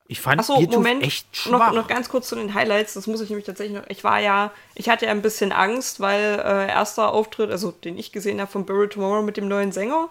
Ich 0.08 0.20
fand 0.20 0.40
Achso, 0.40 0.58
Biertooth 0.58 0.78
Moment. 0.78 1.04
echt 1.04 1.36
schwach. 1.36 1.72
Noch, 1.72 1.84
noch 1.84 1.88
ganz 1.88 2.10
kurz 2.10 2.28
zu 2.28 2.36
den 2.36 2.54
Highlights. 2.54 2.96
Das 2.96 3.08
muss 3.08 3.22
ich 3.22 3.30
nämlich 3.30 3.46
tatsächlich 3.46 3.78
noch. 3.78 3.88
Ich 3.90 4.04
war 4.04 4.20
ja, 4.20 4.52
ich 4.76 4.90
hatte 4.90 5.06
ja 5.06 5.12
ein 5.12 5.22
bisschen 5.22 5.52
Angst, 5.52 6.00
weil 6.00 6.40
äh, 6.40 6.68
erster 6.68 7.14
Auftritt, 7.14 7.52
also 7.52 7.72
den 7.72 7.98
ich 7.98 8.12
gesehen 8.12 8.42
habe 8.42 8.52
von 8.52 8.66
Bury 8.66 8.90
Tomorrow 8.90 9.22
mit 9.22 9.38
dem 9.38 9.48
neuen 9.48 9.72
Sänger. 9.72 10.10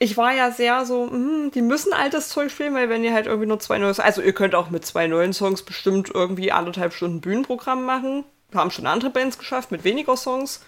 Ich 0.00 0.16
war 0.16 0.32
ja 0.32 0.52
sehr 0.52 0.86
so, 0.86 1.10
hm, 1.10 1.50
die 1.52 1.62
müssen 1.62 1.92
altes 1.92 2.28
Zeug 2.28 2.52
spielen, 2.52 2.74
weil 2.74 2.88
wenn 2.88 3.02
ihr 3.02 3.12
halt 3.12 3.26
irgendwie 3.26 3.48
nur 3.48 3.58
zwei 3.58 3.78
neue, 3.78 3.98
also 3.98 4.22
ihr 4.22 4.32
könnt 4.32 4.54
auch 4.54 4.70
mit 4.70 4.86
zwei 4.86 5.08
neuen 5.08 5.32
Songs 5.32 5.62
bestimmt 5.62 6.10
irgendwie 6.14 6.52
anderthalb 6.52 6.92
Stunden 6.94 7.20
Bühnenprogramm 7.20 7.84
machen. 7.84 8.24
Haben 8.54 8.70
schon 8.70 8.86
andere 8.86 9.10
Bands 9.10 9.38
geschafft 9.38 9.72
mit 9.72 9.82
weniger 9.84 10.16
Songs. 10.16 10.64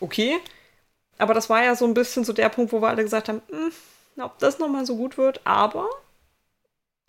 Okay. 0.00 0.38
Aber 1.20 1.34
das 1.34 1.50
war 1.50 1.62
ja 1.62 1.74
so 1.76 1.84
ein 1.84 1.94
bisschen 1.94 2.24
so 2.24 2.32
der 2.32 2.48
Punkt, 2.48 2.72
wo 2.72 2.80
wir 2.80 2.88
alle 2.88 3.02
gesagt 3.02 3.28
haben, 3.28 3.42
hm, 3.50 3.72
ob 4.22 4.38
das 4.38 4.58
nochmal 4.58 4.86
so 4.86 4.96
gut 4.96 5.18
wird. 5.18 5.40
Aber 5.44 5.88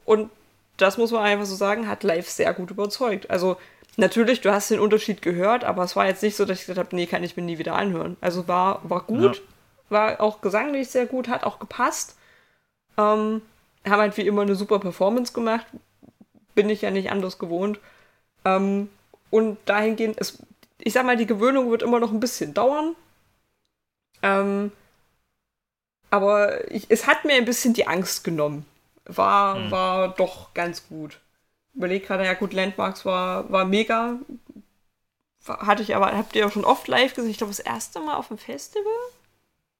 und 0.06 0.30
das 0.78 0.98
muss 0.98 1.12
man 1.12 1.24
einfach 1.24 1.46
so 1.46 1.56
sagen, 1.56 1.88
hat 1.88 2.04
live 2.04 2.30
sehr 2.30 2.54
gut 2.54 2.72
überzeugt. 2.72 3.30
Also 3.30 3.58
natürlich, 3.98 4.42
du 4.42 4.52
hast 4.52 4.72
den 4.72 4.80
Unterschied 4.80 5.22
gehört, 5.22 5.64
aber 5.64 5.84
es 5.84 5.96
war 5.96 6.08
jetzt 6.08 6.24
nicht 6.24 6.36
so, 6.36 6.46
dass 6.46 6.60
ich 6.60 6.66
gesagt 6.66 6.80
habe, 6.86 6.96
nee, 6.96 7.06
kann 7.06 7.24
ich 7.24 7.38
mir 7.38 7.44
nie 7.44 7.58
wieder 7.58 7.76
anhören. 7.76 8.18
Also 8.22 8.48
war, 8.48 8.82
war 8.84 9.04
gut, 9.04 9.42
war 9.90 10.20
auch 10.22 10.42
gesanglich 10.42 10.90
sehr 10.90 11.06
gut, 11.06 11.28
hat 11.28 11.44
auch 11.44 11.60
gepasst. 11.60 12.18
Ähm, 12.98 13.42
haben 13.86 14.02
halt 14.02 14.18
wie 14.18 14.28
immer 14.28 14.42
eine 14.42 14.56
super 14.56 14.80
Performance 14.80 15.34
gemacht. 15.34 15.66
Bin 16.56 16.70
ich 16.70 16.82
ja 16.82 16.92
nicht 16.92 17.12
anders 17.12 17.38
gewohnt. 17.38 17.80
Ähm, 18.46 18.90
und 19.30 19.58
dahingehend, 19.66 20.18
es, 20.20 20.40
ich 20.80 20.94
sag 20.94 21.06
mal, 21.06 21.18
die 21.18 21.28
Gewöhnung 21.28 21.70
wird 21.72 21.84
immer 21.84 22.00
noch 22.00 22.12
ein 22.12 22.20
bisschen 22.20 22.54
dauern. 22.54 22.96
Ähm, 24.24 24.72
aber 26.10 26.70
ich, 26.72 26.88
es 26.90 27.08
hat 27.08 27.26
mir 27.26 27.34
ein 27.36 27.46
bisschen 27.46 27.74
die 27.74 27.88
Angst 27.88 28.24
genommen. 28.24 28.66
War, 29.06 29.72
war 29.72 30.10
doch 30.10 30.54
ganz 30.54 30.88
gut. 30.88 31.20
Überleg 31.74 32.06
gerade, 32.06 32.26
ja 32.26 32.34
gut, 32.34 32.54
Landmarks 32.54 33.06
war, 33.06 33.50
war 33.52 33.66
mega. 33.66 34.20
Hatte 35.48 35.82
ich 35.82 35.96
aber, 35.96 36.16
habt 36.16 36.36
ihr 36.36 36.42
ja 36.42 36.52
schon 36.52 36.66
oft 36.66 36.88
live 36.88 37.14
gesehen. 37.16 37.32
Ich 37.32 37.38
glaube, 37.38 37.52
das 37.52 37.60
erste 37.60 38.00
Mal 38.00 38.16
auf 38.16 38.28
dem 38.28 38.38
Festival, 38.38 38.86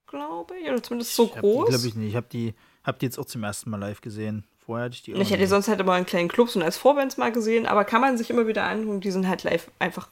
glaube 0.06 0.54
ich. 0.58 0.68
Oder 0.68 0.82
zumindest 0.82 1.14
so 1.14 1.26
Ich 1.26 1.34
groß. 1.34 1.66
Die, 1.66 1.70
glaube 1.70 1.86
ich 1.86 1.94
nicht. 1.94 2.08
Ich 2.10 2.16
habe 2.16 2.26
die, 2.32 2.54
hab 2.82 2.98
die 2.98 3.06
jetzt 3.06 3.18
auch 3.18 3.26
zum 3.26 3.44
ersten 3.44 3.70
Mal 3.70 3.78
live 3.78 4.00
gesehen. 4.00 4.44
Vorher 4.64 4.86
hatte 4.86 4.94
ich 4.94 5.02
die 5.02 5.14
auch 5.14 5.18
Ich 5.20 5.30
hätte 5.30 5.40
nicht. 5.40 5.50
sonst 5.50 5.68
halt 5.68 5.80
immer 5.80 5.96
in 5.98 6.06
kleinen 6.06 6.28
Clubs 6.28 6.56
und 6.56 6.62
als 6.62 6.78
Vorbands 6.78 7.16
mal 7.16 7.30
gesehen, 7.32 7.66
aber 7.66 7.84
kann 7.84 8.00
man 8.00 8.16
sich 8.18 8.30
immer 8.30 8.46
wieder 8.46 8.64
angucken. 8.64 9.00
Die 9.00 9.10
sind 9.10 9.28
halt 9.28 9.44
live 9.44 9.70
einfach 9.78 10.08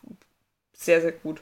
sehr, 0.72 1.00
sehr 1.00 1.12
gut. 1.12 1.40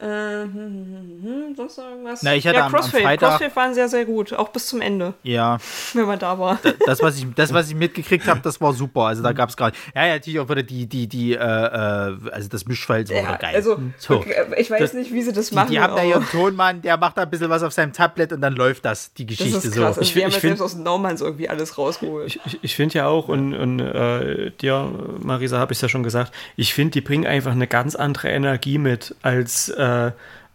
Äh, 0.00 0.04
hm, 0.06 0.52
hm, 0.54 0.54
hm, 0.54 1.22
hm, 1.48 1.54
sonst 1.56 1.76
noch 1.76 1.84
irgendwas? 1.84 2.22
Na, 2.22 2.34
ich 2.34 2.46
hatte 2.46 2.56
ja, 2.56 2.66
am- 2.66 2.74
am 2.74 2.80
Crossfade. 2.80 3.02
Freitag- 3.04 3.28
Crossfade 3.38 3.56
waren 3.56 3.74
sehr, 3.74 3.88
sehr 3.88 4.06
gut. 4.06 4.32
Auch 4.32 4.48
bis 4.48 4.66
zum 4.66 4.80
Ende, 4.80 5.12
Ja, 5.22 5.58
wenn 5.92 6.06
man 6.06 6.18
da 6.18 6.38
war. 6.38 6.58
das, 6.86 7.02
was 7.02 7.18
ich, 7.18 7.26
das, 7.36 7.52
was 7.52 7.68
ich 7.68 7.74
mitgekriegt 7.74 8.26
habe, 8.26 8.40
das 8.40 8.60
war 8.62 8.72
super. 8.72 9.02
Also 9.02 9.22
da 9.22 9.32
gab 9.32 9.50
es 9.50 9.58
gerade, 9.58 9.76
ja, 9.94 10.06
ja, 10.06 10.14
natürlich 10.14 10.40
auch 10.40 10.48
wieder 10.48 10.62
die, 10.62 10.86
die, 10.86 11.06
die, 11.06 11.34
äh, 11.34 11.36
äh, 11.36 12.16
also 12.32 12.48
das 12.48 12.64
Mischverhältnis 12.66 13.14
war 13.14 13.22
Ja, 13.24 13.28
wieder 13.28 13.38
geil. 13.38 13.54
also, 13.56 13.78
So. 13.98 14.14
okay, 14.16 14.34
ich 14.56 14.70
weiß 14.70 14.80
Das- 14.80 14.92
nicht, 14.94 15.12
wie 15.12 15.20
sie 15.20 15.32
das 15.34 15.50
Die, 15.50 15.54
machen. 15.54 15.70
die 15.70 15.80
haben 15.80 15.94
da 15.94 16.00
aber 16.00 16.08
ihren 16.08 16.26
Tonmann, 16.28 16.80
der 16.80 16.96
macht 16.96 17.18
da 17.18 17.22
ein 17.24 17.30
bisschen 17.30 17.50
was 17.50 17.62
auf 17.62 17.72
seinem 17.74 17.92
Tablet 17.92 18.32
und 18.32 18.40
dann 18.40 18.54
läuft 18.54 18.86
das, 18.86 19.12
die 19.12 19.26
das 19.26 19.36
Geschichte 19.36 19.58
ist 19.58 19.64
krass. 19.64 19.74
so. 19.74 19.84
Also, 19.84 20.00
Ich 20.00 20.14
die 20.14 20.22
haben 20.22 20.28
ich 20.30 20.34
ja 20.36 20.40
selbst 20.40 20.62
aus 20.62 20.72
dem 20.72 20.82
Naumanns 20.82 21.20
irgendwie 21.20 21.50
alles 21.50 21.76
rausgeholt. 21.76 22.26
Ich, 22.26 22.40
ich, 22.46 22.58
ich 22.62 22.74
finde 22.76 22.94
ja 22.96 23.06
auch, 23.06 23.28
und, 23.28 23.52
und 23.54 23.80
äh, 23.80 24.50
dir, 24.52 24.90
Marisa, 25.22 25.58
habe 25.58 25.72
ich 25.74 25.76
es 25.78 25.82
ja 25.82 25.88
schon 25.90 26.02
gesagt, 26.04 26.32
ich 26.56 26.72
finde, 26.72 26.92
die 26.92 27.02
bringen 27.02 27.26
einfach 27.26 27.52
eine 27.52 27.66
ganz 27.66 27.94
andere 27.96 28.28
Energie 28.30 28.78
mit 28.78 29.14
als 29.20 29.68
äh, 29.68 29.89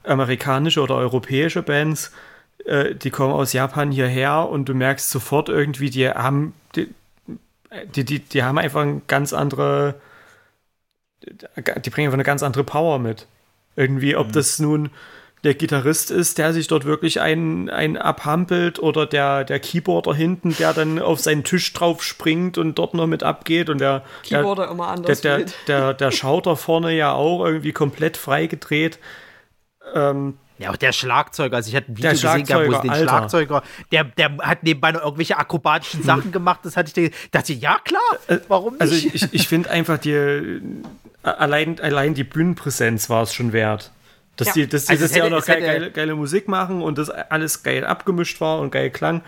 amerikanische 0.03 0.81
oder 0.81 0.95
europäische 0.95 1.61
Bands. 1.61 2.11
Äh, 2.65 2.95
die 2.95 3.09
kommen 3.09 3.33
aus 3.33 3.53
Japan 3.53 3.91
hierher 3.91 4.49
und 4.49 4.65
du 4.65 4.73
merkst 4.73 5.09
sofort 5.09 5.49
irgendwie, 5.49 5.89
die 5.89 6.09
haben, 6.09 6.53
die, 6.75 6.89
die, 7.95 8.05
die, 8.05 8.19
die 8.19 8.43
haben 8.43 8.57
einfach 8.57 8.81
eine 8.81 9.01
ganz 9.07 9.33
andere, 9.33 9.95
die 11.21 11.89
bringen 11.89 12.07
einfach 12.07 12.15
eine 12.15 12.23
ganz 12.23 12.43
andere 12.43 12.63
Power 12.63 12.99
mit. 12.99 13.27
Irgendwie, 13.75 14.15
ob 14.15 14.31
das 14.31 14.59
nun 14.59 14.89
der 15.45 15.53
Gitarrist 15.53 16.09
ist, 16.09 16.39
der 16.39 16.53
sich 16.53 16.67
dort 16.67 16.85
wirklich 16.85 17.21
einen, 17.21 17.69
einen 17.69 17.97
abhampelt 17.97 18.79
oder 18.79 19.05
der, 19.05 19.43
der 19.43 19.59
Keyboarder 19.59 20.13
hinten, 20.15 20.55
der 20.57 20.73
dann 20.73 20.99
auf 20.99 21.19
seinen 21.19 21.43
Tisch 21.43 21.71
drauf 21.71 22.03
springt 22.03 22.57
und 22.57 22.79
dort 22.79 22.95
noch 22.95 23.05
mit 23.05 23.21
abgeht 23.21 23.69
und 23.69 23.79
der, 23.79 24.03
Keyboarder 24.23 24.71
immer 24.71 24.85
der, 24.85 24.93
anders 24.93 25.21
der, 25.21 25.37
wild. 25.37 25.55
der, 25.67 25.93
der 25.93 26.11
Schauter 26.11 26.55
vorne 26.55 26.95
ja 26.95 27.13
auch 27.13 27.45
irgendwie 27.45 27.73
komplett 27.73 28.17
freigedreht. 28.17 28.97
Ähm, 29.93 30.37
Ja, 30.57 30.71
auch 30.71 30.75
der 30.77 30.91
Schlagzeuger, 30.93 31.57
also 31.57 31.69
ich 31.69 31.75
hatte 31.75 31.91
ein 31.91 31.97
Video 31.97 32.11
Der 32.11 32.13
gesehen, 32.13 32.45
gehabt, 32.45 32.67
wo 32.67 32.71
sie 32.73 32.81
den 32.81 32.89
Alter. 32.91 33.03
Schlagzeuger, 33.09 33.63
der, 33.91 34.03
der 34.05 34.37
hat 34.41 34.63
nebenbei 34.63 34.91
noch 34.93 35.01
irgendwelche 35.03 35.37
akrobatischen 35.37 36.01
Sachen 36.03 36.31
gemacht, 36.31 36.61
das 36.63 36.77
hatte 36.77 36.87
ich, 36.87 36.93
dir- 36.93 37.11
dachte 37.31 37.53
ich, 37.53 37.61
ja 37.61 37.77
klar, 37.83 38.01
warum 38.47 38.73
nicht? 38.73 38.81
also 38.81 38.95
ich, 38.95 39.33
ich 39.33 39.47
finde 39.47 39.69
einfach 39.69 39.97
die 39.97 40.11
äh, 40.13 40.61
allein, 41.23 41.79
allein 41.81 42.13
die 42.13 42.23
Bühnenpräsenz 42.23 43.09
war 43.09 43.23
es 43.23 43.33
schon 43.33 43.51
wert. 43.53 43.91
Dass 44.37 44.47
Ja. 44.49 44.53
die, 44.53 44.67
dass 44.67 44.85
die 44.85 44.91
Also 44.91 45.03
das 45.05 45.15
ja 45.15 45.23
auch 45.25 45.29
noch 45.29 45.45
geil, 45.45 45.61
geile, 45.61 45.91
geile 45.91 46.15
Musik 46.15 46.47
machen 46.47 46.81
und 46.81 46.97
das 46.97 47.09
alles 47.09 47.63
geil 47.63 47.85
abgemischt 47.85 48.39
war 48.41 48.59
und 48.59 48.71
geil 48.71 48.89
klang, 48.89 49.21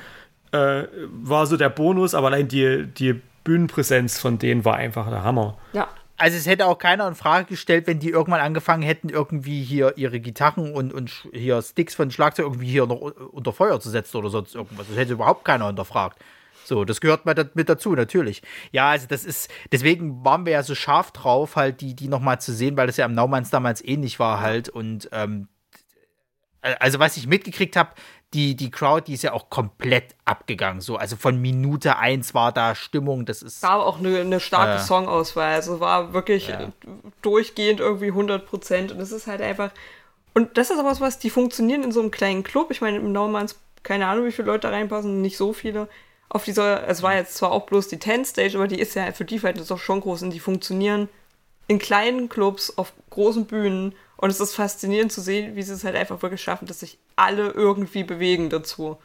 äh, 0.52 0.84
war 1.24 1.46
so 1.46 1.56
der 1.58 1.70
Bonus, 1.70 2.14
aber 2.14 2.28
allein 2.28 2.48
die, 2.48 2.86
die 2.88 3.20
Bühnenpräsenz 3.44 4.20
von 4.20 4.38
denen 4.40 4.64
war 4.66 4.76
einfach 4.76 5.10
der 5.10 5.24
Hammer. 5.24 5.58
Ja. 5.74 5.88
Also 6.18 6.36
es 6.36 6.48
hätte 6.48 6.66
auch 6.66 6.80
keiner 6.80 7.08
in 7.08 7.14
Frage 7.16 7.46
gestellt, 7.46 7.86
wenn 7.86 8.00
die 8.00 8.10
irgendwann 8.10 8.42
angefangen 8.42 8.82
hätten, 8.82 9.10
irgendwie 9.10 9.64
hier 9.64 9.98
ihre 9.98 10.20
Gitarren 10.20 10.74
und, 10.74 10.92
und 10.92 11.28
hier 11.32 11.62
Sticks 11.62 11.94
von 11.94 12.10
Schlagzeug 12.10 12.48
irgendwie 12.48 12.68
hier 12.68 12.88
noch 12.88 13.00
unter 13.00 13.54
Feuer 13.54 13.80
zu 13.80 13.92
setzen 13.92 14.18
oder 14.18 14.30
sonst 14.30 14.56
irgendwas. 14.56 14.88
Das 14.88 14.98
hätte 14.98 15.14
überhaupt 15.14 15.46
keiner 15.46 15.68
hinterfragt. 15.68 16.18
So, 16.66 16.84
das 16.84 17.00
gehört 17.00 17.26
mit 17.26 17.70
dazu, 17.70 17.94
natürlich. 17.94 18.42
Ja, 18.72 18.90
also 18.90 19.08
das 19.08 19.24
ist, 19.24 19.50
deswegen 19.72 20.26
waren 20.26 20.46
wir 20.46 20.54
ja 20.54 20.64
so 20.64 20.76
scharf 20.76 21.12
drauf, 21.12 21.56
halt 21.56 21.80
die, 21.80 21.96
die 21.96 22.10
nochmal 22.10 22.42
zu 22.42 22.52
sehen, 22.52 22.76
weil 22.76 22.88
das 22.88 22.98
ja 22.98 23.06
am 23.06 23.14
Naumanns 23.14 23.52
damals 23.52 23.82
ähnlich 23.86 24.20
war 24.20 24.42
halt 24.42 24.68
und 24.68 25.08
ähm, 25.14 25.48
also 26.62 27.00
was 27.00 27.18
ich 27.18 27.28
mitgekriegt 27.28 27.76
habe, 27.76 27.92
die, 28.34 28.56
die 28.56 28.70
Crowd, 28.72 29.06
die 29.08 29.14
ist 29.14 29.24
ja 29.24 29.32
auch 29.32 29.50
komplett 29.50 30.16
abgegangen. 30.26 30.82
So, 30.82 30.98
also 30.98 31.16
von 31.16 31.42
Minute 31.42 31.98
eins 31.98 32.34
war 32.34 32.52
da 32.52 32.76
Stimmung, 32.76 33.26
das 33.26 33.42
ist. 33.42 33.64
war 33.64 33.86
auch 33.86 34.00
eine, 34.00 34.20
eine 34.20 34.40
starke 34.42 34.74
Ja. 34.74 34.80
Songauswahl. 34.80 35.54
Also 35.54 35.80
war 35.80 36.12
wirklich 36.14 36.50
Ja. 36.50 36.64
äh, 36.64 36.68
durchgehend 37.22 37.80
irgendwie 37.80 38.08
100 38.08 38.46
Prozent. 38.46 38.92
Und 38.92 39.00
es 39.00 39.12
ist 39.12 39.28
halt 39.28 39.42
einfach. 39.42 39.72
Und 40.34 40.58
das 40.58 40.70
ist 40.70 40.80
aber 40.80 41.00
was, 41.00 41.20
die 41.20 41.30
funktionieren 41.30 41.84
in 41.84 41.92
so 41.92 42.02
einem 42.02 42.12
kleinen 42.12 42.44
Club. 42.44 42.70
Ich 42.72 42.82
meine, 42.82 42.98
im 42.98 43.12
Naumanns, 43.14 43.56
keine 43.84 44.08
Ahnung, 44.08 44.26
wie 44.26 44.32
viele 44.34 44.48
Leute 44.48 44.68
da 44.68 44.70
reinpassen, 44.72 45.22
nicht 45.22 45.38
so 45.38 45.54
viele. 45.54 45.88
auf 46.30 46.44
dieser, 46.44 46.86
es 46.90 47.02
war 47.02 47.16
jetzt 47.16 47.36
zwar 47.36 47.54
auch 47.54 47.66
bloß 47.68 47.88
die 47.88 48.00
10 48.00 48.26
Stage, 48.26 48.58
aber 48.58 48.68
die 48.68 48.80
ist 48.80 48.94
ja 48.96 49.10
für 49.14 49.24
die 49.24 49.40
Verhältnisse 49.40 49.70
doch 49.70 49.80
schon 49.80 50.02
groß 50.02 50.24
und 50.24 50.32
die 50.32 50.42
funktionieren 50.42 51.08
in 51.70 51.80
kleinen 51.80 52.28
Clubs, 52.28 52.78
auf 52.78 52.92
großen 53.18 53.48
Bühnen 53.48 53.96
und 54.16 54.30
es 54.30 54.40
ist 54.40 54.54
faszinierend 54.54 55.12
zu 55.12 55.22
sehen, 55.22 55.56
wie 55.56 55.64
sie 55.64 55.74
es 55.74 55.84
halt 55.84 55.96
einfach 55.96 56.22
wirklich 56.22 56.42
schaffen, 56.42 56.68
dass 56.68 56.82
sich 56.82 57.00
alle 57.16 57.50
irgendwie 57.50 58.04
bewegen 58.04 58.52
dazu. 58.52 58.98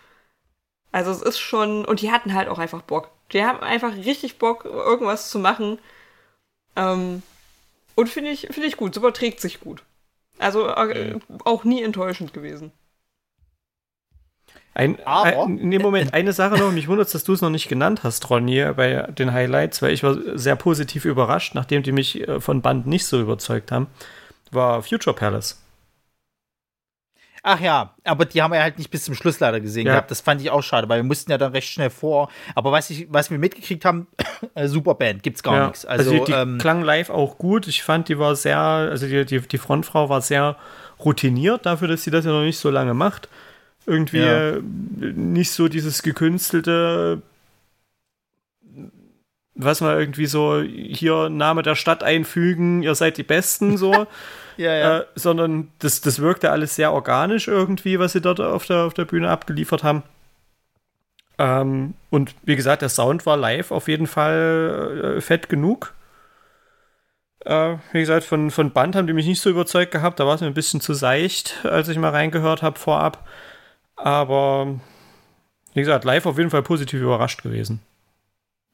Also 0.93 1.11
es 1.11 1.23
ist 1.23 1.39
schon, 1.39 1.87
und 1.87 2.03
die 2.03 2.13
hatten 2.13 2.35
halt 2.35 2.49
auch 2.49 2.59
einfach 2.59 2.83
Bock. 2.83 3.11
Die 3.33 3.43
haben 3.43 3.61
einfach 3.61 3.97
richtig 3.97 4.39
Bock, 4.39 4.67
irgendwas 4.67 5.31
zu 5.31 5.39
machen. 5.39 5.79
Ähm, 6.77 7.23
und 7.95 8.11
finde 8.11 8.31
ich, 8.31 8.49
finde 8.51 8.69
ich 8.69 8.77
gut, 8.77 8.93
es 8.93 8.99
überträgt 8.99 9.41
sich 9.41 9.61
gut. 9.61 9.83
Also 10.39 10.69
äh, 10.69 11.19
auch 11.45 11.65
nie 11.65 11.83
enttäuschend 11.83 12.35
gewesen. 12.35 12.73
Ein, 14.75 14.99
Aber- 15.05 15.45
ein, 15.45 15.57
nee, 15.57 15.79
Moment, 15.79 16.15
eine 16.15 16.33
Sache 16.33 16.57
noch, 16.59 16.73
mich 16.73 16.89
wundert 16.89 17.13
dass 17.13 17.25
du 17.25 17.35
es 17.35 17.43
noch 17.43 17.51
nicht 17.51 17.69
genannt 17.69 18.05
hast, 18.05 18.31
Ronny, 18.31 18.65
bei 18.75 19.03
den 19.13 19.33
Highlights, 19.33 19.83
weil 19.83 19.93
ich 19.93 20.03
war 20.03 20.17
sehr 20.35 20.57
positiv 20.57 21.05
überrascht, 21.05 21.55
nachdem 21.55 21.83
die 21.83 21.93
mich 21.93 22.27
äh, 22.27 22.41
von 22.41 22.63
Band 22.63 22.87
nicht 22.87 23.05
so 23.05 23.21
überzeugt 23.21 23.71
haben, 23.71 23.89
war 24.51 24.83
Future 24.83 25.15
Palace. 25.15 25.59
Ach 27.45 27.59
ja, 27.61 27.95
aber 28.05 28.25
die 28.25 28.41
haben 28.41 28.53
wir 28.53 28.63
halt 28.63 28.79
nicht 28.79 28.91
bis 28.91 29.05
zum 29.05 29.17
Schluss 29.17 29.41
leider 29.41 29.61
gesehen 29.61 29.87
Ja. 29.87 29.95
gehabt. 29.95 30.13
Das 30.13 30.21
fand 30.21 30.41
ich 30.41 30.51
auch 30.51 30.63
schade, 30.63 30.89
weil 30.89 31.01
wir 31.01 31.05
mussten 31.05 31.29
ja 31.31 31.39
dann 31.39 31.51
recht 31.51 31.69
schnell 31.69 31.91
vor. 31.91 32.31
Aber 32.55 32.71
was, 32.71 32.89
ich, 32.89 33.09
was 33.11 33.33
wir 33.33 33.39
mitgekriegt 33.39 33.85
haben, 33.85 34.07
äh, 34.55 34.69
super 34.69 34.95
Band, 34.95 35.25
gibt's 35.25 35.43
gar 35.43 35.55
Ja, 35.57 35.67
nichts. 35.67 35.85
Also, 35.85 36.13
die, 36.13 36.25
die 36.25 36.33
ähm, 36.33 36.59
klang 36.59 36.83
live 36.83 37.11
auch 37.11 37.39
gut. 37.39 37.67
Ich 37.67 37.83
fand, 37.83 38.09
die 38.09 38.19
war 38.19 38.37
sehr, 38.37 38.59
also 38.59 39.07
die, 39.09 39.25
die, 39.27 39.41
die 39.41 39.59
Frontfrau 39.59 40.09
war 40.09 40.21
sehr 40.21 40.57
routiniert 41.05 41.67
dafür, 41.67 41.89
dass 41.89 42.05
sie 42.05 42.13
das 42.13 42.25
ja 42.25 42.31
noch 42.31 42.43
nicht 42.45 42.59
so 42.59 42.71
lange 42.71 42.95
macht. 42.95 43.29
Irgendwie 43.87 44.21
Ja. 44.21 44.59
nicht 44.61 45.51
so 45.51 45.69
dieses 45.69 46.03
gekünstelte, 46.03 47.23
was 49.55 49.81
man 49.81 49.99
irgendwie 49.99 50.27
so 50.27 50.61
hier 50.63 51.29
Name 51.29 51.63
der 51.63 51.75
Stadt 51.75 52.03
einfügen, 52.03 52.83
ihr 52.83 52.95
seid 52.95 53.17
die 53.19 53.23
Besten 53.23 53.77
so, 53.77 54.07
ja, 54.57 54.75
ja. 54.75 54.99
äh, 54.99 55.07
sondern 55.15 55.69
das, 55.79 56.01
das 56.01 56.21
wirkte 56.21 56.51
alles 56.51 56.77
sehr 56.77 56.93
organisch 56.93 57.49
irgendwie, 57.49 57.99
was 57.99 58.13
sie 58.13 58.21
dort 58.21 58.41
auf 58.41 58.67
der, 58.67 58.85
auf 58.85 58.95
der 58.95 59.05
Bühne 59.05 59.29
abgeliefert 59.31 59.83
haben. 59.83 60.03
Ähm, 61.39 61.95
und 62.11 62.35
wie 62.43 62.57
gesagt, 62.57 62.83
der 62.83 62.89
Sound 62.89 63.27
war 63.27 63.37
live 63.37 63.71
auf 63.73 63.89
jeden 63.89 64.07
Fall 64.07 65.17
äh, 65.17 65.21
fett 65.21 65.49
genug. 65.49 65.95
Äh, 67.45 67.77
wie 67.93 68.01
gesagt, 68.01 68.25
von, 68.25 68.51
von 68.51 68.71
Band 68.71 68.95
haben 68.95 69.07
die 69.07 69.13
mich 69.13 69.27
nicht 69.27 69.41
so 69.41 69.51
überzeugt 69.51 69.91
gehabt. 69.93 70.21
Da 70.21 70.27
war 70.27 70.35
es 70.35 70.41
mir 70.41 70.47
ein 70.47 70.55
bisschen 70.55 70.81
zu 70.81 70.95
seicht, 70.95 71.65
als 71.65 71.89
ich 71.89 71.99
mal 71.99 72.11
reingehört 72.11 72.63
habe 72.63 72.79
vorab. 72.79 73.27
Aber 73.97 74.81
wie 75.75 75.81
gesagt, 75.81 76.05
live 76.05 76.27
auf 76.27 76.39
jeden 76.39 76.51
Fall 76.51 76.63
positiv 76.63 77.01
überrascht 77.01 77.43
gewesen. 77.43 77.81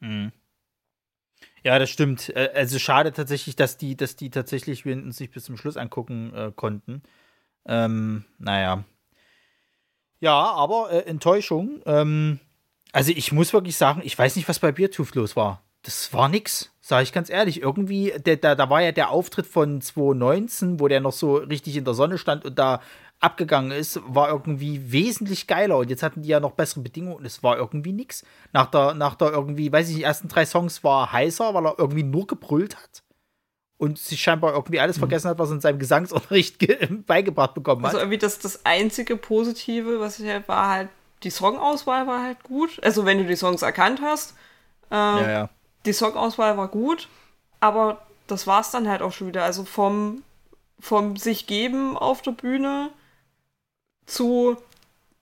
Mhm. 0.00 0.32
Ja, 1.64 1.78
das 1.78 1.90
stimmt. 1.90 2.30
Äh, 2.30 2.50
Also 2.54 2.78
schade 2.78 3.12
tatsächlich, 3.12 3.56
dass 3.56 3.76
die, 3.76 3.96
dass 3.96 4.16
die 4.16 4.30
tatsächlich 4.30 4.84
wir 4.84 4.96
uns 4.96 5.20
nicht 5.20 5.32
bis 5.32 5.44
zum 5.44 5.56
Schluss 5.56 5.76
angucken 5.76 6.32
äh, 6.34 6.52
konnten. 6.54 7.02
Ähm, 7.66 8.24
naja. 8.38 8.84
Ja, 10.20 10.34
aber 10.34 10.90
äh, 10.90 11.00
Enttäuschung. 11.00 11.82
Ähm, 11.86 12.40
also 12.92 13.12
ich 13.12 13.32
muss 13.32 13.52
wirklich 13.52 13.76
sagen, 13.76 14.00
ich 14.04 14.18
weiß 14.18 14.36
nicht, 14.36 14.48
was 14.48 14.58
bei 14.58 14.72
Beertooth 14.72 15.14
los 15.14 15.36
war. 15.36 15.62
Das 15.82 16.12
war 16.12 16.28
nix, 16.28 16.72
sage 16.80 17.04
ich 17.04 17.12
ganz 17.12 17.30
ehrlich. 17.30 17.62
Irgendwie, 17.62 18.12
da, 18.24 18.54
da 18.54 18.70
war 18.70 18.82
ja 18.82 18.92
der 18.92 19.10
Auftritt 19.10 19.46
von 19.46 19.80
2019, 19.80 20.80
wo 20.80 20.88
der 20.88 21.00
noch 21.00 21.12
so 21.12 21.36
richtig 21.36 21.76
in 21.76 21.84
der 21.84 21.94
Sonne 21.94 22.18
stand 22.18 22.44
und 22.44 22.58
da 22.58 22.80
abgegangen 23.20 23.72
ist, 23.72 24.00
war 24.06 24.28
irgendwie 24.28 24.92
wesentlich 24.92 25.46
geiler. 25.46 25.78
Und 25.78 25.90
jetzt 25.90 26.02
hatten 26.02 26.22
die 26.22 26.28
ja 26.28 26.40
noch 26.40 26.52
bessere 26.52 26.80
Bedingungen 26.80 27.16
und 27.16 27.24
es 27.24 27.42
war 27.42 27.56
irgendwie 27.56 27.92
nix. 27.92 28.24
Nach 28.52 28.66
der, 28.66 28.94
nach 28.94 29.14
der 29.16 29.32
irgendwie, 29.32 29.72
weiß 29.72 29.88
ich 29.88 29.96
nicht, 29.96 30.04
ersten 30.04 30.28
drei 30.28 30.46
Songs 30.46 30.84
war 30.84 31.12
heißer, 31.12 31.52
weil 31.54 31.66
er 31.66 31.78
irgendwie 31.78 32.04
nur 32.04 32.26
gebrüllt 32.26 32.76
hat. 32.76 33.02
Und 33.76 33.98
sich 33.98 34.20
scheinbar 34.20 34.54
irgendwie 34.54 34.80
alles 34.80 34.98
vergessen 34.98 35.28
hat, 35.30 35.38
was 35.38 35.50
er 35.50 35.54
in 35.56 35.60
seinem 35.60 35.78
Gesangsunterricht 35.78 36.58
ge- 36.58 36.86
beigebracht 37.06 37.54
bekommen 37.54 37.82
hat. 37.82 37.88
Also 37.90 37.98
irgendwie 37.98 38.18
das, 38.18 38.38
das 38.40 38.64
einzige 38.66 39.16
Positive, 39.16 40.00
was 40.00 40.18
ich 40.18 40.28
halt 40.28 40.48
war, 40.48 40.68
halt, 40.68 40.88
die 41.22 41.30
Songauswahl 41.30 42.06
war 42.06 42.22
halt 42.24 42.42
gut. 42.42 42.80
Also 42.82 43.04
wenn 43.04 43.18
du 43.18 43.24
die 43.26 43.36
Songs 43.36 43.62
erkannt 43.62 44.00
hast. 44.02 44.34
Ähm, 44.90 44.96
ja, 45.18 45.30
ja. 45.30 45.48
die 45.86 45.92
Songauswahl 45.92 46.56
war 46.56 46.68
gut, 46.68 47.08
aber 47.60 48.02
das 48.26 48.46
war 48.46 48.60
es 48.62 48.70
dann 48.70 48.88
halt 48.88 49.02
auch 49.02 49.12
schon 49.12 49.28
wieder. 49.28 49.44
Also 49.44 49.64
vom, 49.64 50.22
vom 50.80 51.16
sich 51.16 51.46
geben 51.46 51.96
auf 51.96 52.22
der 52.22 52.32
Bühne 52.32 52.90
zu 54.08 54.56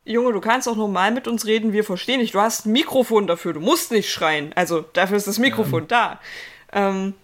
Junge, 0.04 0.32
du 0.32 0.40
kannst 0.40 0.68
auch 0.68 0.76
normal 0.76 1.10
mit 1.10 1.26
uns 1.26 1.46
reden, 1.46 1.72
wir 1.72 1.82
verstehen 1.82 2.20
dich. 2.20 2.30
Du 2.30 2.40
hast 2.40 2.64
ein 2.64 2.72
Mikrofon 2.72 3.26
dafür, 3.26 3.52
du 3.52 3.60
musst 3.60 3.90
nicht 3.90 4.10
schreien. 4.10 4.52
Also 4.54 4.84
dafür 4.92 5.16
ist 5.16 5.26
das 5.26 5.40
Mikrofon 5.40 5.88
da. 5.88 6.20
Ähm, 6.72 7.14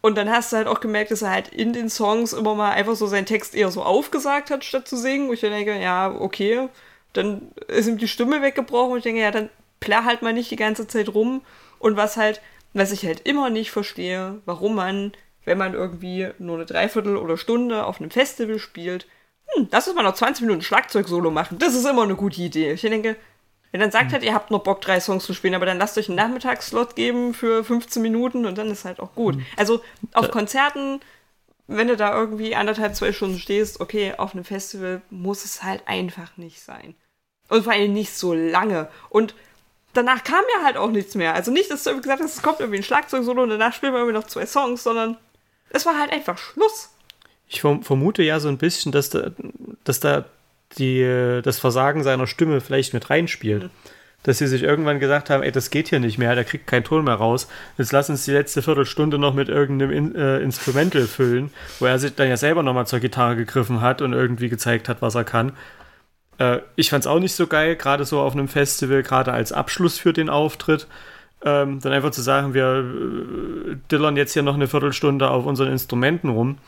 und 0.00 0.16
dann 0.16 0.30
hast 0.30 0.52
du 0.52 0.56
halt 0.56 0.68
auch 0.68 0.78
gemerkt, 0.78 1.10
dass 1.10 1.22
er 1.22 1.30
halt 1.30 1.48
in 1.48 1.72
den 1.72 1.90
Songs 1.90 2.32
immer 2.32 2.54
mal 2.54 2.70
einfach 2.70 2.94
so 2.94 3.08
seinen 3.08 3.26
Text 3.26 3.56
eher 3.56 3.72
so 3.72 3.82
aufgesagt 3.82 4.50
hat, 4.50 4.64
statt 4.64 4.86
zu 4.86 4.96
singen. 4.96 5.28
Wo 5.28 5.32
ich 5.32 5.40
dann 5.40 5.50
denke, 5.50 5.80
ja, 5.80 6.14
okay, 6.16 6.68
dann 7.12 7.50
ist 7.66 7.88
ihm 7.88 7.98
die 7.98 8.06
Stimme 8.06 8.40
weggebrochen 8.40 8.92
und 8.92 8.98
ich 8.98 9.04
denke, 9.04 9.20
ja, 9.20 9.32
dann 9.32 9.50
plär 9.80 10.04
halt 10.04 10.22
mal 10.22 10.32
nicht 10.32 10.52
die 10.52 10.56
ganze 10.56 10.86
Zeit 10.86 11.08
rum. 11.08 11.42
Und 11.80 11.96
was 11.96 12.16
halt, 12.16 12.40
was 12.72 12.92
ich 12.92 13.04
halt 13.04 13.26
immer 13.26 13.50
nicht 13.50 13.72
verstehe, 13.72 14.40
warum 14.44 14.76
man, 14.76 15.12
wenn 15.44 15.58
man 15.58 15.74
irgendwie 15.74 16.28
nur 16.38 16.56
eine 16.56 16.66
Dreiviertel 16.66 17.16
oder 17.16 17.36
Stunde 17.36 17.84
auf 17.84 18.00
einem 18.00 18.12
Festival 18.12 18.60
spielt, 18.60 19.08
hm, 19.54 19.68
lass 19.70 19.86
uns 19.86 19.96
mal 19.96 20.02
noch 20.02 20.14
20 20.14 20.42
Minuten 20.42 20.62
Schlagzeug-Solo 20.62 21.30
machen. 21.30 21.58
Das 21.58 21.74
ist 21.74 21.86
immer 21.86 22.02
eine 22.02 22.16
gute 22.16 22.40
Idee. 22.40 22.72
Ich 22.72 22.82
denke, 22.82 23.16
wenn 23.70 23.80
dann 23.80 23.90
sagt 23.90 24.12
halt, 24.12 24.22
ihr 24.22 24.34
habt 24.34 24.50
noch 24.50 24.62
Bock, 24.62 24.80
drei 24.80 25.00
Songs 25.00 25.24
zu 25.24 25.34
spielen, 25.34 25.54
aber 25.54 25.66
dann 25.66 25.78
lasst 25.78 25.98
euch 25.98 26.08
einen 26.08 26.16
Nachmittagsslot 26.16 26.96
geben 26.96 27.34
für 27.34 27.64
15 27.64 28.00
Minuten 28.00 28.46
und 28.46 28.56
dann 28.56 28.70
ist 28.70 28.84
halt 28.84 29.00
auch 29.00 29.14
gut. 29.14 29.36
Also 29.56 29.82
auf 30.14 30.30
Konzerten, 30.30 31.00
wenn 31.66 31.88
du 31.88 31.96
da 31.96 32.18
irgendwie 32.18 32.54
anderthalb, 32.56 32.94
zwei 32.94 33.12
Stunden 33.12 33.38
stehst, 33.38 33.80
okay, 33.80 34.14
auf 34.16 34.32
einem 34.34 34.44
Festival 34.44 35.02
muss 35.10 35.44
es 35.44 35.62
halt 35.62 35.82
einfach 35.86 36.36
nicht 36.38 36.62
sein. 36.62 36.94
Und 37.48 37.64
vor 37.64 37.72
allem 37.72 37.92
nicht 37.92 38.14
so 38.14 38.32
lange. 38.32 38.88
Und 39.10 39.34
danach 39.92 40.24
kam 40.24 40.44
ja 40.56 40.64
halt 40.64 40.76
auch 40.78 40.90
nichts 40.90 41.14
mehr. 41.14 41.34
Also 41.34 41.50
nicht, 41.50 41.70
dass 41.70 41.84
du 41.84 41.90
irgendwie 41.90 42.08
gesagt 42.08 42.22
hast, 42.22 42.36
es 42.36 42.42
kommt 42.42 42.60
irgendwie 42.60 42.80
ein 42.80 42.84
Schlagzeug-Solo 42.84 43.42
und 43.42 43.50
danach 43.50 43.74
spielen 43.74 43.92
wir 43.92 43.98
irgendwie 43.98 44.18
noch 44.18 44.26
zwei 44.26 44.46
Songs, 44.46 44.82
sondern 44.82 45.18
es 45.70 45.84
war 45.84 45.98
halt 45.98 46.12
einfach 46.12 46.38
Schluss. 46.38 46.90
Ich 47.48 47.60
verm- 47.60 47.82
vermute 47.82 48.22
ja 48.22 48.40
so 48.40 48.48
ein 48.48 48.58
bisschen, 48.58 48.92
dass 48.92 49.10
da, 49.10 49.30
dass 49.84 50.00
da 50.00 50.24
die, 50.76 51.40
das 51.42 51.58
Versagen 51.58 52.02
seiner 52.02 52.26
Stimme 52.26 52.60
vielleicht 52.60 52.94
mit 52.94 53.10
reinspielt. 53.10 53.70
Dass 54.24 54.38
sie 54.38 54.48
sich 54.48 54.64
irgendwann 54.64 54.98
gesagt 54.98 55.30
haben, 55.30 55.44
ey, 55.44 55.52
das 55.52 55.70
geht 55.70 55.88
hier 55.88 56.00
nicht 56.00 56.18
mehr, 56.18 56.34
der 56.34 56.42
kriegt 56.42 56.66
keinen 56.66 56.82
Ton 56.82 57.04
mehr 57.04 57.14
raus. 57.14 57.46
Jetzt 57.78 57.92
lass 57.92 58.10
uns 58.10 58.24
die 58.24 58.32
letzte 58.32 58.62
Viertelstunde 58.62 59.16
noch 59.16 59.32
mit 59.32 59.48
irgendeinem 59.48 59.92
In 59.92 60.14
äh, 60.16 60.40
Instrumental 60.40 61.02
füllen, 61.02 61.52
wo 61.78 61.86
er 61.86 62.00
sich 62.00 62.16
dann 62.16 62.28
ja 62.28 62.36
selber 62.36 62.64
nochmal 62.64 62.88
zur 62.88 62.98
Gitarre 62.98 63.36
gegriffen 63.36 63.80
hat 63.80 64.02
und 64.02 64.12
irgendwie 64.12 64.48
gezeigt 64.48 64.88
hat, 64.88 65.02
was 65.02 65.14
er 65.14 65.22
kann. 65.22 65.52
Äh, 66.38 66.58
ich 66.74 66.90
fand's 66.90 67.06
auch 67.06 67.20
nicht 67.20 67.34
so 67.34 67.46
geil, 67.46 67.76
gerade 67.76 68.04
so 68.04 68.18
auf 68.18 68.32
einem 68.32 68.48
Festival, 68.48 69.04
gerade 69.04 69.32
als 69.32 69.52
Abschluss 69.52 69.98
für 69.98 70.12
den 70.12 70.28
Auftritt. 70.28 70.88
Ähm, 71.44 71.78
dann 71.80 71.92
einfach 71.92 72.10
zu 72.10 72.20
sagen, 72.20 72.54
wir 72.54 72.84
äh, 73.70 73.76
dillern 73.88 74.16
jetzt 74.16 74.32
hier 74.32 74.42
noch 74.42 74.54
eine 74.54 74.66
Viertelstunde 74.66 75.30
auf 75.30 75.46
unseren 75.46 75.70
Instrumenten 75.70 76.30
rum. 76.30 76.58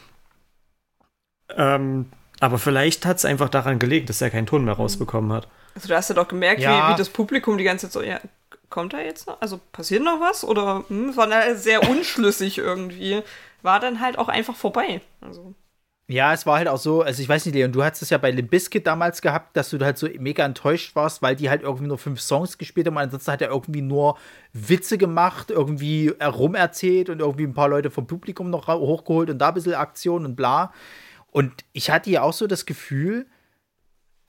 Ähm, 1.56 2.06
aber 2.40 2.58
vielleicht 2.58 3.04
hat 3.06 3.18
es 3.18 3.24
einfach 3.24 3.48
daran 3.48 3.78
gelegen, 3.78 4.06
dass 4.06 4.20
er 4.20 4.30
keinen 4.30 4.46
Ton 4.46 4.64
mehr 4.64 4.74
rausbekommen 4.74 5.32
hat. 5.32 5.48
Also 5.74 5.88
du 5.88 5.94
hast 5.94 6.08
ja 6.08 6.14
doch 6.14 6.28
gemerkt, 6.28 6.60
Ja. 6.60 6.88
wie, 6.88 6.92
wie 6.94 6.98
das 6.98 7.10
Publikum 7.10 7.58
die 7.58 7.64
ganze 7.64 7.86
Zeit 7.86 7.92
so, 7.92 8.02
ja, 8.02 8.20
kommt 8.70 8.92
da 8.92 9.00
jetzt 9.00 9.26
noch? 9.26 9.40
Also 9.40 9.60
passiert 9.72 10.02
noch 10.02 10.20
was? 10.20 10.44
Oder 10.44 10.84
hm, 10.88 11.16
war 11.16 11.26
dann 11.26 11.56
sehr 11.56 11.82
unschlüssig 11.90 12.58
irgendwie. 12.58 13.22
War 13.62 13.78
dann 13.80 14.00
halt 14.00 14.18
auch 14.18 14.28
einfach 14.28 14.56
vorbei. 14.56 15.02
Also. 15.20 15.54
Ja, 16.08 16.32
es 16.32 16.44
war 16.44 16.56
halt 16.56 16.66
auch 16.66 16.78
so, 16.78 17.02
also 17.02 17.22
ich 17.22 17.28
weiß 17.28 17.46
nicht, 17.46 17.54
Leon, 17.54 17.70
du 17.70 17.84
hattest 17.84 18.02
es 18.02 18.10
ja 18.10 18.18
bei 18.18 18.32
Limp 18.32 18.50
Bizkit 18.50 18.84
damals 18.84 19.22
gehabt, 19.22 19.56
dass 19.56 19.70
du 19.70 19.78
halt 19.78 19.96
so 19.96 20.08
mega 20.18 20.44
enttäuscht 20.44 20.96
warst, 20.96 21.22
weil 21.22 21.36
die 21.36 21.50
halt 21.50 21.62
irgendwie 21.62 21.86
nur 21.86 21.98
fünf 21.98 22.20
Songs 22.20 22.58
gespielt 22.58 22.88
haben. 22.88 22.98
Ansonsten 22.98 23.30
hat 23.30 23.42
er 23.42 23.50
irgendwie 23.50 23.82
nur 23.82 24.16
Witze 24.52 24.98
gemacht, 24.98 25.50
irgendwie 25.52 26.12
herumerzählt 26.18 27.10
und 27.10 27.20
irgendwie 27.20 27.44
ein 27.44 27.54
paar 27.54 27.68
Leute 27.68 27.92
vom 27.92 28.08
Publikum 28.08 28.50
noch 28.50 28.66
hochgeholt 28.66 29.30
und 29.30 29.38
da 29.38 29.48
ein 29.48 29.54
bisschen 29.54 29.74
Aktion 29.74 30.24
und 30.24 30.34
bla. 30.34 30.72
Und 31.30 31.64
ich 31.72 31.90
hatte 31.90 32.10
ja 32.10 32.22
auch 32.22 32.32
so 32.32 32.46
das 32.46 32.66
Gefühl, 32.66 33.26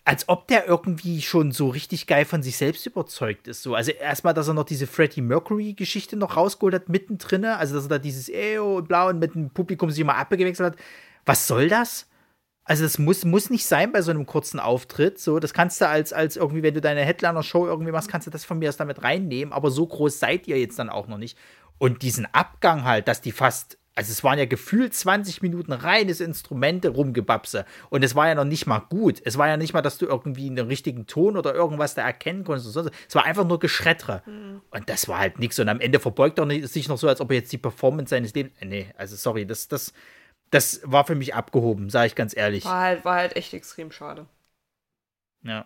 als 0.03 0.27
ob 0.29 0.47
der 0.47 0.67
irgendwie 0.67 1.21
schon 1.21 1.51
so 1.51 1.69
richtig 1.69 2.07
geil 2.07 2.25
von 2.25 2.41
sich 2.41 2.57
selbst 2.57 2.85
überzeugt 2.85 3.47
ist. 3.47 3.61
So. 3.61 3.75
Also 3.75 3.91
erstmal, 3.91 4.33
dass 4.33 4.47
er 4.47 4.53
noch 4.53 4.65
diese 4.65 4.87
Freddie 4.87 5.21
Mercury-Geschichte 5.21 6.15
noch 6.15 6.37
rausgeholt 6.37 6.73
hat, 6.73 6.89
mittendrin. 6.89 7.45
Also, 7.45 7.75
dass 7.75 7.85
er 7.85 7.89
da 7.89 7.97
dieses 7.99 8.27
Eo 8.29 8.77
und 8.77 8.87
bla 8.87 9.09
und 9.09 9.19
mit 9.19 9.35
dem 9.35 9.51
Publikum 9.51 9.91
sich 9.91 10.03
mal 10.03 10.15
abgewechselt 10.15 10.73
hat. 10.73 10.79
Was 11.25 11.47
soll 11.47 11.69
das? 11.69 12.07
Also, 12.63 12.83
das 12.83 12.97
muss, 12.97 13.25
muss 13.25 13.51
nicht 13.51 13.65
sein 13.65 13.91
bei 13.91 14.01
so 14.01 14.11
einem 14.11 14.25
kurzen 14.25 14.59
Auftritt. 14.59 15.19
So, 15.19 15.39
das 15.39 15.53
kannst 15.53 15.79
du 15.81 15.87
als, 15.87 16.13
als 16.13 16.35
irgendwie, 16.35 16.63
wenn 16.63 16.73
du 16.73 16.81
deine 16.81 17.01
Headliner-Show 17.01 17.67
irgendwie 17.67 17.91
machst, 17.91 18.09
kannst 18.09 18.25
du 18.25 18.31
das 18.31 18.43
von 18.43 18.57
mir 18.57 18.69
aus 18.69 18.77
damit 18.77 19.03
reinnehmen. 19.03 19.53
Aber 19.53 19.69
so 19.69 19.85
groß 19.85 20.19
seid 20.19 20.47
ihr 20.47 20.59
jetzt 20.59 20.79
dann 20.79 20.89
auch 20.89 21.07
noch 21.07 21.17
nicht. 21.19 21.37
Und 21.77 22.01
diesen 22.01 22.25
Abgang 22.33 22.85
halt, 22.85 23.07
dass 23.07 23.21
die 23.21 23.31
fast 23.31 23.77
Also 23.93 24.11
es 24.11 24.23
waren 24.23 24.39
ja 24.39 24.45
gefühlt 24.45 24.93
20 24.93 25.41
Minuten 25.41 25.73
reines 25.73 26.21
Instrumente 26.21 26.89
rumgebapse. 26.89 27.65
Und 27.89 28.03
es 28.03 28.15
war 28.15 28.27
ja 28.27 28.35
noch 28.35 28.45
nicht 28.45 28.65
mal 28.65 28.79
gut. 28.79 29.21
Es 29.25 29.37
war 29.37 29.49
ja 29.49 29.57
nicht 29.57 29.73
mal, 29.73 29.81
dass 29.81 29.97
du 29.97 30.05
irgendwie 30.05 30.47
einen 30.47 30.67
richtigen 30.67 31.07
Ton 31.07 31.35
oder 31.35 31.53
irgendwas 31.53 31.93
da 31.93 32.01
erkennen 32.01 32.45
konntest. 32.45 32.75
Es 32.75 33.15
war 33.15 33.25
einfach 33.25 33.45
nur 33.45 33.59
Geschrettere. 33.59 34.23
Mhm. 34.25 34.61
Und 34.71 34.89
das 34.89 35.09
war 35.09 35.19
halt 35.19 35.39
nichts. 35.39 35.59
Und 35.59 35.67
am 35.67 35.81
Ende 35.81 35.99
verbeugt 35.99 36.39
er 36.39 36.67
sich 36.67 36.87
noch 36.87 36.97
so, 36.97 37.09
als 37.09 37.19
ob 37.19 37.31
er 37.31 37.37
jetzt 37.37 37.51
die 37.51 37.57
Performance 37.57 38.11
seines 38.11 38.33
Lebens. 38.33 38.53
Nee, 38.63 38.87
also 38.97 39.17
sorry, 39.17 39.45
das, 39.45 39.67
das, 39.67 39.93
das 40.51 40.81
war 40.85 41.05
für 41.05 41.15
mich 41.15 41.35
abgehoben, 41.35 41.89
sage 41.89 42.07
ich 42.07 42.15
ganz 42.15 42.35
ehrlich. 42.35 42.63
War 42.63 42.81
halt, 42.81 43.05
war 43.05 43.15
halt 43.15 43.35
echt 43.35 43.53
extrem 43.53 43.91
schade. 43.91 44.25
Ja. 45.43 45.65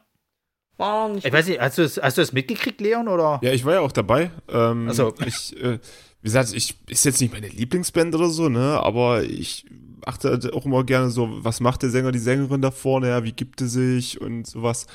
War 0.78 1.10
nicht 1.10 1.26
ich 1.26 1.32
weiß 1.32 1.48
nicht, 1.48 1.62
hast 1.62 1.78
du, 1.78 1.84
das, 1.84 1.98
hast 2.02 2.18
du 2.18 2.22
das 2.22 2.34
mitgekriegt, 2.34 2.82
Leon? 2.82 3.08
Oder? 3.08 3.40
Ja, 3.42 3.52
ich 3.52 3.64
war 3.64 3.76
ja 3.76 3.80
auch 3.80 3.92
dabei. 3.92 4.32
Ähm, 4.50 4.88
also 4.90 5.14
ich, 5.26 5.56
äh, 5.62 5.80
wie 6.26 6.30
gesagt, 6.30 6.54
ich 6.54 6.74
ist 6.88 7.06
jetzt 7.06 7.22
nicht 7.22 7.34
meine 7.34 7.50
Lieblingsband 7.50 8.16
oder 8.16 8.32
so, 8.32 8.50
ne, 8.50 8.80
aber 8.82 9.22
ich 9.22 9.68
achte 10.08 10.30
halt 10.30 10.54
auch 10.54 10.66
immer 10.66 10.84
gerne 10.84 11.12
so, 11.12 11.30
was 11.44 11.60
macht 11.60 11.84
der 11.84 11.92
Sänger, 11.92 12.12
die 12.12 12.18
Sängerin 12.18 12.64
da 12.64 12.72
vorne, 12.72 13.10
ja, 13.10 13.24
wie 13.24 13.32
gibt 13.32 13.62
es 13.62 13.74
sich 13.74 14.20
und 14.20 14.48
sowas, 14.48 14.88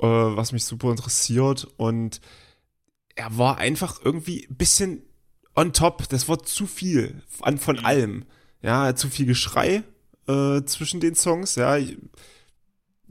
äh, 0.00 0.06
was 0.08 0.50
mich 0.50 0.64
super 0.64 0.90
interessiert. 0.90 1.68
Und 1.76 2.20
er 3.14 3.38
war 3.38 3.58
einfach 3.58 4.00
irgendwie 4.04 4.44
ein 4.50 4.56
bisschen 4.56 5.02
on 5.54 5.72
top, 5.72 6.08
das 6.08 6.28
war 6.28 6.42
zu 6.42 6.66
viel 6.66 7.22
an, 7.42 7.58
von 7.58 7.76
mhm. 7.76 7.84
allem, 7.84 8.24
ja, 8.60 8.96
zu 8.96 9.08
viel 9.08 9.26
Geschrei 9.26 9.84
äh, 10.26 10.62
zwischen 10.64 10.98
den 10.98 11.14
Songs, 11.14 11.54
ja, 11.54 11.76
ich, 11.76 11.96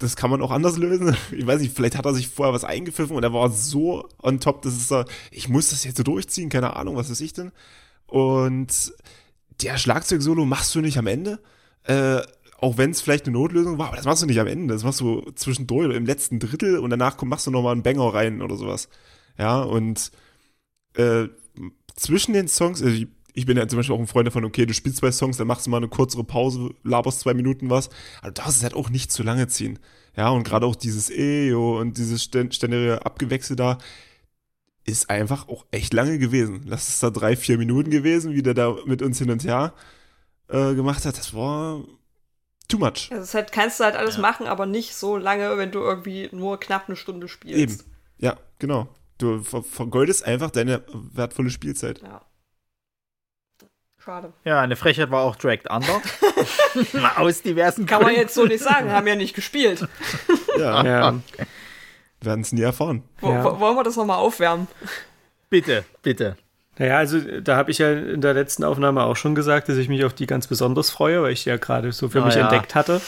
das 0.02 0.16
kann 0.16 0.30
man 0.30 0.42
auch 0.42 0.52
anders 0.52 0.78
lösen. 0.78 1.16
Ich 1.32 1.46
weiß 1.46 1.62
nicht, 1.62 1.76
vielleicht 1.76 1.98
hat 1.98 2.06
er 2.06 2.14
sich 2.14 2.28
vorher 2.28 2.54
was 2.54 2.64
eingepfiffen 2.64 3.16
und 3.16 3.24
er 3.24 3.34
war 3.34 3.50
so 3.52 4.08
on 4.22 4.40
top, 4.40 4.62
dass 4.62 4.74
es 4.74 5.06
ich 5.32 5.50
muss 5.50 5.70
das 5.70 5.84
jetzt 5.84 5.98
so 5.98 6.04
durchziehen, 6.04 6.50
keine 6.50 6.76
Ahnung, 6.76 6.96
was 6.96 7.10
weiß 7.10 7.22
ich 7.22 7.34
denn. 7.34 7.52
Und 8.08 8.94
der 9.62 9.78
Schlagzeug-Solo 9.78 10.46
machst 10.46 10.74
du 10.76 10.82
nicht 10.82 10.98
am 10.98 11.08
Ende. 11.08 11.40
Äh, 11.84 12.22
auch 12.60 12.78
wenn 12.78 12.92
es 12.92 13.02
vielleicht 13.02 13.26
eine 13.26 13.34
Notlösung 13.34 13.78
war, 13.80 13.88
aber 13.88 13.96
das 13.96 14.06
machst 14.06 14.22
du 14.22 14.28
nicht 14.28 14.40
am 14.40 14.48
Ende. 14.48 14.74
Das 14.74 14.84
machst 14.84 15.00
du 15.00 15.22
zwischendurch 15.36 15.88
oder 15.88 15.96
im 15.96 16.06
letzten 16.06 16.40
Drittel 16.40 16.78
und 16.78 16.90
danach 16.92 17.20
machst 17.24 17.48
du 17.48 17.52
nochmal 17.52 17.74
einen 17.74 17.84
Banger 17.84 18.14
rein 18.14 18.42
oder 18.42 18.56
sowas. 18.56 18.90
Ja, 19.38 19.62
und 19.62 20.12
äh, 20.96 21.28
zwischen 21.96 22.34
den 22.34 22.48
Songs, 22.48 22.82
also 22.82 22.94
ich, 22.94 23.08
ich 23.34 23.46
bin 23.46 23.58
ja 23.58 23.68
zum 23.68 23.78
Beispiel 23.78 23.96
auch 23.96 24.00
ein 24.00 24.08
Freund 24.08 24.28
davon, 24.28 24.46
okay, 24.46 24.66
du 24.66 24.74
spielst 24.74 25.00
zwei 25.00 25.12
Songs, 25.12 25.38
dann 25.38 25.48
machst 25.48 25.66
du 25.66 25.70
mal 25.70 25.78
eine 25.78 25.88
kürzere 25.88 26.24
Pause, 26.24 26.72
laberst 26.84 27.22
zwei 27.22 27.34
Minuten 27.34 27.70
was. 27.70 27.90
Also 28.22 28.34
das 28.34 28.56
ist 28.58 28.64
halt 28.64 28.74
auch 28.74 28.90
nicht 28.90 29.12
zu 29.12 29.24
lange 29.24 29.48
ziehen. 29.48 29.80
Ja, 30.16 30.30
und 30.30 30.44
gerade 30.44 30.66
auch 30.66 30.76
dieses 30.76 31.10
EO 31.10 31.80
und 31.80 31.98
dieses 31.98 32.24
ständige 32.24 33.06
Abgewechsel 33.06 33.56
da 33.56 33.78
ist 34.84 35.10
einfach 35.10 35.48
auch 35.48 35.66
echt 35.72 35.94
lange 35.94 36.18
gewesen. 36.20 36.64
Lass 36.66 36.90
es 36.90 37.00
da 37.00 37.10
drei, 37.10 37.36
vier 37.36 37.58
Minuten 37.58 37.92
gewesen, 37.92 38.34
wie 38.34 38.44
der 38.44 38.54
da 38.54 38.76
mit 38.86 39.02
uns 39.02 39.20
hin 39.20 39.30
und 39.30 39.44
her 39.44 39.74
äh, 40.48 40.74
gemacht 40.74 41.06
hat. 41.06 41.18
Das 41.18 41.34
war 41.34 41.84
too 42.68 42.78
much. 42.78 43.10
Also 43.12 43.22
das 43.22 43.34
halt, 43.34 43.52
kannst 43.52 43.80
du 43.80 43.84
halt 43.84 43.96
alles 43.96 44.16
ja. 44.16 44.22
machen, 44.22 44.48
aber 44.48 44.66
nicht 44.66 44.96
so 44.96 45.18
lange, 45.18 45.58
wenn 45.58 45.72
du 45.72 45.80
irgendwie 45.80 46.30
nur 46.32 46.60
knapp 46.60 46.86
eine 46.88 46.96
Stunde 46.96 47.28
spielst. 47.28 47.58
Eben. 47.58 47.78
Ja, 48.18 48.38
genau. 48.60 48.88
Du 49.18 49.44
vergeudest 49.44 50.26
einfach 50.26 50.50
deine 50.50 50.84
wertvolle 50.92 51.52
Spielzeit. 51.52 52.02
Ja. 52.02 52.26
Schade. 54.04 54.34
Ja, 54.46 54.62
eine 54.62 54.76
Frechheit 54.76 55.12
war 55.12 55.22
auch 55.22 55.36
Dragged 55.36 55.70
Under. 55.70 56.02
Aus 57.18 57.44
diversen 57.44 57.86
Kann 57.86 58.02
man 58.02 58.16
jetzt 58.16 58.34
so 58.34 58.46
nicht 58.46 58.64
sagen, 58.64 58.92
haben 58.92 59.06
ja 59.06 59.16
nicht 59.16 59.36
gespielt. 59.36 59.88
ja. 60.58 60.84
ja. 60.86 61.20
Werden 62.22 62.42
es 62.42 62.52
nie 62.52 62.62
erfahren. 62.62 63.04
Ja. 63.22 63.60
Wollen 63.60 63.76
wir 63.76 63.84
das 63.84 63.96
nochmal 63.96 64.18
aufwärmen? 64.18 64.68
Bitte, 65.50 65.86
bitte. 66.02 66.38
Naja, 66.78 66.98
also 66.98 67.20
da 67.20 67.58
habe 67.58 67.70
ich 67.70 67.78
ja 67.78 67.92
in 67.92 68.22
der 68.22 68.34
letzten 68.34 68.64
Aufnahme 68.64 69.04
auch 69.04 69.16
schon 69.16 69.36
gesagt, 69.36 69.70
dass 69.70 69.78
ich 69.78 69.90
mich 69.90 70.04
auf 70.04 70.14
die 70.14 70.26
ganz 70.26 70.48
besonders 70.48 70.90
freue, 70.90 71.22
weil 71.22 71.34
ich 71.34 71.44
die 71.44 71.50
ja 71.50 71.58
gerade 71.58 71.92
so 71.92 72.10
für 72.10 72.22
oh, 72.22 72.26
mich 72.26 72.36
ja. 72.36 72.42
entdeckt 72.42 72.74
hatte. 72.74 73.02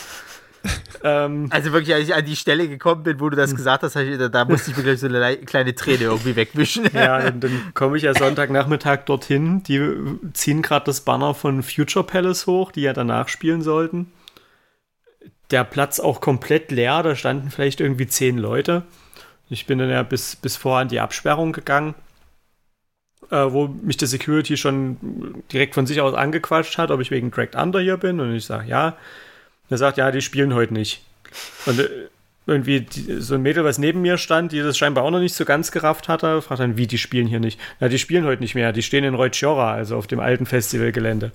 Ähm, 1.04 1.48
also 1.50 1.74
wirklich, 1.74 1.94
als 1.94 2.06
ich 2.06 2.16
an 2.16 2.26
die 2.26 2.36
Stelle 2.36 2.68
gekommen 2.68 3.04
bin, 3.04 3.20
wo 3.20 3.30
du 3.30 3.36
das 3.36 3.52
hm. 3.52 3.58
gesagt 3.58 3.84
hast, 3.84 3.96
ich, 3.96 4.18
da, 4.18 4.30
da, 4.30 4.46
musste 4.46 4.72
ich 4.72 4.78
wirklich 4.78 5.00
so 5.00 5.08
eine 5.08 5.38
kleine 5.38 5.76
Träne 5.76 6.04
irgendwie 6.04 6.36
wegwischen. 6.36 6.90
ja, 6.94 7.20
dann, 7.24 7.40
dann 7.40 7.72
komme 7.74 7.98
ich 7.98 8.04
ja 8.04 8.14
Sonntagnachmittag 8.14 9.06
dorthin. 9.06 9.64
Die 9.64 9.82
ziehen 10.34 10.62
gerade 10.62 10.86
das 10.86 11.02
Banner 11.02 11.34
von 11.34 11.64
Future 11.64 12.06
Palace 12.06 12.48
hoch, 12.48 12.72
die 12.72 12.82
ja 12.82 12.94
danach 12.94 13.28
spielen 13.28 13.62
sollten. 13.62 14.12
Der 15.52 15.64
Platz 15.64 16.00
auch 16.00 16.22
komplett 16.22 16.72
leer, 16.72 17.04
da 17.04 17.16
standen 17.16 17.52
vielleicht 17.52 17.82
irgendwie 17.82 18.08
zehn 18.08 18.38
Leute. 18.38 18.84
Ich 19.50 19.66
bin 19.66 19.78
dann 19.78 19.90
ja 19.90 20.04
bis, 20.04 20.36
bis 20.36 20.56
vor 20.56 20.80
an 20.80 20.88
die 20.88 21.00
Absperrung 21.00 21.52
gegangen, 21.52 21.94
äh, 23.30 23.52
wo 23.52 23.68
mich 23.68 23.98
der 23.98 24.08
Security 24.08 24.56
schon 24.58 25.44
direkt 25.52 25.76
von 25.76 25.86
sich 25.86 26.00
aus 26.02 26.14
angequatscht 26.14 26.78
hat, 26.78 26.90
ob 26.90 27.02
ich 27.02 27.12
wegen 27.12 27.30
Dragged 27.30 27.56
Under 27.56 27.82
hier 27.82 27.98
bin. 27.98 28.20
Und 28.20 28.34
ich 28.34 28.46
sage, 28.46 28.68
ja. 28.70 28.96
Er 29.74 29.78
sagt, 29.80 29.98
ja, 29.98 30.12
die 30.12 30.22
spielen 30.22 30.54
heute 30.54 30.72
nicht. 30.72 31.02
Und 31.66 31.80
äh, 31.80 31.90
irgendwie 32.46 32.82
die, 32.82 33.20
so 33.22 33.34
ein 33.34 33.42
Mädel, 33.42 33.64
was 33.64 33.80
neben 33.80 34.02
mir 34.02 34.20
stand, 34.20 34.52
die 34.52 34.62
das 34.62 34.78
scheinbar 34.78 35.04
auch 35.04 35.10
noch 35.10 35.20
nicht 35.20 35.34
so 35.34 35.46
ganz 35.46 35.72
gerafft 35.72 36.08
hatte, 36.08 36.44
fragt 36.44 36.62
dann, 36.62 36.78
wie, 36.78 36.86
die 36.86 37.00
spielen 37.00 37.26
hier 37.26 37.40
nicht? 37.40 37.60
Ja, 37.80 37.90
die 37.90 37.98
spielen 37.98 38.24
heute 38.26 38.44
nicht 38.44 38.54
mehr. 38.54 38.72
Die 38.72 38.84
stehen 38.84 39.04
in 39.04 39.16
Reutschora, 39.16 39.74
also 39.74 39.98
auf 39.98 40.06
dem 40.06 40.20
alten 40.20 40.46
Festivalgelände. 40.46 41.32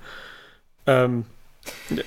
Ähm, 0.87 1.25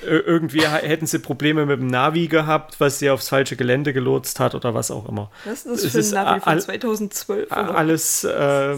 irgendwie 0.06 0.66
hätten 0.66 1.06
sie 1.06 1.18
Probleme 1.18 1.66
mit 1.66 1.80
dem 1.80 1.88
Navi 1.88 2.28
gehabt, 2.28 2.80
was 2.80 2.98
sie 2.98 3.10
aufs 3.10 3.28
falsche 3.28 3.56
Gelände 3.56 3.92
gelotst 3.92 4.40
hat 4.40 4.54
oder 4.54 4.74
was 4.74 4.90
auch 4.90 5.06
immer. 5.06 5.30
Was 5.44 5.66
ist 5.66 5.94
das 5.94 6.10
für 6.10 6.18
ein 6.18 6.24
Navi 6.24 6.40
von 6.40 6.60
2012? 6.60 7.52
Oder? 7.52 7.74
Alles, 7.76 8.24
äh, 8.24 8.76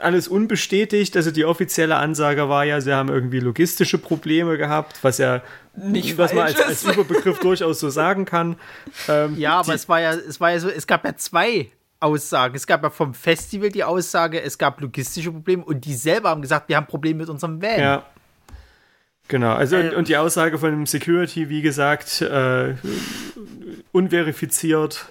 alles 0.00 0.28
unbestätigt. 0.28 1.16
Also 1.16 1.30
die 1.30 1.44
offizielle 1.44 1.96
Ansage 1.96 2.48
war 2.48 2.64
ja, 2.64 2.80
sie 2.80 2.94
haben 2.94 3.08
irgendwie 3.08 3.40
logistische 3.40 3.98
Probleme 3.98 4.56
gehabt, 4.56 4.98
was 5.02 5.18
ja 5.18 5.42
nicht 5.74 6.16
was 6.16 6.32
man 6.32 6.46
als, 6.46 6.60
als, 6.60 6.84
Überbegriff 6.84 7.38
durchaus 7.40 7.80
so 7.80 7.90
sagen 7.90 8.24
kann. 8.24 8.56
Ähm, 9.08 9.36
ja, 9.36 9.58
aber 9.58 9.74
es 9.74 9.88
war 9.88 10.00
ja, 10.00 10.12
es 10.12 10.40
war 10.40 10.52
ja 10.52 10.60
so, 10.60 10.68
es 10.68 10.86
gab 10.86 11.04
ja 11.04 11.16
zwei 11.16 11.70
Aussagen. 11.98 12.54
Es 12.54 12.66
gab 12.66 12.82
ja 12.82 12.90
vom 12.90 13.14
Festival 13.14 13.70
die 13.70 13.82
Aussage, 13.82 14.40
es 14.40 14.58
gab 14.58 14.80
logistische 14.80 15.32
Probleme 15.32 15.64
und 15.64 15.84
die 15.84 15.94
selber 15.94 16.30
haben 16.30 16.42
gesagt, 16.42 16.68
wir 16.68 16.76
haben 16.76 16.86
Probleme 16.86 17.20
mit 17.20 17.28
unserem 17.28 17.60
Van. 17.60 17.80
Ja. 17.80 18.06
Genau, 19.28 19.54
also 19.54 19.76
und, 19.76 19.92
und, 19.94 20.08
die 20.08 20.16
Aussage 20.16 20.56
von 20.56 20.70
dem 20.70 20.86
Security, 20.86 21.48
wie 21.48 21.62
gesagt, 21.62 22.20
äh, 22.20 22.74
unverifiziert 23.90 25.06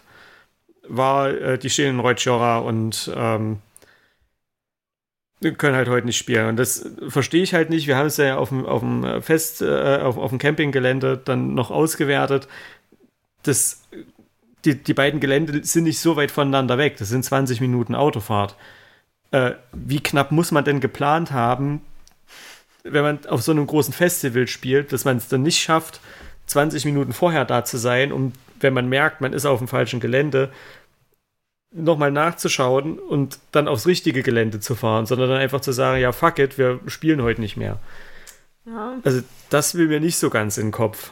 war, 0.87 1.29
äh, 1.29 1.57
die 1.57 1.69
stehen 1.69 1.95
in 1.95 1.99
Reutschora 1.99 2.59
und 2.59 3.11
ähm, 3.13 3.59
können 5.41 5.75
halt 5.75 5.89
heute 5.89 6.05
nicht 6.05 6.17
spielen. 6.17 6.47
Und 6.47 6.57
das 6.57 6.89
verstehe 7.07 7.43
ich 7.43 7.53
halt 7.53 7.69
nicht. 7.69 7.87
Wir 7.87 7.97
haben 7.97 8.07
es 8.07 8.17
ja 8.17 8.37
auf 8.37 8.49
dem, 8.49 8.65
auf 8.65 8.81
dem 8.81 9.21
Fest, 9.21 9.61
äh, 9.61 9.99
auf, 10.01 10.17
auf 10.17 10.29
dem 10.29 10.39
Campinggelände 10.39 11.21
dann 11.23 11.53
noch 11.53 11.71
ausgewertet. 11.71 12.47
Das, 13.43 13.83
die, 14.63 14.75
die 14.75 14.93
beiden 14.93 15.19
Gelände 15.19 15.63
sind 15.63 15.83
nicht 15.83 15.99
so 15.99 16.15
weit 16.15 16.31
voneinander 16.31 16.77
weg. 16.77 16.97
Das 16.97 17.09
sind 17.09 17.23
20 17.23 17.61
Minuten 17.61 17.95
Autofahrt. 17.95 18.55
Äh, 19.31 19.51
wie 19.73 20.01
knapp 20.01 20.31
muss 20.31 20.51
man 20.51 20.63
denn 20.63 20.79
geplant 20.79 21.31
haben, 21.31 21.81
wenn 22.83 23.03
man 23.03 23.25
auf 23.25 23.41
so 23.41 23.51
einem 23.51 23.67
großen 23.67 23.93
Festival 23.93 24.47
spielt, 24.47 24.93
dass 24.93 25.05
man 25.05 25.17
es 25.17 25.27
dann 25.27 25.43
nicht 25.43 25.61
schafft, 25.61 25.99
20 26.47 26.85
Minuten 26.85 27.13
vorher 27.13 27.45
da 27.45 27.65
zu 27.65 27.77
sein, 27.77 28.11
um, 28.11 28.33
wenn 28.59 28.73
man 28.73 28.87
merkt, 28.87 29.21
man 29.21 29.33
ist 29.33 29.45
auf 29.45 29.59
dem 29.59 29.67
falschen 29.67 29.99
Gelände, 29.99 30.51
nochmal 31.75 32.11
nachzuschauen 32.11 32.97
und 32.97 33.39
dann 33.51 33.67
aufs 33.67 33.85
richtige 33.85 34.23
Gelände 34.23 34.59
zu 34.59 34.75
fahren, 34.75 35.05
sondern 35.05 35.29
dann 35.29 35.39
einfach 35.39 35.61
zu 35.61 35.73
sagen, 35.73 36.01
ja, 36.01 36.11
fuck 36.11 36.39
it, 36.39 36.57
wir 36.57 36.79
spielen 36.87 37.21
heute 37.21 37.41
nicht 37.41 37.57
mehr. 37.57 37.79
Ja. 38.65 38.97
Also 39.03 39.21
das 39.49 39.75
will 39.75 39.87
mir 39.87 39.99
nicht 39.99 40.17
so 40.17 40.29
ganz 40.29 40.57
in 40.57 40.67
den 40.67 40.71
Kopf. 40.71 41.11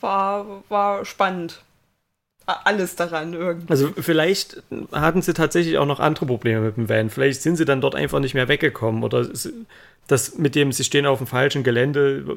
War, 0.00 0.64
war 0.68 1.04
spannend. 1.04 1.62
Alles 2.44 2.96
daran 2.96 3.34
irgendwie. 3.34 3.70
Also 3.70 3.92
vielleicht 3.96 4.62
hatten 4.90 5.22
sie 5.22 5.32
tatsächlich 5.32 5.78
auch 5.78 5.86
noch 5.86 6.00
andere 6.00 6.26
Probleme 6.26 6.60
mit 6.60 6.76
dem 6.76 6.88
Van. 6.88 7.08
Vielleicht 7.08 7.40
sind 7.40 7.56
sie 7.56 7.64
dann 7.64 7.80
dort 7.80 7.94
einfach 7.94 8.18
nicht 8.18 8.34
mehr 8.34 8.48
weggekommen 8.48 9.04
oder 9.04 9.28
das 10.08 10.36
mit 10.36 10.56
dem, 10.56 10.72
sie 10.72 10.82
stehen 10.82 11.06
auf 11.06 11.18
dem 11.18 11.28
falschen 11.28 11.62
Gelände, 11.62 12.36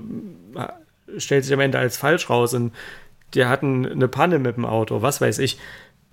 stellt 1.17 1.43
sich 1.43 1.53
am 1.53 1.59
Ende 1.59 1.79
als 1.79 1.97
falsch 1.97 2.29
raus 2.29 2.53
und 2.53 2.71
die 3.33 3.45
hatten 3.45 3.85
eine 3.85 4.07
Panne 4.07 4.37
mit 4.37 4.57
dem 4.57 4.65
Auto, 4.65 5.01
was 5.01 5.21
weiß 5.21 5.39
ich. 5.39 5.57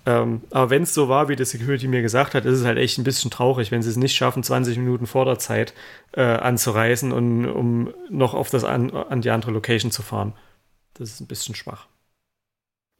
Ähm, 0.04 0.42
aber 0.50 0.70
wenn 0.70 0.82
es 0.82 0.94
so 0.94 1.08
war, 1.08 1.28
wie 1.28 1.36
der 1.36 1.46
Security 1.46 1.86
mir 1.86 2.02
gesagt 2.02 2.34
hat, 2.34 2.44
ist 2.44 2.58
es 2.58 2.64
halt 2.64 2.78
echt 2.78 2.98
ein 2.98 3.04
bisschen 3.04 3.30
traurig, 3.30 3.70
wenn 3.70 3.82
sie 3.82 3.90
es 3.90 3.96
nicht 3.96 4.16
schaffen, 4.16 4.42
20 4.42 4.76
Minuten 4.78 5.06
vor 5.06 5.24
der 5.24 5.38
Zeit 5.38 5.74
äh, 6.12 6.22
anzureisen 6.22 7.12
und 7.12 7.46
um 7.48 7.94
noch 8.10 8.34
auf 8.34 8.50
das 8.50 8.64
an, 8.64 8.90
an 8.90 9.20
die 9.20 9.30
andere 9.30 9.52
Location 9.52 9.92
zu 9.92 10.02
fahren. 10.02 10.34
Das 10.94 11.10
ist 11.10 11.20
ein 11.20 11.28
bisschen 11.28 11.54
schwach. 11.54 11.86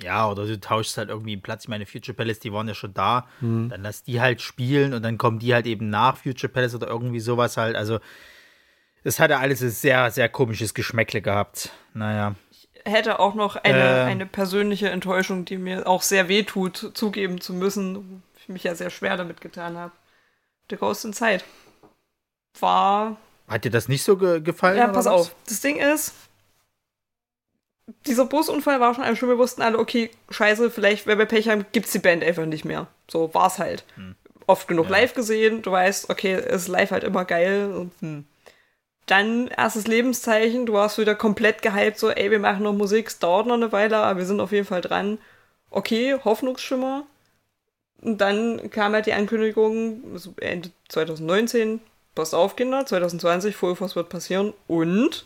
Ja, 0.03 0.29
oder 0.29 0.47
du 0.47 0.59
tauschst 0.59 0.97
halt 0.97 1.11
irgendwie 1.11 1.33
einen 1.33 1.43
Platz. 1.43 1.65
Ich 1.65 1.69
meine, 1.69 1.87
Future 1.87 2.15
Palace, 2.15 2.41
die 2.41 2.53
waren 2.53 2.67
ja 2.67 2.75
schon 2.75 2.95
da. 2.95 3.27
Mhm. 3.41 3.69
Dann 3.69 3.83
lass 3.83 4.03
die 4.03 4.21
halt 4.21 4.41
spielen 4.41 4.95
und 4.95 5.03
dann 5.03 5.19
kommen 5.19 5.39
die 5.39 5.55
halt 5.55 5.67
eben 5.67 5.91
nach 5.91 6.17
Future 6.17 6.53
Palace 6.53 6.75
oder 6.75 6.89
irgendwie 6.89 7.21
sowas 7.21 7.57
halt. 7.57 7.77
Also, 7.77 8.01
es 9.05 9.21
hat 9.21 9.31
ja 9.31 9.39
alles 9.39 9.63
ein 9.63 9.71
sehr, 9.71 10.11
sehr 10.11 10.29
komisches 10.29 10.75
Geschmäckle 10.75 11.21
gehabt. 11.21 11.71
Naja. 11.95 12.35
Hätte 12.85 13.21
auch 13.21 13.35
noch 13.35 13.57
eine, 13.57 13.79
äh, 13.79 14.03
eine 14.03 14.27
persönliche 14.27 14.91
Enttäuschung, 14.91 15.45
die 15.45 15.59
mir 15.59 15.87
auch 15.87 16.03
sehr 16.03 16.29
weh 16.29 16.43
tut, 16.43 16.93
zugeben 16.95 17.41
zu 17.41 17.55
müssen. 17.55 18.23
Ich 18.39 18.49
mich 18.49 18.65
ja 18.65 18.75
sehr 18.75 18.91
schwer 18.91 19.17
damit 19.17 19.41
getan 19.41 19.77
habe. 19.77 19.93
The 20.71 20.77
Ghost 20.77 21.05
in 21.05 21.13
Zeit 21.13 21.45
war 22.61 23.17
Hat 23.49 23.65
dir 23.65 23.71
das 23.71 23.89
nicht 23.89 24.03
so 24.05 24.17
ge 24.17 24.41
gefallen? 24.41 24.79
Ja, 24.79 24.89
pass 24.89 25.07
auf. 25.07 25.35
Das 25.49 25.61
Ding 25.61 25.77
ist, 25.77 26.15
dieser 28.07 28.25
Busunfall 28.25 28.81
war 28.81 28.95
schon 28.95 29.17
schon, 29.17 29.29
wir 29.29 29.39
wussten 29.39 29.63
alle, 29.63 29.79
okay, 29.79 30.11
scheiße, 30.31 30.71
vielleicht, 30.71 31.07
wenn 31.07 31.19
wir 31.19 31.27
Pech 31.27 31.49
haben, 31.49 31.67
gibt's 31.73 31.93
die 31.93 31.99
Band 31.99 32.25
einfach 32.25 32.47
nicht 32.47 32.65
mehr. 32.65 32.87
So 33.11 33.33
war's 33.35 33.59
halt. 33.59 33.85
Hm. 33.97 34.15
Oft 34.47 34.69
genug 34.69 34.87
ja. 34.87 34.93
live 34.93 35.15
gesehen, 35.15 35.63
du 35.63 35.71
weißt, 35.71 36.11
okay, 36.11 36.35
ist 36.35 36.69
live 36.69 36.91
halt 36.91 37.05
immer 37.05 37.25
geil. 37.25 37.91
Hm. 38.01 38.25
Dann 39.07 39.49
erstes 39.49 39.87
Lebenszeichen, 39.87 40.67
du 40.67 40.75
warst 40.75 40.99
wieder 40.99 41.15
komplett 41.15 41.63
gehypt, 41.63 41.99
so, 41.99 42.11
ey, 42.11 42.31
wir 42.31 42.39
machen 42.39 42.63
noch 42.63 42.73
Musik, 42.73 43.09
es 43.09 43.19
dauert 43.19 43.47
noch 43.47 43.55
eine 43.55 43.73
Weile, 43.73 43.97
aber 43.97 44.21
wir 44.21 44.27
sind 44.27 44.41
auf 44.41 44.53
jeden 44.53 44.67
Fall 44.67 44.81
dran. 44.81 45.19
Okay, 45.71 46.17
Hoffnungsschimmer. 46.25 47.07
Und 48.01 48.19
dann 48.21 48.71
kam 48.71 48.93
halt 48.93 49.07
die 49.07 49.13
Ankündigung, 49.13 50.03
Ende 50.41 50.71
2019, 50.89 51.81
passt 52.15 52.35
auf, 52.35 52.57
Kinder, 52.57 52.85
2020, 52.85 53.57
Full 53.57 53.79
wird 53.79 54.09
passieren 54.09 54.53
und 54.67 55.25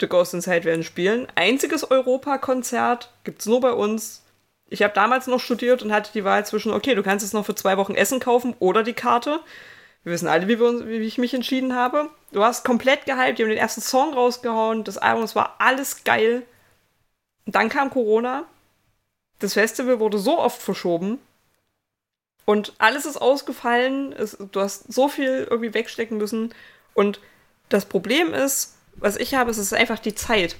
The 0.00 0.08
Ghost 0.08 0.34
Inside 0.34 0.64
werden 0.64 0.84
spielen. 0.84 1.26
Einziges 1.34 1.90
Europakonzert 1.90 3.12
gibt's 3.24 3.46
nur 3.46 3.60
bei 3.60 3.72
uns. 3.72 4.22
Ich 4.68 4.82
habe 4.82 4.94
damals 4.94 5.26
noch 5.26 5.40
studiert 5.40 5.82
und 5.82 5.92
hatte 5.92 6.12
die 6.12 6.24
Wahl 6.24 6.44
zwischen, 6.46 6.72
okay, 6.72 6.94
du 6.94 7.02
kannst 7.02 7.24
jetzt 7.24 7.34
noch 7.34 7.46
für 7.46 7.54
zwei 7.54 7.76
Wochen 7.76 7.94
Essen 7.94 8.18
kaufen 8.18 8.54
oder 8.58 8.82
die 8.82 8.92
Karte. 8.92 9.40
Wir 10.02 10.12
wissen 10.12 10.28
alle, 10.28 10.48
wie, 10.48 10.58
wir 10.58 10.86
wie 10.86 11.06
ich 11.06 11.18
mich 11.18 11.34
entschieden 11.34 11.74
habe. 11.74 12.10
Du 12.34 12.42
hast 12.42 12.64
komplett 12.64 13.06
gehypt, 13.06 13.38
die 13.38 13.44
haben 13.44 13.50
den 13.50 13.58
ersten 13.58 13.80
Song 13.80 14.12
rausgehauen, 14.12 14.82
das 14.82 14.98
Album, 14.98 15.22
es 15.22 15.36
war 15.36 15.54
alles 15.60 16.02
geil. 16.02 16.44
Und 17.46 17.54
dann 17.54 17.68
kam 17.68 17.90
Corona. 17.90 18.44
Das 19.38 19.52
Festival 19.54 20.00
wurde 20.00 20.18
so 20.18 20.40
oft 20.40 20.60
verschoben. 20.60 21.20
Und 22.44 22.72
alles 22.78 23.06
ist 23.06 23.18
ausgefallen. 23.18 24.12
Es, 24.12 24.36
du 24.50 24.60
hast 24.60 24.92
so 24.92 25.06
viel 25.06 25.46
irgendwie 25.48 25.74
wegstecken 25.74 26.18
müssen. 26.18 26.52
Und 26.92 27.20
das 27.68 27.84
Problem 27.84 28.34
ist, 28.34 28.78
was 28.96 29.16
ich 29.16 29.36
habe, 29.36 29.52
es 29.52 29.58
ist 29.58 29.72
einfach 29.72 30.00
die 30.00 30.16
Zeit. 30.16 30.56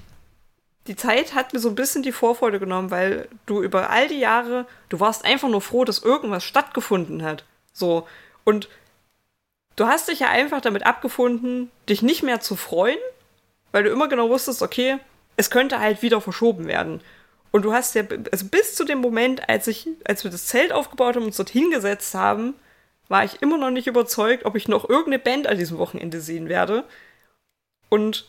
Die 0.86 0.94
Zeit 0.94 1.34
hat 1.34 1.54
mir 1.54 1.58
so 1.58 1.70
ein 1.70 1.74
bisschen 1.74 2.04
die 2.04 2.12
Vorfreude 2.12 2.60
genommen, 2.60 2.92
weil 2.92 3.28
du 3.46 3.64
über 3.64 3.90
all 3.90 4.06
die 4.06 4.20
Jahre, 4.20 4.68
du 4.90 5.00
warst 5.00 5.24
einfach 5.24 5.48
nur 5.48 5.60
froh, 5.60 5.84
dass 5.84 6.04
irgendwas 6.04 6.44
stattgefunden 6.44 7.24
hat. 7.24 7.44
So. 7.72 8.06
Und 8.44 8.68
du 9.76 9.86
hast 9.86 10.08
dich 10.08 10.20
ja 10.20 10.30
einfach 10.30 10.60
damit 10.60 10.86
abgefunden, 10.86 11.70
dich 11.88 12.02
nicht 12.02 12.22
mehr 12.22 12.40
zu 12.40 12.56
freuen, 12.56 12.98
weil 13.72 13.84
du 13.84 13.90
immer 13.90 14.08
genau 14.08 14.28
wusstest, 14.28 14.62
okay, 14.62 14.98
es 15.36 15.50
könnte 15.50 15.80
halt 15.80 16.02
wieder 16.02 16.20
verschoben 16.20 16.66
werden. 16.66 17.00
Und 17.50 17.62
du 17.62 17.72
hast 17.72 17.94
ja, 17.94 18.02
also 18.32 18.46
bis 18.46 18.74
zu 18.74 18.84
dem 18.84 18.98
Moment, 18.98 19.48
als 19.48 19.66
ich, 19.66 19.88
als 20.04 20.24
wir 20.24 20.30
das 20.30 20.46
Zelt 20.46 20.72
aufgebaut 20.72 21.14
haben 21.14 21.22
und 21.22 21.28
uns 21.28 21.36
dort 21.36 21.50
hingesetzt 21.50 22.14
haben, 22.14 22.54
war 23.08 23.24
ich 23.24 23.42
immer 23.42 23.58
noch 23.58 23.70
nicht 23.70 23.86
überzeugt, 23.86 24.44
ob 24.44 24.56
ich 24.56 24.66
noch 24.66 24.88
irgendeine 24.88 25.18
Band 25.18 25.46
an 25.46 25.58
diesem 25.58 25.78
Wochenende 25.78 26.20
sehen 26.20 26.48
werde. 26.48 26.84
Und 27.88 28.28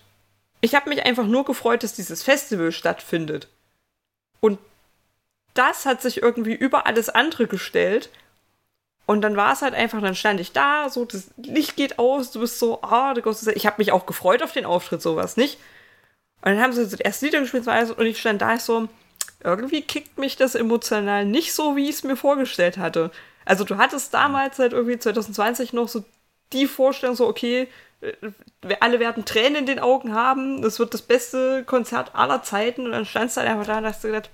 ich 0.62 0.76
habe 0.76 0.90
mich 0.90 1.06
einfach 1.06 1.26
nur 1.26 1.46
gefreut, 1.46 1.84
dass 1.84 1.94
dieses 1.94 2.24
Festival 2.24 2.72
stattfindet. 2.72 3.48
Und 4.42 4.60
das 5.54 5.86
hat 5.86 6.02
sich 6.02 6.22
irgendwie 6.22 6.54
über 6.54 6.86
alles 6.86 7.10
andere 7.10 7.48
gestellt. 7.48 8.10
Und 9.06 9.22
dann 9.22 9.38
war 9.38 9.54
es 9.54 9.62
halt 9.62 9.76
einfach, 9.76 10.02
dann 10.02 10.16
stand 10.16 10.40
ich 10.40 10.52
da, 10.52 10.90
so, 10.90 11.06
das 11.06 11.30
Licht 11.38 11.76
geht 11.76 12.00
aus, 12.00 12.32
du 12.32 12.40
bist 12.40 12.58
so, 12.58 12.82
ah, 12.82 13.14
oh, 13.14 13.36
ich 13.54 13.66
habe 13.66 13.76
mich 13.78 13.92
auch 13.92 14.06
gefreut 14.06 14.42
auf 14.42 14.52
den 14.52 14.66
Auftritt, 14.66 15.02
sowas, 15.02 15.38
nicht? 15.38 15.60
Und 16.42 16.52
dann 16.52 16.62
haben 16.62 16.74
sie 16.74 16.84
das 16.84 17.00
erste 17.00 17.26
Lied 17.26 17.36
gespielt 17.36 17.68
und 17.68 18.06
ich 18.06 18.20
stand 18.20 18.42
da 18.42 18.56
ich 18.56 18.62
so, 18.62 18.88
irgendwie 19.44 19.82
kickt 19.82 20.18
mich 20.18 20.36
das 20.38 20.56
emotional 20.56 21.26
nicht 21.26 21.54
so, 21.54 21.76
wie 21.76 21.90
ich 21.90 21.98
es 21.98 22.04
mir 22.04 22.16
vorgestellt 22.16 22.78
hatte. 22.78 23.12
Also 23.46 23.64
du 23.64 23.78
hattest 23.78 24.14
damals 24.14 24.58
halt 24.58 24.74
irgendwie 24.74 24.98
2020 24.98 25.74
noch 25.74 25.88
so 25.88 26.04
die 26.52 26.68
Vorstellung, 26.68 27.16
so, 27.16 27.28
okay, 27.28 27.68
wir 28.62 28.84
alle 28.84 29.00
werden 29.00 29.26
Tränen 29.26 29.56
in 29.56 29.66
den 29.66 29.80
Augen 29.80 30.14
haben. 30.14 30.62
Das 30.62 30.80
wird 30.80 30.94
das 30.94 31.02
beste 31.02 31.64
Konzert 31.64 32.16
aller 32.16 32.44
Zeiten. 32.44 32.86
Und 32.86 32.92
dann 32.92 33.06
standst 33.06 33.38
du 33.38 33.42
halt 33.42 33.50
einfach 33.50 33.66
da 33.66 33.78
und 33.78 33.86
hast 33.86 34.04
du 34.04 34.10
gedacht, 34.10 34.30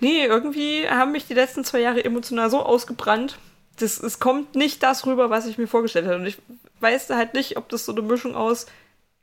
nee, 0.00 0.24
irgendwie 0.24 0.88
haben 0.88 1.12
mich 1.12 1.26
die 1.26 1.34
letzten 1.34 1.64
zwei 1.64 1.80
Jahre 1.80 2.04
emotional 2.04 2.50
so 2.50 2.60
ausgebrannt. 2.60 3.38
Das, 3.78 4.00
es 4.00 4.18
kommt 4.18 4.54
nicht 4.54 4.82
das 4.82 5.06
rüber, 5.06 5.30
was 5.30 5.46
ich 5.46 5.58
mir 5.58 5.68
vorgestellt 5.68 6.06
hatte. 6.06 6.16
Und 6.16 6.26
ich 6.26 6.38
weiß 6.80 7.10
halt 7.10 7.34
nicht, 7.34 7.56
ob 7.56 7.68
das 7.68 7.84
so 7.84 7.92
eine 7.92 8.02
Mischung 8.02 8.34
aus 8.34 8.66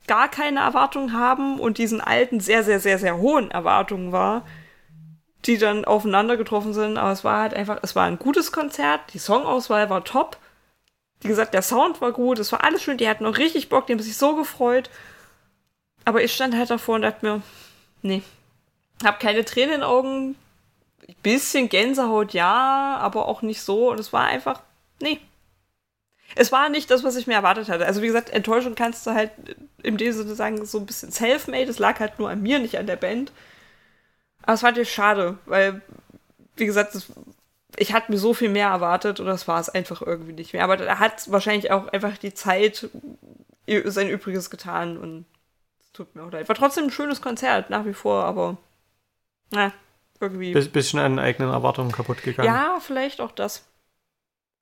gar 0.07 0.29
keine 0.29 0.59
Erwartungen 0.59 1.13
haben 1.13 1.59
und 1.59 1.77
diesen 1.77 1.99
alten, 1.99 2.39
sehr, 2.39 2.63
sehr, 2.63 2.79
sehr, 2.79 2.99
sehr 2.99 3.17
hohen 3.17 3.51
Erwartungen 3.51 4.11
war, 4.11 4.45
die 5.45 5.57
dann 5.57 5.85
aufeinander 5.85 6.37
getroffen 6.37 6.73
sind. 6.73 6.97
Aber 6.97 7.11
es 7.11 7.23
war 7.23 7.41
halt 7.41 7.53
einfach, 7.53 7.79
es 7.81 7.95
war 7.95 8.05
ein 8.05 8.19
gutes 8.19 8.51
Konzert. 8.51 9.01
Die 9.13 9.19
Songauswahl 9.19 9.89
war 9.89 10.03
top. 10.03 10.37
Wie 11.21 11.27
gesagt, 11.27 11.53
der 11.53 11.61
Sound 11.61 12.01
war 12.01 12.11
gut, 12.11 12.39
es 12.39 12.51
war 12.51 12.63
alles 12.63 12.83
schön, 12.83 12.97
die 12.97 13.09
hatten 13.09 13.25
auch 13.25 13.37
richtig 13.37 13.69
Bock, 13.69 13.87
die 13.87 13.93
haben 13.93 13.99
sich 13.99 14.17
so 14.17 14.35
gefreut. 14.35 14.89
Aber 16.03 16.21
ich 16.21 16.33
stand 16.33 16.55
halt 16.55 16.69
davor 16.69 16.95
und 16.95 17.01
dachte 17.01 17.25
mir, 17.25 17.41
nee, 18.03 18.21
hab 19.03 19.19
keine 19.19 19.43
Tränen 19.43 19.75
in 19.75 19.79
den 19.81 19.87
Augen, 19.87 20.35
bisschen 21.21 21.69
Gänsehaut 21.69 22.33
ja, 22.33 22.97
aber 22.99 23.27
auch 23.27 23.41
nicht 23.41 23.61
so. 23.61 23.91
Und 23.91 23.99
es 23.99 24.13
war 24.13 24.25
einfach, 24.25 24.61
nee. 25.01 25.19
Es 26.35 26.51
war 26.51 26.69
nicht 26.69 26.89
das, 26.89 27.03
was 27.03 27.15
ich 27.15 27.27
mir 27.27 27.35
erwartet 27.35 27.69
hatte. 27.69 27.85
Also 27.85 28.01
wie 28.01 28.07
gesagt, 28.07 28.29
Enttäuschung 28.29 28.75
kannst 28.75 29.05
du 29.05 29.11
halt 29.11 29.31
in 29.83 29.97
dem 29.97 30.11
Sinne 30.11 30.35
sagen, 30.35 30.65
so 30.65 30.79
ein 30.79 30.85
bisschen 30.85 31.11
self-made. 31.11 31.69
Es 31.69 31.79
lag 31.79 31.99
halt 31.99 32.19
nur 32.19 32.29
an 32.29 32.41
mir, 32.41 32.59
nicht 32.59 32.77
an 32.77 32.87
der 32.87 32.95
Band. 32.95 33.31
Aber 34.41 34.53
es 34.53 34.61
fand 34.61 34.77
ich 34.77 34.91
schade, 34.91 35.37
weil, 35.45 35.81
wie 36.55 36.65
gesagt, 36.65 36.95
das 36.95 37.11
ich 37.77 37.93
hatte 37.93 38.11
mir 38.11 38.17
so 38.17 38.33
viel 38.33 38.49
mehr 38.49 38.69
erwartet 38.69 39.19
und 39.19 39.25
das 39.27 39.47
war 39.47 39.59
es 39.59 39.69
einfach 39.69 40.01
irgendwie 40.01 40.33
nicht 40.33 40.53
mehr. 40.53 40.63
Aber 40.63 40.79
er 40.79 40.99
hat 40.99 41.29
wahrscheinlich 41.31 41.71
auch 41.71 41.87
einfach 41.87 42.17
die 42.17 42.33
Zeit 42.33 42.89
sein 43.67 44.09
Übriges 44.09 44.49
getan 44.49 44.97
und 44.97 45.25
es 45.81 45.91
tut 45.91 46.15
mir 46.15 46.23
auch 46.23 46.31
leid. 46.31 46.47
War 46.47 46.55
trotzdem 46.55 46.85
ein 46.85 46.91
schönes 46.91 47.21
Konzert 47.21 47.69
nach 47.69 47.85
wie 47.85 47.93
vor, 47.93 48.23
aber 48.23 48.57
na, 49.51 49.71
irgendwie. 50.19 50.53
Biss, 50.53 50.69
bisschen 50.69 50.99
an 50.99 51.19
eigenen 51.19 51.51
Erwartungen 51.51 51.91
kaputt 51.91 52.23
gegangen. 52.23 52.47
Ja, 52.47 52.77
vielleicht 52.79 53.21
auch 53.21 53.31
das. 53.31 53.65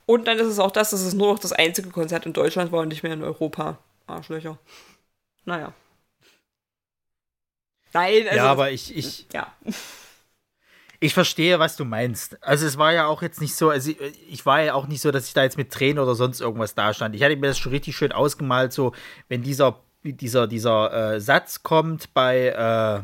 Und 0.05 0.27
dann 0.27 0.37
ist 0.37 0.47
es 0.47 0.59
auch 0.59 0.71
das, 0.71 0.89
dass 0.89 1.01
es 1.01 1.13
nur 1.13 1.31
noch 1.31 1.39
das 1.39 1.53
einzige 1.53 1.89
Konzert 1.89 2.25
in 2.25 2.33
Deutschland 2.33 2.71
war 2.71 2.81
und 2.81 2.89
nicht 2.89 3.03
mehr 3.03 3.13
in 3.13 3.23
Europa. 3.23 3.77
Arschlöcher. 4.05 4.57
Naja. 5.45 5.73
Nein, 7.93 8.23
also. 8.27 8.37
Ja, 8.37 8.45
aber 8.45 8.71
ich, 8.71 8.95
ich. 8.95 9.27
Ja. 9.33 9.53
Ich 10.99 11.13
verstehe, 11.13 11.59
was 11.59 11.75
du 11.75 11.83
meinst. 11.83 12.41
Also 12.41 12.65
es 12.65 12.77
war 12.77 12.93
ja 12.93 13.07
auch 13.07 13.21
jetzt 13.21 13.41
nicht 13.41 13.55
so, 13.55 13.69
also 13.69 13.91
ich, 13.91 13.97
ich, 14.29 14.45
war 14.45 14.61
ja 14.61 14.73
auch 14.73 14.87
nicht 14.87 15.01
so, 15.01 15.11
dass 15.11 15.27
ich 15.27 15.33
da 15.33 15.43
jetzt 15.43 15.57
mit 15.57 15.69
Tränen 15.69 15.99
oder 15.99 16.15
sonst 16.15 16.39
irgendwas 16.39 16.75
da 16.75 16.93
stand. 16.93 17.13
Ich 17.13 17.21
hatte 17.21 17.35
mir 17.35 17.47
das 17.47 17.59
schon 17.59 17.73
richtig 17.73 17.97
schön 17.97 18.13
ausgemalt, 18.13 18.71
so 18.71 18.93
wenn 19.27 19.43
dieser, 19.43 19.81
dieser, 20.03 20.47
dieser 20.47 21.15
äh, 21.15 21.19
Satz 21.19 21.61
kommt 21.61 22.13
bei 22.13 22.47
äh, 22.47 23.03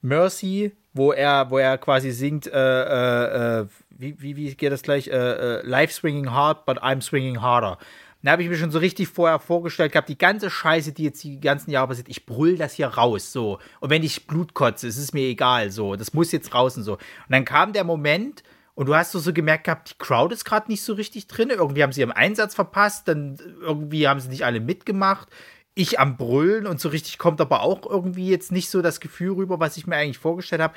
Mercy, 0.00 0.76
wo 0.96 1.12
er, 1.12 1.50
wo 1.50 1.58
er 1.58 1.78
quasi 1.78 2.10
singt, 2.10 2.46
äh, 2.46 2.50
äh, 2.52 3.60
äh 3.60 3.66
wie, 3.98 4.20
wie, 4.20 4.36
wie 4.36 4.54
geht 4.54 4.72
das 4.72 4.82
gleich? 4.82 5.08
Äh, 5.08 5.62
Life 5.66 5.92
swinging 5.92 6.30
hard, 6.30 6.66
but 6.66 6.82
I'm 6.82 7.00
swinging 7.00 7.40
harder. 7.40 7.78
Da 8.22 8.32
habe 8.32 8.42
ich 8.42 8.48
mir 8.48 8.56
schon 8.56 8.72
so 8.72 8.80
richtig 8.80 9.08
vorher 9.08 9.38
vorgestellt 9.38 9.92
gehabt, 9.92 10.08
die 10.08 10.18
ganze 10.18 10.50
Scheiße, 10.50 10.92
die 10.92 11.04
jetzt 11.04 11.22
die 11.22 11.38
ganzen 11.38 11.70
Jahre 11.70 11.88
passiert, 11.88 12.08
ich 12.08 12.26
brüll 12.26 12.56
das 12.58 12.74
hier 12.74 12.88
raus, 12.88 13.32
so. 13.32 13.60
Und 13.78 13.90
wenn 13.90 14.02
ich 14.02 14.26
Blut 14.26 14.52
kotze, 14.52 14.88
es 14.88 14.96
ist 14.96 15.14
mir 15.14 15.28
egal, 15.28 15.70
so. 15.70 15.94
Das 15.94 16.12
muss 16.12 16.32
jetzt 16.32 16.52
raus 16.52 16.76
und 16.76 16.82
so. 16.82 16.94
Und 16.94 17.00
dann 17.28 17.44
kam 17.44 17.72
der 17.72 17.84
Moment, 17.84 18.42
und 18.76 18.86
du 18.86 18.94
hast 18.94 19.12
so, 19.12 19.18
so 19.18 19.32
gemerkt 19.32 19.64
gehabt, 19.64 19.90
die 19.90 19.98
Crowd 19.98 20.34
ist 20.34 20.44
gerade 20.44 20.70
nicht 20.70 20.82
so 20.82 20.92
richtig 20.92 21.28
drin. 21.28 21.48
Irgendwie 21.48 21.82
haben 21.82 21.92
sie 21.92 22.02
ihren 22.02 22.12
Einsatz 22.12 22.54
verpasst, 22.54 23.08
dann 23.08 23.38
irgendwie 23.62 24.06
haben 24.06 24.20
sie 24.20 24.28
nicht 24.28 24.44
alle 24.44 24.60
mitgemacht. 24.60 25.28
Ich 25.78 26.00
am 26.00 26.16
Brüllen 26.16 26.66
und 26.66 26.80
so 26.80 26.88
richtig 26.88 27.18
kommt 27.18 27.40
aber 27.40 27.60
auch 27.60 27.84
irgendwie 27.84 28.28
jetzt 28.30 28.50
nicht 28.50 28.70
so 28.70 28.80
das 28.80 28.98
Gefühl 28.98 29.34
rüber, 29.34 29.60
was 29.60 29.76
ich 29.76 29.86
mir 29.86 29.96
eigentlich 29.96 30.18
vorgestellt 30.18 30.62
habe. 30.62 30.74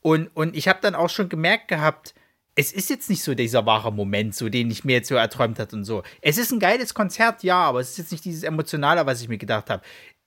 Und, 0.00 0.28
und 0.34 0.54
ich 0.54 0.68
habe 0.68 0.80
dann 0.82 0.94
auch 0.94 1.08
schon 1.08 1.30
gemerkt 1.30 1.68
gehabt, 1.68 2.14
es 2.54 2.72
ist 2.72 2.90
jetzt 2.90 3.08
nicht 3.08 3.22
so 3.22 3.34
dieser 3.34 3.64
wahre 3.66 3.92
Moment, 3.92 4.34
so 4.34 4.48
den 4.48 4.70
ich 4.70 4.84
mir 4.84 4.94
jetzt 4.94 5.08
so 5.08 5.14
erträumt 5.14 5.58
hat 5.58 5.72
und 5.72 5.84
so. 5.84 6.02
Es 6.20 6.36
ist 6.36 6.52
ein 6.52 6.58
geiles 6.58 6.92
Konzert, 6.92 7.42
ja, 7.42 7.56
aber 7.56 7.80
es 7.80 7.90
ist 7.90 7.98
jetzt 7.98 8.12
nicht 8.12 8.24
dieses 8.24 8.42
Emotionale, 8.42 9.06
was 9.06 9.22
ich 9.22 9.28
mir 9.28 9.38
gedacht 9.38 9.70
habe. 9.70 9.82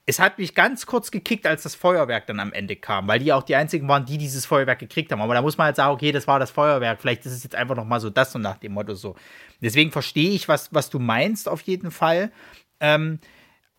Es 0.05 0.17
hat 0.17 0.39
mich 0.39 0.55
ganz 0.55 0.85
kurz 0.85 1.11
gekickt, 1.11 1.45
als 1.45 1.63
das 1.63 1.75
Feuerwerk 1.75 2.25
dann 2.25 2.39
am 2.39 2.53
Ende 2.53 2.75
kam, 2.75 3.07
weil 3.07 3.19
die 3.19 3.33
auch 3.33 3.43
die 3.43 3.55
einzigen 3.55 3.87
waren, 3.87 4.05
die 4.05 4.17
dieses 4.17 4.45
Feuerwerk 4.45 4.79
gekriegt 4.79 5.11
haben. 5.11 5.21
Aber 5.21 5.35
da 5.35 5.41
muss 5.41 5.57
man 5.57 5.65
halt 5.65 5.75
sagen, 5.75 5.93
okay, 5.93 6.11
das 6.11 6.25
war 6.25 6.39
das 6.39 6.51
Feuerwerk. 6.51 7.01
Vielleicht 7.01 7.25
ist 7.25 7.33
es 7.33 7.43
jetzt 7.43 7.55
einfach 7.55 7.75
noch 7.75 7.85
mal 7.85 7.99
so 7.99 8.09
das 8.09 8.33
und 8.33 8.41
nach 8.41 8.57
dem 8.57 8.71
Motto 8.71 8.95
so. 8.95 9.15
Deswegen 9.61 9.91
verstehe 9.91 10.31
ich, 10.31 10.47
was, 10.47 10.73
was 10.73 10.89
du 10.89 10.99
meinst 10.99 11.47
auf 11.47 11.61
jeden 11.61 11.91
Fall. 11.91 12.31
Ähm, 12.79 13.19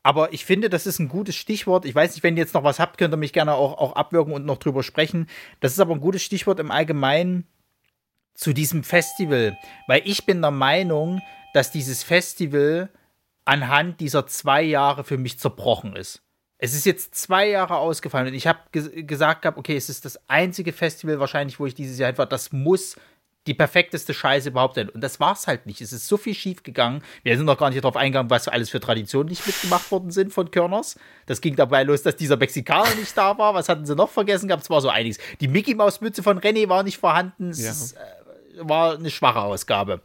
aber 0.03 0.33
ich 0.33 0.45
finde, 0.45 0.69
das 0.69 0.87
ist 0.87 0.99
ein 0.99 1.09
gutes 1.09 1.37
Stichwort. 1.37 1.85
Ich 1.85 1.95
weiß 1.95 2.15
nicht, 2.15 2.23
wenn 2.23 2.37
ihr 2.37 2.43
jetzt 2.43 2.55
noch 2.55 2.65
was 2.65 2.81
habt, 2.81 2.99
könnt 2.99 3.15
ihr 3.15 3.19
mich 3.19 3.33
gerne 3.33 3.55
auch, 3.55 3.79
auch 3.79 3.95
abwirken 3.95 4.33
und 4.33 4.45
noch 4.45 4.59
drüber 4.59 4.83
sprechen. 4.83 5.29
Das 5.61 5.73
ist 5.73 5.81
aber 5.81 5.95
ein 5.95 6.01
gutes 6.01 6.23
Stichwort 6.23 6.59
im 6.59 6.71
Allgemeinen 6.71 7.47
zu 8.35 8.53
diesem 8.53 8.83
Festival, 8.83 9.57
weil 9.87 10.03
ich 10.05 10.27
bin 10.27 10.41
der 10.41 10.51
Meinung, 10.51 11.21
dass 11.55 11.71
dieses 11.71 12.03
Festival 12.03 12.89
anhand 13.45 14.01
dieser 14.01 14.27
zwei 14.27 14.63
Jahre 14.63 15.05
für 15.05 15.19
mich 15.19 15.39
zerbrochen 15.39 15.97
ist. 15.97 16.23
Es 16.59 16.75
ist 16.75 16.87
jetzt 16.87 17.15
zwei 17.15 17.49
Jahre 17.49 17.77
ausgefallen 17.77 18.29
und 18.29 18.35
ich 18.35 18.47
habe 18.47 18.61
ge 18.71 19.03
gesagt 19.03 19.43
gehabt, 19.43 19.59
okay, 19.59 19.77
es 19.77 19.89
ist 19.89 20.05
das 20.05 20.29
einzige 20.29 20.73
Festival 20.73 21.19
wahrscheinlich, 21.19 21.59
wo 21.59 21.67
ich 21.67 21.75
dieses 21.75 21.99
Jahr 21.99 22.17
war. 22.19 22.27
Das 22.27 22.53
muss 22.53 22.97
die 23.47 23.55
perfekteste 23.55 24.15
Scheiße 24.15 24.51
überhaupt. 24.51 24.79
Und 24.79 25.01
das 25.01 25.19
war 25.19 25.33
es 25.33 25.47
halt 25.47 25.67
nicht. 25.67 25.81
Es 25.81 25.93
ist 25.93 26.07
so 26.07 26.17
viel 26.17 26.35
schief 26.35 26.63
gegangen. 26.63 27.03
Wir 27.25 27.37
sind 27.37 27.47
noch 27.47 27.59
gar 27.59 27.71
nicht 27.71 27.83
darauf 27.83 27.97
eingegangen, 27.97 28.31
was 28.31 28.47
alles 28.47 28.71
für 28.71 28.79
Traditionen 28.79 29.29
nicht 29.29 29.47
mitgemacht 29.47 29.91
worden 29.91 30.11
sind 30.11 30.33
von 30.33 30.51
Körners. 30.51 30.97
Das 31.27 31.41
ging 31.41 31.57
dabei 31.57 31.83
los, 31.83 32.03
dass 32.03 32.17
dieser 32.17 32.37
Mexikaner 32.37 32.95
nicht 32.95 33.17
da 33.17 33.37
war. 33.39 33.55
Was 33.55 33.69
hatten 33.69 33.85
sie 33.85 33.97
noch 33.97 34.11
vergessen 34.11 34.49
gehabt? 34.49 34.63
Es 34.63 34.71
war 34.71 34.81
so 34.81 34.89
einiges. 34.89 35.19
Die 35.41 35.49
Mickey 35.49 35.75
Maus 35.75 36.01
Mütze 36.01 36.23
von 36.23 36.39
René 36.39 36.69
war 36.69 36.85
nicht 36.85 36.99
vorhanden. 36.99 37.51
Es 37.51 37.95
ja. 37.95 38.01
Äh, 38.01 38.69
war 38.69 38.97
eine 38.97 39.11
schwache 39.11 39.41
Ausgabe. 39.41 40.03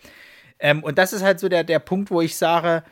Ähm, 0.60 0.84
und 0.84 0.98
das 0.98 1.14
ist 1.14 1.22
halt 1.22 1.40
so 1.40 1.48
der, 1.48 1.64
der 1.64 1.80
Punkt, 1.80 2.10
wo 2.10 2.22
ich 2.22 2.38
sage, 2.38 2.84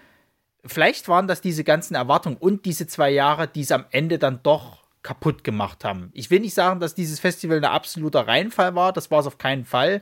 vielleicht 0.64 1.08
waren 1.08 1.28
das 1.28 1.42
diese 1.42 1.64
ganzen 1.64 1.96
Erwartungen 1.96 2.38
und 2.38 2.66
diese 2.66 2.86
zwei 2.86 3.10
Jahre, 3.10 3.48
die 3.48 3.62
es 3.62 3.72
am 3.72 3.86
Ende 3.90 4.20
dann 4.20 4.42
doch 4.44 4.84
kaputt 5.02 5.44
gemacht 5.44 5.86
haben. 5.86 6.10
Ich 6.14 6.32
will 6.32 6.40
nicht 6.40 6.56
sagen, 6.56 6.80
dass 6.80 6.96
dieses 6.96 7.20
Festival 7.20 7.58
ein 7.58 7.64
absoluter 7.64 8.28
Reinfall 8.28 8.74
war, 8.76 8.92
das 8.92 9.12
war 9.12 9.20
es 9.20 9.28
auf 9.28 9.38
keinen 9.38 9.64
Fall 9.64 10.02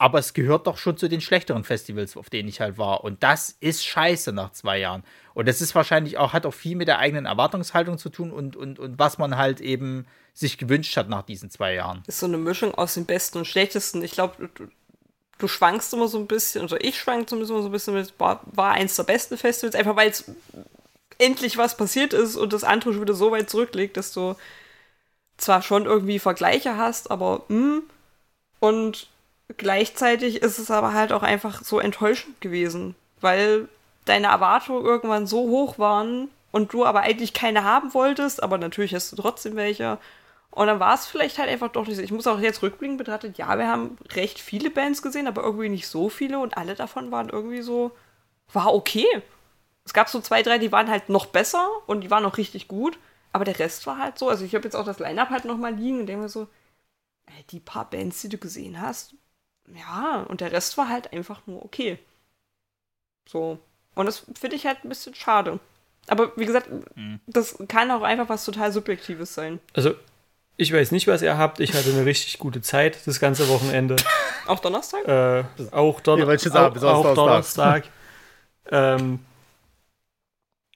aber 0.00 0.18
es 0.18 0.32
gehört 0.32 0.66
doch 0.66 0.78
schon 0.78 0.96
zu 0.96 1.10
den 1.10 1.20
schlechteren 1.20 1.62
Festivals, 1.62 2.16
auf 2.16 2.30
denen 2.30 2.48
ich 2.48 2.62
halt 2.62 2.78
war. 2.78 3.04
Und 3.04 3.22
das 3.22 3.54
ist 3.60 3.84
scheiße 3.84 4.32
nach 4.32 4.50
zwei 4.52 4.78
Jahren. 4.78 5.04
Und 5.34 5.46
das 5.46 5.60
ist 5.60 5.74
wahrscheinlich 5.74 6.16
auch, 6.16 6.32
hat 6.32 6.46
auch 6.46 6.54
viel 6.54 6.74
mit 6.74 6.88
der 6.88 7.00
eigenen 7.00 7.26
Erwartungshaltung 7.26 7.98
zu 7.98 8.08
tun 8.08 8.32
und, 8.32 8.56
und, 8.56 8.78
und 8.78 8.98
was 8.98 9.18
man 9.18 9.36
halt 9.36 9.60
eben 9.60 10.06
sich 10.32 10.56
gewünscht 10.56 10.96
hat 10.96 11.10
nach 11.10 11.20
diesen 11.20 11.50
zwei 11.50 11.74
Jahren. 11.74 12.02
Ist 12.06 12.20
so 12.20 12.24
eine 12.24 12.38
Mischung 12.38 12.74
aus 12.74 12.94
dem 12.94 13.04
Besten 13.04 13.36
und 13.36 13.44
Schlechtesten. 13.44 14.02
Ich 14.02 14.12
glaube, 14.12 14.48
du, 14.54 14.68
du, 15.36 15.48
schwankst 15.48 15.92
immer 15.92 16.08
so 16.08 16.16
ein 16.16 16.26
bisschen, 16.26 16.64
oder 16.64 16.82
ich 16.82 16.98
schwank 16.98 17.28
zumindest 17.28 17.50
immer 17.50 17.60
so 17.60 17.68
ein 17.68 17.72
bisschen, 17.72 17.92
mit, 17.92 18.18
war, 18.18 18.40
war 18.46 18.72
eins 18.72 18.96
der 18.96 19.02
besten 19.02 19.36
Festivals, 19.36 19.74
einfach 19.74 19.96
weil 19.96 20.08
es 20.08 20.24
endlich 21.18 21.58
was 21.58 21.76
passiert 21.76 22.14
ist 22.14 22.36
und 22.36 22.54
das 22.54 22.64
andere 22.64 22.94
schon 22.94 23.02
wieder 23.02 23.12
so 23.12 23.32
weit 23.32 23.50
zurückliegt, 23.50 23.98
dass 23.98 24.14
du 24.14 24.34
zwar 25.36 25.60
schon 25.60 25.84
irgendwie 25.84 26.18
Vergleiche 26.18 26.78
hast, 26.78 27.10
aber 27.10 27.44
mh, 27.48 27.56
hm, 27.58 27.82
und 28.60 29.10
Gleichzeitig 29.56 30.42
ist 30.42 30.58
es 30.58 30.70
aber 30.70 30.92
halt 30.92 31.12
auch 31.12 31.22
einfach 31.22 31.62
so 31.64 31.80
enttäuschend 31.80 32.40
gewesen, 32.40 32.94
weil 33.20 33.68
deine 34.04 34.28
Erwartungen 34.28 34.84
irgendwann 34.84 35.26
so 35.26 35.48
hoch 35.48 35.78
waren 35.78 36.28
und 36.52 36.72
du 36.72 36.84
aber 36.84 37.00
eigentlich 37.00 37.32
keine 37.32 37.64
haben 37.64 37.94
wolltest, 37.94 38.42
aber 38.42 38.58
natürlich 38.58 38.94
hast 38.94 39.12
du 39.12 39.16
trotzdem 39.16 39.56
welche. 39.56 39.98
Und 40.50 40.66
dann 40.66 40.80
war 40.80 40.94
es 40.94 41.06
vielleicht 41.06 41.38
halt 41.38 41.48
einfach 41.48 41.70
doch 41.70 41.86
nicht 41.86 41.96
so. 41.96 42.02
Ich 42.02 42.12
muss 42.12 42.26
auch 42.26 42.40
jetzt 42.40 42.62
rückblickend 42.62 42.98
betrachtet, 42.98 43.38
ja, 43.38 43.56
wir 43.56 43.68
haben 43.68 43.96
recht 44.12 44.40
viele 44.40 44.70
Bands 44.70 45.02
gesehen, 45.02 45.28
aber 45.28 45.42
irgendwie 45.42 45.68
nicht 45.68 45.86
so 45.86 46.08
viele 46.08 46.38
und 46.38 46.56
alle 46.56 46.74
davon 46.74 47.10
waren 47.10 47.28
irgendwie 47.28 47.62
so, 47.62 47.92
war 48.52 48.74
okay. 48.74 49.06
Es 49.84 49.94
gab 49.94 50.08
so 50.08 50.20
zwei, 50.20 50.42
drei, 50.42 50.58
die 50.58 50.72
waren 50.72 50.90
halt 50.90 51.08
noch 51.08 51.26
besser 51.26 51.68
und 51.86 52.02
die 52.02 52.10
waren 52.10 52.24
auch 52.24 52.36
richtig 52.36 52.68
gut, 52.68 52.98
aber 53.32 53.44
der 53.44 53.58
Rest 53.58 53.86
war 53.86 53.98
halt 53.98 54.18
so. 54.18 54.28
Also 54.28 54.44
ich 54.44 54.54
habe 54.54 54.64
jetzt 54.64 54.74
auch 54.74 54.84
das 54.84 54.98
Line-Up 54.98 55.30
halt 55.30 55.44
nochmal 55.44 55.74
liegen 55.74 56.00
und 56.00 56.06
denke 56.06 56.22
mir 56.22 56.28
so, 56.28 56.48
die 57.50 57.60
paar 57.60 57.88
Bands, 57.88 58.20
die 58.22 58.28
du 58.28 58.38
gesehen 58.38 58.80
hast, 58.80 59.14
ja, 59.76 60.24
und 60.28 60.40
der 60.40 60.52
Rest 60.52 60.76
war 60.78 60.88
halt 60.88 61.12
einfach 61.12 61.46
nur 61.46 61.64
okay. 61.64 61.98
So. 63.28 63.58
Und 63.94 64.06
das 64.06 64.26
finde 64.38 64.56
ich 64.56 64.66
halt 64.66 64.84
ein 64.84 64.88
bisschen 64.88 65.14
schade. 65.14 65.60
Aber 66.06 66.32
wie 66.36 66.46
gesagt, 66.46 66.68
mhm. 66.96 67.20
das 67.26 67.56
kann 67.68 67.90
auch 67.90 68.02
einfach 68.02 68.28
was 68.28 68.44
total 68.44 68.72
Subjektives 68.72 69.34
sein. 69.34 69.60
Also, 69.74 69.94
ich 70.56 70.72
weiß 70.72 70.92
nicht, 70.92 71.06
was 71.06 71.22
ihr 71.22 71.38
habt. 71.38 71.60
Ich 71.60 71.74
hatte 71.74 71.90
eine 71.90 72.04
richtig 72.04 72.38
gute 72.38 72.60
Zeit 72.60 72.98
das 73.06 73.20
ganze 73.20 73.48
Wochenende. 73.48 73.96
auch 74.46 74.58
Donnerstag? 74.58 75.06
Äh, 75.06 75.44
auch, 75.70 76.00
Don 76.00 76.18
ja, 76.18 76.38
sagen, 76.38 76.78
auch, 76.84 77.04
auch 77.06 77.14
Donnerstag. 77.14 77.84
ähm, 78.70 79.20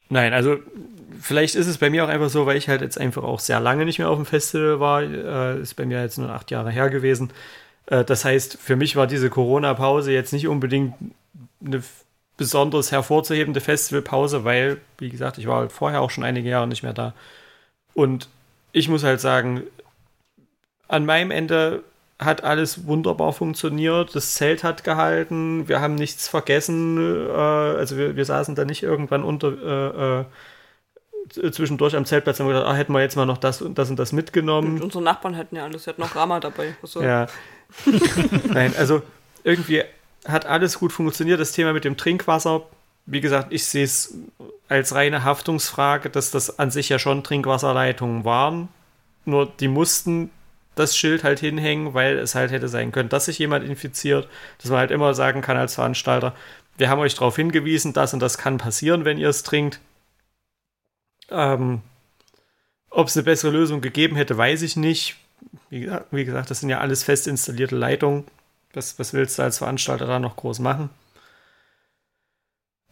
nein, 0.09 0.33
also 0.33 0.59
vielleicht 1.21 1.55
ist 1.55 1.67
es 1.67 1.79
bei 1.79 1.91
mir 1.91 2.05
auch 2.05 2.09
einfach 2.09 2.29
so, 2.29 2.47
weil 2.47 2.57
ich 2.57 2.69
halt 2.69 2.81
jetzt 2.81 2.99
einfach 2.99 3.23
auch 3.23 3.41
sehr 3.41 3.61
lange 3.61 3.85
nicht 3.85 3.99
mehr 3.99 4.09
auf 4.09 4.17
dem 4.17 4.27
Festival 4.27 4.81
war. 4.81 5.03
Äh, 5.03 5.61
ist 5.61 5.75
bei 5.75 5.85
mir 5.85 6.01
jetzt 6.01 6.19
nur 6.19 6.31
acht 6.31 6.51
Jahre 6.51 6.71
her 6.71 6.91
gewesen. 6.91 7.33
Äh, 7.87 8.05
das 8.05 8.25
heißt, 8.25 8.59
für 8.61 8.77
mich 8.77 8.97
war 8.97 9.07
diese 9.07 9.31
Corona-Pause 9.31 10.13
jetzt 10.13 10.33
nicht 10.33 10.49
unbedingt 10.49 10.95
eine 11.65 11.83
besonders 12.37 12.91
hervorzuhebende 12.93 13.61
Festivalpause, 13.61 14.45
weil, 14.45 14.81
wie 14.99 15.09
gesagt, 15.09 15.39
ich 15.39 15.47
war 15.47 15.61
halt 15.61 15.73
vorher 15.73 16.01
auch 16.01 16.11
schon 16.11 16.25
einige 16.25 16.49
Jahre 16.49 16.67
nicht 16.67 16.83
mehr 16.83 16.93
da. 16.93 17.15
Und 17.95 18.29
ich 18.73 18.89
muss 18.89 19.05
halt 19.05 19.21
sagen, 19.21 19.63
an 20.89 21.07
meinem 21.07 21.31
Ende 21.31 21.85
hat 22.19 22.45
alles 22.45 22.87
wunderbar 22.87 23.33
funktioniert. 23.33 24.15
Das 24.15 24.35
Zelt 24.35 24.65
hat 24.65 24.85
gehalten. 24.85 25.69
Wir 25.69 25.81
haben 25.81 25.95
nichts 25.95 26.29
vergessen. 26.29 27.29
Äh, 27.29 27.33
also 27.33 27.97
wir, 27.97 28.17
wir 28.17 28.25
saßen 28.25 28.55
da 28.55 28.65
nicht 28.65 28.83
irgendwann 28.83 29.25
unter 29.25 30.21
äh, 30.21 30.25
zwischendurch 31.31 31.97
am 31.97 32.05
Zeltplatz 32.05 32.41
haben 32.41 32.47
wir 32.47 32.55
gedacht, 32.55 32.71
ah, 32.71 32.75
hätten 32.75 32.93
wir 32.93 33.01
jetzt 33.01 33.17
mal 33.17 33.27
noch 33.27 33.39
das 33.39 33.63
und 33.63 33.79
das 33.79 33.91
und 33.91 33.99
das 33.99 34.13
mitgenommen. 34.13 34.77
Und 34.77 34.83
unsere 34.83 35.03
Nachbarn 35.03 35.37
hatten 35.37 35.57
ja 35.57 35.65
alles, 35.65 35.85
sie 35.85 35.91
hatten 35.91 36.01
noch 36.01 36.15
Rama 36.15 36.41
dabei. 36.41 36.75
Also. 36.83 37.03
Ja. 37.03 37.27
Nein, 38.53 38.75
also 38.77 39.03
irgendwie 39.43 39.83
hat 40.27 40.47
alles 40.47 40.79
gut 40.79 40.93
funktioniert. 40.93 41.41
Das 41.41 41.53
Thema 41.53 41.73
mit 41.73 41.85
dem 41.85 41.97
Trinkwasser, 41.97 42.63
wie 43.07 43.21
gesagt, 43.21 43.53
ich 43.53 43.65
sehe 43.67 43.85
es 43.85 44.15
als 44.69 44.95
reine 44.95 45.25
Haftungsfrage, 45.25 46.11
dass 46.11 46.31
das 46.31 46.59
an 46.59 46.71
sich 46.71 46.89
ja 46.89 46.99
schon 46.99 47.25
Trinkwasserleitungen 47.25 48.25
waren. 48.25 48.69
Nur 49.25 49.47
die 49.47 49.69
mussten 49.69 50.31
das 50.75 50.97
Schild 50.97 51.25
halt 51.25 51.41
hinhängen, 51.41 51.95
weil 51.95 52.19
es 52.19 52.35
halt 52.35 52.51
hätte 52.51 52.69
sein 52.69 52.93
können, 52.93 53.09
dass 53.09 53.27
sich 53.27 53.39
jemand 53.39 53.65
infiziert, 53.65 54.29
dass 54.59 54.71
man 54.71 54.81
halt 54.81 54.91
immer 54.91 55.15
sagen 55.15 55.41
kann 55.41 55.57
als 55.57 55.77
Veranstalter, 55.77 56.35
wir 56.77 56.89
haben 56.89 57.01
euch 57.01 57.15
darauf 57.15 57.37
hingewiesen, 57.37 57.93
das 57.93 58.15
und 58.15 58.21
das 58.21 58.39
kann 58.39 58.59
passieren, 58.59 59.05
wenn 59.05 59.19
ihr 59.19 59.29
es 59.29 59.45
trinkt. 59.45 59.79
Ähm, 61.31 61.83
Ob 62.91 63.09
es 63.09 63.17
eine 63.17 63.25
bessere 63.25 63.51
Lösung 63.51 63.81
gegeben 63.81 64.17
hätte, 64.17 64.37
weiß 64.37 64.63
ich 64.63 64.77
nicht. 64.77 65.17
Wie, 65.71 65.91
wie, 66.11 66.25
gesagt, 66.25 66.51
das 66.51 66.61
sind 66.61 66.71
ja 66.71 66.81
alles 66.81 67.03
fest 67.03 67.27
installierte 67.27 67.77
Leitungen. 67.77 68.25
Was, 68.73 68.99
was 68.99 69.13
willst 69.13 69.39
du 69.39 69.43
als 69.43 69.59
Veranstalter 69.59 70.07
da 70.07 70.19
noch 70.19 70.37
groß 70.37 70.59
machen? 70.59 70.91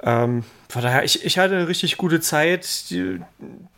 Ähm, 0.03 0.45
von 0.69 0.83
daher, 0.83 1.05
ich, 1.05 1.25
ich 1.25 1.39
hatte 1.39 1.55
eine 1.55 1.69
richtig 1.69 1.97
gute 1.97 2.21
Zeit. 2.21 2.91
Die, 2.91 3.21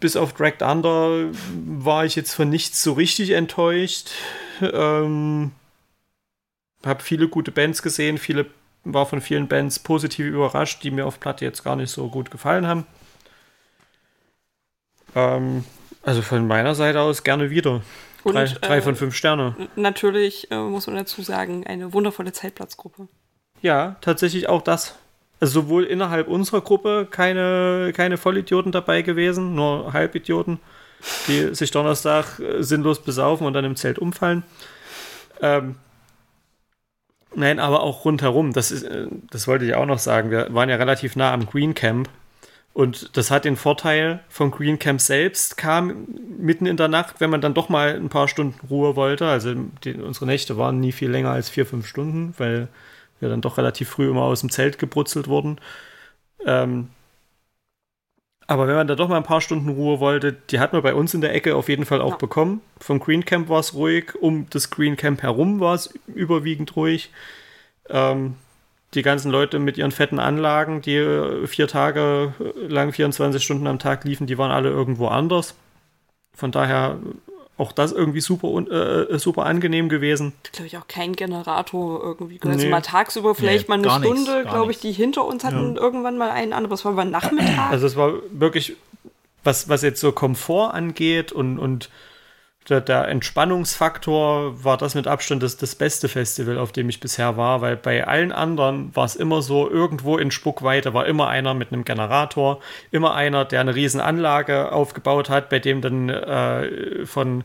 bis 0.01 0.17
auf 0.17 0.33
Dragged 0.33 0.63
Under 0.63 1.29
war 1.67 2.05
ich 2.05 2.17
jetzt 2.17 2.35
von 2.35 2.49
nichts 2.49 2.83
so 2.83 2.95
richtig 2.95 3.31
enttäuscht. 3.31 4.11
Ähm, 4.61 5.53
habe 6.85 7.03
viele 7.03 7.29
gute 7.29 7.53
Bands 7.53 7.83
gesehen, 7.83 8.19
viele 8.19 8.47
war 8.85 9.07
von 9.07 9.21
vielen 9.21 9.49
Bands 9.49 9.79
positiv 9.79 10.27
überrascht, 10.27 10.83
die 10.83 10.91
mir 10.91 11.07
auf 11.07 11.21
Platte 11.21 11.45
jetzt 11.45 11.65
gar 11.65 11.77
nicht 11.77 11.91
so 11.91 12.09
gut 12.09 12.31
gefallen 12.31 12.67
haben. 12.67 12.87
Ähm, 15.15 15.65
also 16.03 16.23
von 16.23 16.47
meiner 16.47 16.75
Seite 16.75 17.01
aus 17.01 17.23
gerne 17.23 17.51
wieder. 17.51 17.83
Und, 18.25 18.35
drei, 18.35 18.45
drei 18.47 18.79
äh, 18.79 18.83
von 18.83 18.97
fünf 18.97 19.15
Sterne. 19.15 19.55
Natürlich 19.77 20.51
äh, 20.51 20.57
muss 20.57 20.87
man 20.87 20.97
dazu 20.97 21.23
sagen, 21.23 21.67
eine 21.67 21.93
wundervolle 21.93 22.33
Zeitplatzgruppe. 22.33 23.09
Ja, 23.61 23.97
tatsächlich 24.01 24.49
auch 24.49 24.63
das. 24.63 24.97
Also 25.41 25.63
sowohl 25.63 25.85
innerhalb 25.85 26.29
unserer 26.29 26.63
Gruppe 26.63 27.07
keine, 27.11 27.93
keine 27.95 28.17
Vollidioten 28.17 28.73
dabei 28.73 29.03
gewesen, 29.03 29.55
nur 29.55 29.93
Halbidioten, 29.93 30.59
die 31.29 31.55
sich 31.55 31.71
Donnerstag 31.71 32.39
äh, 32.39 32.63
sinnlos 32.63 33.03
besaufen 33.03 33.47
und 33.47 33.53
dann 33.53 33.65
im 33.65 33.77
Zelt 33.77 33.99
umfallen. 33.99 34.43
Ähm, 35.43 35.77
nein, 37.35 37.59
aber 37.59 37.83
auch 37.83 38.05
rundherum. 38.05 38.53
Das, 38.53 38.71
ist, 38.71 38.85
äh, 38.85 39.07
das 39.31 39.47
wollte 39.49 39.67
ich 39.67 39.75
auch 39.75 39.87
noch 39.87 39.99
sagen. 39.99 40.31
Wir 40.31 40.55
waren 40.55 40.71
ja 40.71 40.77
relativ 40.77 41.17
nah 41.17 41.33
am 41.33 41.47
Green 41.47 41.75
Camp 41.75 42.09
und 42.75 43.17
das 43.17 43.31
hat 43.31 43.45
den 43.45 43.57
Vorteil 43.57 44.21
vom 44.29 44.51
Green 44.51 44.81
Camp 44.81 45.01
selbst, 45.01 45.57
kam 45.57 46.09
mitten 46.39 46.67
in 46.67 46.77
der 46.77 46.89
Nacht, 46.89 47.21
wenn 47.21 47.31
man 47.31 47.41
dann 47.41 47.55
doch 47.55 47.69
mal 47.69 47.95
ein 47.95 48.09
paar 48.09 48.27
Stunden 48.27 48.67
Ruhe 48.69 48.97
wollte. 48.97 49.29
Also 49.29 49.55
die, 49.85 49.95
unsere 49.95 50.27
Nächte 50.27 50.59
waren 50.59 50.81
nie 50.81 50.91
viel 50.91 51.09
länger 51.09 51.31
als 51.31 51.49
vier, 51.49 51.67
fünf 51.67 51.87
Stunden, 51.87 52.35
weil 52.37 52.67
wir 53.21 53.29
dann 53.29 53.41
doch 53.41 53.59
relativ 53.59 53.89
früh 53.91 54.11
immer 54.11 54.23
aus 54.23 54.41
dem 54.41 54.51
Zelt 54.51 54.81
gebrutzelt 54.81 55.29
wurden. 55.29 55.61
Ähm, 56.45 56.89
aber 58.49 58.67
wenn 58.67 58.75
man 58.75 58.89
da 58.89 58.97
doch 58.97 59.09
mal 59.09 59.19
ein 59.19 59.23
paar 59.23 59.41
Stunden 59.41 59.69
Ruhe 59.69 60.01
wollte, 60.01 60.33
die 60.33 60.59
hat 60.59 60.73
man 60.73 60.83
bei 60.83 60.95
uns 60.95 61.15
in 61.15 61.21
der 61.21 61.33
Ecke 61.33 61.55
auf 61.55 61.69
jeden 61.69 61.87
Fall 61.87 62.03
auch 62.03 62.13
ja. 62.13 62.17
bekommen. 62.17 62.61
Vom 62.81 62.99
Green 62.99 63.25
Camp 63.25 63.49
war 63.49 63.61
es 63.61 63.75
ruhig, 63.75 64.17
um 64.21 64.49
das 64.51 64.71
Green 64.71 64.97
Camp 64.97 65.23
herum 65.23 65.61
war 65.61 65.75
es 65.75 65.95
überwiegend 66.09 66.75
ruhig. 66.75 67.11
Ähm, 67.89 68.35
die 68.95 69.03
ganzen 69.03 69.31
Leute 69.31 69.59
mit 69.59 69.79
ihren 69.79 69.91
fetten 69.91 70.19
Anlagen, 70.19 70.81
die 70.81 70.97
äh, 70.97 71.47
vier 71.47 71.69
Tage 71.69 72.35
lang 72.69 72.93
24 72.93 73.43
Stunden 73.43 73.67
am 73.67 73.79
Tag 73.79 74.05
liefen, 74.05 74.27
die 74.27 74.39
waren 74.39 74.51
alle 74.51 74.71
irgendwo 74.71 75.09
anders. 75.09 75.55
Von 76.37 76.51
daher 76.51 76.99
auch 77.57 77.73
das 77.73 77.93
irgendwie 77.93 78.21
super, 78.21 78.49
äh, 78.49 79.19
super 79.19 79.47
angenehm 79.47 79.89
gewesen. 79.89 80.33
Glaube 80.53 80.67
ich 80.67 80.77
auch 80.77 80.89
kein 80.89 81.15
Generator 81.15 82.03
irgendwie. 82.03 82.41
Also 82.43 82.59
nee. 82.59 82.69
mal 82.69 82.81
tagsüber 82.81 83.35
vielleicht 83.35 83.69
nee, 83.69 83.77
mal 83.77 83.89
eine 83.89 84.05
Stunde, 84.05 84.43
glaube 84.43 84.73
ich, 84.73 84.81
die 84.81 84.93
hinter 84.93 85.25
uns 85.25 85.45
hatten 85.45 85.77
ja. 85.77 85.81
irgendwann 85.81 86.19
mal 86.19 86.31
einen 86.31 86.53
anderen. 86.53 86.71
Das 86.71 86.85
war 86.85 86.93
aber 86.93 87.05
Nachmittag. 87.05 87.71
Also 87.71 87.87
es 87.87 87.95
war 87.95 88.15
wirklich, 88.31 88.77
was, 89.45 89.69
was 89.69 89.83
jetzt 89.83 90.01
so 90.01 90.11
Komfort 90.11 90.75
angeht 90.75 91.31
und, 91.31 91.59
und 91.59 91.91
der, 92.69 92.81
der, 92.81 93.09
Entspannungsfaktor 93.09 94.65
war 94.65 94.79
das 94.79 94.95
mit 94.95 95.07
Abstand 95.07 95.43
das, 95.43 95.57
das 95.57 95.75
beste 95.75 96.09
Festival, 96.09 96.59
auf 96.59 96.73
dem 96.73 96.89
ich 96.89 97.01
bisher 97.01 97.37
war, 97.37 97.61
weil 97.61 97.77
bei 97.77 98.07
allen 98.07 98.33
anderen 98.33 98.95
war 98.97 99.05
es 99.05 99.17
immer 99.17 99.43
so, 99.43 99.69
irgendwo 99.69 100.17
in 100.17 100.31
Spuckweite 100.31 100.95
war 100.95 101.07
immer 101.07 101.29
einer 101.29 101.53
mit 101.55 101.73
einem 101.73 101.85
Generator, 101.85 102.61
immer 102.91 103.15
einer, 103.15 103.45
der 103.45 103.61
eine 103.61 103.75
riesen 103.75 104.01
Anlage 104.01 104.73
aufgebaut 104.73 105.29
hat, 105.29 105.51
bei 105.51 105.59
dem 105.59 105.83
dann 105.83 106.09
äh, 106.09 107.05
von 107.05 107.45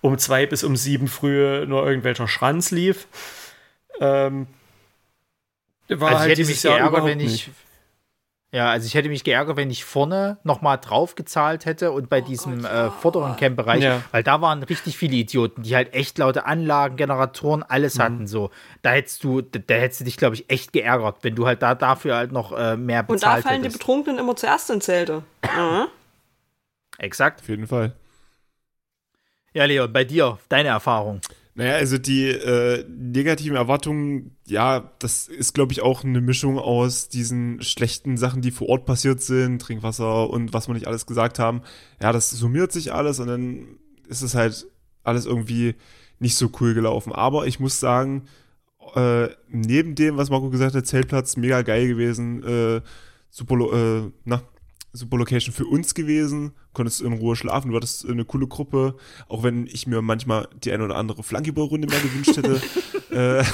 um 0.00 0.18
zwei 0.18 0.46
bis 0.46 0.62
um 0.64 0.76
sieben 0.76 1.08
früh 1.08 1.64
nur 1.66 1.86
irgendwelcher 1.86 2.28
Schranz 2.28 2.70
lief. 2.70 3.06
Ähm, 4.00 4.46
war 5.88 6.08
also 6.08 6.20
halt 6.20 6.32
ich 6.32 6.38
hätte 6.38 6.50
mich 6.50 6.62
geärgert, 6.62 7.04
wenn 7.04 7.20
ich. 7.20 7.46
Nicht. 7.46 7.50
Ja, 8.50 8.70
also 8.70 8.86
ich 8.86 8.94
hätte 8.94 9.10
mich 9.10 9.24
geärgert, 9.24 9.58
wenn 9.58 9.70
ich 9.70 9.84
vorne 9.84 10.38
nochmal 10.42 10.78
drauf 10.78 11.14
gezahlt 11.14 11.66
hätte 11.66 11.92
und 11.92 12.08
bei 12.08 12.22
oh 12.22 12.24
diesem 12.24 12.62
Gott, 12.62 12.70
äh, 12.70 12.90
vorderen 12.90 13.36
Camp-Bereich, 13.36 13.82
ja. 13.82 14.02
weil 14.10 14.22
da 14.22 14.40
waren 14.40 14.62
richtig 14.62 14.96
viele 14.96 15.16
Idioten, 15.16 15.64
die 15.64 15.76
halt 15.76 15.92
echt 15.92 16.16
laute 16.16 16.46
Anlagen, 16.46 16.96
Generatoren, 16.96 17.62
alles 17.62 17.96
mhm. 17.96 18.02
hatten 18.02 18.26
so. 18.26 18.50
Da 18.80 18.90
hättest 18.92 19.22
du, 19.22 19.42
da 19.42 19.74
hättest 19.74 20.00
du 20.00 20.04
dich, 20.04 20.16
glaube 20.16 20.34
ich, 20.34 20.48
echt 20.48 20.72
geärgert, 20.72 21.18
wenn 21.22 21.34
du 21.34 21.46
halt 21.46 21.60
da 21.60 21.74
dafür 21.74 22.16
halt 22.16 22.32
noch 22.32 22.56
äh, 22.56 22.78
mehr 22.78 23.02
bezahlt 23.02 23.10
Und 23.10 23.22
da 23.22 23.48
fallen 23.48 23.62
hättest. 23.62 23.74
die 23.74 23.78
Betrunkenen 23.80 24.18
immer 24.18 24.34
zuerst 24.34 24.70
in 24.70 24.80
Zelte. 24.80 25.24
Mhm. 25.42 25.88
Exakt. 26.96 27.42
Auf 27.42 27.48
jeden 27.50 27.66
Fall. 27.66 27.92
Ja, 29.52 29.66
Leon, 29.66 29.92
bei 29.92 30.04
dir, 30.04 30.38
deine 30.48 30.68
Erfahrung. 30.68 31.20
Naja, 31.58 31.74
also 31.74 31.98
die 31.98 32.28
äh, 32.28 32.84
negativen 32.88 33.56
Erwartungen, 33.56 34.36
ja, 34.46 34.92
das 35.00 35.26
ist, 35.26 35.54
glaube 35.54 35.72
ich, 35.72 35.82
auch 35.82 36.04
eine 36.04 36.20
Mischung 36.20 36.56
aus 36.56 37.08
diesen 37.08 37.60
schlechten 37.62 38.16
Sachen, 38.16 38.42
die 38.42 38.52
vor 38.52 38.68
Ort 38.68 38.86
passiert 38.86 39.20
sind, 39.20 39.60
Trinkwasser 39.60 40.30
und 40.30 40.52
was 40.52 40.68
wir 40.68 40.74
nicht 40.74 40.86
alles 40.86 41.04
gesagt 41.04 41.40
haben. 41.40 41.62
Ja, 42.00 42.12
das 42.12 42.30
summiert 42.30 42.70
sich 42.70 42.92
alles 42.92 43.18
und 43.18 43.26
dann 43.26 43.66
ist 44.06 44.22
es 44.22 44.36
halt 44.36 44.68
alles 45.02 45.26
irgendwie 45.26 45.74
nicht 46.20 46.36
so 46.36 46.48
cool 46.60 46.74
gelaufen. 46.74 47.12
Aber 47.12 47.48
ich 47.48 47.58
muss 47.58 47.80
sagen, 47.80 48.28
äh, 48.94 49.26
neben 49.48 49.96
dem, 49.96 50.16
was 50.16 50.30
Marco 50.30 50.50
gesagt 50.50 50.76
hat, 50.76 50.86
Zeltplatz 50.86 51.36
mega 51.36 51.62
geil 51.62 51.88
gewesen, 51.88 52.44
äh, 52.44 52.82
super, 53.30 53.56
äh, 54.06 54.12
na, 54.24 54.42
super 54.92 55.18
Location 55.18 55.52
für 55.52 55.66
uns 55.66 55.94
gewesen, 55.94 56.52
konntest 56.72 57.00
in 57.00 57.12
Ruhe 57.12 57.36
schlafen, 57.36 57.70
du 57.70 57.76
hattest 57.76 58.06
eine 58.06 58.24
coole 58.24 58.46
Gruppe, 58.46 58.96
auch 59.28 59.42
wenn 59.42 59.66
ich 59.66 59.86
mir 59.86 60.02
manchmal 60.02 60.48
die 60.64 60.72
eine 60.72 60.84
oder 60.84 60.96
andere 60.96 61.22
Flankyball-Runde 61.22 61.88
mehr 61.88 62.00
gewünscht 62.00 62.36
hätte. 62.36 62.60
äh, 63.10 63.44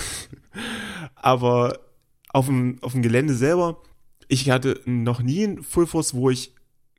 aber 1.17 1.81
auf 2.29 2.47
dem, 2.47 2.79
auf 2.83 2.93
dem 2.93 3.03
Gelände 3.03 3.35
selber, 3.35 3.83
ich 4.29 4.51
hatte 4.51 4.81
noch 4.85 5.21
nie 5.21 5.45
einen 5.45 5.63
Full 5.63 5.87
Force, 5.87 6.15
wo 6.15 6.31
ich, 6.31 6.55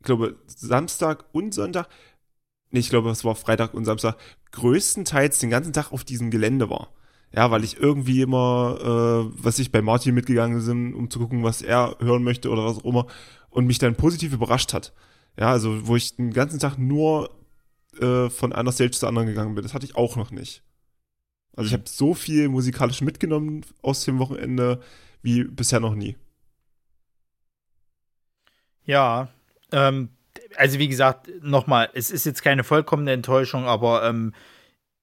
glaube, 0.06 0.36
Samstag 0.48 1.26
und 1.32 1.54
Sonntag, 1.54 1.90
nee, 2.72 2.80
ich 2.80 2.90
glaube, 2.90 3.10
es 3.10 3.26
war 3.26 3.36
Freitag 3.36 3.74
und 3.74 3.86
Samstag, 3.86 4.18
größtenteils 4.52 5.40
den 5.40 5.50
ganzen 5.50 5.74
Tag 5.74 5.92
auf 5.92 6.04
diesem 6.04 6.32
Gelände 6.32 6.70
war. 6.70 6.90
Ja, 7.34 7.52
weil 7.52 7.66
ich 7.66 7.78
irgendwie 7.78 8.22
immer, 8.22 8.78
äh, 8.80 9.44
was 9.44 9.60
ich 9.60 9.72
bei 9.72 9.82
Martin 9.82 10.16
mitgegangen 10.16 10.66
bin, 10.66 10.94
um 10.94 11.10
zu 11.10 11.20
gucken, 11.20 11.44
was 11.44 11.62
er 11.62 11.98
hören 12.00 12.24
möchte 12.24 12.50
oder 12.50 12.64
was 12.64 12.78
auch 12.78 12.86
immer 12.86 13.08
und 13.56 13.68
mich 13.68 13.80
dann 13.80 13.96
positiv 13.96 14.34
überrascht 14.34 14.74
hat. 14.74 14.94
Ja, 15.40 15.50
also 15.50 15.88
wo 15.88 15.96
ich 15.96 16.16
den 16.18 16.34
ganzen 16.34 16.60
Tag 16.60 16.78
nur 16.78 17.30
äh, 18.00 18.30
von 18.30 18.52
einer 18.52 18.74
Stage 18.74 18.92
zur 18.92 19.08
anderen 19.08 19.30
gegangen 19.30 19.56
bin. 19.56 19.64
Das 19.64 19.74
hatte 19.74 19.86
ich 19.86 19.96
auch 19.96 20.18
noch 20.18 20.30
nicht. 20.30 20.62
Also 21.56 21.68
ich 21.70 21.74
habe 21.74 21.84
so 21.88 22.14
viel 22.14 22.50
musikalisch 22.50 23.00
mitgenommen 23.00 23.66
aus 23.82 24.04
dem 24.04 24.20
Wochenende 24.20 24.82
wie 25.22 25.46
bisher 25.46 25.80
noch 25.80 25.96
nie. 25.96 26.18
Ja, 28.84 29.30
ähm, 29.72 30.10
also 30.58 30.78
wie 30.78 30.90
gesagt, 30.90 31.30
nochmal, 31.42 31.90
es 31.94 32.12
ist 32.12 32.26
jetzt 32.26 32.44
keine 32.44 32.66
vollkommene 32.66 33.14
Enttäuschung, 33.14 33.64
aber 33.64 34.04
ähm, 34.04 34.34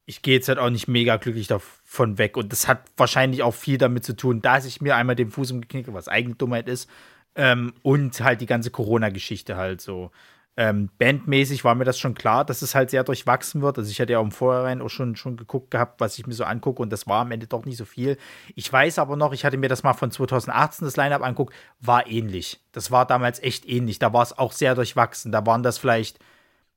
ich 0.04 0.20
gehe 0.20 0.34
jetzt 0.34 0.48
halt 0.48 0.58
auch 0.58 0.68
nicht 0.68 0.88
mega 0.88 1.16
glücklich 1.16 1.46
davon 1.46 2.18
weg. 2.18 2.36
Und 2.36 2.52
das 2.52 2.68
hat 2.68 2.84
wahrscheinlich 2.98 3.42
auch 3.42 3.54
viel 3.54 3.78
damit 3.78 4.04
zu 4.04 4.14
tun, 4.14 4.42
dass 4.42 4.66
ich 4.66 4.82
mir 4.82 4.96
einmal 4.96 5.16
den 5.16 5.30
Fuß 5.30 5.52
umgeknickt 5.52 5.88
habe, 5.88 5.96
was 5.96 6.08
eigene 6.08 6.34
Dummheit 6.34 6.68
ist, 6.68 6.90
ähm, 7.34 7.72
und 7.82 8.20
halt 8.20 8.40
die 8.40 8.46
ganze 8.46 8.70
Corona-Geschichte 8.70 9.56
halt 9.56 9.80
so. 9.80 10.10
Ähm, 10.54 10.90
bandmäßig 10.98 11.64
war 11.64 11.74
mir 11.74 11.84
das 11.84 11.98
schon 11.98 12.14
klar, 12.14 12.44
dass 12.44 12.60
es 12.60 12.74
halt 12.74 12.90
sehr 12.90 13.04
durchwachsen 13.04 13.62
wird. 13.62 13.78
Also 13.78 13.90
ich 13.90 13.98
hatte 14.00 14.12
ja 14.12 14.20
im 14.20 14.32
Vorhinein 14.32 14.82
auch 14.82 14.90
schon, 14.90 15.16
schon 15.16 15.38
geguckt 15.38 15.70
gehabt, 15.70 15.98
was 15.98 16.18
ich 16.18 16.26
mir 16.26 16.34
so 16.34 16.44
angucke 16.44 16.82
und 16.82 16.90
das 16.90 17.06
war 17.06 17.22
am 17.22 17.30
Ende 17.30 17.46
doch 17.46 17.64
nicht 17.64 17.78
so 17.78 17.86
viel. 17.86 18.18
Ich 18.54 18.70
weiß 18.70 18.98
aber 18.98 19.16
noch, 19.16 19.32
ich 19.32 19.46
hatte 19.46 19.56
mir 19.56 19.70
das 19.70 19.82
mal 19.82 19.94
von 19.94 20.10
2018 20.10 20.84
das 20.84 20.96
Line-Up 20.96 21.22
anguckt, 21.22 21.54
war 21.80 22.06
ähnlich. 22.06 22.60
Das 22.72 22.90
war 22.90 23.06
damals 23.06 23.42
echt 23.42 23.66
ähnlich. 23.66 23.98
Da 23.98 24.12
war 24.12 24.22
es 24.22 24.36
auch 24.36 24.52
sehr 24.52 24.74
durchwachsen. 24.74 25.32
Da 25.32 25.46
waren 25.46 25.62
das 25.62 25.78
vielleicht, 25.78 26.18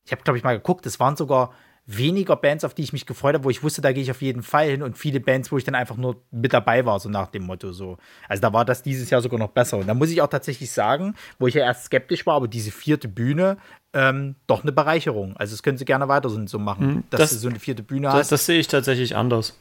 ich 0.06 0.14
habe 0.14 0.24
glaube 0.24 0.38
ich 0.38 0.46
mal 0.46 0.56
geguckt, 0.56 0.86
es 0.86 1.02
waren 1.02 1.18
sogar 1.18 1.52
weniger 1.88 2.36
Bands, 2.36 2.64
auf 2.64 2.74
die 2.74 2.84
ich 2.84 2.94
mich 2.94 3.06
gefreut 3.06 3.36
habe, 3.36 3.44
wo 3.44 3.50
ich 3.50 3.64
wusste, 3.64 3.82
da 3.82 3.92
gehe 3.92 4.02
ich 4.02 4.10
auf 4.10 4.22
jeden 4.22 4.42
Fall 4.42 4.70
hin 4.70 4.82
und 4.82 4.98
viele 4.98 5.20
Bands, 5.20 5.52
wo 5.52 5.58
ich 5.58 5.64
dann 5.64 5.76
einfach 5.76 5.98
nur 5.98 6.22
mit 6.32 6.54
dabei 6.54 6.86
war, 6.86 7.00
so 7.00 7.10
nach 7.10 7.28
dem 7.28 7.44
Motto 7.44 7.72
so. 7.74 7.98
Also 8.28 8.42
da 8.42 8.54
war 8.54 8.66
das 8.66 8.82
dieses 8.82 9.10
Jahr 9.10 9.22
sogar 9.22 9.40
noch 9.40 9.50
besser. 9.50 9.78
Und 9.78 9.88
da 9.88 9.94
muss 9.94 10.10
ich 10.10 10.22
auch 10.22 10.28
tatsächlich 10.28 10.72
sagen, 10.72 11.16
wo 11.38 11.48
ich 11.48 11.54
ja 11.54 11.64
erst 11.64 11.86
skeptisch 11.86 12.26
war, 12.26 12.36
aber 12.36 12.48
diese 12.48 12.72
vierte 12.72 13.08
Bühne, 13.08 13.58
ähm, 13.94 14.36
doch 14.48 14.64
eine 14.64 14.72
Bereicherung. 14.72 15.38
Also 15.38 15.54
das 15.54 15.62
können 15.62 15.78
sie 15.78 15.86
gerne 15.86 16.08
weiter 16.08 16.30
so 16.30 16.60
machen, 16.60 16.88
hm, 16.88 17.04
dass 17.12 17.20
das, 17.20 17.30
du 17.32 17.38
so 17.38 17.50
eine 17.50 17.60
vierte 17.60 17.84
Bühne 17.84 18.08
das, 18.08 18.14
hast. 18.14 18.32
Das 18.32 18.46
sehe 18.46 18.60
ich 18.60 18.68
tatsächlich 18.68 19.16
anders. 19.16 19.56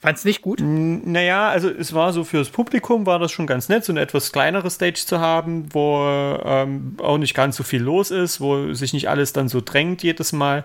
Fand's 0.00 0.24
nicht 0.24 0.40
gut? 0.40 0.60
Naja, 0.62 1.50
also 1.50 1.68
es 1.68 1.92
war 1.92 2.14
so 2.14 2.24
fürs 2.24 2.48
Publikum 2.48 3.04
war 3.04 3.18
das 3.18 3.32
schon 3.32 3.46
ganz 3.46 3.68
nett, 3.68 3.84
so 3.84 3.92
eine 3.92 4.00
etwas 4.00 4.32
kleinere 4.32 4.70
Stage 4.70 5.04
zu 5.06 5.20
haben, 5.20 5.66
wo 5.74 6.02
ähm, 6.42 6.96
auch 7.02 7.18
nicht 7.18 7.34
ganz 7.34 7.56
so 7.56 7.62
viel 7.62 7.82
los 7.82 8.10
ist, 8.10 8.40
wo 8.40 8.72
sich 8.72 8.94
nicht 8.94 9.10
alles 9.10 9.34
dann 9.34 9.50
so 9.50 9.60
drängt 9.60 10.02
jedes 10.02 10.32
Mal. 10.32 10.64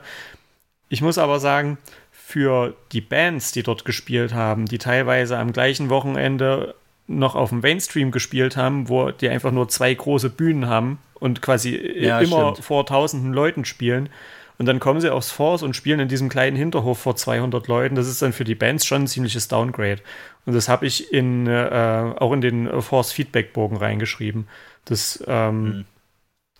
Ich 0.87 1.01
muss 1.01 1.17
aber 1.17 1.41
sagen, 1.41 1.77
für 2.11 2.75
die 2.93 3.01
Bands, 3.01 3.51
die 3.51 3.61
dort 3.61 3.83
gespielt 3.83 4.33
haben, 4.33 4.67
die 4.67 4.77
teilweise 4.77 5.37
am 5.37 5.51
gleichen 5.51 5.89
Wochenende 5.89 6.73
noch 7.07 7.35
auf 7.35 7.49
dem 7.49 7.59
Mainstream 7.59 8.11
gespielt 8.11 8.55
haben, 8.55 8.87
wo 8.87 9.11
die 9.11 9.27
einfach 9.27 9.51
nur 9.51 9.67
zwei 9.67 9.93
große 9.93 10.29
Bühnen 10.29 10.67
haben 10.67 10.97
und 11.15 11.41
quasi 11.41 11.75
ja, 11.75 12.21
immer 12.21 12.53
stimmt. 12.53 12.65
vor 12.65 12.85
tausenden 12.85 13.33
Leuten 13.33 13.65
spielen, 13.65 14.09
und 14.57 14.65
dann 14.65 14.79
kommen 14.79 15.01
sie 15.01 15.11
aufs 15.11 15.31
Force 15.31 15.63
und 15.63 15.75
spielen 15.75 15.99
in 15.99 16.07
diesem 16.07 16.29
kleinen 16.29 16.55
Hinterhof 16.55 16.99
vor 16.99 17.15
200 17.15 17.67
Leuten. 17.67 17.95
Das 17.95 18.07
ist 18.07 18.21
dann 18.21 18.33
für 18.33 18.45
die 18.45 18.55
Bands 18.55 18.85
schon 18.85 19.03
ein 19.03 19.07
ziemliches 19.07 19.47
Downgrade. 19.47 20.01
Und 20.45 20.53
das 20.53 20.69
habe 20.69 20.85
ich 20.85 21.11
in, 21.11 21.47
äh, 21.47 22.13
auch 22.17 22.31
in 22.31 22.41
den 22.41 22.81
Force 22.81 23.11
Feedback-Bogen 23.11 23.77
reingeschrieben. 23.77 24.47
Das, 24.85 25.23
ähm, 25.27 25.63
mhm. 25.63 25.85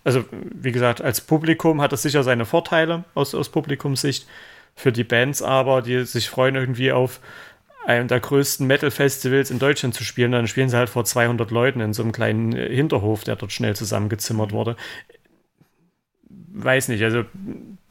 also 0.04 0.24
wie 0.30 0.72
gesagt, 0.72 1.00
als 1.00 1.20
Publikum 1.20 1.80
hat 1.80 1.92
das 1.92 2.02
sicher 2.02 2.22
seine 2.22 2.44
Vorteile 2.44 3.04
aus, 3.14 3.34
aus 3.34 3.48
Publikumssicht. 3.48 4.26
Für 4.74 4.92
die 4.92 5.04
Bands 5.04 5.40
aber, 5.40 5.80
die 5.80 6.04
sich 6.04 6.28
freuen 6.28 6.54
irgendwie 6.54 6.92
auf 6.92 7.20
einem 7.86 8.08
der 8.08 8.20
größten 8.20 8.66
Metal-Festivals 8.66 9.50
in 9.50 9.58
Deutschland 9.58 9.94
zu 9.94 10.04
spielen, 10.04 10.32
dann 10.32 10.48
spielen 10.48 10.68
sie 10.68 10.76
halt 10.76 10.90
vor 10.90 11.04
200 11.04 11.50
Leuten 11.50 11.80
in 11.80 11.94
so 11.94 12.02
einem 12.02 12.12
kleinen 12.12 12.52
Hinterhof, 12.52 13.24
der 13.24 13.36
dort 13.36 13.52
schnell 13.52 13.76
zusammengezimmert 13.76 14.52
wurde. 14.52 14.76
Weiß 16.58 16.88
nicht, 16.88 17.02
also 17.02 17.24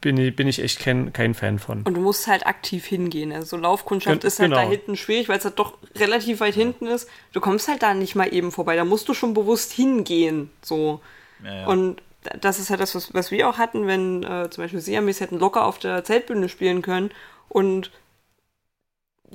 bin 0.01 0.17
ich, 0.17 0.35
bin 0.35 0.47
ich 0.47 0.59
echt 0.59 0.79
kein, 0.79 1.13
kein 1.13 1.35
Fan 1.35 1.59
von. 1.59 1.83
Und 1.83 1.93
du 1.93 2.01
musst 2.01 2.25
halt 2.25 2.47
aktiv 2.47 2.83
hingehen. 2.83 3.31
Also 3.31 3.57
Laufkundschaft 3.57 4.21
Gen 4.21 4.27
ist 4.27 4.39
halt 4.39 4.49
genau. 4.49 4.63
da 4.63 4.67
hinten 4.67 4.95
schwierig, 4.95 5.29
weil 5.29 5.37
es 5.37 5.45
halt 5.45 5.59
doch 5.59 5.77
relativ 5.95 6.39
weit 6.39 6.55
hinten 6.55 6.87
ist. 6.87 7.07
Du 7.31 7.41
kommst 7.41 7.67
halt 7.67 7.83
da 7.83 7.93
nicht 7.93 8.15
mal 8.15 8.33
eben 8.33 8.51
vorbei. 8.51 8.75
Da 8.75 8.83
musst 8.83 9.07
du 9.07 9.13
schon 9.13 9.35
bewusst 9.35 9.71
hingehen. 9.71 10.49
So. 10.63 10.99
Ja, 11.43 11.53
ja. 11.53 11.67
Und 11.67 12.01
das 12.41 12.57
ist 12.57 12.71
halt 12.71 12.79
das, 12.79 12.95
was, 12.95 13.13
was 13.13 13.29
wir 13.29 13.47
auch 13.47 13.59
hatten, 13.59 13.85
wenn 13.85 14.23
äh, 14.23 14.49
zum 14.49 14.63
Beispiel 14.63 14.79
Siamis 14.79 15.19
hätten 15.19 15.37
locker 15.37 15.65
auf 15.65 15.77
der 15.77 16.03
Zeltbühne 16.03 16.49
spielen 16.49 16.81
können 16.81 17.11
und 17.49 17.91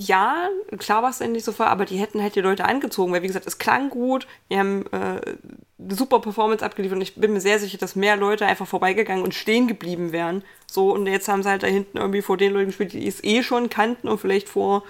ja, 0.03 0.49
klar 0.79 1.03
war 1.03 1.11
es 1.11 1.21
nicht 1.21 1.45
so 1.45 1.53
voll, 1.53 1.67
aber 1.67 1.85
die 1.85 1.99
hätten 1.99 2.23
halt 2.23 2.35
die 2.35 2.41
Leute 2.41 2.65
angezogen, 2.65 3.13
weil 3.13 3.21
wie 3.23 3.27
gesagt, 3.27 3.47
es 3.47 3.59
klang 3.59 3.91
gut, 3.91 4.27
wir 4.49 4.59
haben 4.59 4.87
äh, 4.93 5.21
eine 5.79 5.95
super 5.95 6.21
Performance 6.21 6.65
abgeliefert 6.65 6.97
und 6.97 7.03
ich 7.03 7.17
bin 7.17 7.35
mir 7.35 7.41
sehr 7.43 7.59
sicher, 7.59 7.77
dass 7.77 7.97
mehr 7.97 8.17
Leute 8.17 8.47
einfach 8.47 8.67
vorbeigegangen 8.67 9.23
und 9.23 9.35
stehen 9.35 9.69
geblieben 9.69 10.11
wären. 10.11 10.43
So, 10.67 10.95
und 10.95 11.07
jetzt 11.07 11.29
haben 11.29 11.43
sie 11.43 11.51
halt 11.51 11.65
da 11.65 11.67
hinten 11.67 11.99
irgendwie 11.99 12.23
vor 12.23 12.39
den 12.39 12.55
Leuten 12.55 12.69
gespielt, 12.69 12.95
die 12.95 13.07
es 13.07 13.23
eh 13.23 13.43
schon 13.43 13.69
kannten 13.69 14.09
und 14.09 14.19
vielleicht 14.19 14.49
vor 14.49 14.85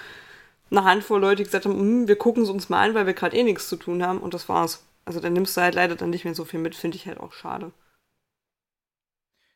einer 0.70 0.84
Handvoll 0.84 1.20
Leute 1.20 1.42
gesagt 1.42 1.64
haben, 1.64 1.76
hm, 1.76 2.06
wir 2.06 2.16
gucken 2.16 2.44
es 2.44 2.48
uns 2.48 2.68
mal 2.68 2.80
an, 2.80 2.94
weil 2.94 3.06
wir 3.06 3.14
gerade 3.14 3.36
eh 3.36 3.42
nichts 3.42 3.68
zu 3.68 3.74
tun 3.74 4.06
haben 4.06 4.18
und 4.18 4.32
das 4.32 4.48
war's. 4.48 4.84
Also 5.06 5.18
dann 5.18 5.32
nimmst 5.32 5.56
du 5.56 5.60
halt 5.60 5.74
leider 5.74 5.96
dann 5.96 6.10
nicht 6.10 6.24
mehr 6.24 6.36
so 6.36 6.44
viel 6.44 6.60
mit, 6.60 6.76
finde 6.76 6.96
ich 6.96 7.06
halt 7.06 7.18
auch 7.18 7.32
schade. 7.32 7.72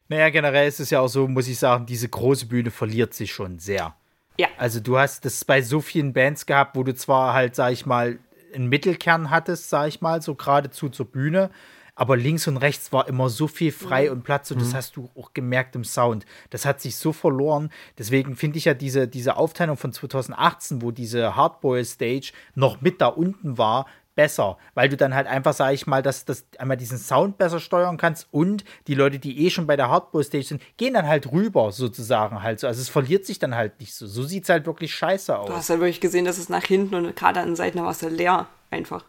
Naja, 0.08 0.30
generell 0.30 0.66
ist 0.66 0.80
es 0.80 0.90
ja 0.90 0.98
auch 0.98 1.08
so, 1.08 1.28
muss 1.28 1.46
ich 1.46 1.60
sagen, 1.60 1.86
diese 1.86 2.08
große 2.08 2.46
Bühne 2.46 2.72
verliert 2.72 3.14
sich 3.14 3.32
schon 3.32 3.60
sehr. 3.60 3.94
Ja. 4.38 4.48
Also 4.58 4.80
du 4.80 4.98
hast 4.98 5.24
das 5.24 5.44
bei 5.44 5.62
so 5.62 5.80
vielen 5.80 6.12
Bands 6.12 6.46
gehabt, 6.46 6.76
wo 6.76 6.82
du 6.82 6.94
zwar 6.94 7.34
halt, 7.34 7.54
sag 7.54 7.72
ich 7.72 7.86
mal, 7.86 8.18
einen 8.54 8.68
Mittelkern 8.68 9.30
hattest, 9.30 9.68
sag 9.68 9.88
ich 9.88 10.00
mal, 10.00 10.22
so 10.22 10.34
geradezu 10.34 10.88
zur 10.88 11.06
Bühne, 11.06 11.50
aber 11.96 12.16
links 12.16 12.48
und 12.48 12.56
rechts 12.56 12.92
war 12.92 13.08
immer 13.08 13.28
so 13.28 13.46
viel 13.46 13.70
frei 13.70 14.06
mhm. 14.06 14.12
und 14.12 14.22
Platz 14.24 14.50
und 14.50 14.60
das 14.60 14.72
mhm. 14.72 14.76
hast 14.76 14.96
du 14.96 15.10
auch 15.16 15.32
gemerkt 15.32 15.76
im 15.76 15.84
Sound. 15.84 16.26
Das 16.50 16.66
hat 16.66 16.80
sich 16.80 16.96
so 16.96 17.12
verloren. 17.12 17.70
Deswegen 17.98 18.34
finde 18.34 18.58
ich 18.58 18.64
ja 18.64 18.74
diese, 18.74 19.06
diese 19.06 19.36
Aufteilung 19.36 19.76
von 19.76 19.92
2018, 19.92 20.82
wo 20.82 20.90
diese 20.90 21.36
Hardboil 21.36 21.84
Stage 21.84 22.32
noch 22.54 22.80
mit 22.80 23.00
da 23.00 23.08
unten 23.08 23.58
war, 23.58 23.86
besser, 24.14 24.58
weil 24.74 24.88
du 24.88 24.96
dann 24.96 25.14
halt 25.14 25.26
einfach, 25.26 25.52
sag 25.52 25.72
ich 25.72 25.86
mal, 25.86 26.02
dass, 26.02 26.24
dass 26.24 26.44
einmal 26.58 26.76
diesen 26.76 26.98
Sound 26.98 27.38
besser 27.38 27.60
steuern 27.60 27.96
kannst 27.96 28.28
und 28.30 28.64
die 28.86 28.94
Leute, 28.94 29.18
die 29.18 29.44
eh 29.44 29.50
schon 29.50 29.66
bei 29.66 29.76
der 29.76 29.88
Hardball-Stage 29.88 30.44
sind, 30.44 30.62
gehen 30.76 30.94
dann 30.94 31.06
halt 31.06 31.30
rüber 31.32 31.72
sozusagen 31.72 32.42
halt 32.42 32.60
so. 32.60 32.66
Also 32.66 32.80
es 32.80 32.88
verliert 32.88 33.26
sich 33.26 33.38
dann 33.38 33.54
halt 33.54 33.80
nicht 33.80 33.94
so. 33.94 34.06
So 34.06 34.22
sieht 34.22 34.44
es 34.44 34.48
halt 34.50 34.66
wirklich 34.66 34.94
scheiße 34.94 35.36
aus. 35.36 35.48
Du 35.48 35.54
hast 35.54 35.68
ja 35.68 35.78
wirklich 35.78 36.00
gesehen, 36.00 36.24
dass 36.24 36.38
es 36.38 36.48
nach 36.48 36.64
hinten 36.64 36.94
und 36.94 37.16
gerade 37.16 37.40
an 37.40 37.48
den 37.48 37.56
Seiten 37.56 37.82
war 37.82 37.90
es 37.90 38.00
ja 38.00 38.08
leer 38.08 38.46
einfach. 38.70 39.04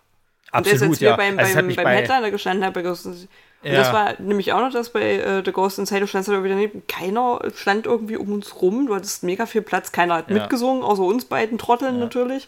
Absolut, 0.51 0.81
und 0.81 0.81
das, 0.81 0.89
als 0.89 1.01
wir 1.01 1.09
ja. 1.09 1.15
beim, 1.15 1.39
also 1.39 1.55
beim, 1.55 1.67
beim 1.67 1.83
bei 1.83 1.95
Headliner 1.95 2.31
gestanden 2.31 2.65
haben, 2.65 2.85
Und 2.85 3.27
das 3.63 3.91
war 3.91 4.21
nämlich 4.21 4.53
auch 4.53 4.61
noch 4.61 4.71
das 4.71 4.89
bei 4.89 5.17
äh, 5.17 5.41
The 5.43 5.51
Ghost 5.51 5.79
Inside, 5.79 6.01
du 6.01 6.07
standst 6.07 6.29
da 6.29 6.43
wieder 6.43 6.55
neben. 6.55 6.85
Keiner 6.87 7.41
stand 7.55 7.87
irgendwie 7.87 8.15
um 8.17 8.31
uns 8.31 8.61
rum, 8.61 8.87
du 8.87 8.95
hattest 8.95 9.23
mega 9.23 9.45
viel 9.47 9.61
Platz, 9.63 9.91
keiner 9.91 10.15
hat 10.15 10.29
Ja. 10.29 10.35
mitgesungen, 10.35 10.83
außer 10.83 11.03
uns 11.03 11.25
beiden 11.25 11.57
Trotteln 11.57 11.99
natürlich. 11.99 12.47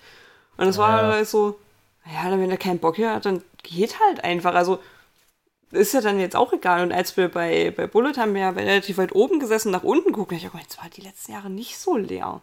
Und 0.57 0.67
es 0.67 0.77
war 0.77 1.01
Ja. 1.01 1.07
halt 1.13 1.27
so, 1.27 1.59
ja, 2.13 2.29
dann, 2.29 2.39
wenn 2.41 2.49
er 2.51 2.57
keinen 2.57 2.79
Bock 2.79 2.95
hier 2.95 3.13
hat, 3.13 3.25
dann 3.25 3.43
geht 3.63 3.99
halt 3.99 4.23
einfach. 4.23 4.53
Also 4.55 4.79
ist 5.71 5.93
ja 5.93 6.01
dann 6.01 6.19
jetzt 6.19 6.35
auch 6.35 6.53
egal. 6.53 6.83
Und 6.83 6.91
als 6.91 7.17
wir 7.17 7.29
bei, 7.29 7.71
bei 7.75 7.87
Bullet 7.87 8.13
haben 8.17 8.33
wir 8.33 8.41
ja 8.41 8.49
relativ 8.51 8.97
weit 8.97 9.13
oben 9.13 9.39
gesessen, 9.39 9.71
nach 9.71 9.83
unten 9.83 10.13
gucken, 10.13 10.37
ich 10.37 10.43
dachte, 10.43 10.57
jetzt 10.59 10.81
war 10.81 10.89
die 10.89 11.01
letzten 11.01 11.33
Jahre 11.33 11.49
nicht 11.49 11.77
so 11.77 11.97
leer. 11.97 12.41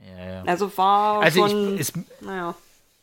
Ja, 0.00 0.24
ja. 0.24 0.42
Also 0.46 0.76
war 0.78 1.22
Also, 1.22 1.48
schon, 1.48 1.74
ich, 1.74 1.80
es, 1.80 1.92
naja. 2.20 2.54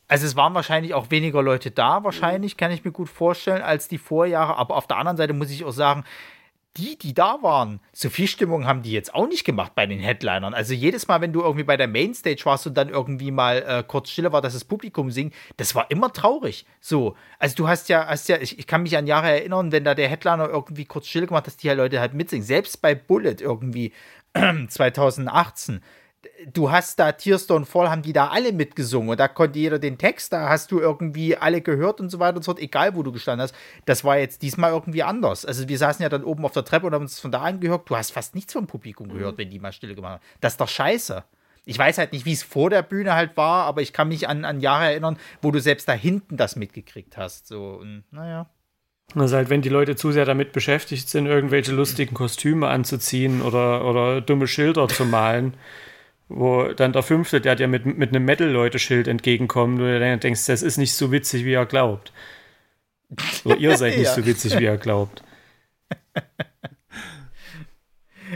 also 0.08 0.26
es 0.26 0.36
waren 0.36 0.54
wahrscheinlich 0.54 0.94
auch 0.94 1.12
weniger 1.12 1.42
Leute 1.42 1.72
da, 1.72 2.04
wahrscheinlich, 2.04 2.58
kann 2.58 2.72
ich 2.72 2.84
mir 2.84 2.92
gut 2.92 3.10
vorstellen, 3.10 3.62
als 3.62 3.88
die 3.88 3.98
Vorjahre. 3.98 4.58
Aber 4.58 4.76
auf 4.76 4.88
der 4.88 4.98
anderen 4.98 5.18
Seite 5.18 5.34
muss 5.34 5.52
ich 5.52 5.64
auch 5.66 5.72
sagen, 5.72 6.04
die, 6.78 6.98
die 6.98 7.14
da 7.14 7.38
waren, 7.42 7.80
so 7.92 8.10
viel 8.10 8.28
Stimmung 8.28 8.66
haben 8.66 8.82
die 8.82 8.92
jetzt 8.92 9.14
auch 9.14 9.28
nicht 9.28 9.44
gemacht 9.44 9.74
bei 9.76 9.86
den 9.86 10.00
Headlinern. 10.00 10.56
Also 10.56 10.74
jedes 10.74 11.08
Mal, 11.08 11.22
wenn 11.22 11.32
du 11.32 11.42
irgendwie 11.42 11.64
bei 11.64 11.78
der 11.78 11.88
Mainstage 11.88 12.42
warst 12.46 12.66
und 12.66 12.76
dann 12.76 12.90
irgendwie 12.90 13.30
mal 13.30 13.64
äh, 13.68 13.84
kurz 13.88 14.10
stille 14.10 14.32
war, 14.32 14.42
dass 14.42 14.54
das 14.54 14.66
Publikum 14.66 15.12
singt, 15.12 15.36
das 15.58 15.76
war 15.76 15.92
immer 15.92 16.12
traurig. 16.12 16.66
So, 16.82 17.16
also 17.38 17.56
du 17.56 17.68
hast 17.68 17.90
ja, 17.90 18.08
hast 18.08 18.28
ja, 18.28 18.38
ich, 18.38 18.58
ich 18.58 18.66
kann 18.66 18.84
mich 18.84 18.98
an 18.98 19.06
Jahre 19.06 19.30
erinnern, 19.30 19.72
wenn 19.72 19.84
da 19.84 19.94
der 19.94 20.10
Headliner 20.10 20.50
irgendwie 20.50 20.86
kurz 20.86 21.08
still 21.08 21.28
gemacht 21.28 21.44
hat, 21.44 21.48
dass 21.48 21.58
die 21.58 21.70
halt 21.70 21.78
Leute 21.78 22.00
halt 22.00 22.16
mitsingen. 22.16 22.46
Selbst 22.46 22.82
bei 22.82 22.96
Bullet 22.96 23.36
irgendwie 23.40 23.94
2018 24.68 25.82
du 26.52 26.72
hast 26.72 27.00
da 27.00 27.12
Tears 27.12 27.50
Don't 27.50 27.66
Fall, 27.66 27.90
haben 27.90 28.02
die 28.02 28.14
da 28.14 28.28
alle 28.30 28.52
mitgesungen 28.52 29.10
und 29.10 29.20
da 29.20 29.28
konnte 29.28 29.60
jeder 29.60 29.80
den 29.80 29.98
Text, 29.98 30.34
da 30.34 30.50
hast 30.50 30.72
du 30.72 30.80
irgendwie 30.80 31.38
alle 31.38 31.62
gehört 31.62 32.00
und 32.00 32.10
so 32.10 32.20
weiter 32.20 32.38
und 32.38 32.44
so 32.44 32.52
fort, 32.52 32.62
egal 32.62 32.96
wo 32.96 33.04
du 33.04 33.12
gestanden 33.12 33.44
hast. 33.44 33.56
Das 33.86 34.04
war 34.04 34.18
jetzt 34.18 34.42
diesmal 34.42 34.72
irgendwie 34.72 35.04
anders. 35.04 35.46
Also 35.46 35.68
wir 35.68 35.78
saßen 35.78 36.04
ja 36.04 36.10
dann 36.10 36.24
oben 36.24 36.46
auf 36.46 36.54
der 36.54 36.66
Treppe 36.66 36.88
und 36.88 36.94
haben 36.94 37.04
uns 37.04 37.20
von 37.20 37.32
da 37.32 37.42
angehört. 37.42 37.90
Du 37.90 37.96
hast 37.96 38.12
fast 38.12 38.36
nichts 38.36 38.54
vom 38.54 38.68
Publikum 38.68 39.10
gehört, 39.10 39.38
wenn 39.38 39.50
die 39.50 39.60
mal 39.60 39.72
Stille 39.72 39.96
gemacht 39.96 40.14
haben. 40.14 40.24
Das 40.42 40.54
ist 40.54 40.62
doch 40.62 40.70
scheiße. 40.70 41.24
Ich 41.66 41.78
weiß 41.78 41.98
halt 41.98 42.12
nicht, 42.12 42.26
wie 42.26 42.34
es 42.34 42.44
vor 42.44 42.70
der 42.70 42.82
Bühne 42.82 43.14
halt 43.14 43.38
war, 43.38 43.66
aber 43.66 43.82
ich 43.82 43.94
kann 43.94 44.10
mich 44.10 44.28
an, 44.28 44.44
an 44.44 44.60
Jahre 44.60 44.86
erinnern, 44.86 45.18
wo 45.42 45.52
du 45.52 45.60
selbst 45.60 45.88
da 45.88 45.94
hinten 45.94 46.36
das 46.36 46.56
mitgekriegt 46.58 47.16
hast. 47.16 47.48
So, 47.48 47.76
und 47.76 48.04
naja. 48.12 48.50
Das 49.16 49.32
ist 49.32 49.34
halt, 49.34 49.50
wenn 49.50 49.62
die 49.62 49.70
Leute 49.70 49.96
zu 49.96 50.12
sehr 50.12 50.26
damit 50.26 50.52
beschäftigt 50.52 51.08
sind, 51.08 51.26
irgendwelche 51.26 51.72
lustigen 51.72 52.16
Kostüme 52.16 52.68
anzuziehen 52.68 53.42
oder, 53.42 53.86
oder 53.86 54.22
dumme 54.22 54.48
Schilder 54.48 54.88
zu 54.88 55.06
malen, 55.06 55.56
wo 56.30 56.64
dann 56.74 56.94
der 56.94 57.04
Fünfte, 57.04 57.42
der 57.42 57.56
dir 57.56 57.68
mit, 57.68 57.86
mit 57.86 58.10
einem 58.10 58.26
Metal-Leute-Schild 58.26 59.08
entgegenkommt, 59.08 59.80
und 59.80 59.86
du 59.88 60.00
dann 60.00 60.20
denkst, 60.20 60.46
das 60.48 60.62
ist 60.64 60.78
nicht 60.78 60.94
so 60.94 61.12
witzig, 61.12 61.46
wie 61.46 61.54
er 61.54 61.66
glaubt. 61.66 62.12
Oder 63.44 63.58
ihr 63.58 63.78
seid 63.78 63.94
nicht 63.98 64.06
Ja. 64.08 64.14
so 64.16 64.26
witzig, 64.26 64.58
wie 64.58 64.66
er 64.66 64.78
glaubt. 64.78 65.24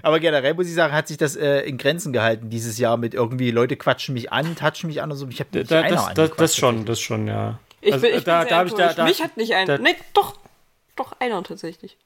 Aber 0.03 0.19
generell 0.19 0.53
muss 0.53 0.67
ich 0.67 0.75
sagen, 0.75 0.93
hat 0.93 1.07
sich 1.07 1.17
das 1.17 1.35
äh, 1.35 1.61
in 1.61 1.77
Grenzen 1.77 2.13
gehalten 2.13 2.49
dieses 2.51 2.77
Jahr 2.77 2.97
mit 2.97 3.13
irgendwie 3.15 3.49
Leute 3.49 3.75
quatschen 3.77 4.13
mich 4.13 4.31
an, 4.31 4.55
touchen 4.55 4.87
mich 4.87 5.01
an 5.01 5.09
und 5.11 5.17
so. 5.17 5.27
Ich 5.27 5.39
habe 5.39 5.49
Da, 5.51 5.59
nicht 5.59 5.71
da, 5.71 5.81
einer 5.81 5.95
das, 5.95 6.13
das, 6.29 6.35
das 6.37 6.55
schon, 6.55 6.85
das 6.85 6.99
schon, 7.01 7.27
ja. 7.27 7.59
Ich 7.81 7.93
Also, 7.93 8.05
bin, 8.07 8.15
ich 8.17 8.23
da- 8.23 8.41
bin 8.43 8.49
da 8.49 8.49
sehr 8.49 8.49
da- 8.49 8.61
enttäuscht. 8.69 8.97
da- 8.99 9.03
Mich 9.05 9.21
hat 9.23 9.37
nicht 9.37 9.53
ein. 9.55 9.65
da- 9.65 9.77
nee, 9.79 9.95
doch. 10.13 10.37
Doch 10.95 11.13
einer 11.19 11.41
tatsächlich. 11.43 11.97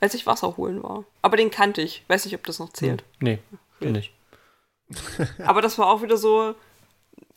Als 0.00 0.14
ich 0.14 0.26
Wasser 0.26 0.56
holen 0.58 0.82
war. 0.82 1.04
Aber 1.22 1.36
den 1.38 1.50
kannte 1.50 1.80
ich. 1.80 2.02
Weiß 2.08 2.24
nicht, 2.26 2.34
ob 2.34 2.44
das 2.44 2.58
noch 2.58 2.72
zählt. 2.72 3.04
Nee, 3.20 3.38
finde 3.80 4.00
ich. 4.00 4.12
Aber 5.44 5.62
das 5.62 5.78
war 5.78 5.86
auch 5.88 6.02
wieder 6.02 6.16
so, 6.16 6.54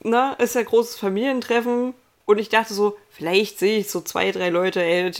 ne, 0.03 0.35
ist 0.39 0.55
ja 0.55 0.63
großes 0.63 0.97
Familientreffen. 0.97 1.93
Und 2.25 2.39
ich 2.39 2.49
dachte 2.49 2.73
so, 2.73 2.97
vielleicht 3.09 3.57
sehe 3.57 3.79
ich 3.79 3.89
so 3.89 4.01
zwei, 4.01 4.31
drei 4.31 4.49
Leute, 4.49 4.83
ey, 4.83 5.11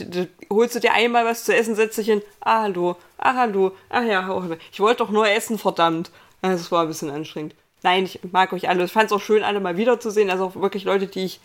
holst 0.50 0.74
du 0.74 0.80
dir 0.80 0.92
einmal 0.92 1.24
was 1.24 1.44
zu 1.44 1.56
essen, 1.56 1.74
setzt 1.74 1.96
dich 1.96 2.06
hin, 2.06 2.20
ah, 2.40 2.62
hallo, 2.62 2.96
ah, 3.16 3.34
hallo, 3.34 3.72
ach 3.88 4.04
ja, 4.04 4.58
ich 4.70 4.80
wollte 4.80 4.98
doch 4.98 5.10
nur 5.10 5.26
essen, 5.26 5.58
verdammt. 5.58 6.10
Also, 6.42 6.56
es 6.56 6.70
war 6.70 6.82
ein 6.82 6.88
bisschen 6.88 7.10
anstrengend. 7.10 7.54
Nein, 7.82 8.04
ich 8.04 8.20
mag 8.32 8.52
euch 8.52 8.68
alle. 8.68 8.84
Ich 8.84 8.92
fand 8.92 9.06
es 9.06 9.12
auch 9.12 9.20
schön, 9.20 9.42
alle 9.42 9.60
mal 9.60 9.76
wiederzusehen. 9.76 10.30
Also 10.30 10.46
auch 10.46 10.56
wirklich 10.56 10.84
Leute, 10.84 11.06
die 11.06 11.24
ich 11.24 11.40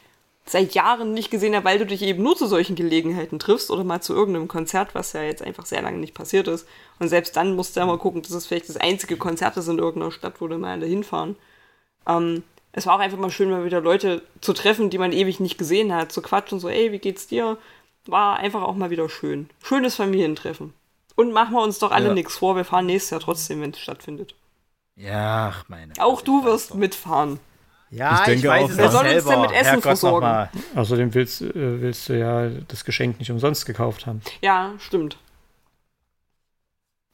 seit 0.45 0.73
Jahren 0.73 1.13
nicht 1.13 1.31
gesehen 1.31 1.55
habe, 1.55 1.65
weil 1.65 1.79
du 1.79 1.85
dich 1.85 2.01
eben 2.01 2.21
nur 2.21 2.35
zu 2.35 2.47
solchen 2.47 2.75
Gelegenheiten 2.75 3.39
triffst 3.39 3.71
oder 3.71 3.83
mal 3.83 4.01
zu 4.01 4.13
irgendeinem 4.13 4.47
Konzert, 4.47 4.93
was 4.93 5.13
ja 5.13 5.23
jetzt 5.23 5.41
einfach 5.41 5.65
sehr 5.65 5.81
lange 5.81 5.97
nicht 5.97 6.13
passiert 6.13 6.47
ist. 6.47 6.67
Und 6.99 7.07
selbst 7.07 7.35
dann 7.37 7.55
musst 7.55 7.75
du 7.75 7.79
ja 7.79 7.85
mal 7.85 7.97
gucken, 7.97 8.21
dass 8.21 8.31
es 8.31 8.45
vielleicht 8.45 8.67
das 8.69 8.77
einzige 8.77 9.17
Konzert 9.17 9.55
ist 9.57 9.67
in 9.67 9.79
irgendeiner 9.79 10.11
Stadt, 10.11 10.41
wo 10.41 10.47
du 10.47 10.57
mal 10.57 10.71
alle 10.71 10.85
hinfahren. 10.85 11.37
Ähm, 12.07 12.43
es 12.73 12.85
war 12.85 12.95
auch 12.95 12.99
einfach 12.99 13.17
mal 13.17 13.31
schön, 13.31 13.49
mal 13.51 13.65
wieder 13.65 13.79
Leute 13.81 14.23
zu 14.41 14.53
treffen, 14.53 14.89
die 14.89 14.97
man 14.97 15.13
ewig 15.13 15.39
nicht 15.39 15.57
gesehen 15.57 15.93
hat, 15.93 16.11
zu 16.11 16.21
quatschen, 16.21 16.59
so, 16.59 16.67
ey, 16.69 16.91
wie 16.91 16.99
geht's 16.99 17.27
dir? 17.27 17.57
War 18.05 18.37
einfach 18.37 18.63
auch 18.63 18.75
mal 18.75 18.89
wieder 18.89 19.07
schön. 19.07 19.49
Schönes 19.63 19.95
Familientreffen. 19.95 20.73
Und 21.15 21.31
machen 21.31 21.53
wir 21.53 21.61
uns 21.61 21.79
doch 21.79 21.91
alle 21.91 22.07
Ja. 22.07 22.13
nichts 22.13 22.35
vor, 22.37 22.55
wir 22.55 22.65
fahren 22.65 22.87
nächstes 22.87 23.11
Jahr 23.11 23.19
trotzdem, 23.21 23.61
wenn 23.61 23.69
es 23.69 23.79
stattfindet. 23.79 24.35
Ja, 24.95 25.53
ach, 25.53 25.69
meine. 25.69 25.93
Auch 25.99 26.21
du 26.21 26.43
wirst 26.43 26.75
mitfahren. 26.75 27.39
Ja, 27.93 28.13
Ich 28.13 28.19
ich, 28.21 28.25
denke 28.25 28.47
weiß 28.47 28.63
auch, 28.63 28.69
es 28.71 28.77
Wer 28.77 28.91
soll 28.91 29.05
uns 29.07 29.25
denn 29.25 29.41
mit 29.41 29.51
Essen 29.51 29.65
Herrgott, 29.65 29.83
versorgen? 29.83 30.49
Außerdem 30.75 31.13
willst, 31.13 31.41
äh, 31.41 31.51
willst 31.81 32.09
du 32.09 32.17
ja 32.17 32.49
das 32.67 32.85
Geschenk 32.85 33.19
nicht 33.19 33.29
umsonst 33.31 33.65
gekauft 33.65 34.05
haben. 34.07 34.21
Ja, 34.41 34.73
stimmt. 34.79 35.17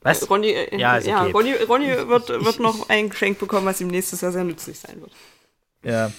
Was? 0.01 0.29
Ronny, 0.29 0.51
äh, 0.51 0.77
Ja, 0.79 0.97
ja 0.99 1.23
okay. 1.23 1.31
Ronny, 1.31 1.53
Ronny 1.67 2.07
wird, 2.07 2.29
Ich- 2.29 2.45
wird 2.45 2.59
noch 2.59 2.87
ein 2.89 3.09
Geschenk 3.09 3.39
bekommen, 3.39 3.65
was 3.65 3.81
ihm 3.81 3.87
nächstes 3.87 4.21
Jahr 4.21 4.31
sehr 4.31 4.45
nützlich 4.45 4.79
sein 4.79 5.01
wird. 5.01 5.11
Ja. 5.83 6.11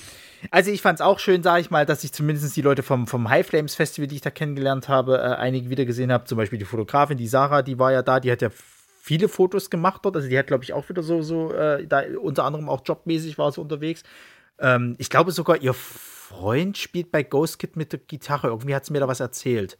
Also 0.51 0.71
ich 0.71 0.81
fand 0.83 0.97
es 1.01 1.05
auch 1.05 1.19
schön, 1.19 1.43
sage 1.43 1.61
ich 1.61 1.71
mal, 1.71 1.85
dass 1.87 2.03
ich 2.05 2.13
zumindest 2.13 2.55
die 2.57 2.63
Leute 2.63 2.83
vom, 2.83 3.07
vom 3.07 3.29
High 3.29 3.47
Flames 3.47 3.75
Festival, 3.75 4.07
die 4.09 4.17
ich 4.17 4.21
da 4.23 4.31
kennengelernt 4.31 4.89
habe, 4.89 5.17
äh, 5.19 5.37
einige 5.37 5.69
wieder 5.71 5.85
gesehen 5.85 6.13
habe. 6.13 6.25
Zum 6.25 6.37
Beispiel 6.37 6.59
die 6.59 6.65
Fotografin, 6.65 7.17
die 7.19 7.27
Sarah, 7.29 7.63
die 7.63 7.79
war 7.79 7.93
ja 7.93 8.03
da, 8.03 8.21
die 8.21 8.31
hat 8.33 8.41
ja 8.43 8.49
viele 9.03 9.29
Fotos 9.29 9.71
gemacht 9.71 10.01
dort. 10.05 10.17
Also 10.17 10.29
die 10.29 10.39
hat, 10.39 10.47
glaube 10.47 10.65
ich, 10.65 10.73
auch 10.75 10.89
wieder 10.89 11.03
so, 11.03 11.23
so 11.23 11.53
äh, 11.53 11.87
da 11.87 12.03
unter 12.21 12.45
anderem 12.45 12.69
auch 12.69 12.83
jobmäßig 12.85 13.39
war 13.39 13.51
sie 13.53 13.61
unterwegs. 13.61 14.03
Ähm, 14.61 14.95
ich 14.99 15.11
glaube 15.11 15.33
sogar, 15.33 15.57
ihr 15.61 15.75
Freund 15.75 16.79
spielt 16.79 17.11
bei 17.11 17.23
Ghost 17.23 17.59
Kid 17.59 17.77
mit 17.77 17.93
der 17.93 18.01
Gitarre. 18.01 18.49
Irgendwie 18.49 18.75
hat 18.75 18.85
sie 18.87 18.93
mir 18.93 19.01
da 19.01 19.09
was 19.09 19.21
erzählt. 19.21 19.77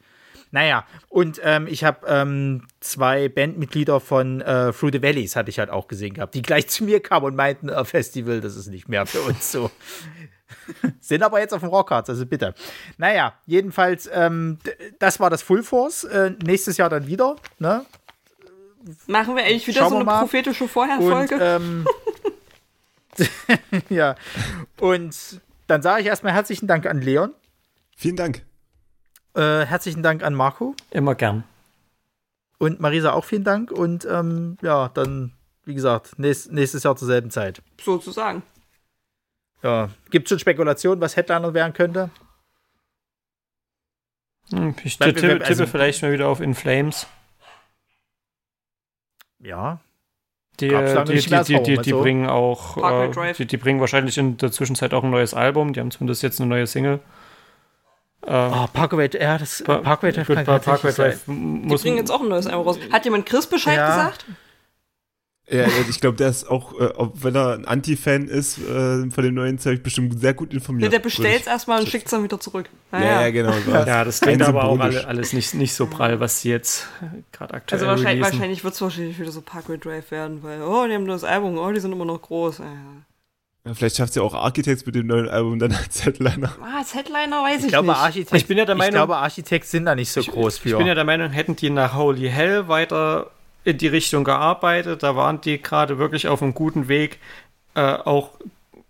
Naja, 0.53 0.85
und 1.07 1.39
ähm, 1.43 1.65
ich 1.67 1.85
habe 1.85 2.05
ähm, 2.07 2.67
zwei 2.81 3.29
Bandmitglieder 3.29 4.01
von 4.01 4.41
äh, 4.41 4.73
Through 4.73 4.91
the 4.91 5.01
Valleys, 5.01 5.37
hatte 5.37 5.49
ich 5.49 5.59
halt 5.59 5.69
auch 5.69 5.87
gesehen 5.87 6.13
gehabt, 6.15 6.35
die 6.35 6.41
gleich 6.41 6.67
zu 6.69 6.83
mir 6.83 6.99
kamen 6.99 7.25
und 7.25 7.35
meinten, 7.35 7.69
äh, 7.69 7.85
Festival, 7.85 8.41
das 8.41 8.57
ist 8.57 8.67
nicht 8.67 8.89
mehr 8.89 9.05
für 9.05 9.21
uns 9.21 9.49
so. 9.51 9.71
Sind 10.99 11.23
aber 11.23 11.39
jetzt 11.39 11.53
auf 11.53 11.61
dem 11.61 11.69
Rockharz, 11.69 12.09
also 12.09 12.25
bitte. 12.25 12.53
Naja, 12.97 13.33
jedenfalls, 13.45 14.09
ähm, 14.13 14.59
das 14.99 15.21
war 15.21 15.29
das 15.29 15.41
Full 15.41 15.63
Force. 15.63 16.03
Äh, 16.03 16.31
nächstes 16.43 16.75
Jahr 16.75 16.89
dann 16.89 17.07
wieder. 17.07 17.37
Ne? 17.57 17.85
Machen 19.07 19.37
wir 19.37 19.43
eigentlich 19.43 19.67
wieder 19.67 19.79
Schauen 19.81 19.89
so 19.89 19.95
eine 19.95 20.05
mal. 20.05 20.19
prophetische 20.19 20.65
Und, 20.65 20.69
Vorherfolge? 20.69 21.35
ähm, 21.39 21.87
ja, 23.89 24.15
und 24.79 25.41
dann 25.67 25.81
sage 25.81 26.01
ich 26.01 26.07
erstmal 26.07 26.33
herzlichen 26.33 26.67
Dank 26.67 26.85
an 26.85 27.01
Leon. 27.01 27.33
Vielen 27.95 28.15
Dank. 28.15 28.45
Äh, 29.35 29.65
herzlichen 29.65 30.03
Dank 30.03 30.23
an 30.23 30.33
Marco. 30.33 30.75
Immer 30.89 31.15
gern. 31.15 31.43
Und 32.57 32.79
Marisa 32.79 33.13
auch 33.13 33.25
vielen 33.25 33.43
Dank. 33.43 33.71
Und 33.71 34.05
ähm, 34.05 34.57
ja, 34.61 34.89
dann, 34.89 35.33
wie 35.65 35.73
gesagt, 35.73 36.19
nächst, 36.19 36.51
nächstes 36.51 36.83
Jahr 36.83 36.95
zur 36.95 37.07
selben 37.07 37.31
Zeit. 37.31 37.61
Sozusagen. 37.81 38.43
Ja. 39.63 39.89
Gibt 40.09 40.25
es 40.25 40.29
schon 40.29 40.39
Spekulationen, 40.39 41.01
was 41.01 41.15
Headliner 41.15 41.53
werden 41.53 41.73
könnte? 41.73 42.09
Hm, 44.51 44.75
Ich 44.83 44.97
tippe, 44.97 45.39
also- 45.45 45.63
tippe 45.63 45.67
vielleicht 45.67 46.01
mal 46.01 46.11
wieder 46.11 46.27
auf 46.27 46.41
In 46.41 46.55
Flames. 46.55 47.07
Ja. 49.39 49.79
Die, 50.61 50.67
die, 50.69 51.13
die, 51.23 51.23
die, 51.43 51.63
die, 51.63 51.77
als 51.77 51.83
die 51.85 51.89
so. 51.91 52.01
bringen 52.01 52.29
auch, 52.29 52.77
äh, 52.77 53.33
die, 53.37 53.45
die 53.45 53.57
bringen 53.57 53.79
wahrscheinlich 53.79 54.17
in 54.17 54.37
der 54.37 54.51
Zwischenzeit 54.51 54.93
auch 54.93 55.03
ein 55.03 55.09
neues 55.09 55.33
Album. 55.33 55.73
Die 55.73 55.79
haben 55.79 55.91
zumindest 55.91 56.23
jetzt 56.23 56.39
eine 56.39 56.49
neue 56.49 56.67
Single. 56.67 56.99
Äh, 58.25 58.31
Oh, 58.33 58.67
Parkway, 58.71 59.09
ja, 59.19 59.37
das 59.37 59.63
Pa- 59.63 59.77
Parkway 59.79 60.11
Drive 60.11 60.27
gut, 60.27 60.35
kann 60.35 60.45
Parkway. 60.45 60.91
Drive 60.91 61.23
Die 61.25 61.31
muss, 61.31 61.81
bringen 61.81 61.97
jetzt 61.97 62.11
auch 62.11 62.21
ein 62.21 62.29
neues 62.29 62.45
Album 62.47 62.67
raus. 62.67 62.77
Hat 62.91 63.03
jemand 63.05 63.25
Chris 63.25 63.47
Bescheid 63.47 63.77
Ja. 63.77 63.87
gesagt? 63.87 64.25
Ja, 65.49 65.65
ich 65.89 65.99
glaube, 65.99 66.15
der 66.15 66.29
ist 66.29 66.49
auch, 66.49 66.79
äh, 66.79 66.89
wenn 67.15 67.35
er 67.35 67.53
ein 67.55 67.65
Anti-Fan 67.65 68.27
ist 68.29 68.57
äh, 68.59 69.09
von 69.09 69.23
dem 69.23 69.33
neuen 69.33 69.59
Zeug, 69.59 69.83
bestimmt 69.83 70.17
sehr 70.17 70.33
gut 70.33 70.53
Ja, 70.53 70.59
informiert. 70.59 70.93
der 70.93 70.99
bestellt 70.99 71.41
es 71.41 71.47
erstmal 71.47 71.81
und 71.81 71.89
schickt 71.89 72.05
es 72.05 72.11
dann 72.11 72.23
wieder 72.23 72.39
zurück. 72.39 72.69
ich- 72.93 72.99
Ja, 72.99 73.21
ja, 73.23 73.29
genau. 73.31 73.51
Ja, 73.85 74.05
das 74.05 74.21
klingt 74.21 74.41
aber 74.43 74.63
auch 74.63 74.79
alle, 74.79 75.05
alles 75.05 75.33
nicht, 75.33 75.53
nicht 75.55 75.73
so 75.73 75.87
prall, 75.87 76.21
was 76.21 76.39
sie 76.41 76.49
jetzt 76.51 76.87
gerade 77.33 77.53
aktuell 77.55 77.79
Also 77.81 77.87
wahrscheinlich, 77.89 78.07
releasen. 78.23 78.31
wahrscheinlich 78.33 78.63
wird 78.63 78.73
es 78.75 78.81
wahrscheinlich 78.81 79.19
wieder 79.19 79.31
so 79.31 79.41
Parkway 79.41 79.77
Drive 79.77 80.09
werden, 80.11 80.41
weil, 80.41 80.61
oh, 80.61 80.85
die 80.87 80.93
haben 80.93 81.05
das 81.07 81.25
Album, 81.25 81.57
oh, 81.57 81.71
die 81.71 81.81
sind 81.81 81.91
immer 81.91 82.05
noch 82.05 82.21
groß. 82.21 82.59
Ja. 82.59 82.65
Ja, 83.65 83.73
vielleicht 83.73 83.97
schafft 83.97 84.13
sie 84.13 84.21
auch 84.21 84.33
Architects 84.33 84.85
mit 84.85 84.95
dem 84.95 85.07
neuen 85.07 85.27
Album 85.27 85.59
dann 85.59 85.73
als 85.73 86.05
Headliner. 86.05 86.51
Ah, 86.61 86.77
als 86.79 86.95
Headliner 86.95 87.43
weiß 87.43 87.59
ich, 87.59 87.65
Ich 87.65 87.69
glaube, 87.71 87.89
nicht. 87.89 87.97
Architekt, 87.97 88.33
Ich 88.41 88.47
bin 88.47 88.57
ja 88.57 88.65
der 88.65 88.75
Meinung- 88.75 88.89
ich 88.89 88.95
glaube, 88.95 89.17
Architekt 89.17 89.65
sind 89.65 89.85
da 89.85 89.95
nicht 89.95 90.11
so 90.11 90.21
groß 90.23 90.59
für. 90.59 90.69
Ich 90.69 90.77
bin 90.77 90.87
ja 90.87 90.95
der 90.95 91.03
Meinung, 91.03 91.29
hätten 91.31 91.55
die 91.57 91.69
nach 91.69 91.93
Holy 91.93 92.29
Hell 92.29 92.67
weiter 92.69 93.29
in 93.63 93.77
die 93.77 93.87
Richtung 93.87 94.23
gearbeitet, 94.23 95.03
da 95.03 95.15
waren 95.15 95.41
die 95.41 95.61
gerade 95.61 95.97
wirklich 95.97 96.27
auf 96.27 96.41
einem 96.41 96.53
guten 96.53 96.87
Weg, 96.87 97.19
äh, 97.75 97.81
auch 97.81 98.31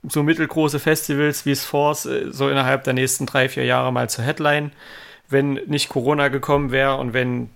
so 0.03 0.23
mittelgroße 0.23 0.79
Festivals 0.79 1.45
wie 1.45 1.55
Force 1.55 2.05
äh, 2.05 2.31
so 2.31 2.49
innerhalb 2.49 2.83
der 2.85 2.93
nächsten 2.93 3.25
drei, 3.25 3.49
vier 3.49 3.65
Jahre 3.65 3.91
mal 3.91 4.09
zu 4.09 4.21
Headline. 4.23 4.71
wenn 5.29 5.53
nicht 5.53 5.89
Corona 5.89 6.27
gekommen 6.27 6.71
wäre 6.71 6.97
und 6.97 7.13
wenn 7.13 7.49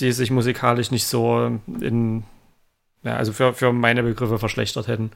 die 0.00 0.12
sich 0.12 0.30
musikalisch 0.30 0.90
nicht 0.90 1.06
so 1.06 1.60
in, 1.80 2.24
ja, 3.04 3.16
also 3.16 3.32
für, 3.32 3.54
für 3.54 3.72
meine 3.72 4.02
Begriffe 4.02 4.38
verschlechtert 4.38 4.88
hätten. 4.88 5.12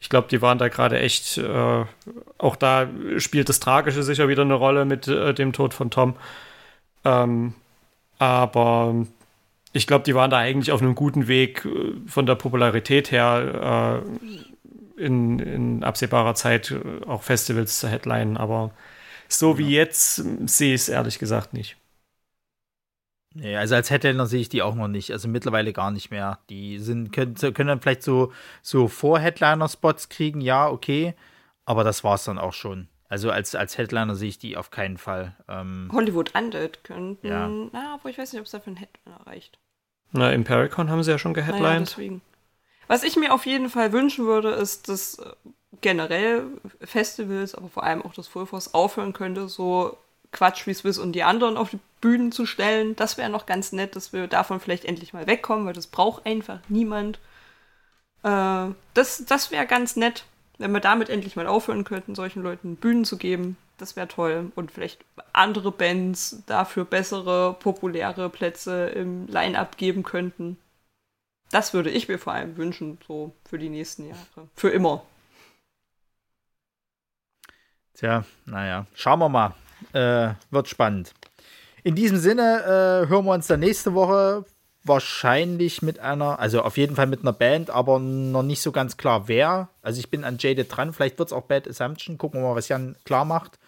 Ich 0.00 0.08
glaube, 0.08 0.28
die 0.28 0.42
waren 0.42 0.58
da 0.58 0.68
gerade 0.68 0.98
echt, 0.98 1.38
äh, 1.38 1.84
auch 2.38 2.56
da 2.56 2.88
spielt 3.18 3.48
das 3.48 3.60
Tragische 3.60 4.02
sicher 4.02 4.28
wieder 4.28 4.42
eine 4.42 4.54
Rolle 4.54 4.84
mit 4.86 5.06
äh, 5.08 5.34
dem 5.34 5.52
Tod 5.52 5.74
von 5.74 5.90
Tom. 5.90 6.16
Ähm, 7.04 7.54
aber 8.18 9.06
ich 9.72 9.86
glaube, 9.86 10.04
die 10.04 10.14
waren 10.14 10.30
da 10.30 10.38
eigentlich 10.38 10.72
auf 10.72 10.82
einem 10.82 10.94
guten 10.94 11.28
Weg 11.28 11.64
äh, 11.64 11.94
von 12.06 12.26
der 12.26 12.34
Popularität 12.34 13.10
her 13.10 14.02
äh, 14.98 15.02
in, 15.02 15.38
in, 15.38 15.84
absehbarer 15.84 16.34
Zeit 16.34 16.72
äh, 16.72 17.04
auch 17.06 17.22
Festivals 17.22 17.78
zu 17.78 17.88
headlinen. 17.88 18.36
Aber 18.36 18.72
so 19.28 19.58
wie 19.58 19.70
jetzt 19.70 20.16
sehe 20.46 20.74
ich 20.74 20.82
es 20.82 20.88
ehrlich 20.88 21.18
gesagt 21.18 21.52
nicht. 21.52 21.76
Nee, 23.32 23.56
also 23.56 23.76
als 23.76 23.90
Headliner 23.90 24.26
sehe 24.26 24.40
ich 24.40 24.48
die 24.48 24.62
auch 24.62 24.74
noch 24.74 24.88
nicht. 24.88 25.12
Also 25.12 25.28
mittlerweile 25.28 25.72
gar 25.72 25.92
nicht 25.92 26.10
mehr. 26.10 26.40
Die 26.50 26.80
sind, 26.80 27.12
können, 27.12 27.34
können 27.36 27.68
dann 27.68 27.80
vielleicht 27.80 28.02
so, 28.02 28.32
so 28.60 28.88
Vor-Headliner-Spots 28.88 30.08
kriegen, 30.08 30.40
ja, 30.40 30.68
okay. 30.68 31.14
Aber 31.64 31.84
das 31.84 32.02
war 32.02 32.16
es 32.16 32.24
dann 32.24 32.38
auch 32.38 32.52
schon. 32.52 32.88
Also 33.10 33.30
als, 33.30 33.54
als 33.56 33.76
Headliner 33.76 34.14
sehe 34.14 34.28
ich 34.28 34.38
die 34.38 34.56
auf 34.56 34.70
keinen 34.70 34.96
Fall. 34.96 35.34
Ähm, 35.48 35.90
Hollywood 35.92 36.34
Undead 36.34 36.84
könnten. 36.84 37.26
Ja. 37.26 37.48
Na, 37.72 37.94
aber 37.94 38.08
ich 38.08 38.16
weiß 38.16 38.32
nicht, 38.32 38.40
ob 38.40 38.46
es 38.46 38.52
dafür 38.52 38.72
ein 38.72 38.76
Headliner 38.76 39.26
reicht. 39.26 39.58
Na, 40.12 40.32
im 40.32 40.44
Pericon 40.44 40.88
haben 40.88 41.02
sie 41.02 41.10
ja 41.10 41.18
schon 41.18 41.32
Naja, 41.32 41.46
geheadlined. 41.46 41.88
deswegen. 41.88 42.22
Was 42.86 43.02
ich 43.02 43.16
mir 43.16 43.34
auf 43.34 43.46
jeden 43.46 43.68
Fall 43.68 43.92
wünschen 43.92 44.26
würde, 44.26 44.50
ist, 44.50 44.88
dass 44.88 45.18
äh, 45.18 45.32
generell 45.80 46.44
Festivals, 46.80 47.54
aber 47.54 47.68
vor 47.68 47.82
allem 47.82 48.00
auch 48.02 48.14
das 48.14 48.28
Full 48.28 48.46
Force 48.46 48.74
aufhören 48.74 49.12
könnte, 49.12 49.48
so 49.48 49.96
Quatsch 50.32 50.68
wie 50.68 50.74
Swiss 50.74 50.98
und 50.98 51.12
die 51.12 51.24
anderen 51.24 51.56
auf 51.56 51.70
die 51.70 51.80
Bühnen 52.00 52.30
zu 52.30 52.46
stellen. 52.46 52.94
Das 52.94 53.18
wäre 53.18 53.28
noch 53.28 53.46
ganz 53.46 53.72
nett, 53.72 53.96
dass 53.96 54.12
wir 54.12 54.28
davon 54.28 54.60
vielleicht 54.60 54.84
endlich 54.84 55.12
mal 55.12 55.26
wegkommen, 55.26 55.66
weil 55.66 55.72
das 55.74 55.88
braucht 55.88 56.26
einfach 56.26 56.60
niemand. 56.68 57.18
Äh, 58.22 58.68
das 58.94 59.24
das 59.26 59.50
wäre 59.50 59.66
ganz 59.66 59.96
nett, 59.96 60.24
wenn 60.60 60.72
wir 60.72 60.80
damit 60.80 61.08
endlich 61.08 61.36
mal 61.36 61.46
aufhören 61.46 61.84
könnten, 61.84 62.14
solchen 62.14 62.42
Leuten 62.42 62.76
Bühnen 62.76 63.06
zu 63.06 63.16
geben. 63.16 63.56
Das 63.78 63.96
wäre 63.96 64.08
toll. 64.08 64.52
Und 64.54 64.70
vielleicht 64.70 65.02
andere 65.32 65.72
Bands 65.72 66.42
dafür 66.46 66.84
bessere, 66.84 67.54
populäre 67.54 68.28
Plätze 68.28 68.88
im 68.88 69.26
Line-Up 69.26 69.78
geben 69.78 70.02
könnten. 70.02 70.58
Das 71.50 71.72
würde 71.72 71.90
ich 71.90 72.08
mir 72.08 72.18
vor 72.18 72.34
allem 72.34 72.58
wünschen, 72.58 72.98
so 73.08 73.34
für 73.48 73.58
die 73.58 73.70
nächsten 73.70 74.06
Jahre. 74.06 74.48
Für 74.54 74.68
immer. 74.68 75.02
Tja, 77.94 78.24
naja, 78.44 78.86
schauen 78.94 79.18
wir 79.18 79.28
mal. 79.30 79.54
Äh, 79.94 80.34
wird 80.50 80.68
spannend. 80.68 81.14
In 81.82 81.94
diesem 81.94 82.18
Sinne 82.18 82.62
äh, 82.62 83.08
hören 83.08 83.24
wir 83.24 83.32
uns 83.32 83.46
dann 83.46 83.60
nächste 83.60 83.94
Woche 83.94 84.44
wahrscheinlich 84.84 85.82
mit 85.82 85.98
einer, 85.98 86.38
also 86.38 86.62
auf 86.62 86.76
jeden 86.76 86.96
Fall 86.96 87.06
mit 87.06 87.20
einer 87.20 87.32
Band, 87.32 87.70
aber 87.70 87.98
noch 87.98 88.42
nicht 88.42 88.62
so 88.62 88.72
ganz 88.72 88.96
klar 88.96 89.28
wer. 89.28 89.68
Also 89.82 90.00
ich 90.00 90.10
bin 90.10 90.24
an 90.24 90.36
Jaded 90.38 90.74
dran, 90.74 90.92
vielleicht 90.92 91.18
wird 91.18 91.28
es 91.28 91.32
auch 91.32 91.42
Bad 91.42 91.68
Assumption. 91.68 92.18
Gucken 92.18 92.40
wir 92.40 92.48
mal, 92.48 92.56
was 92.56 92.68
Jan 92.68 92.96
klar 93.04 93.24
macht. 93.24 93.58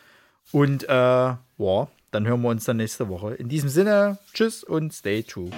Und 0.51 0.89
äh, 0.89 0.93
ja, 0.93 1.89
dann 2.11 2.27
hören 2.27 2.43
wir 2.43 2.49
uns 2.49 2.65
dann 2.65 2.79
nächste 2.79 3.09
Woche. 3.09 3.35
In 3.35 3.49
diesem 3.49 3.69
Sinne, 3.69 4.19
tschüss 4.33 4.65
und 4.65 4.93
stay 4.93 5.23
true. 5.23 5.51